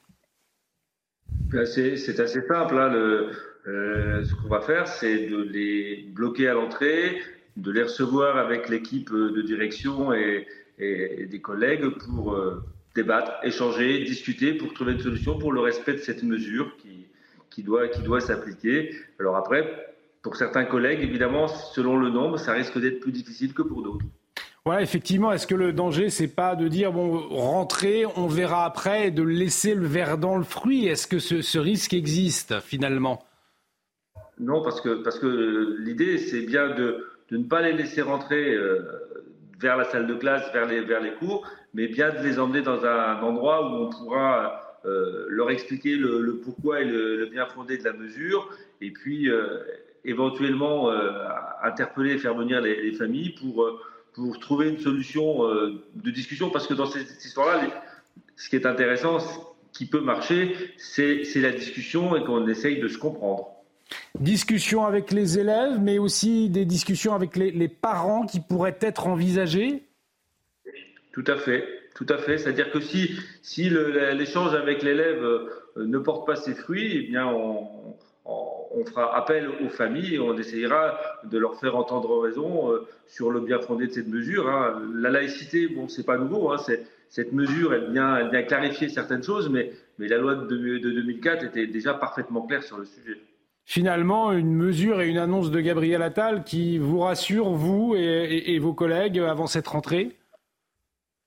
C'est 1.51 2.19
assez 2.19 2.41
simple. 2.47 2.77
Hein, 2.77 2.91
ce 3.65 4.33
qu'on 4.35 4.49
va 4.49 4.61
faire, 4.61 4.87
c'est 4.87 5.27
de 5.27 5.41
les 5.43 6.05
bloquer 6.13 6.49
à 6.49 6.53
l'entrée 6.53 7.17
de 7.57 7.71
les 7.71 7.83
recevoir 7.83 8.37
avec 8.37 8.69
l'équipe 8.69 9.11
de 9.11 9.41
direction 9.41 10.13
et, 10.13 10.47
des 10.79 11.41
collègues 11.41 11.89
pour 11.89 12.33
euh, 12.33 12.63
débattre, 12.95 13.33
échanger, 13.43 14.03
discuter 14.03 14.55
pour 14.55 14.73
trouver 14.73 14.93
une 14.93 14.99
solution 14.99 15.37
pour 15.37 15.53
le 15.53 15.59
respect 15.59 15.93
de 15.93 15.99
cette 15.99 16.23
mesure 16.23 16.75
qui, 16.77 17.05
qui 17.51 17.61
doit, 17.61 17.87
qui 17.87 18.01
doit 18.01 18.19
s'appliquer. 18.19 18.95
Alors 19.19 19.35
après, 19.35 19.93
pour 20.23 20.35
certains 20.35 20.65
collègues, 20.65 21.01
évidemment, 21.01 21.47
selon 21.47 21.97
le 21.97 22.09
nombre, 22.09 22.37
ça 22.37 22.53
risque 22.53 22.79
d'être 22.79 22.99
plus 22.99 23.11
difficile 23.11 23.53
que 23.53 23.61
pour 23.61 23.83
d'autres. 23.83 24.05
Ouais, 24.65 24.83
effectivement. 24.83 25.31
Est-ce 25.31 25.47
que 25.47 25.55
le 25.55 25.73
danger, 25.73 26.09
c'est 26.09 26.27
pas 26.27 26.55
de 26.55 26.67
dire 26.67 26.91
bon, 26.91 27.27
rentrez, 27.29 28.05
on 28.15 28.27
verra 28.27 28.65
après, 28.65 29.07
et 29.07 29.11
de 29.11 29.23
laisser 29.23 29.73
le 29.73 29.87
verre 29.87 30.19
dans 30.19 30.37
le 30.37 30.43
fruit? 30.43 30.85
Est-ce 30.85 31.07
que 31.07 31.17
ce, 31.17 31.41
ce, 31.41 31.57
risque 31.57 31.93
existe 31.93 32.59
finalement? 32.59 33.23
Non, 34.39 34.61
parce 34.61 34.79
que 34.79 35.03
parce 35.03 35.17
que 35.17 35.77
l'idée, 35.79 36.19
c'est 36.19 36.41
bien 36.41 36.75
de 36.75 37.07
de 37.31 37.37
ne 37.37 37.43
pas 37.43 37.61
les 37.61 37.71
laisser 37.73 38.01
rentrer 38.01 38.53
euh, 38.53 38.81
vers 39.59 39.77
la 39.77 39.85
salle 39.85 40.05
de 40.05 40.13
classe, 40.13 40.51
vers 40.53 40.67
les, 40.67 41.13
cours, 41.13 41.49
mais 41.73 41.87
bien 41.87 42.09
de 42.09 42.21
les 42.21 42.39
emmener 42.39 42.61
dans 42.61 42.85
un 42.85 43.21
endroit 43.21 43.67
où 43.67 43.85
on 43.85 43.89
pourra 43.89 44.79
euh, 44.85 45.25
leur 45.29 45.49
expliquer 45.49 45.95
le, 45.95 46.41
pourquoi 46.43 46.81
et 46.81 46.85
le, 46.85 47.25
bien 47.27 47.45
fondé 47.45 47.77
de 47.77 47.83
la 47.85 47.93
mesure, 47.93 48.49
et 48.81 48.91
puis 48.91 49.29
euh, 49.29 49.59
éventuellement 50.03 50.91
interpeller 51.63 52.13
et 52.13 52.17
faire 52.17 52.35
venir 52.35 52.59
les, 52.59 52.91
familles 52.93 53.35
pour, 53.39 53.79
pour 54.13 54.39
trouver 54.39 54.69
une 54.69 54.79
solution 54.79 55.47
de 55.47 56.11
discussion, 56.11 56.49
parce 56.49 56.65
que 56.65 56.73
dans 56.73 56.87
cette 56.87 57.23
histoire-là, 57.23 57.61
ce 58.35 58.49
qui 58.49 58.55
est 58.55 58.65
intéressant, 58.65 59.19
ce 59.19 59.37
qui 59.71 59.85
peut 59.85 60.01
marcher, 60.01 60.55
c'est 60.77 61.23
la 61.35 61.51
discussion 61.51 62.15
et 62.15 62.23
qu'on 62.23 62.47
essaye 62.47 62.79
de 62.79 62.87
se 62.87 62.97
comprendre. 62.97 63.50
Discussions 64.19 64.85
avec 64.85 65.11
les 65.11 65.39
élèves, 65.39 65.79
mais 65.79 65.97
aussi 65.97 66.49
des 66.49 66.65
discussions 66.65 67.13
avec 67.13 67.35
les, 67.35 67.67
parents 67.67 68.25
qui 68.25 68.39
pourraient 68.39 68.77
être 68.81 69.07
envisagées 69.07 69.83
Tout 71.13 71.23
à 71.27 71.37
fait, 71.37 71.65
tout 71.95 72.05
à 72.09 72.17
fait. 72.17 72.37
C'est-à-dire 72.37 72.71
que 72.71 72.79
si, 72.79 73.17
si 73.41 73.69
l'échange 73.69 74.53
avec 74.53 74.83
l'élève 74.83 75.23
euh, 75.23 75.49
ne 75.77 75.97
porte 75.97 76.27
pas 76.27 76.35
ses 76.35 76.53
fruits, 76.53 76.91
eh 76.93 77.07
bien 77.07 77.27
on, 77.27 77.95
fera 78.85 79.15
appel 79.15 79.47
aux 79.63 79.69
familles 79.69 80.15
et 80.15 80.19
on 80.19 80.35
essayera 80.37 80.99
de 81.23 81.37
leur 81.37 81.59
faire 81.59 81.75
entendre 81.75 82.19
raison 82.19 82.71
euh, 82.71 82.87
sur 83.07 83.29
le 83.29 83.39
bien 83.39 83.59
fondé 83.59 83.87
de 83.87 83.91
cette 83.91 84.07
mesure. 84.07 84.49
Hein. 84.49 84.81
La 84.95 85.09
laïcité, 85.09 85.67
bon, 85.67 85.87
c'est 85.87 86.05
pas 86.05 86.17
nouveau. 86.17 86.51
Hein, 86.51 86.57
cette 87.09 87.31
mesure, 87.31 87.73
elle 87.73 87.91
vient, 87.91 88.43
clarifier 88.43 88.89
certaines 88.89 89.23
choses, 89.23 89.49
mais, 89.49 89.71
la 89.99 90.17
loi 90.17 90.35
de 90.35 90.45
2004 90.47 91.45
était 91.45 91.67
déjà 91.67 91.93
parfaitement 91.93 92.41
claire 92.41 92.63
sur 92.63 92.79
le 92.79 92.85
sujet 92.85 93.17
finalement 93.65 94.31
une 94.31 94.53
mesure 94.53 95.01
et 95.01 95.09
une 95.09 95.17
annonce 95.17 95.51
de 95.51 95.59
Gabriel 95.59 96.01
Attal 96.01 96.43
qui 96.43 96.77
vous 96.77 96.99
rassure, 96.99 97.49
vous 97.49 97.95
et, 97.95 98.59
vos 98.59 98.73
collègues, 98.73 99.19
avant 99.19 99.47
cette 99.47 99.67
rentrée? 99.67 100.17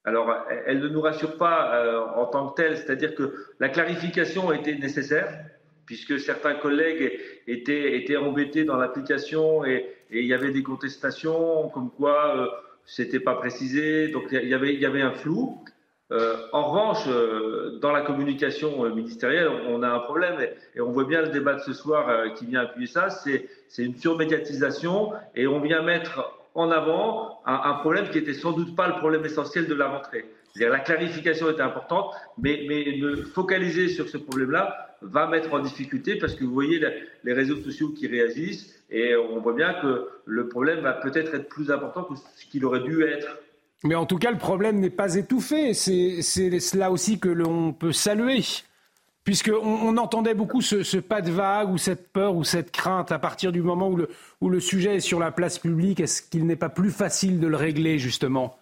Alors, 0.04 0.30
elle 0.66 0.80
ne 0.80 0.88
nous 0.88 1.00
rassure 1.00 1.38
pas 1.38 1.76
euh, 1.76 2.00
en 2.16 2.26
tant 2.26 2.50
que 2.50 2.60
telle, 2.60 2.76
c'est-à-dire 2.76 3.14
que 3.14 3.34
la 3.58 3.70
clarification 3.70 4.52
était 4.52 4.74
nécessaire, 4.74 5.46
puisque 5.86 6.20
certains 6.20 6.54
collègues 6.54 7.18
étaient, 7.46 8.16
embêtés 8.16 8.64
dans 8.64 8.76
l'application 8.76 9.64
et, 9.64 9.90
il 10.10 10.26
y 10.26 10.34
avait 10.34 10.52
des 10.52 10.62
contestations 10.62 11.70
comme 11.70 11.90
quoi 11.90 12.36
euh, 12.36 12.46
c'était 12.84 13.18
pas 13.18 13.34
précisé, 13.34 14.08
donc 14.08 14.24
il 14.30 14.48
y 14.48 14.86
avait 14.86 15.02
un 15.02 15.12
flou. 15.12 15.64
Euh, 16.12 16.36
en 16.52 16.70
revanche, 16.70 17.04
euh, 17.08 17.78
dans 17.80 17.90
la 17.90 18.02
communication 18.02 18.84
euh, 18.84 18.90
ministérielle, 18.94 19.48
on 19.68 19.82
a 19.82 19.88
un 19.88 20.00
problème 20.00 20.36
et, 20.74 20.80
on 20.80 20.92
voit 20.92 21.04
bien 21.04 21.22
le 21.22 21.28
débat 21.28 21.54
de 21.54 21.60
ce 21.60 21.72
soir 21.72 22.34
qui 22.34 22.44
vient 22.44 22.60
appuyer 22.60 22.86
ça. 22.86 23.08
C'est 23.08 23.48
une 23.78 23.96
surmédiatisation 23.96 25.12
et 25.34 25.46
on 25.46 25.60
vient 25.60 25.82
mettre 25.82 26.38
en 26.54 26.70
avant 26.70 27.40
un, 27.46 27.74
problème 27.74 28.10
qui 28.10 28.18
était 28.18 28.34
sans 28.34 28.52
doute 28.52 28.76
pas 28.76 28.86
le 28.86 28.94
problème 28.94 29.24
essentiel 29.24 29.66
de 29.66 29.74
la 29.74 29.88
rentrée. 29.88 30.26
la 30.56 30.78
clarification 30.78 31.50
était 31.50 31.62
importante, 31.62 32.14
mais, 32.38 32.66
mais 32.68 33.00
focaliser 33.34 33.88
sur 33.88 34.08
ce 34.08 34.18
problème-là 34.18 34.96
va 35.00 35.26
mettre 35.26 35.52
en 35.52 35.58
difficulté 35.58 36.16
parce 36.16 36.34
que 36.34 36.44
vous 36.44 36.52
voyez 36.52 36.80
les 37.24 37.32
réseaux 37.32 37.56
sociaux 37.56 37.88
qui 37.88 38.06
réagissent 38.06 38.72
et 38.90 39.16
on 39.16 39.40
voit 39.40 39.54
bien 39.54 39.74
que 39.74 40.08
le 40.26 40.48
problème 40.48 40.80
va 40.80 40.92
peut-être 40.92 41.34
être 41.34 41.48
plus 41.48 41.70
important 41.70 42.04
que 42.04 42.14
ce 42.36 42.46
qu'il 42.46 42.64
aurait 42.64 42.80
dû 42.80 43.02
être 43.02 43.38
mais 43.84 43.94
en 43.94 44.06
tout 44.06 44.16
cas, 44.16 44.30
le 44.30 44.38
problème 44.38 44.80
n'est 44.80 44.90
pas 44.90 45.14
étouffé. 45.14 45.74
C'est 45.74 46.22
cela 46.22 46.90
aussi 46.90 47.20
que 47.20 47.28
l'on 47.28 47.72
peut 47.72 47.92
saluer. 47.92 48.40
Puisqu'on 49.24 49.62
on 49.62 49.96
entendait 49.96 50.34
beaucoup 50.34 50.60
ce, 50.60 50.96
pas 50.98 51.22
de 51.22 51.30
vague 51.30 51.70
ou 51.70 51.78
cette 51.78 52.12
peur 52.12 52.34
ou 52.34 52.44
cette 52.44 52.70
crainte 52.70 53.12
à 53.12 53.18
partir 53.18 53.52
du 53.52 53.62
moment 53.62 53.94
où 54.40 54.48
le, 54.48 54.60
sujet 54.60 54.96
est 54.96 55.00
sur 55.00 55.18
la 55.18 55.30
place 55.30 55.58
publique, 55.58 56.00
est-ce 56.00 56.22
qu'il 56.22 56.46
n'est 56.46 56.56
pas 56.56 56.68
plus 56.68 56.90
facile 56.90 57.40
de 57.40 57.46
le 57.46 57.56
régler 57.56 57.98
justement? 57.98 58.58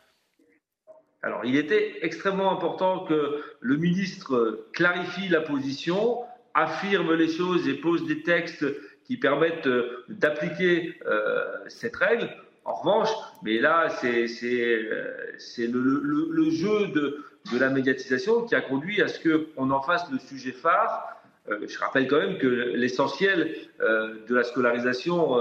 Alors 1.22 1.44
il 1.44 1.56
était 1.56 1.98
extrêmement 2.02 2.52
important 2.52 3.04
que 3.04 3.42
le 3.60 3.76
ministre 3.76 4.66
clarifie 4.72 5.28
la 5.28 5.40
position, 5.40 6.18
affirme 6.54 7.14
les 7.14 7.28
choses 7.28 7.68
et 7.68 7.74
pose 7.74 8.06
des 8.06 8.22
textes 8.22 8.66
qui 9.04 9.16
permettent 9.16 9.66
euh, 9.66 10.04
d'appliquer 10.08 10.94
euh, 11.06 11.44
cette 11.68 11.96
règle. 11.96 12.28
En 12.64 12.74
revanche, 12.74 13.10
mais 13.42 13.58
là, 13.58 13.88
c'est 14.00 14.26
euh, 14.44 15.32
le, 15.58 16.50
jeu 16.50 16.86
de, 16.88 17.18
la 17.58 17.70
médiatisation 17.70 18.42
qui 18.42 18.54
a 18.54 18.60
conduit 18.60 19.02
à 19.02 19.08
ce 19.08 19.18
qu'on 19.20 19.70
en 19.70 19.80
fasse 19.82 20.08
le 20.12 20.18
sujet 20.18 20.52
phare. 20.52 21.16
Euh, 21.50 21.58
je 21.66 21.76
rappelle 21.80 22.06
quand 22.06 22.18
même 22.18 22.38
que 22.38 22.46
l'essentiel 22.46 23.52
euh, 23.80 24.14
de 24.28 24.34
la 24.34 24.44
scolarisation 24.44 25.38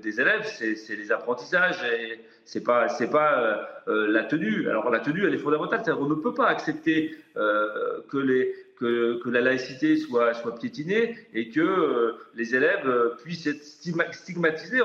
des 0.00 0.20
élèves, 0.20 0.46
c'est 0.46 0.96
les 0.96 1.10
apprentissages 1.10 1.82
et 1.84 2.20
c'est 2.44 2.62
pas 2.62 2.86
pas 3.10 3.68
la 3.86 4.22
tenue. 4.24 4.68
Alors 4.68 4.88
la 4.90 5.00
tenue, 5.00 5.26
elle 5.26 5.34
est 5.34 5.38
fondamentale. 5.38 5.82
On 5.98 6.06
ne 6.06 6.14
peut 6.14 6.34
pas 6.34 6.46
accepter 6.46 7.16
que 7.34 8.18
les 8.18 8.54
que, 8.82 9.28
la 9.30 9.40
laïcité 9.40 9.96
soit, 9.96 10.34
soit 10.34 10.54
piétinée 10.54 11.16
et 11.34 11.50
que 11.50 11.60
euh, 11.60 12.12
les 12.34 12.54
élèves 12.54 12.86
euh, 12.86 13.16
puissent 13.22 13.46
être 13.46 13.62
stigmatisés 13.64 14.82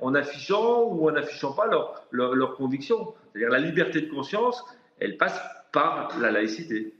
en, 0.00 0.14
affichant 0.14 0.84
ou 0.84 1.08
en 1.08 1.12
n'affichant 1.12 1.52
pas 1.52 1.66
leurs 1.66 2.06
leur, 2.10 2.34
leur 2.34 2.56
convictions. 2.56 3.14
C'est-à-dire 3.32 3.50
la 3.50 3.58
liberté 3.58 4.00
de 4.00 4.10
conscience, 4.10 4.62
elle 4.98 5.16
passe 5.16 5.40
par 5.72 6.18
la 6.20 6.30
laïcité. 6.30 6.94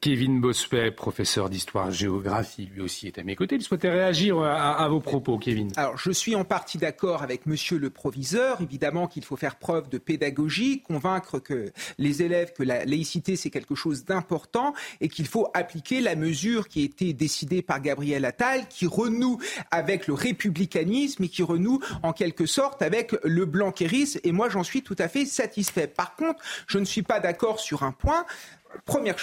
Kevin 0.00 0.40
Bossuet, 0.40 0.90
professeur 0.90 1.48
d'histoire-géographie, 1.48 2.68
lui 2.74 2.80
aussi 2.80 3.06
est 3.06 3.18
à 3.18 3.22
mes 3.22 3.36
côtés. 3.36 3.54
Il 3.54 3.62
souhaitait 3.62 3.90
réagir 3.90 4.40
à, 4.40 4.88
vos 4.88 5.00
propos, 5.00 5.38
Kevin. 5.38 5.70
Alors, 5.76 5.96
je 5.96 6.10
suis 6.10 6.34
en 6.34 6.44
partie 6.44 6.78
d'accord 6.78 7.22
avec 7.22 7.46
monsieur 7.46 7.78
le 7.78 7.88
proviseur. 7.88 8.60
Évidemment 8.60 9.06
qu'il 9.06 9.24
faut 9.24 9.36
faire 9.36 9.56
preuve 9.56 9.88
de 9.88 9.98
pédagogie, 9.98 10.82
convaincre 10.82 11.38
que 11.38 11.70
les 11.98 12.22
élèves 12.22 12.52
que 12.52 12.64
la 12.64 12.84
laïcité, 12.84 13.36
c'est 13.36 13.50
quelque 13.50 13.76
chose 13.76 14.04
d'important 14.04 14.74
et 15.00 15.08
qu'il 15.08 15.26
faut 15.26 15.48
appliquer 15.54 16.00
la 16.00 16.16
mesure 16.16 16.68
qui 16.68 16.82
a 16.82 16.84
été 16.84 17.12
décidée 17.12 17.62
par 17.62 17.80
Gabriel 17.80 18.24
Attal, 18.24 18.66
qui 18.68 18.86
renoue 18.86 19.38
avec 19.70 20.08
le 20.08 20.14
républicanisme 20.14 21.22
et 21.24 21.28
qui 21.28 21.42
renoue 21.42 21.80
en 22.02 22.12
quelque 22.12 22.46
sorte 22.46 22.82
avec 22.82 23.14
le 23.22 23.44
blanquérisme. 23.44 24.18
Et 24.24 24.32
moi, 24.32 24.48
j'en 24.48 24.64
suis 24.64 24.82
tout 24.82 24.96
à 24.98 25.08
fait 25.08 25.24
satisfait. 25.24 25.86
Par 25.86 26.16
contre, 26.16 26.42
je 26.66 26.78
ne 26.78 26.84
suis 26.84 27.02
pas 27.02 27.20
d'accord 27.20 27.60
sur 27.60 27.84
un 27.84 27.92
point 27.92 28.26
première, 28.84 29.16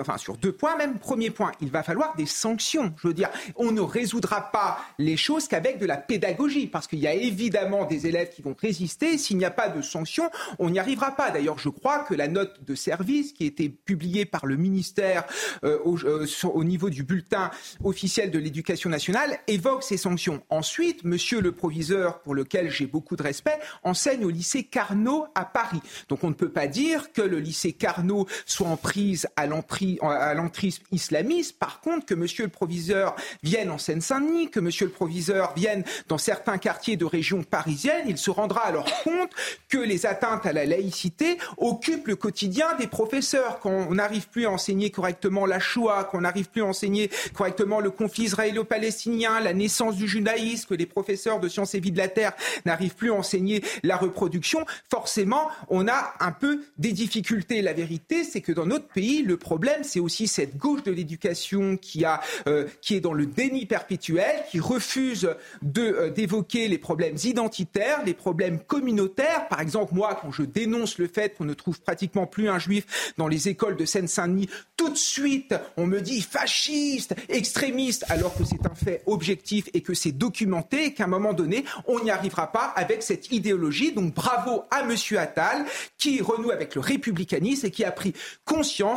enfin 0.00 0.18
sur 0.18 0.36
deux 0.36 0.52
points 0.52 0.76
même. 0.76 0.98
Premier 0.98 1.30
point, 1.30 1.52
il 1.60 1.70
va 1.70 1.82
falloir 1.82 2.14
des 2.16 2.26
sanctions. 2.26 2.94
Je 3.02 3.08
veux 3.08 3.14
dire, 3.14 3.30
on 3.56 3.72
ne 3.72 3.80
résoudra 3.80 4.50
pas 4.50 4.78
les 4.98 5.16
choses 5.16 5.48
qu'avec 5.48 5.78
de 5.78 5.86
la 5.86 5.96
pédagogie, 5.96 6.66
parce 6.66 6.86
qu'il 6.86 6.98
y 6.98 7.06
a 7.06 7.14
évidemment 7.14 7.84
des 7.84 8.06
élèves 8.06 8.30
qui 8.30 8.42
vont 8.42 8.56
résister. 8.58 9.18
S'il 9.18 9.36
n'y 9.36 9.44
a 9.44 9.50
pas 9.50 9.68
de 9.68 9.82
sanctions, 9.82 10.30
on 10.58 10.70
n'y 10.70 10.78
arrivera 10.78 11.12
pas. 11.12 11.30
D'ailleurs, 11.30 11.58
je 11.58 11.68
crois 11.68 12.00
que 12.00 12.14
la 12.14 12.28
note 12.28 12.64
de 12.64 12.74
service 12.74 13.32
qui 13.32 13.44
a 13.44 13.46
été 13.46 13.68
publiée 13.68 14.24
par 14.24 14.46
le 14.46 14.56
ministère 14.56 15.24
euh, 15.64 15.78
au, 15.84 15.98
euh, 16.04 16.26
au, 16.44 16.64
niveau 16.64 16.90
du 16.90 17.02
bulletin 17.02 17.50
officiel 17.84 18.30
de 18.30 18.38
l'éducation 18.38 18.90
nationale 18.90 19.38
évoque 19.46 19.82
ces 19.82 19.96
sanctions. 19.96 20.42
Ensuite, 20.50 21.04
Monsieur 21.04 21.40
le 21.40 21.52
proviseur, 21.52 22.20
pour 22.20 22.34
lequel 22.34 22.70
j'ai 22.70 22.86
beaucoup 22.86 23.16
de 23.16 23.22
respect, 23.22 23.58
enseigne 23.82 24.24
au 24.24 24.30
lycée 24.30 24.64
Carnot 24.64 25.26
à 25.34 25.44
Paris. 25.44 25.80
Donc, 26.08 26.24
on 26.24 26.28
ne 26.28 26.34
peut 26.34 26.50
pas 26.50 26.66
dire 26.66 27.12
que 27.12 27.22
le 27.22 27.38
lycée 27.38 27.72
Carnot 27.72 28.26
soit 28.44 28.68
en 28.68 28.75
prise 28.76 29.26
à 29.36 29.46
l'entrisme 29.46 30.84
islamiste. 30.92 31.58
Par 31.58 31.80
contre, 31.80 32.06
que 32.06 32.14
monsieur 32.14 32.44
le 32.44 32.50
proviseur 32.50 33.16
vienne 33.42 33.70
en 33.70 33.78
Seine-Saint-Denis, 33.78 34.50
que 34.50 34.60
monsieur 34.60 34.86
le 34.86 34.92
proviseur 34.92 35.52
vienne 35.54 35.84
dans 36.08 36.18
certains 36.18 36.58
quartiers 36.58 36.96
de 36.96 37.04
région 37.04 37.42
parisienne, 37.42 38.04
il 38.06 38.18
se 38.18 38.30
rendra 38.30 38.60
alors 38.66 38.88
compte 39.02 39.30
que 39.68 39.78
les 39.78 40.06
atteintes 40.06 40.46
à 40.46 40.52
la 40.52 40.64
laïcité 40.64 41.38
occupent 41.56 42.08
le 42.08 42.16
quotidien 42.16 42.74
des 42.78 42.86
professeurs. 42.86 43.60
Qu'on 43.60 43.94
n'arrive 43.94 44.28
plus 44.28 44.46
à 44.46 44.50
enseigner 44.50 44.90
correctement 44.90 45.46
la 45.46 45.58
Shoah, 45.58 46.04
qu'on 46.04 46.20
n'arrive 46.22 46.48
plus 46.48 46.62
à 46.62 46.66
enseigner 46.66 47.10
correctement 47.34 47.80
le 47.80 47.90
conflit 47.90 48.24
israélo-palestinien, 48.24 49.40
la 49.40 49.52
naissance 49.52 49.96
du 49.96 50.08
judaïsme, 50.08 50.68
que 50.68 50.74
les 50.74 50.86
professeurs 50.86 51.40
de 51.40 51.48
sciences 51.48 51.74
et 51.74 51.80
vie 51.80 51.92
de 51.92 51.98
la 51.98 52.08
terre 52.08 52.32
n'arrivent 52.64 52.94
plus 52.94 53.10
à 53.10 53.14
enseigner 53.14 53.62
la 53.82 53.96
reproduction, 53.96 54.64
forcément, 54.90 55.48
on 55.68 55.88
a 55.88 56.14
un 56.20 56.32
peu 56.32 56.62
des 56.78 56.92
difficultés. 56.92 57.62
La 57.62 57.72
vérité, 57.72 58.24
c'est 58.24 58.40
que 58.40 58.52
notre 58.66 58.88
pays, 58.88 59.22
le 59.22 59.36
problème, 59.36 59.82
c'est 59.82 60.00
aussi 60.00 60.26
cette 60.26 60.56
gauche 60.56 60.82
de 60.82 60.92
l'éducation 60.92 61.76
qui, 61.76 62.04
euh, 62.46 62.66
qui 62.80 62.94
est 62.94 63.00
dans 63.00 63.12
le 63.12 63.26
déni 63.26 63.66
perpétuel, 63.66 64.44
qui 64.50 64.60
refuse 64.60 65.30
de, 65.62 65.82
euh, 65.82 66.10
d'évoquer 66.10 66.68
les 66.68 66.78
problèmes 66.78 67.16
identitaires, 67.24 68.02
les 68.04 68.14
problèmes 68.14 68.60
communautaires. 68.60 69.48
Par 69.48 69.60
exemple, 69.60 69.94
moi, 69.94 70.18
quand 70.20 70.32
je 70.32 70.42
dénonce 70.42 70.98
le 70.98 71.08
fait 71.08 71.36
qu'on 71.36 71.44
ne 71.44 71.54
trouve 71.54 71.80
pratiquement 71.80 72.26
plus 72.26 72.48
un 72.48 72.58
juif 72.58 73.12
dans 73.16 73.28
les 73.28 73.48
écoles 73.48 73.76
de 73.76 73.84
Seine-Saint-Denis, 73.84 74.48
tout 74.76 74.90
de 74.90 74.96
suite, 74.96 75.54
on 75.76 75.86
me 75.86 76.00
dit 76.00 76.20
fasciste, 76.20 77.14
extrémiste, 77.28 78.04
alors 78.08 78.34
que 78.36 78.44
c'est 78.44 78.66
un 78.66 78.74
fait 78.74 79.02
objectif 79.06 79.68
et 79.74 79.80
que 79.80 79.94
c'est 79.94 80.12
documenté 80.12 80.92
qu'à 80.92 81.04
un 81.04 81.08
moment 81.08 81.32
donné, 81.32 81.64
on 81.86 82.02
n'y 82.02 82.10
arrivera 82.10 82.52
pas 82.52 82.72
avec 82.76 83.02
cette 83.02 83.32
idéologie. 83.32 83.92
Donc 83.92 84.14
bravo 84.14 84.64
à 84.70 84.84
Monsieur 84.84 85.18
Attal 85.18 85.64
qui 85.98 86.20
renoue 86.20 86.50
avec 86.50 86.74
le 86.74 86.80
républicanisme 86.80 87.66
et 87.66 87.70
qui 87.70 87.84
a 87.84 87.92
pris 87.92 88.12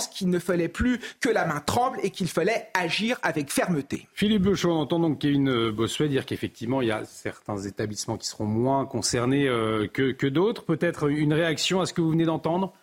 qu'il 0.10 0.30
ne 0.30 0.39
fallait 0.39 0.68
plus 0.68 0.99
que 1.20 1.30
la 1.30 1.45
main 1.45 1.60
tremble 1.60 1.99
et 2.03 2.12
qu'il 2.12 2.28
fallait 2.28 2.68
agir 2.74 3.18
avec 3.24 3.49
fermeté. 3.49 4.07
Philippe 4.14 4.43
Bouchon, 4.43 4.72
on 4.72 4.80
entend 4.80 4.99
donc 4.99 5.20
Kevin 5.20 5.72
Bossuet 5.72 6.07
dire 6.07 6.26
qu'effectivement, 6.26 6.82
il 6.82 6.88
y 6.88 6.91
a 6.91 7.05
certains 7.05 7.57
établissements 7.57 8.18
qui 8.18 8.28
seront 8.28 8.45
moins 8.45 8.86
concernés 8.86 9.47
euh, 9.47 9.88
que, 9.88 10.28
d'autres. 10.28 10.64
Peut-être 10.66 11.10
une 11.10 11.34
réaction 11.34 11.82
à 11.82 11.86
ce 11.86 11.93
que 11.93 12.01
vous 12.01 12.12
venez 12.12 12.26
d'entendre? 12.26 12.74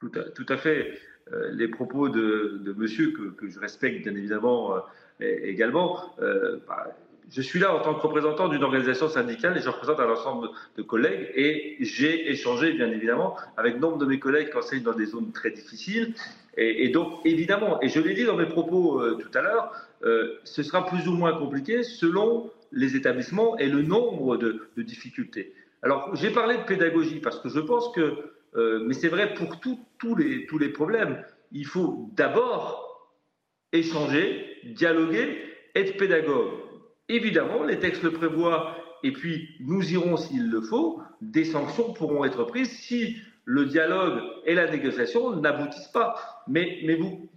Tout 0.00 0.46
à, 0.48 0.56
fait. 0.56 0.98
Euh, 1.32 1.50
les 1.52 1.68
propos 1.68 2.08
de, 2.08 2.74
monsieur, 2.76 3.12
que, 3.12 3.48
je 3.48 3.58
respecte 3.58 4.02
bien 4.02 4.14
évidemment 4.14 4.74
euh, 4.74 4.80
également, 5.20 6.14
bah, 6.68 6.96
je 7.30 7.42
suis 7.42 7.58
là 7.58 7.74
en 7.74 7.80
tant 7.80 7.94
que 7.94 8.00
représentant 8.00 8.48
d'une 8.48 8.62
organisation 8.62 9.08
syndicale 9.08 9.56
et 9.56 9.60
je 9.60 9.68
représente 9.68 10.00
un 10.00 10.10
ensemble 10.10 10.48
de 10.76 10.82
collègues 10.82 11.30
et 11.34 11.76
j'ai 11.80 12.30
échangé 12.30 12.72
bien 12.72 12.90
évidemment 12.90 13.36
avec 13.56 13.80
nombre 13.80 13.98
de 13.98 14.06
mes 14.06 14.18
collègues 14.18 14.50
qui 14.50 14.56
enseignent 14.56 14.82
dans 14.82 14.94
des 14.94 15.06
zones 15.06 15.32
très 15.32 15.50
difficiles. 15.50 16.14
Et, 16.56 16.88
donc 16.90 17.20
évidemment, 17.24 17.82
et 17.82 17.88
je 17.88 17.98
l'ai 18.00 18.14
dit 18.14 18.24
dans 18.24 18.36
mes 18.36 18.46
propos 18.46 19.00
euh, 19.00 19.18
tout 19.20 19.36
à 19.36 19.42
l'heure, 19.42 19.72
euh, 20.04 20.38
ce 20.44 20.62
sera 20.62 20.86
plus 20.86 21.08
ou 21.08 21.12
moins 21.12 21.32
compliqué 21.32 21.82
selon 21.82 22.50
les 22.70 22.94
établissements 22.94 23.58
et 23.58 23.68
le 23.68 23.82
nombre 23.82 24.36
de, 24.36 24.68
difficultés. 24.76 25.52
Alors 25.82 26.14
j'ai 26.14 26.30
parlé 26.30 26.56
de 26.56 26.62
pédagogie 26.62 27.20
parce 27.20 27.40
que 27.40 27.48
je 27.48 27.60
pense 27.60 27.92
que 27.92 28.30
mais 28.86 28.94
c'est 28.94 29.08
vrai 29.08 29.34
pour 29.34 29.58
tous 29.58 30.14
les, 30.14 30.46
tous 30.46 30.58
les 30.58 30.68
problèmes. 30.68 31.20
Il 31.50 31.66
faut 31.66 32.08
d'abord 32.14 32.84
échanger, 33.72 34.46
dialoguer, 34.64 35.36
être 35.74 35.96
pédagogue. 35.96 36.52
Évidemment, 37.08 37.64
les 37.64 37.78
textes 37.78 38.02
le 38.02 38.12
prévoient, 38.12 38.76
et 39.02 39.12
puis 39.12 39.48
nous 39.60 39.92
irons, 39.92 40.16
s'il 40.16 40.50
le 40.50 40.60
faut, 40.60 41.02
des 41.20 41.44
sanctions 41.44 41.92
pourront 41.92 42.24
être 42.24 42.44
prises 42.44 42.70
si 42.70 43.16
le 43.44 43.66
dialogue 43.66 44.22
et 44.46 44.54
la 44.54 44.70
négociation 44.70 45.36
n'aboutissent 45.36 45.88
pas. 45.88 46.16
Mais, 46.48 46.80
vous 46.98 47.28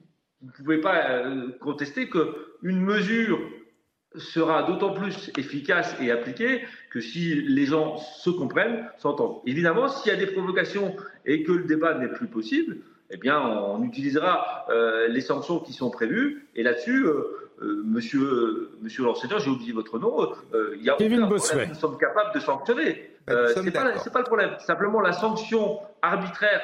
ne 0.42 0.52
pouvez 0.52 0.80
pas 0.80 1.10
euh, 1.10 1.52
contester 1.60 2.10
qu'une 2.10 2.82
mesure 2.82 3.40
sera 4.16 4.64
d'autant 4.64 4.94
plus 4.94 5.32
efficace 5.38 5.96
et 6.02 6.12
appliquée 6.12 6.62
que 6.90 7.02
si 7.02 7.36
les 7.36 7.66
gens 7.66 7.98
se 7.98 8.30
comprennent, 8.30 8.90
s'entendent. 8.98 9.42
Évidemment, 9.46 9.90
s'il 9.90 10.12
y 10.12 10.16
a 10.16 10.18
des 10.18 10.28
provocations 10.28 10.96
et 11.26 11.44
que 11.44 11.52
le 11.52 11.66
débat 11.66 11.98
n'est 11.98 12.08
plus 12.08 12.28
possible, 12.28 12.78
eh 13.10 13.18
bien, 13.18 13.40
on 13.40 13.84
utilisera 13.84 14.66
euh, 14.70 15.08
les 15.08 15.22
sanctions 15.22 15.60
qui 15.60 15.74
sont 15.74 15.90
prévues. 15.90 16.48
Et 16.56 16.64
là-dessus, 16.64 17.06
euh, 17.06 17.47
monsieur, 17.62 18.72
monsieur 18.82 19.04
l'enseignant, 19.04 19.40
j'ai 19.40 19.50
oublié 19.50 19.74
votre 19.74 19.98
nom, 20.00 20.34
il 20.76 20.84
y 20.84 20.90
a 20.90 20.96
Kevin 20.96 21.24
aucun 21.24 21.36
problème, 21.38 21.70
nous 21.70 21.76
sommes 21.76 21.98
capables 21.98 22.34
de 22.34 22.40
sanctionner. 22.40 23.12
Euh, 23.30 23.52
c'est 23.54 23.72
pas, 23.72 23.92
pas 23.92 24.20
le 24.20 24.26
problème. 24.26 24.52
Simplement, 24.60 25.02
la 25.02 25.12
sanction 25.12 25.80
arbitraire, 26.02 26.62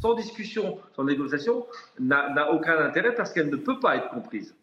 sans 0.00 0.14
discussion, 0.14 0.78
sans 0.94 1.04
négociation, 1.04 1.66
n'a 1.98 2.52
aucun 2.52 2.78
intérêt 2.78 3.14
parce 3.14 3.32
qu'elle 3.32 3.50
ne 3.50 3.56
peut 3.56 3.80
pas 3.80 3.96
être 3.96 4.10
comprise. 4.10 4.54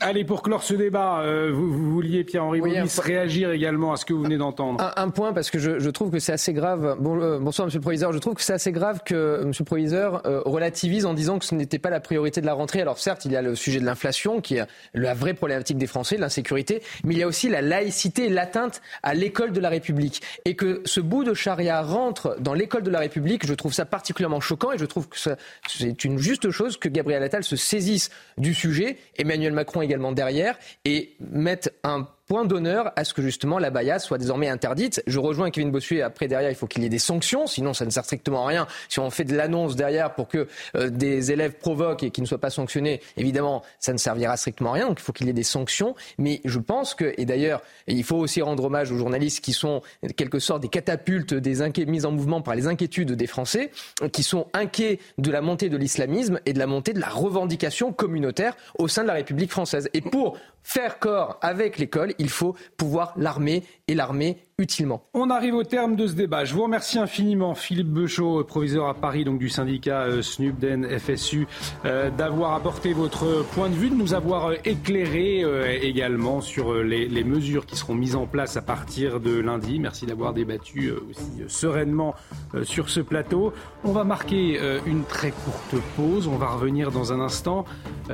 Allez, 0.00 0.24
pour 0.24 0.42
clore 0.42 0.62
ce 0.62 0.74
débat, 0.74 1.22
euh, 1.22 1.50
vous, 1.52 1.90
vouliez, 1.90 2.22
Pierre-Henri 2.22 2.60
oui, 2.60 2.76
réagir 2.98 3.50
également 3.50 3.92
à 3.92 3.96
ce 3.96 4.04
que 4.04 4.12
vous 4.12 4.22
venez 4.22 4.36
d'entendre. 4.36 4.92
Un, 4.94 5.10
point, 5.10 5.32
parce 5.32 5.50
que 5.50 5.58
je, 5.58 5.90
trouve 5.90 6.12
que 6.12 6.20
c'est 6.20 6.32
assez 6.32 6.52
grave. 6.52 6.96
Bon, 7.00 7.20
euh, 7.20 7.40
bonsoir, 7.40 7.66
monsieur 7.66 7.80
le 7.80 7.82
proviseur. 7.82 8.12
Je 8.12 8.18
trouve 8.18 8.34
que 8.34 8.42
c'est 8.42 8.52
assez 8.52 8.70
grave 8.70 9.00
que 9.04 9.42
monsieur 9.44 9.62
le 9.62 9.66
proviseur 9.66 10.24
euh, 10.24 10.40
relativise 10.46 11.04
en 11.04 11.14
disant 11.14 11.40
que 11.40 11.44
ce 11.44 11.56
n'était 11.56 11.80
pas 11.80 11.90
la 11.90 11.98
priorité 11.98 12.40
de 12.40 12.46
la 12.46 12.54
rentrée. 12.54 12.80
Alors, 12.80 13.00
certes, 13.00 13.24
il 13.24 13.32
y 13.32 13.36
a 13.36 13.42
le 13.42 13.56
sujet 13.56 13.80
de 13.80 13.84
l'inflation, 13.84 14.40
qui 14.40 14.58
est 14.58 14.66
la 14.94 15.14
vraie 15.14 15.34
problématique 15.34 15.78
des 15.78 15.88
Français, 15.88 16.14
de 16.14 16.20
l'insécurité, 16.20 16.80
mais 17.02 17.14
il 17.14 17.18
y 17.18 17.24
a 17.24 17.26
aussi 17.26 17.48
la 17.48 17.60
laïcité 17.60 18.26
et 18.26 18.30
l'atteinte 18.30 18.80
à 19.02 19.14
l'école 19.14 19.50
de 19.50 19.58
la 19.58 19.68
République. 19.68 20.22
Et 20.44 20.54
que 20.54 20.80
ce 20.84 21.00
bout 21.00 21.24
de 21.24 21.34
charia 21.34 21.82
rentre 21.82 22.36
dans 22.38 22.54
l'école 22.54 22.84
de 22.84 22.90
la 22.90 23.00
République, 23.00 23.44
je 23.44 23.54
trouve 23.54 23.74
ça 23.74 23.84
particulièrement 23.84 24.38
choquant 24.38 24.70
et 24.70 24.78
je 24.78 24.84
trouve 24.84 25.08
que 25.08 25.18
c'est 25.18 26.04
une 26.04 26.18
juste 26.18 26.52
chose 26.52 26.76
que 26.76 26.88
Gabriel 26.88 27.24
Attal 27.24 27.42
se 27.42 27.56
saisisse 27.56 28.10
du 28.36 28.54
sujet. 28.54 28.96
Emmanuel 29.16 29.52
Macron 29.52 29.87
également 29.88 30.12
derrière 30.12 30.58
et 30.84 31.16
mettre 31.20 31.70
un 31.82 32.06
point 32.28 32.44
d'honneur 32.44 32.92
à 32.94 33.04
ce 33.04 33.14
que 33.14 33.22
justement 33.22 33.58
la 33.58 33.70
baya 33.70 33.98
soit 33.98 34.18
désormais 34.18 34.48
interdite. 34.48 35.02
Je 35.06 35.18
rejoins 35.18 35.50
Kevin 35.50 35.70
Bossuet. 35.70 36.02
Après, 36.02 36.28
derrière, 36.28 36.50
il 36.50 36.54
faut 36.54 36.66
qu'il 36.66 36.82
y 36.82 36.86
ait 36.86 36.90
des 36.90 36.98
sanctions. 36.98 37.46
Sinon, 37.46 37.72
ça 37.72 37.86
ne 37.86 37.90
sert 37.90 38.04
strictement 38.04 38.44
à 38.44 38.48
rien. 38.48 38.66
Si 38.88 39.00
on 39.00 39.10
fait 39.10 39.24
de 39.24 39.34
l'annonce 39.34 39.76
derrière 39.76 40.14
pour 40.14 40.28
que 40.28 40.46
euh, 40.76 40.90
des 40.90 41.32
élèves 41.32 41.54
provoquent 41.54 42.02
et 42.02 42.10
qu'ils 42.10 42.22
ne 42.22 42.28
soient 42.28 42.38
pas 42.38 42.50
sanctionnés, 42.50 43.00
évidemment, 43.16 43.62
ça 43.80 43.94
ne 43.94 43.98
servira 43.98 44.36
strictement 44.36 44.70
à 44.70 44.74
rien. 44.74 44.88
Donc, 44.88 45.00
il 45.00 45.02
faut 45.02 45.12
qu'il 45.12 45.26
y 45.26 45.30
ait 45.30 45.34
des 45.34 45.42
sanctions. 45.42 45.94
Mais 46.18 46.42
je 46.44 46.58
pense 46.58 46.94
que, 46.94 47.14
et 47.16 47.24
d'ailleurs, 47.24 47.62
il 47.86 48.04
faut 48.04 48.16
aussi 48.16 48.42
rendre 48.42 48.64
hommage 48.64 48.92
aux 48.92 48.98
journalistes 48.98 49.42
qui 49.42 49.54
sont, 49.54 49.80
quelque 50.16 50.38
sorte, 50.38 50.60
des 50.62 50.68
catapultes 50.68 51.32
des 51.34 51.62
mises 51.86 52.04
en 52.04 52.12
mouvement 52.12 52.42
par 52.42 52.54
les 52.54 52.66
inquiétudes 52.66 53.12
des 53.12 53.26
Français, 53.26 53.70
qui 54.12 54.22
sont 54.22 54.48
inquiets 54.52 54.98
de 55.16 55.30
la 55.30 55.40
montée 55.40 55.70
de 55.70 55.76
l'islamisme 55.76 56.40
et 56.44 56.52
de 56.52 56.58
la 56.58 56.66
montée 56.66 56.92
de 56.92 57.00
la 57.00 57.08
revendication 57.08 57.92
communautaire 57.92 58.56
au 58.78 58.88
sein 58.88 59.02
de 59.02 59.08
la 59.08 59.14
République 59.14 59.50
française. 59.50 59.88
Et 59.94 60.00
pour 60.00 60.38
faire 60.62 60.98
corps 60.98 61.38
avec 61.40 61.78
l'école, 61.78 62.12
il 62.18 62.28
faut 62.28 62.54
pouvoir 62.76 63.12
l'armer 63.16 63.62
et 63.88 63.94
l'armer 63.94 64.36
utilement. 64.58 65.04
On 65.14 65.30
arrive 65.30 65.54
au 65.54 65.62
terme 65.62 65.94
de 65.94 66.06
ce 66.08 66.14
débat. 66.14 66.44
Je 66.44 66.52
vous 66.52 66.64
remercie 66.64 66.98
infiniment, 66.98 67.54
Philippe 67.54 67.88
Beuchot, 67.88 68.42
proviseur 68.42 68.88
à 68.88 68.94
Paris 68.94 69.24
donc 69.24 69.38
du 69.38 69.48
syndicat 69.48 70.02
euh, 70.02 70.22
FSU, 70.98 71.46
euh, 71.84 72.10
d'avoir 72.10 72.54
apporté 72.54 72.92
votre 72.92 73.44
point 73.54 73.68
de 73.68 73.74
vue, 73.74 73.88
de 73.88 73.94
nous 73.94 74.14
avoir 74.14 74.46
euh, 74.46 74.54
éclairé 74.64 75.44
également 75.82 76.40
sur 76.40 76.74
les, 76.74 77.24
mesures 77.24 77.66
qui 77.66 77.76
seront 77.76 77.94
mises 77.94 78.16
en 78.16 78.26
place 78.26 78.56
à 78.56 78.62
partir 78.62 79.20
de 79.20 79.38
lundi. 79.38 79.78
Merci 79.78 80.06
d'avoir 80.06 80.32
débattu 80.32 80.90
aussi 80.90 81.42
sereinement 81.46 82.14
sur 82.64 82.88
ce 82.88 83.00
plateau. 83.00 83.52
On 83.84 83.92
va 83.92 84.04
marquer 84.04 84.58
une 84.86 85.04
très 85.04 85.30
courte 85.30 85.82
pause. 85.96 86.26
On 86.26 86.36
va 86.36 86.48
revenir 86.48 86.90
dans 86.90 87.12
un 87.12 87.20
instant 87.20 87.64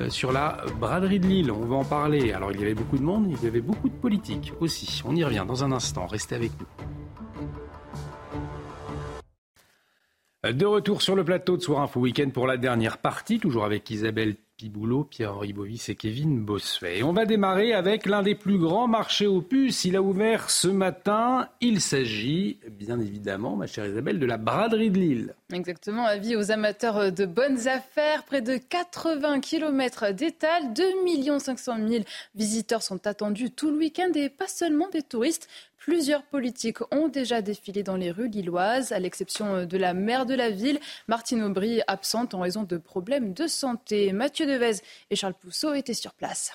sur 0.08 0.32
la 0.32 0.58
braderie 0.80 1.20
de 1.20 1.26
Lille. 1.26 1.52
On 1.52 1.64
va 1.66 1.76
en 1.76 1.84
parler. 1.84 2.32
Alors 2.32 2.52
il 2.52 2.60
y 2.60 2.62
avait 2.62 2.74
beaucoup 2.74 2.98
de 2.98 3.04
monde, 3.04 3.26
il 3.28 3.44
y 3.44 3.46
avait 3.46 3.60
beaucoup 3.60 3.88
de 3.88 3.94
politique 3.94 4.52
aussi. 4.60 5.02
On 5.06 5.14
y 5.14 5.24
revient 5.24 5.44
dans 5.46 5.63
un 5.63 5.63
instant. 5.72 6.06
Restez 6.06 6.34
avec 6.34 6.52
nous. 6.58 6.66
De 10.52 10.66
retour 10.66 11.00
sur 11.00 11.16
le 11.16 11.24
plateau 11.24 11.56
de 11.56 11.62
Soir 11.62 11.80
Info 11.80 12.00
Week-end 12.00 12.28
pour 12.28 12.46
la 12.46 12.58
dernière 12.58 12.98
partie, 12.98 13.38
toujours 13.38 13.64
avec 13.64 13.90
Isabelle 13.90 14.36
Piboulot, 14.56 15.02
Pierre-Henri 15.02 15.52
Bovis 15.52 15.88
et 15.88 15.96
Kevin 15.96 16.44
Bossuet. 16.44 17.02
on 17.02 17.12
va 17.12 17.26
démarrer 17.26 17.74
avec 17.74 18.06
l'un 18.06 18.22
des 18.22 18.36
plus 18.36 18.56
grands 18.56 18.86
marchés 18.86 19.26
aux 19.26 19.42
puces. 19.42 19.84
Il 19.84 19.96
a 19.96 20.02
ouvert 20.02 20.48
ce 20.48 20.68
matin. 20.68 21.48
Il 21.60 21.80
s'agit, 21.80 22.60
bien 22.70 23.00
évidemment, 23.00 23.56
ma 23.56 23.66
chère 23.66 23.86
Isabelle, 23.86 24.20
de 24.20 24.26
la 24.26 24.36
braderie 24.36 24.90
de 24.90 24.98
Lille. 24.98 25.34
Exactement, 25.52 26.04
avis 26.04 26.36
aux 26.36 26.52
amateurs 26.52 27.10
de 27.10 27.26
bonnes 27.26 27.66
affaires. 27.66 28.22
Près 28.22 28.42
de 28.42 28.56
80 28.56 29.40
km 29.40 30.12
d'étal, 30.12 30.72
2 30.72 30.84
500 31.40 31.76
000 31.88 32.04
visiteurs 32.36 32.82
sont 32.82 33.06
attendus 33.08 33.50
tout 33.50 33.72
le 33.72 33.78
week-end 33.78 34.12
et 34.14 34.28
pas 34.28 34.48
seulement 34.48 34.88
des 34.88 35.02
touristes. 35.02 35.48
Plusieurs 35.84 36.22
politiques 36.22 36.78
ont 36.92 37.08
déjà 37.08 37.42
défilé 37.42 37.82
dans 37.82 37.98
les 37.98 38.10
rues 38.10 38.30
lilloises, 38.30 38.92
à 38.92 38.98
l'exception 38.98 39.66
de 39.66 39.76
la 39.76 39.92
maire 39.92 40.24
de 40.24 40.32
la 40.32 40.48
ville, 40.48 40.80
Martine 41.08 41.42
Aubry, 41.42 41.82
absente 41.86 42.32
en 42.32 42.40
raison 42.40 42.62
de 42.62 42.78
problèmes 42.78 43.34
de 43.34 43.46
santé. 43.46 44.10
Mathieu 44.14 44.46
Devez 44.46 44.80
et 45.10 45.14
Charles 45.14 45.34
Pousseau 45.34 45.74
étaient 45.74 45.92
sur 45.92 46.14
place. 46.14 46.52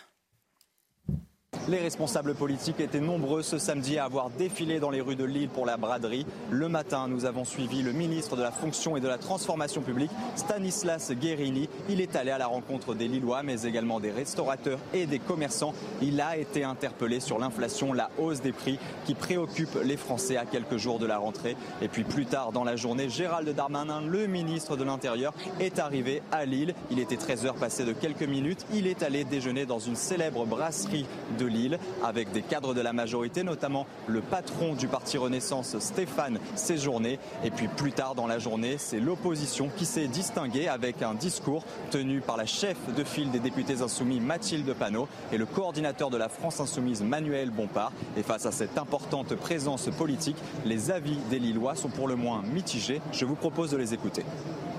Les 1.69 1.77
responsables 1.77 2.33
politiques 2.33 2.79
étaient 2.79 2.99
nombreux 2.99 3.43
ce 3.43 3.59
samedi 3.59 3.99
à 3.99 4.05
avoir 4.05 4.31
défilé 4.31 4.79
dans 4.79 4.89
les 4.89 5.01
rues 5.01 5.15
de 5.15 5.23
Lille 5.23 5.49
pour 5.49 5.67
la 5.67 5.77
braderie. 5.77 6.25
Le 6.49 6.67
matin, 6.67 7.07
nous 7.07 7.25
avons 7.25 7.45
suivi 7.45 7.83
le 7.83 7.91
ministre 7.91 8.35
de 8.35 8.41
la 8.41 8.51
Fonction 8.51 8.97
et 8.97 9.01
de 9.01 9.07
la 9.07 9.19
Transformation 9.19 9.83
publique, 9.83 10.09
Stanislas 10.35 11.11
Guérini. 11.11 11.69
Il 11.87 12.01
est 12.01 12.15
allé 12.15 12.31
à 12.31 12.39
la 12.39 12.47
rencontre 12.47 12.95
des 12.95 13.07
Lillois, 13.07 13.43
mais 13.43 13.63
également 13.63 13.99
des 13.99 14.09
restaurateurs 14.09 14.79
et 14.95 15.05
des 15.05 15.19
commerçants. 15.19 15.75
Il 16.01 16.21
a 16.21 16.37
été 16.37 16.63
interpellé 16.63 17.19
sur 17.19 17.37
l'inflation, 17.37 17.93
la 17.93 18.09
hausse 18.17 18.41
des 18.41 18.51
prix 18.51 18.79
qui 19.05 19.13
préoccupe 19.13 19.77
les 19.83 19.97
Français 19.97 20.37
à 20.37 20.45
quelques 20.45 20.77
jours 20.77 20.97
de 20.97 21.05
la 21.05 21.19
rentrée. 21.19 21.55
Et 21.83 21.87
puis 21.87 22.03
plus 22.03 22.25
tard 22.25 22.51
dans 22.51 22.63
la 22.63 22.77
journée, 22.77 23.09
Gérald 23.09 23.47
Darmanin, 23.55 24.01
le 24.01 24.25
ministre 24.25 24.75
de 24.75 24.83
l'Intérieur, 24.83 25.35
est 25.59 25.77
arrivé 25.77 26.23
à 26.31 26.45
Lille. 26.45 26.73
Il 26.89 26.97
était 26.97 27.15
13h 27.15 27.59
passé 27.59 27.85
de 27.85 27.93
quelques 27.93 28.23
minutes. 28.23 28.65
Il 28.73 28.87
est 28.87 29.03
allé 29.03 29.23
déjeuner 29.23 29.67
dans 29.67 29.79
une 29.79 29.95
célèbre 29.95 30.47
brasserie 30.47 31.05
de 31.39 31.45
Lille 31.45 31.79
avec 32.03 32.31
des 32.31 32.41
cadres 32.41 32.73
de 32.73 32.81
la 32.81 32.93
majorité, 32.93 33.43
notamment 33.43 33.87
le 34.07 34.21
patron 34.21 34.75
du 34.75 34.87
parti 34.87 35.17
Renaissance, 35.17 35.79
Stéphane 35.79 36.39
Séjourné. 36.55 37.17
Et 37.43 37.49
puis 37.49 37.67
plus 37.67 37.93
tard 37.93 38.13
dans 38.13 38.27
la 38.27 38.37
journée, 38.37 38.75
c'est 38.77 38.99
l'opposition 38.99 39.69
qui 39.75 39.85
s'est 39.85 40.07
distinguée 40.07 40.67
avec 40.67 41.01
un 41.01 41.13
discours 41.13 41.63
tenu 41.89 42.19
par 42.21 42.37
la 42.37 42.45
chef 42.45 42.77
de 42.95 43.03
file 43.03 43.31
des 43.31 43.39
députés 43.39 43.81
insoumis, 43.81 44.19
Mathilde 44.19 44.73
Panot, 44.73 45.07
et 45.31 45.37
le 45.37 45.45
coordinateur 45.45 46.09
de 46.09 46.17
la 46.17 46.29
France 46.29 46.59
insoumise, 46.59 47.01
Manuel 47.01 47.49
Bompard. 47.49 47.93
Et 48.17 48.23
face 48.23 48.45
à 48.45 48.51
cette 48.51 48.77
importante 48.77 49.33
présence 49.35 49.89
politique, 49.97 50.37
les 50.65 50.91
avis 50.91 51.17
des 51.29 51.39
Lillois 51.39 51.75
sont 51.75 51.89
pour 51.89 52.07
le 52.07 52.15
moins 52.15 52.43
mitigés. 52.53 53.01
Je 53.13 53.25
vous 53.25 53.35
propose 53.35 53.71
de 53.71 53.77
les 53.77 53.93
écouter. 53.93 54.25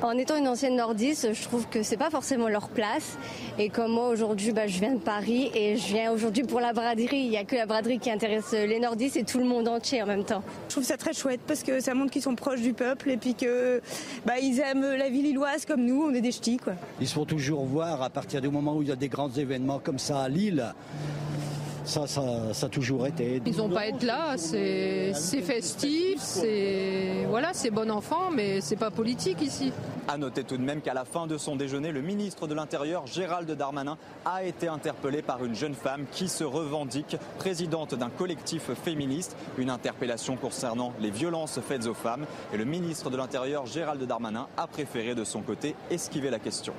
En 0.03 0.17
étant 0.17 0.37
une 0.37 0.49
ancienne 0.49 0.77
nordiste, 0.77 1.35
je 1.35 1.43
trouve 1.43 1.69
que 1.69 1.83
c'est 1.83 1.99
pas 1.99 2.09
forcément 2.09 2.49
leur 2.49 2.71
place. 2.71 3.19
Et 3.59 3.69
comme 3.69 3.93
moi 3.93 4.09
aujourd'hui, 4.09 4.53
bah, 4.53 4.67
je 4.67 4.81
viens 4.81 4.95
de 4.95 4.99
Paris 4.99 5.51
et 5.55 5.77
je 5.77 5.87
viens 5.89 6.11
aujourd'hui 6.11 6.43
pour 6.51 6.61
la 6.61 6.73
braderie. 6.73 7.19
Il 7.19 7.31
n'y 7.31 7.37
a 7.37 7.45
que 7.45 7.55
la 7.55 7.65
braderie 7.65 8.01
qui 8.01 8.11
intéresse 8.11 8.53
les 8.53 8.81
nordistes 8.81 9.17
et 9.17 9.23
tout 9.23 9.39
le 9.39 9.45
monde 9.45 9.69
entier 9.69 10.03
en 10.03 10.07
même 10.07 10.25
temps. 10.25 10.43
Je 10.69 10.73
trouve 10.73 10.85
ça 10.85 10.97
très 10.97 11.15
chouette 11.15 11.41
parce 11.47 11.63
que 11.63 11.81
ça 11.81 11.95
montre 11.95 12.11
qu'ils 12.11 12.23
sont 12.23 12.35
proches 12.35 12.61
du 12.61 12.73
peuple 12.73 13.11
et 13.11 13.17
puis 13.17 13.35
que 13.35 13.81
bah, 14.27 14.39
ils 14.43 14.59
aiment 14.59 14.97
la 14.97 15.09
ville 15.09 15.25
lilloise 15.25 15.65
comme 15.65 15.85
nous. 15.85 16.03
On 16.03 16.13
est 16.13 16.21
des 16.21 16.33
ch'tis 16.33 16.57
quoi. 16.57 16.75
Ils 17.01 17.07
se 17.07 17.15
font 17.15 17.25
toujours 17.25 17.65
voir 17.65 18.03
à 18.03 18.11
partir 18.11 18.41
du 18.41 18.49
moment 18.49 18.77
où 18.77 18.83
il 18.83 18.89
y 18.89 18.93
a 18.93 18.97
des 18.97 19.09
grands 19.09 19.31
événements 19.31 19.79
comme 19.79 19.99
ça 19.99 20.23
à 20.23 20.29
Lille. 20.29 20.75
Ça, 21.91 22.07
ça, 22.07 22.23
ça, 22.53 22.67
a 22.67 22.69
toujours 22.69 23.05
été. 23.05 23.43
Ils 23.45 23.57
n'ont 23.57 23.69
pas 23.69 23.89
être 23.89 24.05
là, 24.05 24.37
c'est 24.37 25.13
festif, 25.43 26.21
c'est 26.21 27.27
voilà, 27.29 27.49
c'est 27.53 27.73
bon 27.73 27.91
enfant, 27.91 28.31
mais 28.33 28.61
c'est 28.61 28.77
pas 28.77 28.93
politique 28.93 29.43
ici. 29.43 29.73
À 30.07 30.17
noter 30.17 30.45
tout 30.45 30.57
de 30.57 30.63
même 30.63 30.83
qu'à 30.83 30.95
la 30.95 31.05
fin 31.05 31.27
de 31.27 31.37
son 31.37 31.57
déjeuner, 31.57 31.91
le 31.91 32.01
ministre 32.01 32.47
de 32.47 32.55
l'Intérieur, 32.55 33.09
Gérald 33.09 33.51
Darmanin, 33.51 33.99
a 34.25 34.45
été 34.45 34.69
interpellé 34.69 35.21
par 35.21 35.45
une 35.45 35.57
jeune 35.57 35.75
femme 35.75 36.05
qui 36.13 36.29
se 36.29 36.45
revendique 36.45 37.17
présidente 37.41 37.97
d'un 37.97 38.09
collectif 38.09 38.71
féministe. 38.85 39.37
Une 39.59 39.69
interpellation 39.69 40.37
concernant 40.37 40.93
les 41.01 41.11
violences 41.11 41.59
faites 41.59 41.89
aux 41.89 41.95
femmes. 41.95 42.25
Et 42.55 42.57
le 42.57 42.67
ministre 42.67 43.11
de 43.11 43.17
l'Intérieur, 43.17 43.67
Gérald 43.67 44.01
Darmanin, 44.05 44.47
a 44.57 44.69
préféré 44.69 45.17
de 45.17 45.25
son 45.25 45.43
côté 45.43 45.75
esquiver 45.91 46.31
la 46.31 46.39
question. 46.39 46.73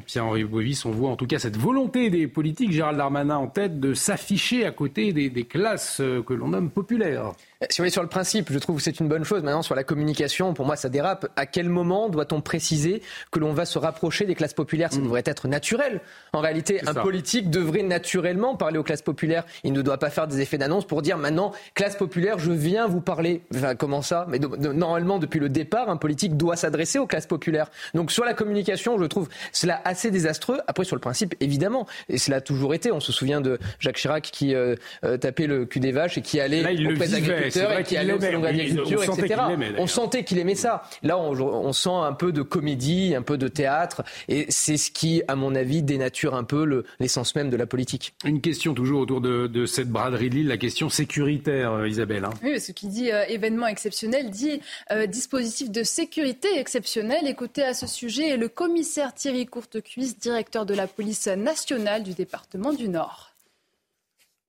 Pierre-Henri 0.00 0.44
Bovis, 0.44 0.84
on 0.84 0.90
voit 0.90 1.10
en 1.10 1.16
tout 1.16 1.26
cas 1.26 1.38
cette 1.38 1.56
volonté 1.56 2.10
des 2.10 2.26
politiques, 2.26 2.72
Gérald 2.72 2.96
Darmanin 2.96 3.36
en 3.36 3.46
tête, 3.46 3.80
de 3.80 3.94
s'afficher 3.94 4.64
à 4.64 4.70
côté 4.70 5.12
des, 5.12 5.44
classes 5.44 6.00
euh, 6.00 6.22
que 6.22 6.34
l'on 6.34 6.48
nomme 6.48 6.70
populaires. 6.70 7.32
Si 7.70 7.78
vous 7.78 7.82
voulez, 7.82 7.90
sur 7.90 8.02
le 8.02 8.08
principe, 8.08 8.52
je 8.52 8.58
trouve 8.58 8.76
que 8.76 8.82
c'est 8.82 8.98
une 9.00 9.08
bonne 9.08 9.24
chose. 9.24 9.42
Maintenant, 9.42 9.62
sur 9.62 9.74
la 9.74 9.84
communication, 9.84 10.54
pour 10.54 10.66
moi, 10.66 10.76
ça 10.76 10.88
dérape. 10.88 11.28
À 11.36 11.46
quel 11.46 11.68
moment 11.68 12.08
doit-on 12.08 12.40
préciser 12.40 13.02
que 13.30 13.38
l'on 13.38 13.52
va 13.52 13.64
se 13.64 13.78
rapprocher 13.78 14.24
des 14.24 14.34
classes 14.34 14.54
populaires? 14.54 14.92
Ça 14.92 14.98
mmh. 14.98 15.04
devrait 15.04 15.22
être 15.24 15.48
naturel. 15.48 16.00
En 16.32 16.40
réalité, 16.40 16.80
un 16.86 16.94
politique 16.94 17.50
devrait 17.50 17.82
naturellement 17.82 18.56
parler 18.56 18.78
aux 18.78 18.82
classes 18.82 19.02
populaires. 19.02 19.44
Il 19.64 19.72
ne 19.72 19.82
doit 19.82 19.98
pas 19.98 20.10
faire 20.10 20.26
des 20.26 20.40
effets 20.40 20.58
d'annonce 20.58 20.86
pour 20.86 21.02
dire 21.02 21.18
maintenant, 21.18 21.52
classe 21.74 21.96
populaire, 21.96 22.38
je 22.38 22.52
viens 22.52 22.86
vous 22.86 23.00
parler. 23.00 23.42
Enfin, 23.54 23.74
comment 23.74 24.02
ça? 24.02 24.26
Mais 24.28 24.38
normalement, 24.38 25.18
depuis 25.18 25.40
le 25.40 25.48
départ, 25.48 25.88
un 25.88 25.96
politique 25.96 26.36
doit 26.36 26.56
s'adresser 26.56 26.98
aux 26.98 27.06
classes 27.06 27.26
populaires. 27.26 27.70
Donc, 27.94 28.10
sur 28.10 28.24
la 28.24 28.34
communication, 28.34 28.98
je 28.98 29.04
trouve 29.04 29.28
cela 29.52 29.80
assez 29.84 30.10
désastreux. 30.10 30.58
Après, 30.66 30.84
sur 30.84 30.96
le 30.96 31.00
principe, 31.00 31.34
évidemment, 31.40 31.86
et 32.08 32.18
cela 32.18 32.38
a 32.38 32.40
toujours 32.40 32.74
été. 32.74 32.90
On 32.92 33.00
se 33.00 33.12
souvient 33.12 33.40
de 33.40 33.58
Jacques 33.78 33.96
Chirac 33.96 34.22
qui 34.22 34.54
euh, 34.54 34.74
euh, 35.04 35.16
tapait 35.16 35.46
le 35.46 35.64
cul 35.66 35.80
des 35.80 35.92
vaches 35.92 36.18
et 36.18 36.22
qui 36.22 36.40
allait 36.40 36.62
auprès 36.86 37.08
des 37.08 37.20
agriculteurs 37.56 37.78
et 37.78 37.84
qui 37.84 37.96
allait 37.96 38.12
au 38.12 38.20
salon 38.20 38.40
d'agriculture, 38.40 39.02
etc. 39.02 39.40
On 39.78 39.86
sentait 39.86 40.24
qu'il 40.24 40.38
aimait 40.38 40.54
ça. 40.54 40.84
Là, 41.02 41.18
on, 41.18 41.32
on, 41.32 41.72
sent 41.72 41.90
un 41.90 42.12
peu 42.12 42.32
de 42.32 42.42
comédie, 42.42 43.14
un 43.14 43.22
peu 43.22 43.38
de 43.38 43.48
théâtre, 43.48 44.02
et 44.28 44.46
c'est 44.48 44.76
ce 44.76 44.90
qui, 44.90 45.22
à 45.28 45.36
mon 45.36 45.54
avis, 45.54 45.82
dénature 45.82 46.34
un 46.34 46.44
peu 46.44 46.84
l'essence 47.00 47.34
même 47.34 47.50
de 47.50 47.56
la 47.56 47.66
politique. 47.66 48.14
Une 48.24 48.40
question 48.40 48.74
toujours 48.74 49.00
autour 49.00 49.20
de, 49.20 49.46
de 49.46 49.66
cette 49.66 49.88
braderie 49.88 50.30
de 50.30 50.34
Lille, 50.36 50.48
la 50.48 50.56
question 50.56 50.88
sécuritaire, 50.88 51.72
euh, 51.72 51.88
Isabelle. 51.88 52.24
Hein. 52.24 52.32
Oui, 52.42 52.60
ce 52.60 52.72
qui 52.72 52.86
dit 52.86 53.10
événement 53.28 53.66
exceptionnel 53.66 54.30
dit 54.30 54.60
dispositif 55.08 55.70
de 55.70 55.82
sécurité 55.82 56.48
exceptionnel. 56.58 57.26
Écoutez 57.26 57.62
à 57.62 57.74
ce 57.74 57.86
sujet 57.86 58.36
le 58.36 58.48
commissaire 58.48 59.14
Thierry 59.14 59.46
Courtecuisse, 59.46 60.18
directeur 60.18 60.66
de 60.66 60.74
la 60.74 60.86
police 60.86 61.26
nationale 61.26 62.02
du 62.02 62.14
département 62.14 62.72
du 62.72 62.88
Nord. 62.88 63.31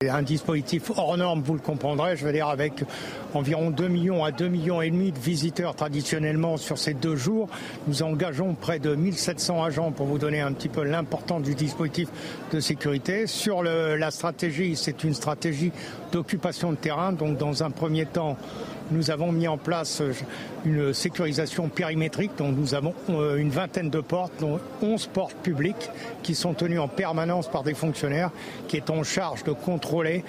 Un 0.09 0.21
dispositif 0.21 0.91
hors 0.95 1.15
norme, 1.17 1.41
vous 1.41 1.53
le 1.53 1.59
comprendrez, 1.59 2.17
je 2.17 2.25
veux 2.25 2.33
dire 2.33 2.47
avec 2.47 2.83
environ 3.33 3.69
2 3.69 3.87
millions 3.87 4.25
à 4.25 4.31
2 4.31 4.47
millions 4.47 4.81
et 4.81 4.89
demi 4.89 5.11
de 5.11 5.19
visiteurs 5.19 5.75
traditionnellement 5.75 6.57
sur 6.57 6.77
ces 6.77 6.93
deux 6.93 7.15
jours. 7.15 7.47
Nous 7.87 8.03
engageons 8.03 8.53
près 8.53 8.79
de 8.79 8.95
1700 8.95 9.63
agents 9.63 9.91
pour 9.91 10.05
vous 10.07 10.17
donner 10.17 10.41
un 10.41 10.51
petit 10.51 10.67
peu 10.67 10.83
l'importance 10.83 11.43
du 11.43 11.55
dispositif 11.55 12.09
de 12.51 12.59
sécurité. 12.59 13.27
Sur 13.27 13.63
la 13.63 14.11
stratégie, 14.11 14.75
c'est 14.75 15.03
une 15.03 15.13
stratégie 15.13 15.71
d'occupation 16.11 16.71
de 16.71 16.77
terrain. 16.77 17.13
Donc 17.13 17.37
dans 17.37 17.63
un 17.63 17.69
premier 17.69 18.05
temps, 18.05 18.37
nous 18.91 19.11
avons 19.11 19.31
mis 19.31 19.47
en 19.47 19.57
place 19.57 20.01
euh, 20.01 20.13
une 20.65 20.93
sécurisation 20.93 21.69
périmétrique. 21.69 22.31
Donc 22.37 22.55
nous 22.57 22.75
avons 22.75 22.93
euh, 23.09 23.37
une 23.37 23.49
vingtaine 23.49 23.89
de 23.89 23.99
portes, 23.99 24.33
dont 24.39 24.59
11 24.81 25.07
portes 25.07 25.35
publiques 25.37 25.89
qui 26.21 26.35
sont 26.35 26.53
tenues 26.53 26.79
en 26.79 26.87
permanence 26.87 27.49
par 27.49 27.63
des 27.63 27.73
fonctionnaires 27.73 28.31
qui 28.67 28.77
est 28.77 28.89
en 28.89 29.03
charge 29.03 29.43
de 29.43 29.51
contrôler, 29.51 30.23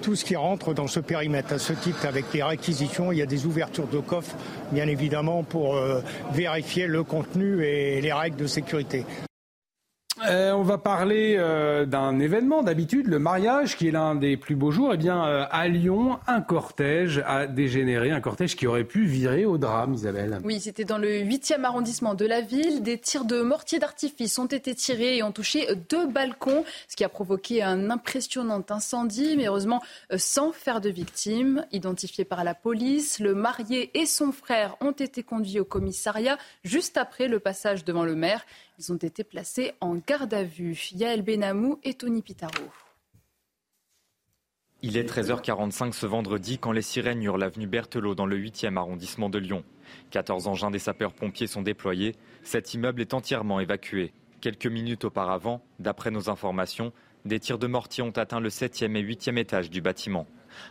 tout 0.00 0.16
ce 0.16 0.24
qui 0.24 0.36
rentre 0.36 0.74
dans 0.74 0.86
ce 0.86 1.00
périmètre. 1.00 1.52
À 1.52 1.58
ce 1.58 1.72
titre, 1.72 2.06
avec 2.06 2.26
les 2.32 2.42
réquisitions, 2.42 3.12
il 3.12 3.18
y 3.18 3.22
a 3.22 3.26
des 3.26 3.46
ouvertures 3.46 3.88
de 3.88 3.98
coffres, 3.98 4.34
bien 4.72 4.86
évidemment, 4.86 5.42
pour 5.42 5.76
euh, 5.76 6.00
vérifier 6.32 6.86
le 6.86 7.02
contenu 7.02 7.64
et 7.64 8.00
les 8.00 8.12
règles 8.12 8.36
de 8.36 8.46
sécurité. 8.46 9.04
Euh, 10.28 10.52
on 10.52 10.62
va 10.62 10.76
parler 10.76 11.36
euh, 11.38 11.86
d'un 11.86 12.18
événement 12.18 12.62
d'habitude, 12.62 13.06
le 13.06 13.18
mariage, 13.18 13.76
qui 13.76 13.88
est 13.88 13.90
l'un 13.90 14.14
des 14.14 14.36
plus 14.36 14.54
beaux 14.54 14.70
jours. 14.70 14.92
Eh 14.92 14.96
bien, 14.96 15.24
euh, 15.24 15.44
à 15.50 15.68
Lyon, 15.68 16.18
un 16.26 16.42
cortège 16.42 17.22
a 17.26 17.46
dégénéré, 17.46 18.10
un 18.10 18.20
cortège 18.20 18.54
qui 18.54 18.66
aurait 18.66 18.84
pu 18.84 19.04
virer 19.04 19.46
au 19.46 19.56
drame, 19.56 19.94
Isabelle. 19.94 20.38
Oui, 20.44 20.60
c'était 20.60 20.84
dans 20.84 20.98
le 20.98 21.08
8e 21.08 21.64
arrondissement 21.64 22.14
de 22.14 22.26
la 22.26 22.42
ville. 22.42 22.82
Des 22.82 22.98
tirs 22.98 23.24
de 23.24 23.40
mortier 23.40 23.78
d'artifice 23.78 24.38
ont 24.38 24.46
été 24.46 24.74
tirés 24.74 25.16
et 25.16 25.22
ont 25.22 25.32
touché 25.32 25.66
deux 25.88 26.06
balcons, 26.06 26.64
ce 26.88 26.96
qui 26.96 27.04
a 27.04 27.08
provoqué 27.08 27.62
un 27.62 27.90
impressionnant 27.90 28.62
incendie, 28.68 29.36
mais 29.36 29.46
heureusement 29.46 29.82
sans 30.16 30.52
faire 30.52 30.80
de 30.80 30.90
victimes. 30.90 31.64
Identifiés 31.72 32.24
par 32.24 32.44
la 32.44 32.54
police, 32.54 33.20
le 33.20 33.34
marié 33.34 33.90
et 33.98 34.06
son 34.06 34.32
frère 34.32 34.76
ont 34.80 34.92
été 34.92 35.22
conduits 35.22 35.60
au 35.60 35.64
commissariat 35.64 36.36
juste 36.64 36.98
après 36.98 37.28
le 37.28 37.38
passage 37.38 37.84
devant 37.84 38.04
le 38.04 38.14
maire. 38.14 38.44
Ils 38.80 38.94
ont 38.94 38.96
été 38.96 39.24
placés 39.24 39.74
en 39.82 39.96
garde 39.96 40.32
à 40.32 40.42
vue. 40.42 40.88
Yael 40.94 41.20
Benamou 41.20 41.78
et 41.82 41.92
Tony 41.92 42.22
Pitaro. 42.22 42.64
Il 44.80 44.96
est 44.96 45.04
13h45 45.04 45.92
ce 45.92 46.06
vendredi 46.06 46.56
quand 46.56 46.72
les 46.72 46.80
sirènes 46.80 47.22
hurlent 47.22 47.40
l'avenue 47.40 47.66
Berthelot 47.66 48.14
dans 48.14 48.24
le 48.24 48.38
8e 48.38 48.78
arrondissement 48.78 49.28
de 49.28 49.36
Lyon. 49.36 49.64
14 50.12 50.46
engins 50.46 50.70
des 50.70 50.78
sapeurs-pompiers 50.78 51.46
sont 51.46 51.60
déployés. 51.60 52.16
Cet 52.42 52.72
immeuble 52.72 53.02
est 53.02 53.12
entièrement 53.12 53.60
évacué. 53.60 54.14
Quelques 54.40 54.66
minutes 54.66 55.04
auparavant, 55.04 55.62
d'après 55.78 56.10
nos 56.10 56.30
informations, 56.30 56.94
des 57.26 57.38
tirs 57.38 57.58
de 57.58 57.66
mortier 57.66 58.02
ont 58.02 58.16
atteint 58.16 58.40
le 58.40 58.48
7e 58.48 58.96
et 58.96 59.02
8e 59.02 59.36
étage 59.36 59.68
du 59.68 59.82
bâtiment. 59.82 60.26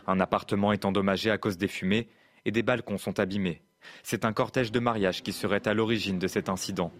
Un 0.08 0.18
appartement 0.18 0.72
est 0.72 0.84
endommagé 0.84 1.30
à 1.30 1.38
cause 1.38 1.58
des 1.58 1.68
fumées 1.68 2.08
et 2.44 2.50
des 2.50 2.64
balcons 2.64 2.98
sont 2.98 3.20
abîmés. 3.20 3.62
C'est 4.02 4.24
un 4.24 4.32
cortège 4.32 4.72
de 4.72 4.80
mariage 4.80 5.22
qui 5.22 5.32
serait 5.32 5.68
à 5.68 5.74
l'origine 5.74 6.18
de 6.18 6.26
cet 6.26 6.48
incident. 6.48 6.90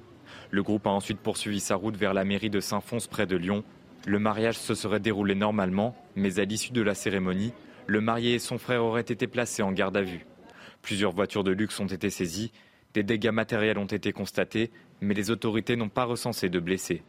Le 0.51 0.62
groupe 0.62 0.86
a 0.86 0.90
ensuite 0.90 1.20
poursuivi 1.20 1.60
sa 1.60 1.77
route 1.77 1.97
vers 1.97 2.12
la 2.12 2.24
mairie 2.24 2.51
de 2.51 2.60
Saint-Fons 2.60 3.06
près 3.09 3.27
de 3.27 3.36
Lyon. 3.36 3.62
Le 4.06 4.18
mariage 4.18 4.59
se 4.59 4.74
serait 4.74 4.98
déroulé 4.98 5.35
normalement, 5.35 5.94
mais 6.16 6.40
à 6.40 6.44
l'issue 6.44 6.72
de 6.72 6.82
la 6.82 6.94
cérémonie, 6.94 7.52
le 7.86 8.01
marié 8.01 8.35
et 8.35 8.39
son 8.39 8.59
frère 8.59 8.85
auraient 8.85 9.01
été 9.01 9.27
placés 9.27 9.62
en 9.62 9.72
garde 9.72 9.97
à 9.97 10.02
vue. 10.02 10.27
Plusieurs 10.82 11.12
voitures 11.12 11.44
de 11.44 11.52
luxe 11.52 11.78
ont 11.78 11.86
été 11.86 12.10
saisies, 12.10 12.52
des 12.94 13.02
dégâts 13.05 13.31
matériels 13.31 13.78
ont 13.78 13.85
été 13.85 14.12
constatés, 14.12 14.70
mais 15.01 15.14
les 15.14 15.31
autorités 15.31 15.77
n'ont 15.77 15.89
pas 15.89 16.05
recensé 16.05 16.48
de 16.48 16.59
blessés. 16.59 17.02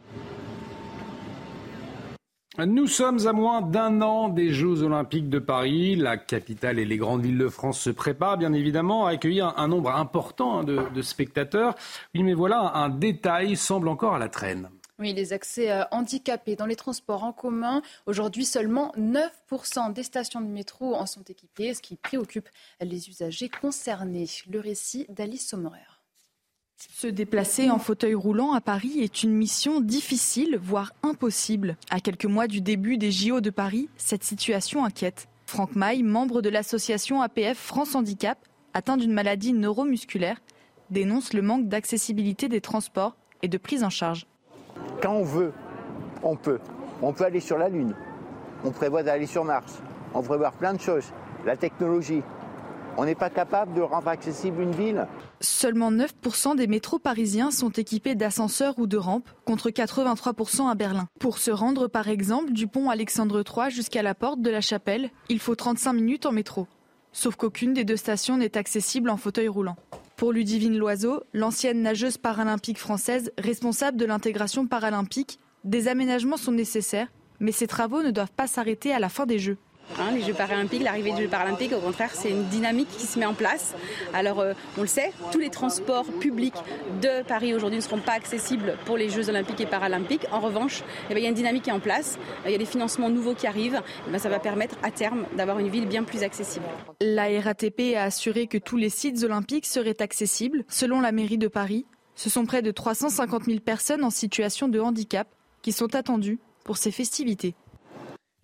Nous 2.58 2.86
sommes 2.86 3.26
à 3.26 3.32
moins 3.32 3.62
d'un 3.62 4.02
an 4.02 4.28
des 4.28 4.52
Jeux 4.52 4.82
Olympiques 4.82 5.30
de 5.30 5.38
Paris. 5.38 5.96
La 5.96 6.18
capitale 6.18 6.78
et 6.78 6.84
les 6.84 6.98
grandes 6.98 7.22
villes 7.22 7.38
de 7.38 7.48
France 7.48 7.80
se 7.80 7.88
préparent 7.88 8.36
bien 8.36 8.52
évidemment 8.52 9.06
à 9.06 9.12
accueillir 9.12 9.54
un 9.56 9.68
nombre 9.68 9.90
important 9.90 10.58
hein, 10.58 10.64
de, 10.64 11.00
spectateurs. 11.02 11.74
Oui, 12.14 12.22
mais 12.22 12.34
voilà, 12.34 12.72
un 12.74 12.90
détail 12.90 13.56
semble 13.56 13.88
encore 13.88 14.14
à 14.14 14.18
la 14.18 14.28
traîne. 14.28 14.68
Oui, 14.98 15.14
les 15.14 15.32
accès 15.32 15.72
euh, 15.72 15.84
handicapés 15.92 16.54
dans 16.54 16.66
les 16.66 16.76
transports 16.76 17.24
en 17.24 17.32
commun. 17.32 17.80
Aujourd'hui, 18.04 18.44
seulement 18.44 18.92
9% 18.98 19.94
des 19.94 20.02
stations 20.02 20.42
de 20.42 20.46
métro 20.46 20.94
en 20.94 21.06
sont 21.06 21.22
équipées, 21.22 21.72
ce 21.72 21.80
qui 21.80 21.96
préoccupe 21.96 22.50
les 22.82 23.08
usagers 23.08 23.48
concernés. 23.48 24.28
Le 24.50 24.60
récit 24.60 25.06
d'Alice 25.08 25.48
Sommerer. 25.48 25.91
Se 26.90 27.06
déplacer 27.06 27.70
en 27.70 27.78
fauteuil 27.78 28.14
roulant 28.14 28.54
à 28.54 28.60
Paris 28.60 28.98
est 29.02 29.22
une 29.22 29.32
mission 29.32 29.80
difficile, 29.80 30.58
voire 30.60 30.92
impossible. 31.04 31.76
À 31.90 32.00
quelques 32.00 32.24
mois 32.24 32.48
du 32.48 32.60
début 32.60 32.98
des 32.98 33.12
JO 33.12 33.40
de 33.40 33.50
Paris, 33.50 33.88
cette 33.96 34.24
situation 34.24 34.84
inquiète. 34.84 35.28
Franck 35.46 35.76
Maille, 35.76 36.02
membre 36.02 36.42
de 36.42 36.48
l'association 36.48 37.22
APF 37.22 37.56
France 37.56 37.94
Handicap, 37.94 38.36
atteint 38.74 38.96
d'une 38.96 39.12
maladie 39.12 39.52
neuromusculaire, 39.52 40.40
dénonce 40.90 41.34
le 41.34 41.42
manque 41.42 41.68
d'accessibilité 41.68 42.48
des 42.48 42.60
transports 42.60 43.16
et 43.42 43.48
de 43.48 43.58
prise 43.58 43.84
en 43.84 43.90
charge. 43.90 44.26
Quand 45.00 45.14
on 45.14 45.24
veut, 45.24 45.52
on 46.24 46.34
peut. 46.34 46.58
On 47.00 47.12
peut 47.12 47.24
aller 47.24 47.40
sur 47.40 47.58
la 47.58 47.68
Lune. 47.68 47.94
On 48.64 48.72
prévoit 48.72 49.04
d'aller 49.04 49.26
sur 49.26 49.44
Mars. 49.44 49.80
On 50.14 50.22
prévoit 50.22 50.50
plein 50.50 50.74
de 50.74 50.80
choses. 50.80 51.12
La 51.46 51.56
technologie, 51.56 52.22
on 52.96 53.04
n'est 53.04 53.14
pas 53.14 53.30
capable 53.30 53.74
de 53.74 53.80
rendre 53.80 54.08
accessible 54.08 54.62
une 54.62 54.72
ville. 54.72 55.06
Seulement 55.40 55.90
9% 55.90 56.56
des 56.56 56.66
métros 56.66 56.98
parisiens 56.98 57.50
sont 57.50 57.70
équipés 57.70 58.14
d'ascenseurs 58.14 58.78
ou 58.78 58.86
de 58.86 58.96
rampes, 58.96 59.28
contre 59.44 59.70
83% 59.70 60.70
à 60.70 60.74
Berlin. 60.74 61.08
Pour 61.18 61.38
se 61.38 61.50
rendre 61.50 61.88
par 61.88 62.08
exemple 62.08 62.52
du 62.52 62.66
pont 62.66 62.90
Alexandre 62.90 63.42
III 63.46 63.70
jusqu'à 63.70 64.02
la 64.02 64.14
porte 64.14 64.40
de 64.40 64.50
la 64.50 64.60
chapelle, 64.60 65.10
il 65.28 65.38
faut 65.38 65.54
35 65.54 65.92
minutes 65.92 66.26
en 66.26 66.32
métro. 66.32 66.66
Sauf 67.12 67.36
qu'aucune 67.36 67.74
des 67.74 67.84
deux 67.84 67.96
stations 67.96 68.36
n'est 68.38 68.56
accessible 68.56 69.10
en 69.10 69.16
fauteuil 69.16 69.48
roulant. 69.48 69.76
Pour 70.16 70.32
Ludivine 70.32 70.78
Loiseau, 70.78 71.22
l'ancienne 71.32 71.82
nageuse 71.82 72.16
paralympique 72.16 72.78
française 72.78 73.32
responsable 73.38 73.98
de 73.98 74.04
l'intégration 74.04 74.66
paralympique, 74.66 75.38
des 75.64 75.88
aménagements 75.88 76.36
sont 76.36 76.52
nécessaires, 76.52 77.08
mais 77.40 77.52
ces 77.52 77.66
travaux 77.66 78.02
ne 78.02 78.10
doivent 78.10 78.32
pas 78.32 78.46
s'arrêter 78.46 78.92
à 78.92 78.98
la 78.98 79.08
fin 79.08 79.26
des 79.26 79.38
Jeux. 79.38 79.58
Hein, 79.98 80.12
les 80.14 80.22
Jeux 80.22 80.34
paralympiques, 80.34 80.82
l'arrivée 80.82 81.12
des 81.12 81.22
Jeux 81.22 81.28
paralympiques, 81.28 81.72
au 81.72 81.80
contraire, 81.80 82.10
c'est 82.12 82.30
une 82.30 82.44
dynamique 82.44 82.88
qui 82.88 83.06
se 83.06 83.18
met 83.18 83.26
en 83.26 83.34
place. 83.34 83.74
Alors, 84.14 84.40
euh, 84.40 84.54
on 84.78 84.82
le 84.82 84.86
sait, 84.86 85.12
tous 85.30 85.38
les 85.38 85.50
transports 85.50 86.06
publics 86.20 86.54
de 87.00 87.22
Paris 87.22 87.54
aujourd'hui 87.54 87.78
ne 87.78 87.82
seront 87.82 87.98
pas 87.98 88.12
accessibles 88.12 88.76
pour 88.84 88.96
les 88.96 89.10
Jeux 89.10 89.28
olympiques 89.28 89.60
et 89.60 89.66
paralympiques. 89.66 90.26
En 90.32 90.40
revanche, 90.40 90.82
eh 91.10 91.14
ben, 91.14 91.20
il 91.20 91.22
y 91.22 91.26
a 91.26 91.28
une 91.28 91.34
dynamique 91.34 91.64
qui 91.64 91.70
est 91.70 91.74
en 91.74 91.80
place, 91.80 92.18
il 92.46 92.52
y 92.52 92.54
a 92.54 92.58
des 92.58 92.64
financements 92.64 93.10
nouveaux 93.10 93.34
qui 93.34 93.46
arrivent. 93.46 93.80
Eh 94.08 94.10
ben, 94.10 94.18
ça 94.18 94.28
va 94.28 94.38
permettre 94.38 94.76
à 94.82 94.90
terme 94.90 95.26
d'avoir 95.36 95.58
une 95.58 95.68
ville 95.68 95.86
bien 95.86 96.04
plus 96.04 96.22
accessible. 96.22 96.64
La 97.00 97.28
RATP 97.40 97.94
a 97.96 98.04
assuré 98.04 98.46
que 98.46 98.58
tous 98.58 98.76
les 98.76 98.88
sites 98.88 99.22
olympiques 99.22 99.66
seraient 99.66 100.00
accessibles. 100.00 100.64
Selon 100.68 101.00
la 101.00 101.12
mairie 101.12 101.38
de 101.38 101.48
Paris, 101.48 101.86
ce 102.14 102.30
sont 102.30 102.44
près 102.46 102.62
de 102.62 102.70
350 102.70 103.44
000 103.44 103.60
personnes 103.60 104.04
en 104.04 104.10
situation 104.10 104.68
de 104.68 104.80
handicap 104.80 105.28
qui 105.62 105.72
sont 105.72 105.94
attendues 105.94 106.38
pour 106.64 106.76
ces 106.76 106.90
festivités. 106.90 107.54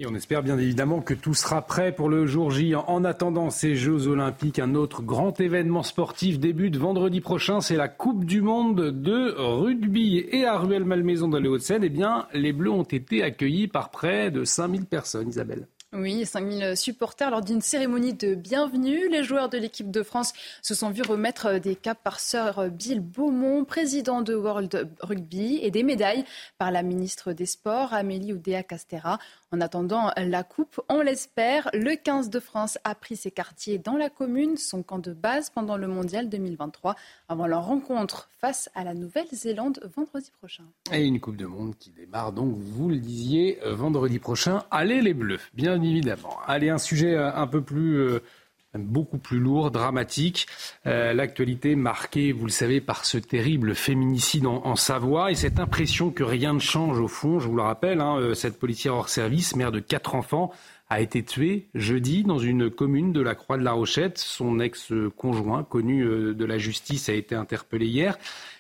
Et 0.00 0.06
on 0.06 0.14
espère 0.14 0.44
bien 0.44 0.56
évidemment 0.56 1.00
que 1.00 1.12
tout 1.12 1.34
sera 1.34 1.60
prêt 1.60 1.90
pour 1.90 2.08
le 2.08 2.24
jour 2.24 2.52
J. 2.52 2.76
En 2.76 3.04
attendant 3.04 3.50
ces 3.50 3.74
Jeux 3.74 4.06
Olympiques, 4.06 4.60
un 4.60 4.76
autre 4.76 5.02
grand 5.02 5.40
événement 5.40 5.82
sportif 5.82 6.38
débute 6.38 6.76
vendredi 6.76 7.20
prochain. 7.20 7.60
C'est 7.60 7.74
la 7.74 7.88
Coupe 7.88 8.24
du 8.24 8.40
Monde 8.40 8.92
de 8.92 9.34
rugby. 9.36 10.24
Et 10.30 10.44
à 10.44 10.56
Ruelle-Malmaison 10.56 11.26
dans 11.26 11.40
les 11.40 11.48
Hauts-de-Seine, 11.48 11.82
eh 11.82 11.88
bien, 11.88 12.28
les 12.32 12.52
Bleus 12.52 12.70
ont 12.70 12.84
été 12.84 13.24
accueillis 13.24 13.66
par 13.66 13.90
près 13.90 14.30
de 14.30 14.44
5000 14.44 14.86
personnes, 14.86 15.30
Isabelle. 15.30 15.66
Oui, 15.94 16.26
5000 16.26 16.76
supporters 16.76 17.30
lors 17.30 17.40
d'une 17.40 17.62
cérémonie 17.62 18.12
de 18.12 18.34
bienvenue. 18.34 19.08
Les 19.08 19.24
joueurs 19.24 19.48
de 19.48 19.56
l'équipe 19.56 19.90
de 19.90 20.02
France 20.02 20.34
se 20.60 20.74
sont 20.74 20.90
vus 20.90 21.00
remettre 21.00 21.58
des 21.58 21.74
caps 21.74 22.00
par 22.04 22.20
Sir 22.20 22.70
Bill 22.70 23.00
Beaumont, 23.00 23.64
président 23.64 24.20
de 24.20 24.34
World 24.34 24.90
Rugby, 25.00 25.60
et 25.62 25.70
des 25.70 25.82
médailles 25.82 26.26
par 26.58 26.70
la 26.70 26.82
ministre 26.82 27.32
des 27.32 27.46
Sports, 27.46 27.94
Amélie 27.94 28.34
Oudéa-Castera. 28.34 29.18
En 29.50 29.62
attendant 29.62 30.10
la 30.16 30.42
coupe, 30.42 30.78
on 30.90 31.00
l'espère, 31.00 31.70
le 31.72 31.96
15 31.96 32.28
de 32.28 32.38
France 32.38 32.78
a 32.84 32.94
pris 32.94 33.16
ses 33.16 33.30
quartiers 33.30 33.78
dans 33.78 33.96
la 33.96 34.10
commune, 34.10 34.58
son 34.58 34.82
camp 34.82 34.98
de 34.98 35.14
base 35.14 35.48
pendant 35.48 35.78
le 35.78 35.86
mondial 35.86 36.28
2023, 36.28 36.94
avant 37.30 37.46
leur 37.46 37.64
rencontre 37.64 38.28
face 38.40 38.68
à 38.74 38.84
la 38.84 38.92
Nouvelle-Zélande 38.92 39.80
vendredi 39.96 40.30
prochain. 40.38 40.64
Et 40.92 41.06
une 41.06 41.18
Coupe 41.18 41.36
de 41.36 41.46
Monde 41.46 41.76
qui 41.78 41.90
démarre 41.90 42.32
donc, 42.32 42.56
vous 42.58 42.90
le 42.90 42.98
disiez, 42.98 43.58
vendredi 43.64 44.18
prochain. 44.18 44.64
Allez 44.70 45.00
les 45.00 45.14
Bleus, 45.14 45.40
bien 45.54 45.80
évidemment. 45.80 46.36
Allez, 46.46 46.68
un 46.68 46.78
sujet 46.78 47.14
euh, 47.14 47.34
un 47.34 47.46
peu 47.46 47.62
plus... 47.62 48.20
Beaucoup 48.74 49.16
plus 49.16 49.38
lourd, 49.38 49.70
dramatique. 49.70 50.46
Euh, 50.86 51.14
l'actualité 51.14 51.74
marquée, 51.74 52.32
vous 52.32 52.44
le 52.44 52.52
savez, 52.52 52.82
par 52.82 53.06
ce 53.06 53.16
terrible 53.16 53.74
féminicide 53.74 54.46
en, 54.46 54.76
Savoie 54.76 55.30
et 55.30 55.34
cette 55.34 55.58
impression 55.58 56.10
que 56.10 56.22
rien 56.22 56.52
ne 56.52 56.58
change 56.58 57.00
au 57.00 57.08
fond. 57.08 57.40
Je 57.40 57.48
vous 57.48 57.56
le 57.56 57.62
rappelle, 57.62 58.02
hein, 58.02 58.18
euh, 58.18 58.34
cette 58.34 58.58
policière 58.58 58.94
hors 58.94 59.08
service, 59.08 59.56
mère 59.56 59.72
de 59.72 59.80
quatre 59.80 60.14
enfants, 60.14 60.52
a 60.90 61.00
été 61.00 61.22
tuée 61.22 61.68
jeudi 61.74 62.24
dans 62.24 62.38
une 62.38 62.70
commune 62.70 63.12
de 63.12 63.22
la 63.22 63.34
Croix 63.34 63.56
de 63.56 63.64
la 63.64 63.72
Rochette. 63.72 64.18
Son 64.18 64.60
ex-conjoint, 64.60 65.64
connu 65.64 66.02
euh, 66.02 66.34
de 66.34 66.44
la 66.44 66.58
justice, 66.58 67.08
a 67.08 67.14
été 67.14 67.34
interpellé 67.34 67.86
hier. 67.86 68.18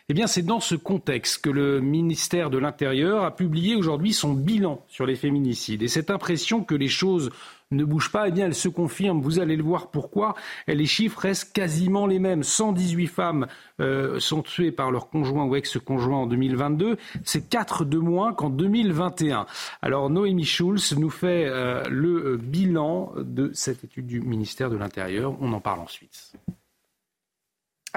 Eh 0.08 0.14
bien, 0.14 0.26
c'est 0.26 0.42
dans 0.42 0.60
ce 0.60 0.74
contexte 0.74 1.42
que 1.42 1.50
le 1.50 1.82
ministère 1.82 2.48
de 2.48 2.56
l'Intérieur 2.56 3.24
a 3.24 3.36
publié 3.36 3.76
aujourd'hui 3.76 4.14
son 4.14 4.32
bilan 4.32 4.82
sur 4.88 5.04
les 5.04 5.16
féminicides. 5.16 5.82
Et 5.82 5.88
cette 5.88 6.10
impression 6.10 6.64
que 6.64 6.74
les 6.74 6.88
choses 6.88 7.30
ne 7.70 7.84
bouge 7.84 8.10
pas, 8.10 8.28
eh 8.28 8.32
bien, 8.32 8.46
elle 8.46 8.54
se 8.54 8.68
confirme. 8.68 9.20
Vous 9.20 9.40
allez 9.40 9.56
le 9.56 9.62
voir 9.62 9.90
pourquoi. 9.90 10.34
Les 10.66 10.86
chiffres 10.86 11.20
restent 11.20 11.52
quasiment 11.52 12.06
les 12.06 12.18
mêmes. 12.18 12.42
118 12.42 13.06
femmes 13.06 13.46
euh, 13.80 14.18
sont 14.20 14.42
tuées 14.42 14.72
par 14.72 14.90
leur 14.90 15.10
conjoint 15.10 15.44
ou 15.44 15.54
ex-conjoint 15.54 16.18
en 16.18 16.26
2022. 16.26 16.96
C'est 17.24 17.48
4 17.48 17.84
de 17.84 17.98
moins 17.98 18.32
qu'en 18.32 18.50
2021. 18.50 19.46
Alors, 19.82 20.08
Noémie 20.08 20.44
Schulz 20.44 20.96
nous 20.96 21.10
fait 21.10 21.46
euh, 21.46 21.82
le 21.90 22.32
euh, 22.32 22.36
bilan 22.36 23.12
de 23.16 23.50
cette 23.52 23.84
étude 23.84 24.06
du 24.06 24.20
ministère 24.20 24.70
de 24.70 24.76
l'Intérieur. 24.76 25.36
On 25.40 25.52
en 25.52 25.60
parle 25.60 25.80
ensuite. 25.80 26.32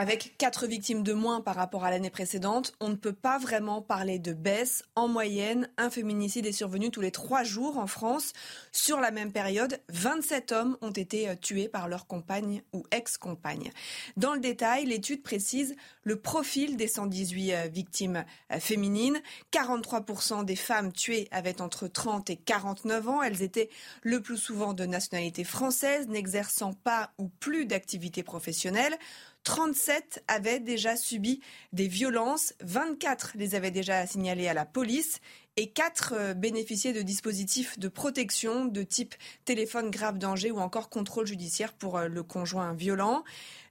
Avec 0.01 0.35
quatre 0.39 0.65
victimes 0.65 1.03
de 1.03 1.13
moins 1.13 1.41
par 1.41 1.53
rapport 1.53 1.83
à 1.83 1.91
l'année 1.91 2.09
précédente, 2.09 2.73
on 2.79 2.89
ne 2.89 2.95
peut 2.95 3.13
pas 3.13 3.37
vraiment 3.37 3.83
parler 3.83 4.17
de 4.17 4.33
baisse. 4.33 4.81
En 4.95 5.07
moyenne, 5.07 5.69
un 5.77 5.91
féminicide 5.91 6.47
est 6.47 6.51
survenu 6.51 6.89
tous 6.89 7.01
les 7.01 7.11
trois 7.11 7.43
jours 7.43 7.77
en 7.77 7.85
France. 7.85 8.33
Sur 8.71 8.99
la 8.99 9.11
même 9.11 9.31
période, 9.31 9.79
27 9.89 10.53
hommes 10.53 10.75
ont 10.81 10.89
été 10.89 11.29
euh, 11.29 11.35
tués 11.39 11.67
par 11.67 11.87
leur 11.87 12.07
compagne 12.07 12.63
ou 12.73 12.83
ex-compagne. 12.89 13.69
Dans 14.17 14.33
le 14.33 14.39
détail, 14.39 14.85
l'étude 14.85 15.21
précise 15.21 15.75
le 16.01 16.15
profil 16.15 16.77
des 16.77 16.87
118 16.87 17.53
euh, 17.53 17.67
victimes 17.67 18.25
euh, 18.51 18.59
féminines. 18.59 19.21
43% 19.51 20.45
des 20.45 20.55
femmes 20.55 20.91
tuées 20.91 21.27
avaient 21.29 21.61
entre 21.61 21.87
30 21.87 22.31
et 22.31 22.37
49 22.37 23.07
ans. 23.07 23.21
Elles 23.21 23.43
étaient 23.43 23.69
le 24.01 24.19
plus 24.19 24.37
souvent 24.37 24.73
de 24.73 24.87
nationalité 24.87 25.43
française, 25.43 26.07
n'exerçant 26.07 26.73
pas 26.73 27.11
ou 27.19 27.27
plus 27.27 27.67
d'activité 27.67 28.23
professionnelle. 28.23 28.97
37 29.43 30.23
avaient 30.27 30.59
déjà 30.59 30.95
subi 30.95 31.41
des 31.73 31.88
violences, 31.88 32.53
24 32.61 33.34
les 33.35 33.55
avaient 33.55 33.72
déjà 33.72 34.05
signalées 34.05 34.47
à 34.47 34.53
la 34.53 34.65
police 34.65 35.19
et 35.57 35.69
4 35.69 36.13
euh, 36.15 36.34
bénéficiaient 36.34 36.93
de 36.93 37.01
dispositifs 37.01 37.77
de 37.77 37.88
protection 37.88 38.65
de 38.65 38.84
type 38.84 39.15
téléphone 39.43 39.89
grave 39.89 40.18
danger 40.18 40.51
ou 40.51 40.59
encore 40.59 40.89
contrôle 40.89 41.27
judiciaire 41.27 41.73
pour 41.73 41.97
euh, 41.97 42.07
le 42.07 42.23
conjoint 42.23 42.73
violent. 42.73 43.23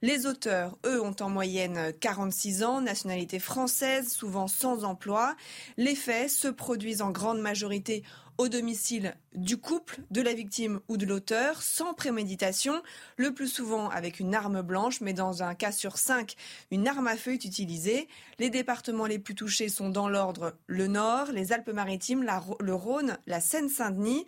Les 0.03 0.27
auteurs, 0.27 0.79
eux, 0.85 1.01
ont 1.03 1.17
en 1.21 1.31
moyenne 1.31 1.93
46 2.01 2.63
ans, 2.65 2.81
nationalité 2.81 3.39
française, 3.39 4.13
souvent 4.13 4.49
sans 4.49 4.85
emploi. 4.85 5.37
Les 5.77 5.95
faits 5.95 6.31
se 6.31 6.49
produisent 6.49 7.03
en 7.03 7.11
grande 7.11 7.41
majorité 7.41 8.03
au 8.41 8.49
domicile 8.49 9.15
du 9.35 9.59
couple, 9.59 10.01
de 10.11 10.23
la 10.23 10.33
victime 10.33 10.81
ou 10.89 10.97
de 10.97 11.05
l'auteur, 11.05 11.61
sans 11.61 11.93
préméditation, 11.93 12.83
le 13.19 13.35
plus 13.35 13.49
souvent 13.49 13.91
avec 13.91 14.19
une 14.19 14.35
arme 14.35 14.63
blanche, 14.63 15.03
mais 15.03 15.13
dans 15.13 15.43
un 15.43 15.55
cas 15.55 15.73
sur 15.73 15.99
cinq, 15.99 16.37
une 16.71 16.89
arme 16.89 17.07
à 17.07 17.19
feu 17.19 17.35
est 17.35 17.45
utilisée. 17.45 18.09
Les 18.39 18.49
départements 18.49 19.05
les 19.05 19.19
plus 19.19 19.35
touchés 19.35 19.69
sont 19.69 19.91
dans 19.91 20.09
l'ordre 20.09 20.57
le 20.69 20.87
Nord, 20.87 21.33
les 21.33 21.53
Alpes-Maritimes, 21.53 22.27
le 22.61 22.75
Rhône, 22.75 23.19
la 23.27 23.43
Seine-Saint-Denis 23.43 24.25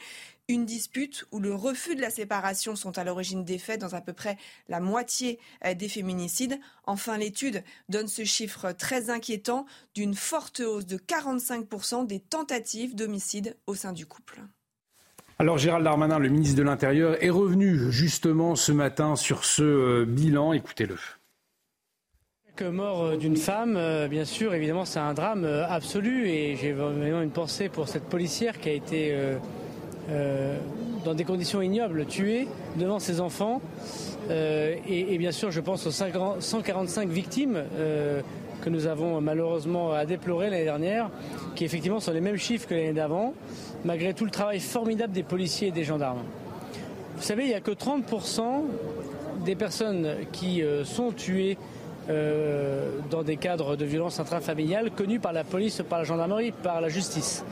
une 0.53 0.67
dispute 0.67 1.25
où 1.33 1.41
le 1.41 1.55
refus 1.55 1.97
de 1.97 2.01
la 2.01 2.11
séparation 2.11 2.77
sont 2.77 2.99
à 2.99 3.05
l'origine 3.05 3.43
des 3.45 3.59
faits 3.59 3.81
dans 3.81 3.95
à 3.95 4.01
peu 4.01 4.13
près 4.13 4.37
la 4.69 4.81
moitié 4.81 5.39
euh, 5.65 5.75
des 5.75 5.89
féminicides. 5.89 6.61
Enfin, 6.87 7.17
l'étude 7.17 7.65
donne 7.89 8.09
ce 8.09 8.25
chiffre 8.25 8.73
très 8.73 9.09
inquiétant 9.11 9.67
d'une 9.95 10.15
forte 10.15 10.61
hausse 10.61 10.87
de 10.87 10.99
45% 10.99 12.07
des 12.07 12.21
tentatives 12.21 12.95
d'homicide 12.95 13.57
au 13.67 13.75
sein 13.75 13.93
du 13.93 14.05
couple. 14.07 14.41
Alors 15.39 15.57
Gérald 15.59 15.85
Darmanin, 15.85 16.19
le 16.19 16.29
ministre 16.29 16.59
de 16.59 16.63
l'Intérieur, 16.63 17.23
est 17.25 17.31
revenu 17.31 17.91
justement 17.91 18.55
ce 18.55 18.73
matin 18.73 19.17
sur 19.17 19.45
ce 19.45 19.63
euh, 19.63 20.05
bilan. 20.05 20.53
Écoutez-le. 20.53 20.97
La 22.61 22.71
mort 22.71 23.03
euh, 23.03 23.17
d'une 23.17 23.37
femme, 23.39 23.77
bien 24.09 24.27
sûr, 24.27 24.55
évidemment, 24.55 24.85
c'est 24.85 25.01
un 25.01 25.15
drame 25.15 25.45
absolu 25.45 26.29
et 26.29 26.57
j'ai 26.57 26.73
vraiment 26.73 27.23
une 27.23 27.31
pensée 27.31 27.69
pour 27.71 27.89
cette 27.89 28.05
policière 28.05 28.61
qui 28.61 28.69
a 28.69 28.73
été 28.73 29.17
euh, 30.11 30.59
dans 31.05 31.15
des 31.15 31.25
conditions 31.25 31.63
ignobles, 31.63 32.07
tué 32.07 32.49
devant 32.77 32.99
ses 32.99 33.21
enfants. 33.21 33.61
Euh, 34.31 34.77
et, 34.89 35.19
bien 35.19 35.33
sûr, 35.33 35.51
je 35.51 35.61
pense 35.61 35.87
aux 35.87 35.91
145 35.91 37.09
victimes 37.09 37.61
euh, 37.77 38.21
que 38.63 38.71
nous 38.71 38.87
avons 38.87 39.21
malheureusement 39.21 39.93
à 39.93 40.07
déplorer 40.07 40.51
l'année 40.51 40.65
dernière, 40.65 41.11
qui 41.55 41.65
effectivement 41.65 42.01
sont 42.01 42.13
les 42.13 42.21
mêmes 42.21 42.37
chiffres 42.37 42.69
que 42.69 42.75
l'année 42.75 42.93
d'avant, 42.93 43.35
malgré 43.85 44.15
tout 44.15 44.25
le 44.25 44.31
travail 44.31 44.61
formidable 44.61 45.13
des 45.13 45.25
policiers 45.25 45.69
et 45.69 45.73
des 45.73 45.85
gendarmes. 45.85 46.23
Vous 47.17 47.23
savez, 47.23 47.45
il 47.45 47.49
n'y 47.49 47.55
a 47.55 47.61
que 47.61 47.73
30% 47.73 48.43
des 49.45 49.57
personnes 49.57 50.09
qui 50.31 50.63
sont 50.85 51.11
tuées 51.11 51.59
dans 52.09 53.23
des 53.25 53.37
cadres 53.37 53.77
de 53.77 53.85
violence 53.85 54.21
intrafamiliale 54.21 54.91
connus 54.93 55.21
par 55.21 55.33
la 55.33 55.45
police, 55.45 55.83
par 55.89 55.99
la 55.99 56.05
gendarmerie, 56.05 56.53
par 56.53 56.81
la 56.81 56.89
justice. 56.89 57.45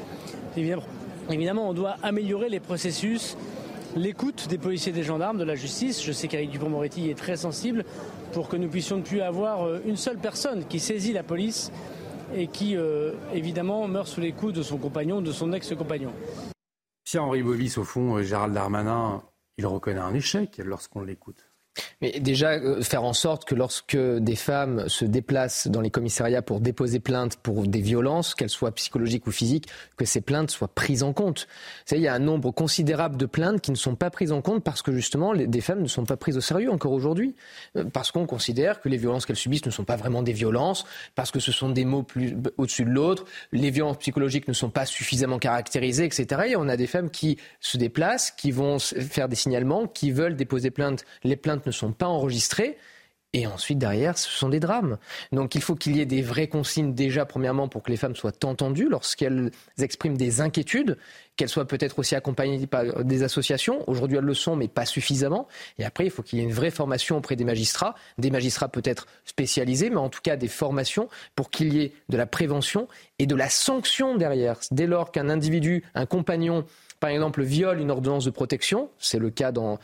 Évidemment, 1.31 1.69
on 1.69 1.75
doit 1.75 1.97
améliorer 2.03 2.49
les 2.49 2.59
processus, 2.59 3.37
l'écoute 3.95 4.49
des 4.49 4.59
policiers, 4.59 4.91
des 4.91 5.05
gendarmes, 5.05 5.39
de 5.39 5.45
la 5.45 5.55
justice. 5.55 6.03
Je 6.05 6.11
sais 6.11 6.27
qu'Éric 6.27 6.51
Dupond-Moretti 6.51 7.09
est 7.09 7.19
très 7.19 7.37
sensible 7.37 7.85
pour 8.33 8.49
que 8.49 8.57
nous 8.57 8.69
puissions 8.69 8.97
ne 8.97 9.03
plus 9.03 9.21
avoir 9.21 9.63
euh, 9.63 9.81
une 9.87 9.97
seule 9.97 10.19
personne 10.19 10.65
qui 10.67 10.81
saisit 10.81 11.13
la 11.13 11.23
police 11.23 11.71
et 12.35 12.49
qui, 12.49 12.77
euh, 12.77 13.13
évidemment, 13.33 13.87
meurt 13.87 14.09
sous 14.09 14.21
les 14.21 14.33
coups 14.33 14.53
de 14.55 14.63
son 14.63 14.77
compagnon, 14.77 15.21
de 15.21 15.31
son 15.31 15.53
ex-compagnon. 15.53 16.13
Pierre-Henri 17.05 17.43
Bovis, 17.43 17.79
au 17.79 17.85
fond, 17.85 18.17
euh, 18.17 18.23
Gérald 18.23 18.53
Darmanin, 18.53 19.23
il 19.57 19.67
reconnaît 19.67 20.01
un 20.01 20.15
échec 20.15 20.61
lorsqu'on 20.65 21.03
l'écoute. 21.03 21.50
Mais 22.01 22.19
déjà, 22.21 22.53
euh, 22.53 22.83
faire 22.83 23.05
en 23.05 23.13
sorte 23.13 23.45
que 23.45 23.55
lorsque 23.55 23.97
des 23.97 24.37
femmes 24.37 24.89
se 24.89 25.05
déplacent 25.05 25.69
dans 25.69 25.81
les 25.81 25.91
commissariats 25.91 26.43
pour 26.43 26.61
déposer 26.61 27.01
plainte 27.01 27.37
pour 27.37 27.67
des 27.67 27.81
violences, 27.81 28.35
qu'elles 28.35 28.51
soient 28.51 28.73
psychologiques 28.73 29.27
ou 29.27 29.33
physiques, 29.33 29.69
que 29.97 30.05
ces 30.05 30.21
plaintes 30.21 30.51
soient 30.51 30.69
prises 30.69 31.03
en 31.03 31.13
compte. 31.13 31.47
Vous 31.89 31.97
il 31.97 32.03
y 32.03 32.09
a 32.09 32.15
un 32.15 32.19
nombre 32.19 32.51
considérable 32.51 33.17
de 33.17 33.27
plaintes 33.27 33.61
qui 33.61 33.71
ne 33.71 33.77
sont 33.77 33.95
pas 33.95 34.11
prises 34.11 34.33
en 34.33 34.41
compte 34.41 34.65
parce 34.65 34.83
que 34.83 34.93
justement, 34.93 35.35
des 35.35 35.61
femmes 35.61 35.83
ne 35.83 35.89
sont 35.89 36.05
pas 36.05 36.17
prises 36.17 36.37
au 36.37 36.41
sérieux 36.41 36.71
encore 36.71 36.93
aujourd'hui. 36.93 37.35
Euh, 37.77 37.85
parce 37.93 38.11
qu'on 38.11 38.27
considère 38.27 38.81
que 38.81 38.89
les 38.89 38.97
violences 38.97 39.27
qu'elles 39.27 39.37
subissent 39.37 39.67
ne 39.67 39.71
sont 39.71 39.85
pas 39.85 39.97
vraiment 39.97 40.23
des 40.23 40.33
violences, 40.33 40.85
parce 41.15 41.31
que 41.31 41.41
ce 41.41 41.53
sont 41.53 41.69
des 41.69 41.85
mots 41.85 42.03
plus 42.03 42.37
au-dessus 42.57 42.85
de 42.85 42.91
l'autre, 42.91 43.25
les 43.53 43.71
violences 43.71 43.99
psychologiques 43.99 44.49
ne 44.49 44.53
sont 44.53 44.71
pas 44.71 44.87
suffisamment 44.87 45.39
caractérisées, 45.39 46.05
etc. 46.05 46.43
Et 46.49 46.57
on 46.57 46.69
a 46.69 46.77
des 46.77 46.87
femmes 46.87 47.11
qui 47.11 47.39
se 47.61 47.77
déplacent, 47.77 48.31
qui 48.31 48.51
vont 48.51 48.79
faire 48.79 49.29
des 49.29 49.37
signalements, 49.37 49.87
qui 49.87 50.11
veulent 50.11 50.37
déposer 50.37 50.71
plainte. 50.71 51.05
Les 51.25 51.37
plaintes 51.37 51.60
ne 51.67 51.73
sont 51.73 51.93
pas 51.93 52.07
enregistrés. 52.07 52.77
Et 53.33 53.47
ensuite, 53.47 53.79
derrière, 53.79 54.19
ce 54.19 54.29
sont 54.29 54.49
des 54.49 54.59
drames. 54.59 54.99
Donc 55.31 55.55
il 55.55 55.61
faut 55.61 55.77
qu'il 55.77 55.97
y 55.97 56.01
ait 56.01 56.07
des 56.07 56.21
vraies 56.21 56.49
consignes 56.49 56.95
déjà, 56.95 57.25
premièrement, 57.25 57.69
pour 57.69 57.85
que 57.85 57.91
les 57.91 57.97
femmes 57.97 58.17
soient 58.17 58.45
entendues 58.45 58.89
lorsqu'elles 58.89 59.53
expriment 59.79 60.17
des 60.17 60.41
inquiétudes, 60.41 60.99
qu'elles 61.37 61.49
soient 61.49 61.67
peut-être 61.67 62.01
aussi 62.01 62.17
accompagnées 62.17 62.67
par 62.67 63.05
des 63.05 63.23
associations. 63.23 63.89
Aujourd'hui, 63.89 64.19
elles 64.19 64.25
le 64.25 64.35
sont, 64.35 64.57
mais 64.57 64.67
pas 64.67 64.85
suffisamment. 64.85 65.47
Et 65.79 65.85
après, 65.85 66.07
il 66.07 66.11
faut 66.11 66.25
qu'il 66.25 66.41
y 66.41 66.43
ait 66.43 66.45
une 66.45 66.53
vraie 66.53 66.73
formation 66.73 67.19
auprès 67.19 67.37
des 67.37 67.45
magistrats, 67.45 67.95
des 68.19 68.33
magistrats 68.33 68.69
peut-être 68.69 69.07
spécialisés, 69.25 69.91
mais 69.91 69.99
en 69.99 70.09
tout 70.09 70.23
cas 70.23 70.35
des 70.35 70.49
formations 70.49 71.09
pour 71.37 71.51
qu'il 71.51 71.73
y 71.73 71.83
ait 71.83 71.93
de 72.09 72.17
la 72.17 72.27
prévention 72.27 72.89
et 73.21 73.27
de 73.27 73.37
la 73.37 73.49
sanction 73.49 74.17
derrière. 74.17 74.59
Dès 74.73 74.89
lors 74.89 75.13
qu'un 75.13 75.29
individu, 75.31 75.85
un 75.95 76.05
compagnon, 76.05 76.65
par 77.01 77.11
exemple, 77.11 77.43
viole 77.43 77.81
une 77.81 77.91
ordonnance 77.91 78.25
de 78.25 78.31
protection, 78.31 78.91
c'est 78.99 79.19
le 79.19 79.31
cas 79.31 79.53
dans 79.53 79.79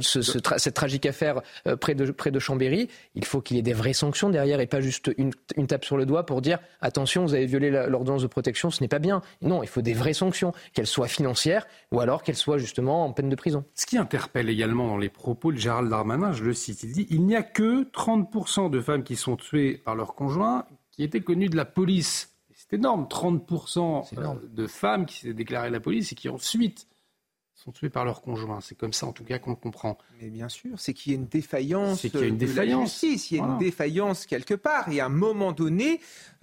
cette 0.00 0.74
tragique 0.74 1.06
affaire 1.06 1.40
près, 1.80 1.94
de, 1.94 2.10
près 2.10 2.30
de 2.30 2.38
Chambéry, 2.38 2.88
il 3.14 3.24
faut 3.24 3.40
qu'il 3.40 3.56
y 3.56 3.60
ait 3.60 3.62
des 3.62 3.72
vraies 3.72 3.92
sanctions 3.92 4.28
derrière 4.28 4.60
et 4.60 4.66
pas 4.66 4.80
juste 4.80 5.10
une, 5.16 5.30
une 5.56 5.66
tape 5.66 5.84
sur 5.84 5.96
le 5.96 6.06
doigt 6.06 6.26
pour 6.26 6.42
dire 6.42 6.58
attention, 6.80 7.24
vous 7.24 7.34
avez 7.34 7.46
violé 7.46 7.70
l'ordonnance 7.70 8.22
de 8.22 8.26
protection, 8.26 8.70
ce 8.70 8.82
n'est 8.82 8.88
pas 8.88 8.98
bien. 8.98 9.22
Non, 9.42 9.62
il 9.62 9.68
faut 9.68 9.82
des 9.82 9.94
vraies 9.94 10.12
sanctions, 10.12 10.52
qu'elles 10.74 10.86
soient 10.86 11.08
financières 11.08 11.66
ou 11.92 12.00
alors 12.00 12.22
qu'elles 12.22 12.36
soient 12.36 12.58
justement 12.58 13.04
en 13.04 13.12
peine 13.12 13.28
de 13.28 13.36
prison. 13.36 13.64
Ce 13.74 13.86
qui 13.86 13.98
interpelle 13.98 14.48
également 14.48 14.88
dans 14.88 14.98
les 14.98 15.08
propos 15.08 15.52
de 15.52 15.56
Gérald 15.56 15.88
Darmanin, 15.88 16.32
je 16.32 16.44
le 16.44 16.52
cite, 16.52 16.82
il 16.82 16.92
dit 16.92 17.06
il 17.10 17.24
n'y 17.24 17.36
a 17.36 17.42
que 17.42 17.84
30% 17.84 18.70
de 18.70 18.80
femmes 18.80 19.04
qui 19.04 19.16
sont 19.16 19.36
tuées 19.36 19.78
par 19.78 19.94
leur 19.94 20.14
conjoint 20.14 20.66
qui 20.90 21.02
étaient 21.02 21.20
connues 21.20 21.48
de 21.48 21.56
la 21.56 21.64
police. 21.64 22.35
C'est 22.68 22.76
énorme, 22.76 23.04
30% 23.04 24.48
de 24.52 24.66
femmes 24.66 25.06
qui 25.06 25.20
s'est 25.20 25.34
déclarées 25.34 25.68
à 25.68 25.70
la 25.70 25.80
police 25.80 26.12
et 26.12 26.14
qui 26.14 26.28
ensuite 26.28 26.88
sont 27.56 27.72
tués 27.72 27.88
par 27.88 28.04
leur 28.04 28.20
conjoint. 28.20 28.60
C'est 28.60 28.74
comme 28.76 28.92
ça, 28.92 29.06
en 29.06 29.12
tout 29.12 29.24
cas, 29.24 29.38
qu'on 29.38 29.50
le 29.50 29.56
comprend. 29.56 29.96
Mais 30.20 30.28
bien 30.28 30.48
sûr, 30.48 30.78
c'est 30.78 30.92
qu'il 30.92 31.12
y 31.12 31.14
a 31.14 31.18
une 31.18 31.26
défaillance. 31.26 32.00
C'est 32.02 32.10
qu'il 32.10 32.20
y 32.20 32.24
a 32.24 32.26
une 32.26 32.36
défaillance. 32.36 33.02
il 33.02 33.36
y 33.36 33.40
a 33.40 33.44
une 33.44 33.58
défaillance 33.58 34.26
quelque 34.26 34.54
part. 34.54 34.90
Et 34.90 35.00
à 35.00 35.06
un 35.06 35.10
moment 35.10 35.52
donné, 35.52 35.94
euh, 35.94 36.35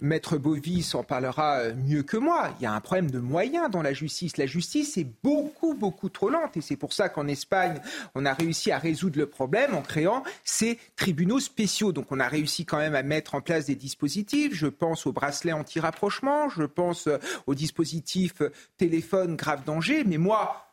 Maître 0.00 0.36
Bovis 0.38 0.94
en 0.94 1.02
parlera 1.02 1.58
euh, 1.58 1.74
mieux 1.74 2.02
que 2.02 2.16
moi. 2.16 2.54
Il 2.58 2.64
y 2.64 2.66
a 2.66 2.72
un 2.72 2.80
problème 2.80 3.10
de 3.10 3.18
moyens 3.18 3.70
dans 3.70 3.82
la 3.82 3.92
justice. 3.92 4.36
La 4.36 4.46
justice 4.46 4.96
est 4.96 5.06
beaucoup, 5.22 5.74
beaucoup 5.74 6.08
trop 6.08 6.30
lente. 6.30 6.56
Et 6.56 6.60
c'est 6.60 6.76
pour 6.76 6.92
ça 6.92 7.08
qu'en 7.08 7.26
Espagne, 7.26 7.80
on 8.14 8.24
a 8.24 8.32
réussi 8.32 8.70
à 8.72 8.78
résoudre 8.78 9.18
le 9.18 9.26
problème 9.26 9.74
en 9.74 9.82
créant 9.82 10.22
ces 10.44 10.78
tribunaux 10.96 11.40
spéciaux. 11.40 11.92
Donc 11.92 12.10
on 12.10 12.20
a 12.20 12.28
réussi 12.28 12.64
quand 12.64 12.78
même 12.78 12.94
à 12.94 13.02
mettre 13.02 13.34
en 13.34 13.40
place 13.40 13.66
des 13.66 13.76
dispositifs. 13.76 14.54
Je 14.54 14.66
pense 14.66 15.06
au 15.06 15.12
bracelet 15.12 15.52
anti-rapprochement, 15.52 16.48
je 16.48 16.64
pense 16.64 17.06
euh, 17.06 17.18
au 17.46 17.54
dispositif 17.54 18.42
téléphone 18.76 19.36
grave 19.36 19.64
danger. 19.64 20.04
Mais 20.04 20.18
moi, 20.18 20.66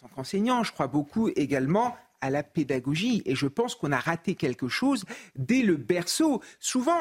tant 0.00 0.08
qu'enseignant, 0.08 0.64
je 0.64 0.72
crois 0.72 0.86
beaucoup 0.86 1.28
également 1.36 1.96
à 2.20 2.30
la 2.30 2.42
pédagogie. 2.42 3.22
Et 3.24 3.34
je 3.34 3.46
pense 3.46 3.74
qu'on 3.74 3.92
a 3.92 3.98
raté 3.98 4.34
quelque 4.34 4.68
chose 4.68 5.04
dès 5.36 5.62
le 5.62 5.76
berceau. 5.76 6.42
Souvent, 6.58 7.00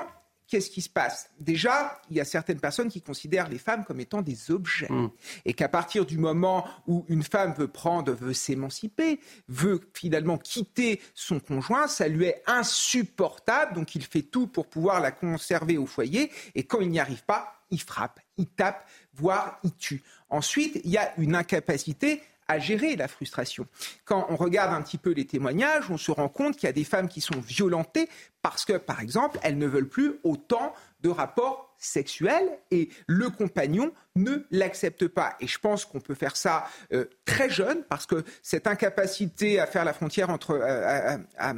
qu'est-ce 0.49 0.69
qui 0.69 0.81
se 0.81 0.89
passe? 0.89 1.29
Déjà, 1.39 2.01
il 2.09 2.17
y 2.17 2.19
a 2.19 2.25
certaines 2.25 2.59
personnes 2.59 2.89
qui 2.89 3.01
considèrent 3.01 3.47
les 3.47 3.59
femmes 3.59 3.85
comme 3.85 3.99
étant 3.99 4.21
des 4.21 4.51
objets. 4.51 4.89
Mm. 4.89 5.09
Et 5.45 5.53
qu'à 5.53 5.69
partir 5.69 6.05
du 6.05 6.17
moment 6.17 6.67
où 6.87 7.05
une 7.07 7.23
femme 7.23 7.53
veut 7.53 7.67
prendre, 7.67 8.11
veut 8.11 8.33
s'émanciper, 8.33 9.19
veut 9.47 9.79
finalement 9.93 10.37
quitter 10.37 10.99
son 11.13 11.39
conjoint, 11.39 11.87
ça 11.87 12.07
lui 12.07 12.25
est 12.25 12.41
insupportable. 12.47 13.75
Donc 13.75 13.95
il 13.95 14.03
fait 14.03 14.23
tout 14.23 14.47
pour 14.47 14.67
pouvoir 14.67 14.99
la 14.99 15.11
conserver 15.11 15.77
au 15.77 15.85
foyer. 15.85 16.31
Et 16.55 16.63
quand 16.63 16.81
il 16.81 16.89
n'y 16.89 16.99
arrive 16.99 17.23
pas, 17.23 17.53
il 17.71 17.81
frappe, 17.81 18.19
il 18.37 18.47
tape, 18.47 18.87
voire 19.13 19.59
il 19.63 19.75
tue. 19.75 20.01
Ensuite, 20.29 20.81
il 20.83 20.89
y 20.89 20.97
a 20.97 21.13
une 21.19 21.35
incapacité 21.35 22.23
à 22.49 22.59
gérer 22.59 22.95
la 22.97 23.07
frustration. 23.07 23.67
Quand 24.03 24.25
on 24.29 24.35
regarde 24.35 24.73
un 24.73 24.81
petit 24.81 24.97
peu 24.97 25.11
les 25.11 25.25
témoignages, 25.25 25.89
on 25.89 25.97
se 25.97 26.11
rend 26.11 26.27
compte 26.27 26.55
qu'il 26.55 26.67
y 26.67 26.69
a 26.69 26.73
des 26.73 26.83
femmes 26.83 27.07
qui 27.07 27.21
sont 27.21 27.39
violentées 27.39 28.09
parce 28.41 28.65
que, 28.65 28.73
par 28.73 28.99
exemple, 28.99 29.39
elles 29.43 29.57
ne 29.57 29.67
veulent 29.67 29.87
plus 29.87 30.15
autant 30.23 30.73
de 31.01 31.09
rapports 31.09 31.68
sexuels 31.79 32.49
et 32.71 32.89
le 33.07 33.29
compagnon 33.29 33.91
ne 34.15 34.45
l'accepte 34.51 35.07
pas. 35.07 35.35
Et 35.39 35.47
je 35.47 35.57
pense 35.59 35.85
qu'on 35.85 36.01
peut 36.01 36.13
faire 36.13 36.35
ça 36.35 36.67
euh, 36.93 37.05
très 37.25 37.49
jeune 37.49 37.83
parce 37.89 38.05
que 38.05 38.23
cette 38.43 38.67
incapacité 38.67 39.59
à 39.59 39.65
faire 39.65 39.85
la 39.85 39.93
frontière 39.93 40.29
entre, 40.29 40.51
euh, 40.51 41.17
à, 41.37 41.53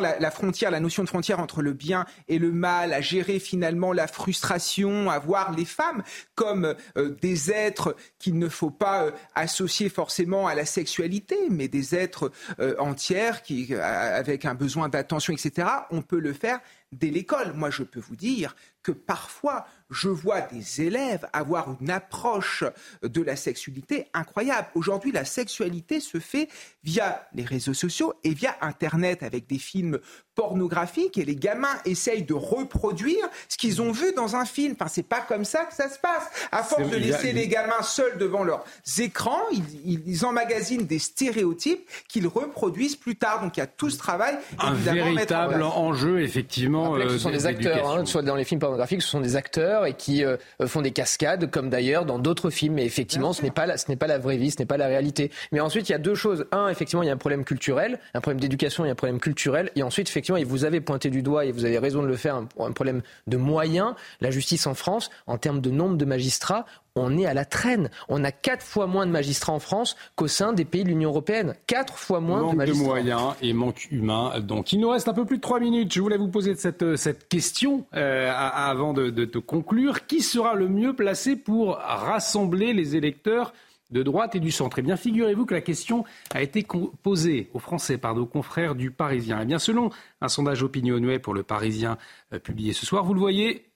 la, 0.00 0.30
frontière, 0.30 0.70
la 0.70 0.80
notion 0.80 1.04
de 1.04 1.08
frontière 1.08 1.40
entre 1.40 1.62
le 1.62 1.72
bien 1.72 2.04
et 2.28 2.38
le 2.38 2.50
mal, 2.50 2.92
à 2.92 3.00
gérer 3.00 3.38
finalement 3.38 3.92
la 3.92 4.08
frustration, 4.08 5.08
à 5.08 5.18
voir 5.18 5.52
les 5.52 5.64
femmes 5.64 6.02
comme 6.34 6.74
euh, 6.96 7.10
des 7.22 7.52
êtres 7.52 7.96
qu'il 8.18 8.38
ne 8.38 8.48
faut 8.48 8.70
pas 8.70 9.12
associer 9.34 9.88
forcément 9.88 10.48
à 10.48 10.54
la 10.54 10.64
sexualité, 10.64 11.36
mais 11.50 11.68
des 11.68 11.94
êtres 11.94 12.32
entières 12.78 13.42
qui, 13.42 13.74
avec 13.74 14.44
un 14.44 14.54
besoin 14.54 14.88
d'attention, 14.88 15.32
etc. 15.32 15.68
On 15.90 16.02
peut 16.02 16.18
le 16.18 16.32
faire 16.32 16.60
dès 16.92 17.10
l'école. 17.10 17.52
Moi, 17.54 17.70
je 17.70 17.82
peux 17.82 18.00
vous 18.00 18.16
dire 18.16 18.54
que 18.84 18.92
parfois, 18.92 19.66
je 19.90 20.08
vois 20.08 20.42
des 20.42 20.82
élèves 20.82 21.26
avoir 21.32 21.76
une 21.80 21.90
approche 21.90 22.64
de 23.02 23.22
la 23.22 23.34
sexualité 23.34 24.06
incroyable. 24.14 24.68
Aujourd'hui, 24.74 25.10
la 25.10 25.24
sexualité 25.24 26.00
se 26.00 26.20
fait 26.20 26.48
via 26.84 27.26
les 27.34 27.44
réseaux 27.44 27.74
sociaux 27.74 28.14
et 28.22 28.34
via 28.34 28.56
Internet 28.60 29.22
avec 29.22 29.46
des 29.48 29.58
films 29.58 29.98
pornographiques 30.34 31.16
et 31.18 31.24
les 31.24 31.36
gamins 31.36 31.76
essayent 31.84 32.24
de 32.24 32.34
reproduire 32.34 33.24
ce 33.48 33.56
qu'ils 33.56 33.80
ont 33.80 33.92
vu 33.92 34.12
dans 34.14 34.36
un 34.36 34.44
film. 34.44 34.74
Enfin, 34.78 34.88
c'est 34.88 35.06
pas 35.06 35.20
comme 35.20 35.44
ça 35.44 35.64
que 35.64 35.74
ça 35.74 35.88
se 35.88 35.98
passe. 35.98 36.28
À 36.50 36.62
force 36.62 36.90
de 36.90 36.96
laisser 36.96 37.32
les 37.32 37.48
gamins 37.48 37.82
seuls 37.82 38.18
devant 38.18 38.44
leurs 38.44 38.64
écrans, 38.98 39.42
ils, 39.84 40.24
emmagasinent 40.24 40.86
des 40.86 40.98
stéréotypes 40.98 41.88
qu'ils 42.08 42.26
reproduisent 42.26 42.96
plus 42.96 43.16
tard. 43.16 43.42
Donc 43.42 43.56
il 43.56 43.60
y 43.60 43.62
a 43.62 43.66
tout 43.66 43.90
ce 43.90 43.98
travail. 43.98 44.36
Un 44.58 44.72
véritable 44.74 45.62
enjeu, 45.62 46.20
effectivement. 46.20 46.98
ce 47.08 47.18
sont 47.18 47.28
euh, 47.28 47.32
des 47.32 47.46
acteurs, 47.46 47.90
hein, 47.90 48.04
soit 48.04 48.22
dans 48.22 48.36
les 48.36 48.44
films 48.44 48.60
pornographiques, 48.60 48.73
ce 49.02 49.08
sont 49.08 49.20
des 49.20 49.36
acteurs 49.36 49.86
et 49.86 49.94
qui 49.94 50.24
euh, 50.24 50.36
font 50.66 50.82
des 50.82 50.90
cascades, 50.90 51.50
comme 51.50 51.70
d'ailleurs 51.70 52.04
dans 52.04 52.18
d'autres 52.18 52.50
films. 52.50 52.74
Mais 52.74 52.84
effectivement, 52.84 53.32
ce 53.32 53.42
n'est 53.42 53.50
pas 53.50 53.66
la, 53.66 53.76
ce 53.76 53.88
n'est 53.88 53.96
pas 53.96 54.06
la 54.06 54.18
vraie 54.18 54.36
vie, 54.36 54.50
ce 54.50 54.58
n'est 54.58 54.66
pas 54.66 54.76
la 54.76 54.86
réalité. 54.86 55.30
Mais 55.52 55.60
ensuite, 55.60 55.88
il 55.88 55.92
y 55.92 55.94
a 55.94 55.98
deux 55.98 56.14
choses. 56.14 56.46
Un, 56.52 56.68
effectivement, 56.68 57.02
il 57.02 57.06
y 57.06 57.10
a 57.10 57.12
un 57.12 57.18
problème 57.18 57.44
culturel, 57.44 57.98
un 58.14 58.20
problème 58.20 58.40
d'éducation, 58.40 58.84
il 58.84 58.88
y 58.88 58.90
a 58.90 58.92
un 58.92 58.96
problème 58.96 59.20
culturel. 59.20 59.70
Et 59.76 59.82
ensuite, 59.82 60.08
effectivement, 60.08 60.38
et 60.38 60.44
vous 60.44 60.64
avez 60.64 60.80
pointé 60.80 61.10
du 61.10 61.22
doigt 61.22 61.44
et 61.44 61.52
vous 61.52 61.64
avez 61.64 61.78
raison 61.78 62.02
de 62.02 62.08
le 62.08 62.16
faire, 62.16 62.36
un, 62.36 62.48
un 62.58 62.72
problème 62.72 63.02
de 63.26 63.36
moyens. 63.36 63.94
La 64.20 64.30
justice 64.30 64.66
en 64.66 64.74
France, 64.74 65.10
en 65.26 65.38
termes 65.38 65.60
de 65.60 65.70
nombre 65.70 65.96
de 65.96 66.04
magistrats, 66.04 66.66
on 66.96 67.18
est 67.18 67.26
à 67.26 67.34
la 67.34 67.44
traîne. 67.44 67.90
On 68.08 68.22
a 68.24 68.30
quatre 68.30 68.64
fois 68.64 68.86
moins 68.86 69.06
de 69.06 69.10
magistrats 69.10 69.52
en 69.52 69.58
France 69.58 69.96
qu'au 70.14 70.28
sein 70.28 70.52
des 70.52 70.64
pays 70.64 70.84
de 70.84 70.88
l'Union 70.88 71.10
européenne. 71.10 71.54
Quatre 71.66 71.98
fois 71.98 72.20
moins 72.20 72.52
de 72.52 72.56
magistrats. 72.56 72.82
de 72.82 72.88
moyens 72.88 73.34
et 73.42 73.52
manque 73.52 73.88
humain. 73.90 74.38
Donc 74.40 74.72
il 74.72 74.80
nous 74.80 74.90
reste 74.90 75.08
un 75.08 75.14
peu 75.14 75.24
plus 75.24 75.38
de 75.38 75.42
trois 75.42 75.60
minutes. 75.60 75.92
Je 75.92 76.00
voulais 76.00 76.16
vous 76.16 76.28
poser 76.28 76.54
cette, 76.54 76.82
euh, 76.82 76.96
cette 76.96 77.28
question 77.28 77.84
euh, 77.94 78.32
avant 78.34 78.92
de, 78.92 79.10
de, 79.10 79.24
de 79.24 79.38
conclure. 79.38 80.06
Qui 80.06 80.20
sera 80.20 80.54
le 80.54 80.68
mieux 80.68 80.94
placé 80.94 81.36
pour 81.36 81.76
rassembler 81.76 82.72
les 82.72 82.94
électeurs 82.96 83.52
de 83.90 84.02
droite 84.02 84.34
et 84.36 84.40
du 84.40 84.50
centre? 84.52 84.78
Eh 84.78 84.82
bien, 84.82 84.96
figurez-vous 84.96 85.46
que 85.46 85.54
la 85.54 85.60
question 85.60 86.04
a 86.32 86.42
été 86.42 86.64
posée 87.02 87.50
aux 87.54 87.58
Français 87.58 87.98
par 87.98 88.14
nos 88.14 88.26
confrères 88.26 88.74
du 88.76 88.90
Parisien. 88.92 89.40
Eh 89.42 89.46
bien, 89.46 89.58
selon 89.58 89.90
un 90.20 90.28
sondage 90.28 90.62
opinionné 90.62 91.18
pour 91.18 91.34
le 91.34 91.42
Parisien 91.42 91.98
euh, 92.32 92.38
publié 92.38 92.72
ce 92.72 92.86
soir, 92.86 93.04
vous 93.04 93.14
le 93.14 93.20
voyez, 93.20 93.66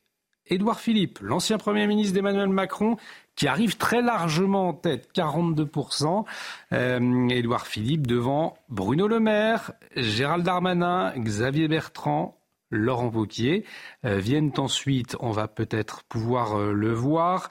Édouard 0.50 0.80
Philippe, 0.80 1.18
l'ancien 1.20 1.58
Premier 1.58 1.86
ministre 1.86 2.14
d'Emmanuel 2.14 2.48
Macron, 2.48 2.96
qui 3.38 3.46
arrive 3.46 3.76
très 3.76 4.02
largement 4.02 4.68
en 4.68 4.72
tête, 4.72 5.10
42%. 5.14 6.24
Euh, 6.72 7.28
Édouard 7.28 7.66
Philippe 7.66 8.06
devant 8.06 8.58
Bruno 8.68 9.06
Le 9.06 9.20
Maire, 9.20 9.72
Gérald 9.94 10.44
Darmanin, 10.44 11.12
Xavier 11.16 11.68
Bertrand, 11.68 12.40
Laurent 12.70 13.08
Wauquiez. 13.08 13.64
Euh, 14.04 14.18
viennent 14.18 14.52
ensuite, 14.58 15.16
on 15.20 15.30
va 15.30 15.46
peut-être 15.46 16.02
pouvoir 16.04 16.58
euh, 16.58 16.72
le 16.72 16.92
voir, 16.92 17.50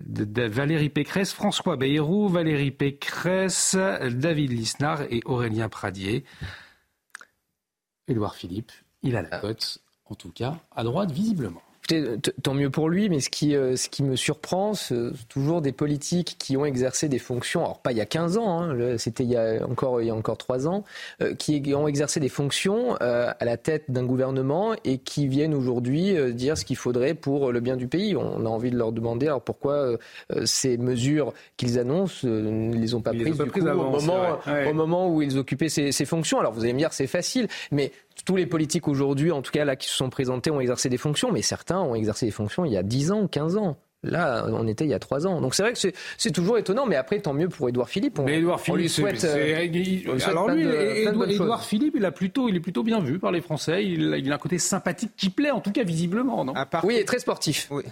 Valérie 0.00 0.88
Pécresse, 0.88 1.32
François 1.32 1.76
Bayrou, 1.76 2.28
Valérie 2.28 2.72
Pécresse, 2.72 3.76
David 3.76 4.50
Lisnard 4.50 5.02
et 5.02 5.20
Aurélien 5.24 5.68
Pradier. 5.68 6.24
Édouard 8.08 8.34
Philippe, 8.34 8.72
il 9.02 9.16
a 9.16 9.22
la 9.22 9.38
cote, 9.38 9.78
en 10.06 10.16
tout 10.16 10.32
cas, 10.32 10.56
à 10.72 10.82
droite 10.82 11.12
visiblement 11.12 11.62
tant 12.42 12.54
mieux 12.54 12.70
pour 12.70 12.88
lui, 12.88 13.08
mais 13.08 13.20
ce 13.20 13.28
qui, 13.28 13.56
euh, 13.56 13.76
ce 13.76 13.88
qui 13.88 14.02
me 14.02 14.14
surprend, 14.14 14.74
c'est 14.74 15.10
toujours 15.28 15.60
des 15.60 15.72
politiques 15.72 16.36
qui 16.38 16.56
ont 16.56 16.64
exercé 16.64 17.08
des 17.08 17.18
fonctions, 17.18 17.64
alors 17.64 17.80
pas 17.80 17.92
il 17.92 17.98
y 17.98 18.00
a 18.00 18.06
15 18.06 18.36
ans, 18.38 18.62
hein, 18.62 18.98
c'était 18.98 19.24
il, 19.24 19.30
y 19.30 19.36
a 19.36 19.66
encore, 19.68 20.00
il 20.00 20.06
y 20.06 20.10
a 20.10 20.14
encore 20.14 20.38
3 20.38 20.68
ans, 20.68 20.84
euh, 21.20 21.34
qui 21.34 21.62
ont 21.74 21.88
exercé 21.88 22.20
des 22.20 22.28
fonctions 22.28 22.96
euh, 23.02 23.32
à 23.38 23.44
la 23.44 23.56
tête 23.56 23.90
d'un 23.90 24.04
gouvernement 24.04 24.74
et 24.84 24.98
qui 24.98 25.26
viennent 25.26 25.54
aujourd'hui 25.54 26.14
dire 26.32 26.56
ce 26.56 26.64
qu'il 26.64 26.76
faudrait 26.76 27.14
pour 27.14 27.50
le 27.50 27.60
bien 27.60 27.76
du 27.76 27.88
pays. 27.88 28.16
On 28.16 28.46
a 28.46 28.48
envie 28.48 28.70
de 28.70 28.76
leur 28.76 28.92
demander 28.92 29.26
alors 29.26 29.42
pourquoi 29.42 29.96
ces 30.44 30.76
mesures 30.76 31.32
qu'ils 31.56 31.78
annoncent 31.78 32.26
ne 32.26 32.76
les 32.76 32.94
ont 32.94 33.00
pas 33.00 33.10
prises, 33.10 33.36
du 33.36 33.50
coup, 33.50 33.60
au, 33.60 33.74
moment, 33.74 34.38
au, 34.68 34.72
moment, 34.72 35.08
où 35.08 35.22
ils 35.22 35.38
occupaient 35.38 35.68
ces, 35.68 35.92
ces 35.92 36.04
fonctions. 36.04 36.38
Alors 36.38 36.52
vous 36.52 36.62
allez 36.62 36.72
me 36.72 36.78
dire 36.78 36.92
c'est 36.92 37.06
facile, 37.06 37.48
mais 37.70 37.92
tous 38.24 38.36
les 38.36 38.46
politiques 38.46 38.88
aujourd'hui, 38.88 39.32
en 39.32 39.42
tout 39.42 39.52
cas 39.52 39.64
là 39.64 39.76
qui 39.76 39.88
se 39.88 39.94
sont 39.94 40.10
présentés, 40.10 40.50
ont 40.50 40.60
exercé 40.60 40.88
des 40.88 40.98
fonctions, 40.98 41.32
mais 41.32 41.42
certains 41.42 41.80
ont 41.80 41.94
exercé 41.94 42.26
des 42.26 42.32
fonctions 42.32 42.64
il 42.64 42.72
y 42.72 42.76
a 42.76 42.82
10 42.82 43.12
ans, 43.12 43.26
15 43.26 43.56
ans. 43.56 43.76
Là, 44.04 44.46
on 44.48 44.66
était 44.66 44.84
il 44.84 44.90
y 44.90 44.94
a 44.94 44.98
trois 44.98 45.28
ans. 45.28 45.40
Donc 45.40 45.54
c'est 45.54 45.62
vrai 45.62 45.72
que 45.74 45.78
c'est 46.18 46.30
toujours 46.32 46.58
étonnant, 46.58 46.86
mais 46.86 46.96
après, 46.96 47.20
tant 47.20 47.32
mieux 47.32 47.48
pour 47.48 47.68
Édouard 47.68 47.88
Philippe. 47.88 48.18
On, 48.18 48.24
mais 48.24 48.38
Édouard 48.38 48.60
Philippe, 48.60 48.80
lui 48.80 48.88
souhaite. 48.88 49.24
alors 49.24 50.50
lui, 50.50 50.66
Édouard 50.66 51.64
Philippe, 51.64 51.94
il, 51.96 52.04
a 52.04 52.10
plutôt, 52.10 52.48
il 52.48 52.56
est 52.56 52.60
plutôt 52.60 52.82
bien 52.82 52.98
vu 53.00 53.20
par 53.20 53.30
les 53.30 53.40
Français. 53.40 53.84
Il, 53.84 54.14
il, 54.18 54.32
a 54.32 54.34
un 54.34 54.38
côté 54.38 54.58
sympathique 54.58 55.12
qui 55.16 55.30
plaît, 55.30 55.52
en 55.52 55.60
tout 55.60 55.70
cas 55.70 55.84
visiblement. 55.84 56.44
Non? 56.44 56.54
Oui, 56.82 56.96
et 56.96 57.04
très 57.04 57.20
sportif. 57.20 57.68
Oui. 57.70 57.84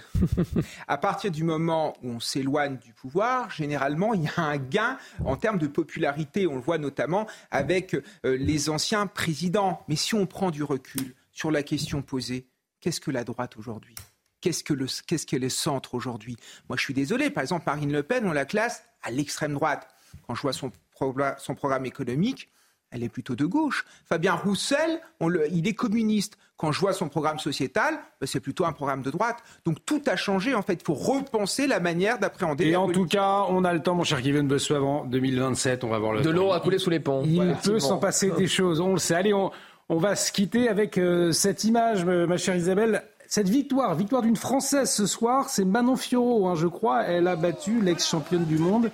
à 0.89 0.99
partir 0.99 1.31
du 1.31 1.45
moment 1.45 1.95
où 2.03 2.11
on 2.11 2.21
s'éloigne 2.21 2.77
du 2.79 2.93
pouvoir, 2.93 3.49
généralement, 3.51 4.13
il 4.13 4.25
y 4.25 4.29
a 4.37 4.43
un 4.43 4.57
gain 4.57 4.99
en 5.25 5.37
termes 5.37 5.59
de 5.59 5.69
popularité. 5.69 6.49
On 6.49 6.57
le 6.57 6.61
voit 6.61 6.79
notamment 6.79 7.27
avec 7.53 7.95
euh, 7.95 8.03
les 8.25 8.69
anciens 8.69 9.07
présidents. 9.07 9.85
Mais 9.89 9.97
si 9.97 10.15
on 10.17 10.27
prend 10.27 10.51
du 10.51 10.65
recul 10.65 11.15
sur 11.33 11.53
la 11.53 11.63
question 11.63 12.03
posée, 12.03 12.47
qu'est-ce 12.81 13.01
que 13.01 13.13
la 13.13 13.23
droite 13.23 13.57
aujourd'hui? 13.57 13.95
Qu'est-ce 14.41 14.65
que 14.65 14.73
le, 14.73 14.87
qu'est-ce 15.07 15.27
que 15.27 15.37
les 15.37 15.49
centres 15.49 15.95
aujourd'hui? 15.95 16.37
Moi, 16.69 16.77
je 16.77 16.83
suis 16.83 16.95
désolé. 16.95 17.31
Par 17.31 17.43
exemple, 17.43 17.65
Marine 17.67 17.93
Le 17.93 18.03
Pen, 18.03 18.27
on 18.27 18.33
la 18.33 18.45
classe 18.45 18.85
à 19.03 19.11
l'extrême 19.11 19.55
droite. 19.55 19.89
Quand 20.27 20.35
je 20.35 20.43
vois 20.43 20.53
son, 20.53 20.73
son 21.39 21.55
programme 21.55 21.87
économique, 21.87 22.49
elle 22.91 23.05
est 23.05 23.09
plutôt 23.09 23.37
de 23.37 23.45
gauche. 23.45 23.85
Fabien 24.05 24.35
Roussel, 24.35 25.01
il 25.53 25.69
est 25.69 25.75
communiste. 25.75 26.37
Quand 26.57 26.73
je 26.73 26.81
vois 26.81 26.93
son 26.93 27.09
programme 27.09 27.39
sociétal, 27.39 27.95
ben, 28.21 28.27
c'est 28.27 28.41
plutôt 28.41 28.67
un 28.67 28.73
programme 28.73 29.03
de 29.03 29.11
droite. 29.11 29.39
Donc 29.65 29.79
tout 29.87 30.03
a 30.07 30.17
changé. 30.17 30.55
En 30.55 30.63
fait, 30.63 30.75
il 30.75 30.85
faut 30.85 30.95
repenser 30.95 31.67
la 31.67 31.81
manière 31.81 32.19
d'appréhender. 32.19 32.67
Et 32.67 32.77
en 32.77 32.91
tout 32.91 33.07
cas, 33.07 33.47
on 33.49 33.65
a 33.65 33.73
le 33.73 33.81
temps, 33.81 33.95
mon 33.95 34.05
cher 34.05 34.21
Kevin 34.21 34.47
Bossuet, 34.47 34.75
avant 34.75 35.05
2027. 35.05 35.85
On 35.85 35.89
va 35.89 35.99
voir 35.99 36.13
le. 36.13 36.23
De 36.23 36.31
l'eau 36.31 36.53
a 36.53 36.61
coulé 36.61 36.79
sous 36.79 36.91
les 36.91 37.01
ponts. 37.01 37.23
Il 37.25 37.57
peut 37.63 37.79
s'en 37.79 37.99
passer 37.99 38.31
des 38.33 38.49
choses. 38.49 38.81
On 38.81 38.93
le 38.93 38.99
sait. 38.99 39.15
Allez, 39.15 39.33
on, 39.33 39.51
va 39.89 40.17
se 40.17 40.33
quitter 40.33 40.69
avec 40.69 40.99
euh, 40.99 41.33
cette 41.33 41.65
image, 41.65 42.05
ma 42.05 42.37
chère 42.37 42.57
Isabelle. 42.57 43.05
Cette 43.33 43.49
victoire, 43.49 43.95
victoire 43.95 44.23
d'une 44.23 44.35
Française 44.35 44.91
ce 44.91 45.07
soir, 45.07 45.51
c'est 45.51 45.65
Manon 45.65 45.95
Fiorot, 45.95 46.49
hein, 46.49 46.57
je 46.57 46.67
crois. 46.67 47.05
Elle 47.05 47.29
a 47.29 47.37
battu 47.37 47.81
l'ex-championne 47.81 48.45
du 48.45 48.59
monde 48.59 48.91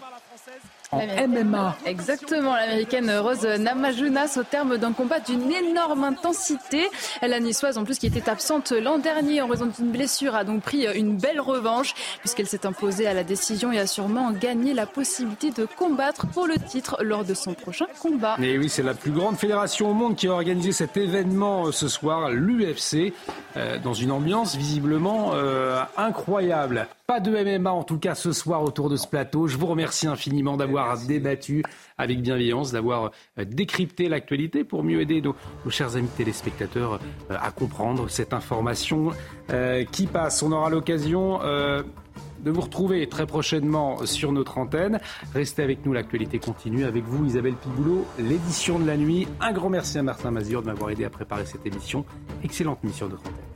en 0.92 1.00
MMA. 1.28 1.76
Exactement, 1.86 2.54
l'américaine 2.54 3.10
Rose 3.18 3.44
Namajunas 3.44 4.38
au 4.38 4.42
terme 4.42 4.78
d'un 4.78 4.92
combat 4.92 5.20
d'une 5.20 5.50
énorme 5.50 6.04
intensité. 6.04 6.88
La 7.22 7.40
niçoise 7.40 7.78
en 7.78 7.84
plus 7.84 7.98
qui 7.98 8.06
était 8.06 8.28
absente 8.28 8.72
l'an 8.72 8.98
dernier 8.98 9.42
en 9.42 9.46
raison 9.46 9.66
d'une 9.66 9.90
blessure 9.90 10.34
a 10.34 10.44
donc 10.44 10.62
pris 10.62 10.86
une 10.94 11.16
belle 11.16 11.40
revanche 11.40 11.94
puisqu'elle 12.20 12.46
s'est 12.46 12.66
imposée 12.66 13.06
à 13.06 13.14
la 13.14 13.24
décision 13.24 13.72
et 13.72 13.78
a 13.78 13.86
sûrement 13.86 14.30
gagné 14.32 14.74
la 14.74 14.86
possibilité 14.86 15.50
de 15.50 15.66
combattre 15.66 16.26
pour 16.28 16.46
le 16.46 16.56
titre 16.58 16.98
lors 17.02 17.24
de 17.24 17.34
son 17.34 17.54
prochain 17.54 17.86
combat. 18.00 18.36
Et 18.42 18.58
oui, 18.58 18.68
c'est 18.68 18.82
la 18.82 18.94
plus 18.94 19.12
grande 19.12 19.36
fédération 19.36 19.90
au 19.90 19.94
monde 19.94 20.16
qui 20.16 20.28
a 20.28 20.32
organisé 20.32 20.72
cet 20.72 20.96
événement 20.96 21.72
ce 21.72 21.88
soir, 21.88 22.30
l'UFC, 22.30 23.12
euh, 23.56 23.78
dans 23.78 23.94
une 23.94 24.10
ambiance 24.10 24.56
visiblement 24.56 25.32
euh, 25.34 25.82
incroyable. 25.96 26.86
Pas 27.06 27.20
de 27.20 27.30
MMA 27.30 27.70
en 27.70 27.84
tout 27.84 27.98
cas 27.98 28.16
ce 28.16 28.32
soir 28.32 28.64
autour 28.64 28.90
de 28.90 28.96
ce 28.96 29.06
plateau. 29.06 29.46
Je 29.46 29.56
vous 29.56 29.66
remercie 29.66 30.08
infiniment 30.08 30.56
d'avoir 30.56 30.98
débattu 30.98 31.62
avec 31.98 32.20
bienveillance, 32.20 32.72
d'avoir 32.72 33.12
euh, 33.38 33.44
décrypté 33.44 34.08
l'actualité 34.08 34.64
pour 34.64 34.82
mieux 34.82 35.00
aider 35.00 35.22
nos, 35.22 35.36
chers 35.70 35.94
amis 35.94 36.08
téléspectateurs 36.08 36.94
euh, 37.30 37.36
à 37.40 37.52
comprendre 37.52 38.10
cette 38.10 38.32
information 38.32 39.12
euh, 39.50 39.84
qui 39.84 40.08
passe. 40.08 40.42
On 40.42 40.50
aura 40.50 40.68
l'occasion 40.68 41.38
de 41.38 42.50
vous 42.50 42.60
retrouver 42.60 43.08
très 43.08 43.26
prochainement 43.26 44.04
sur 44.04 44.32
notre 44.32 44.58
antenne. 44.58 44.98
Restez 45.32 45.62
avec 45.62 45.86
nous, 45.86 45.92
l'actualité 45.92 46.40
continue. 46.40 46.84
Avec 46.84 47.04
vous, 47.04 47.24
Isabelle 47.24 47.54
Pigoulot, 47.54 48.04
l'édition 48.18 48.80
de 48.80 48.86
la 48.86 48.96
nuit. 48.96 49.28
Un 49.40 49.52
grand 49.52 49.70
merci 49.70 49.98
à 49.98 50.02
Martin 50.02 50.32
Mazur 50.32 50.62
de 50.62 50.66
m'avoir 50.66 50.90
aidé 50.90 51.04
à 51.04 51.10
préparer 51.10 51.46
cette 51.46 51.66
émission. 51.66 52.04
Excellente 52.42 52.82
mission 52.82 53.06
de 53.06 53.12
notre 53.12 53.28
antenne. 53.28 53.55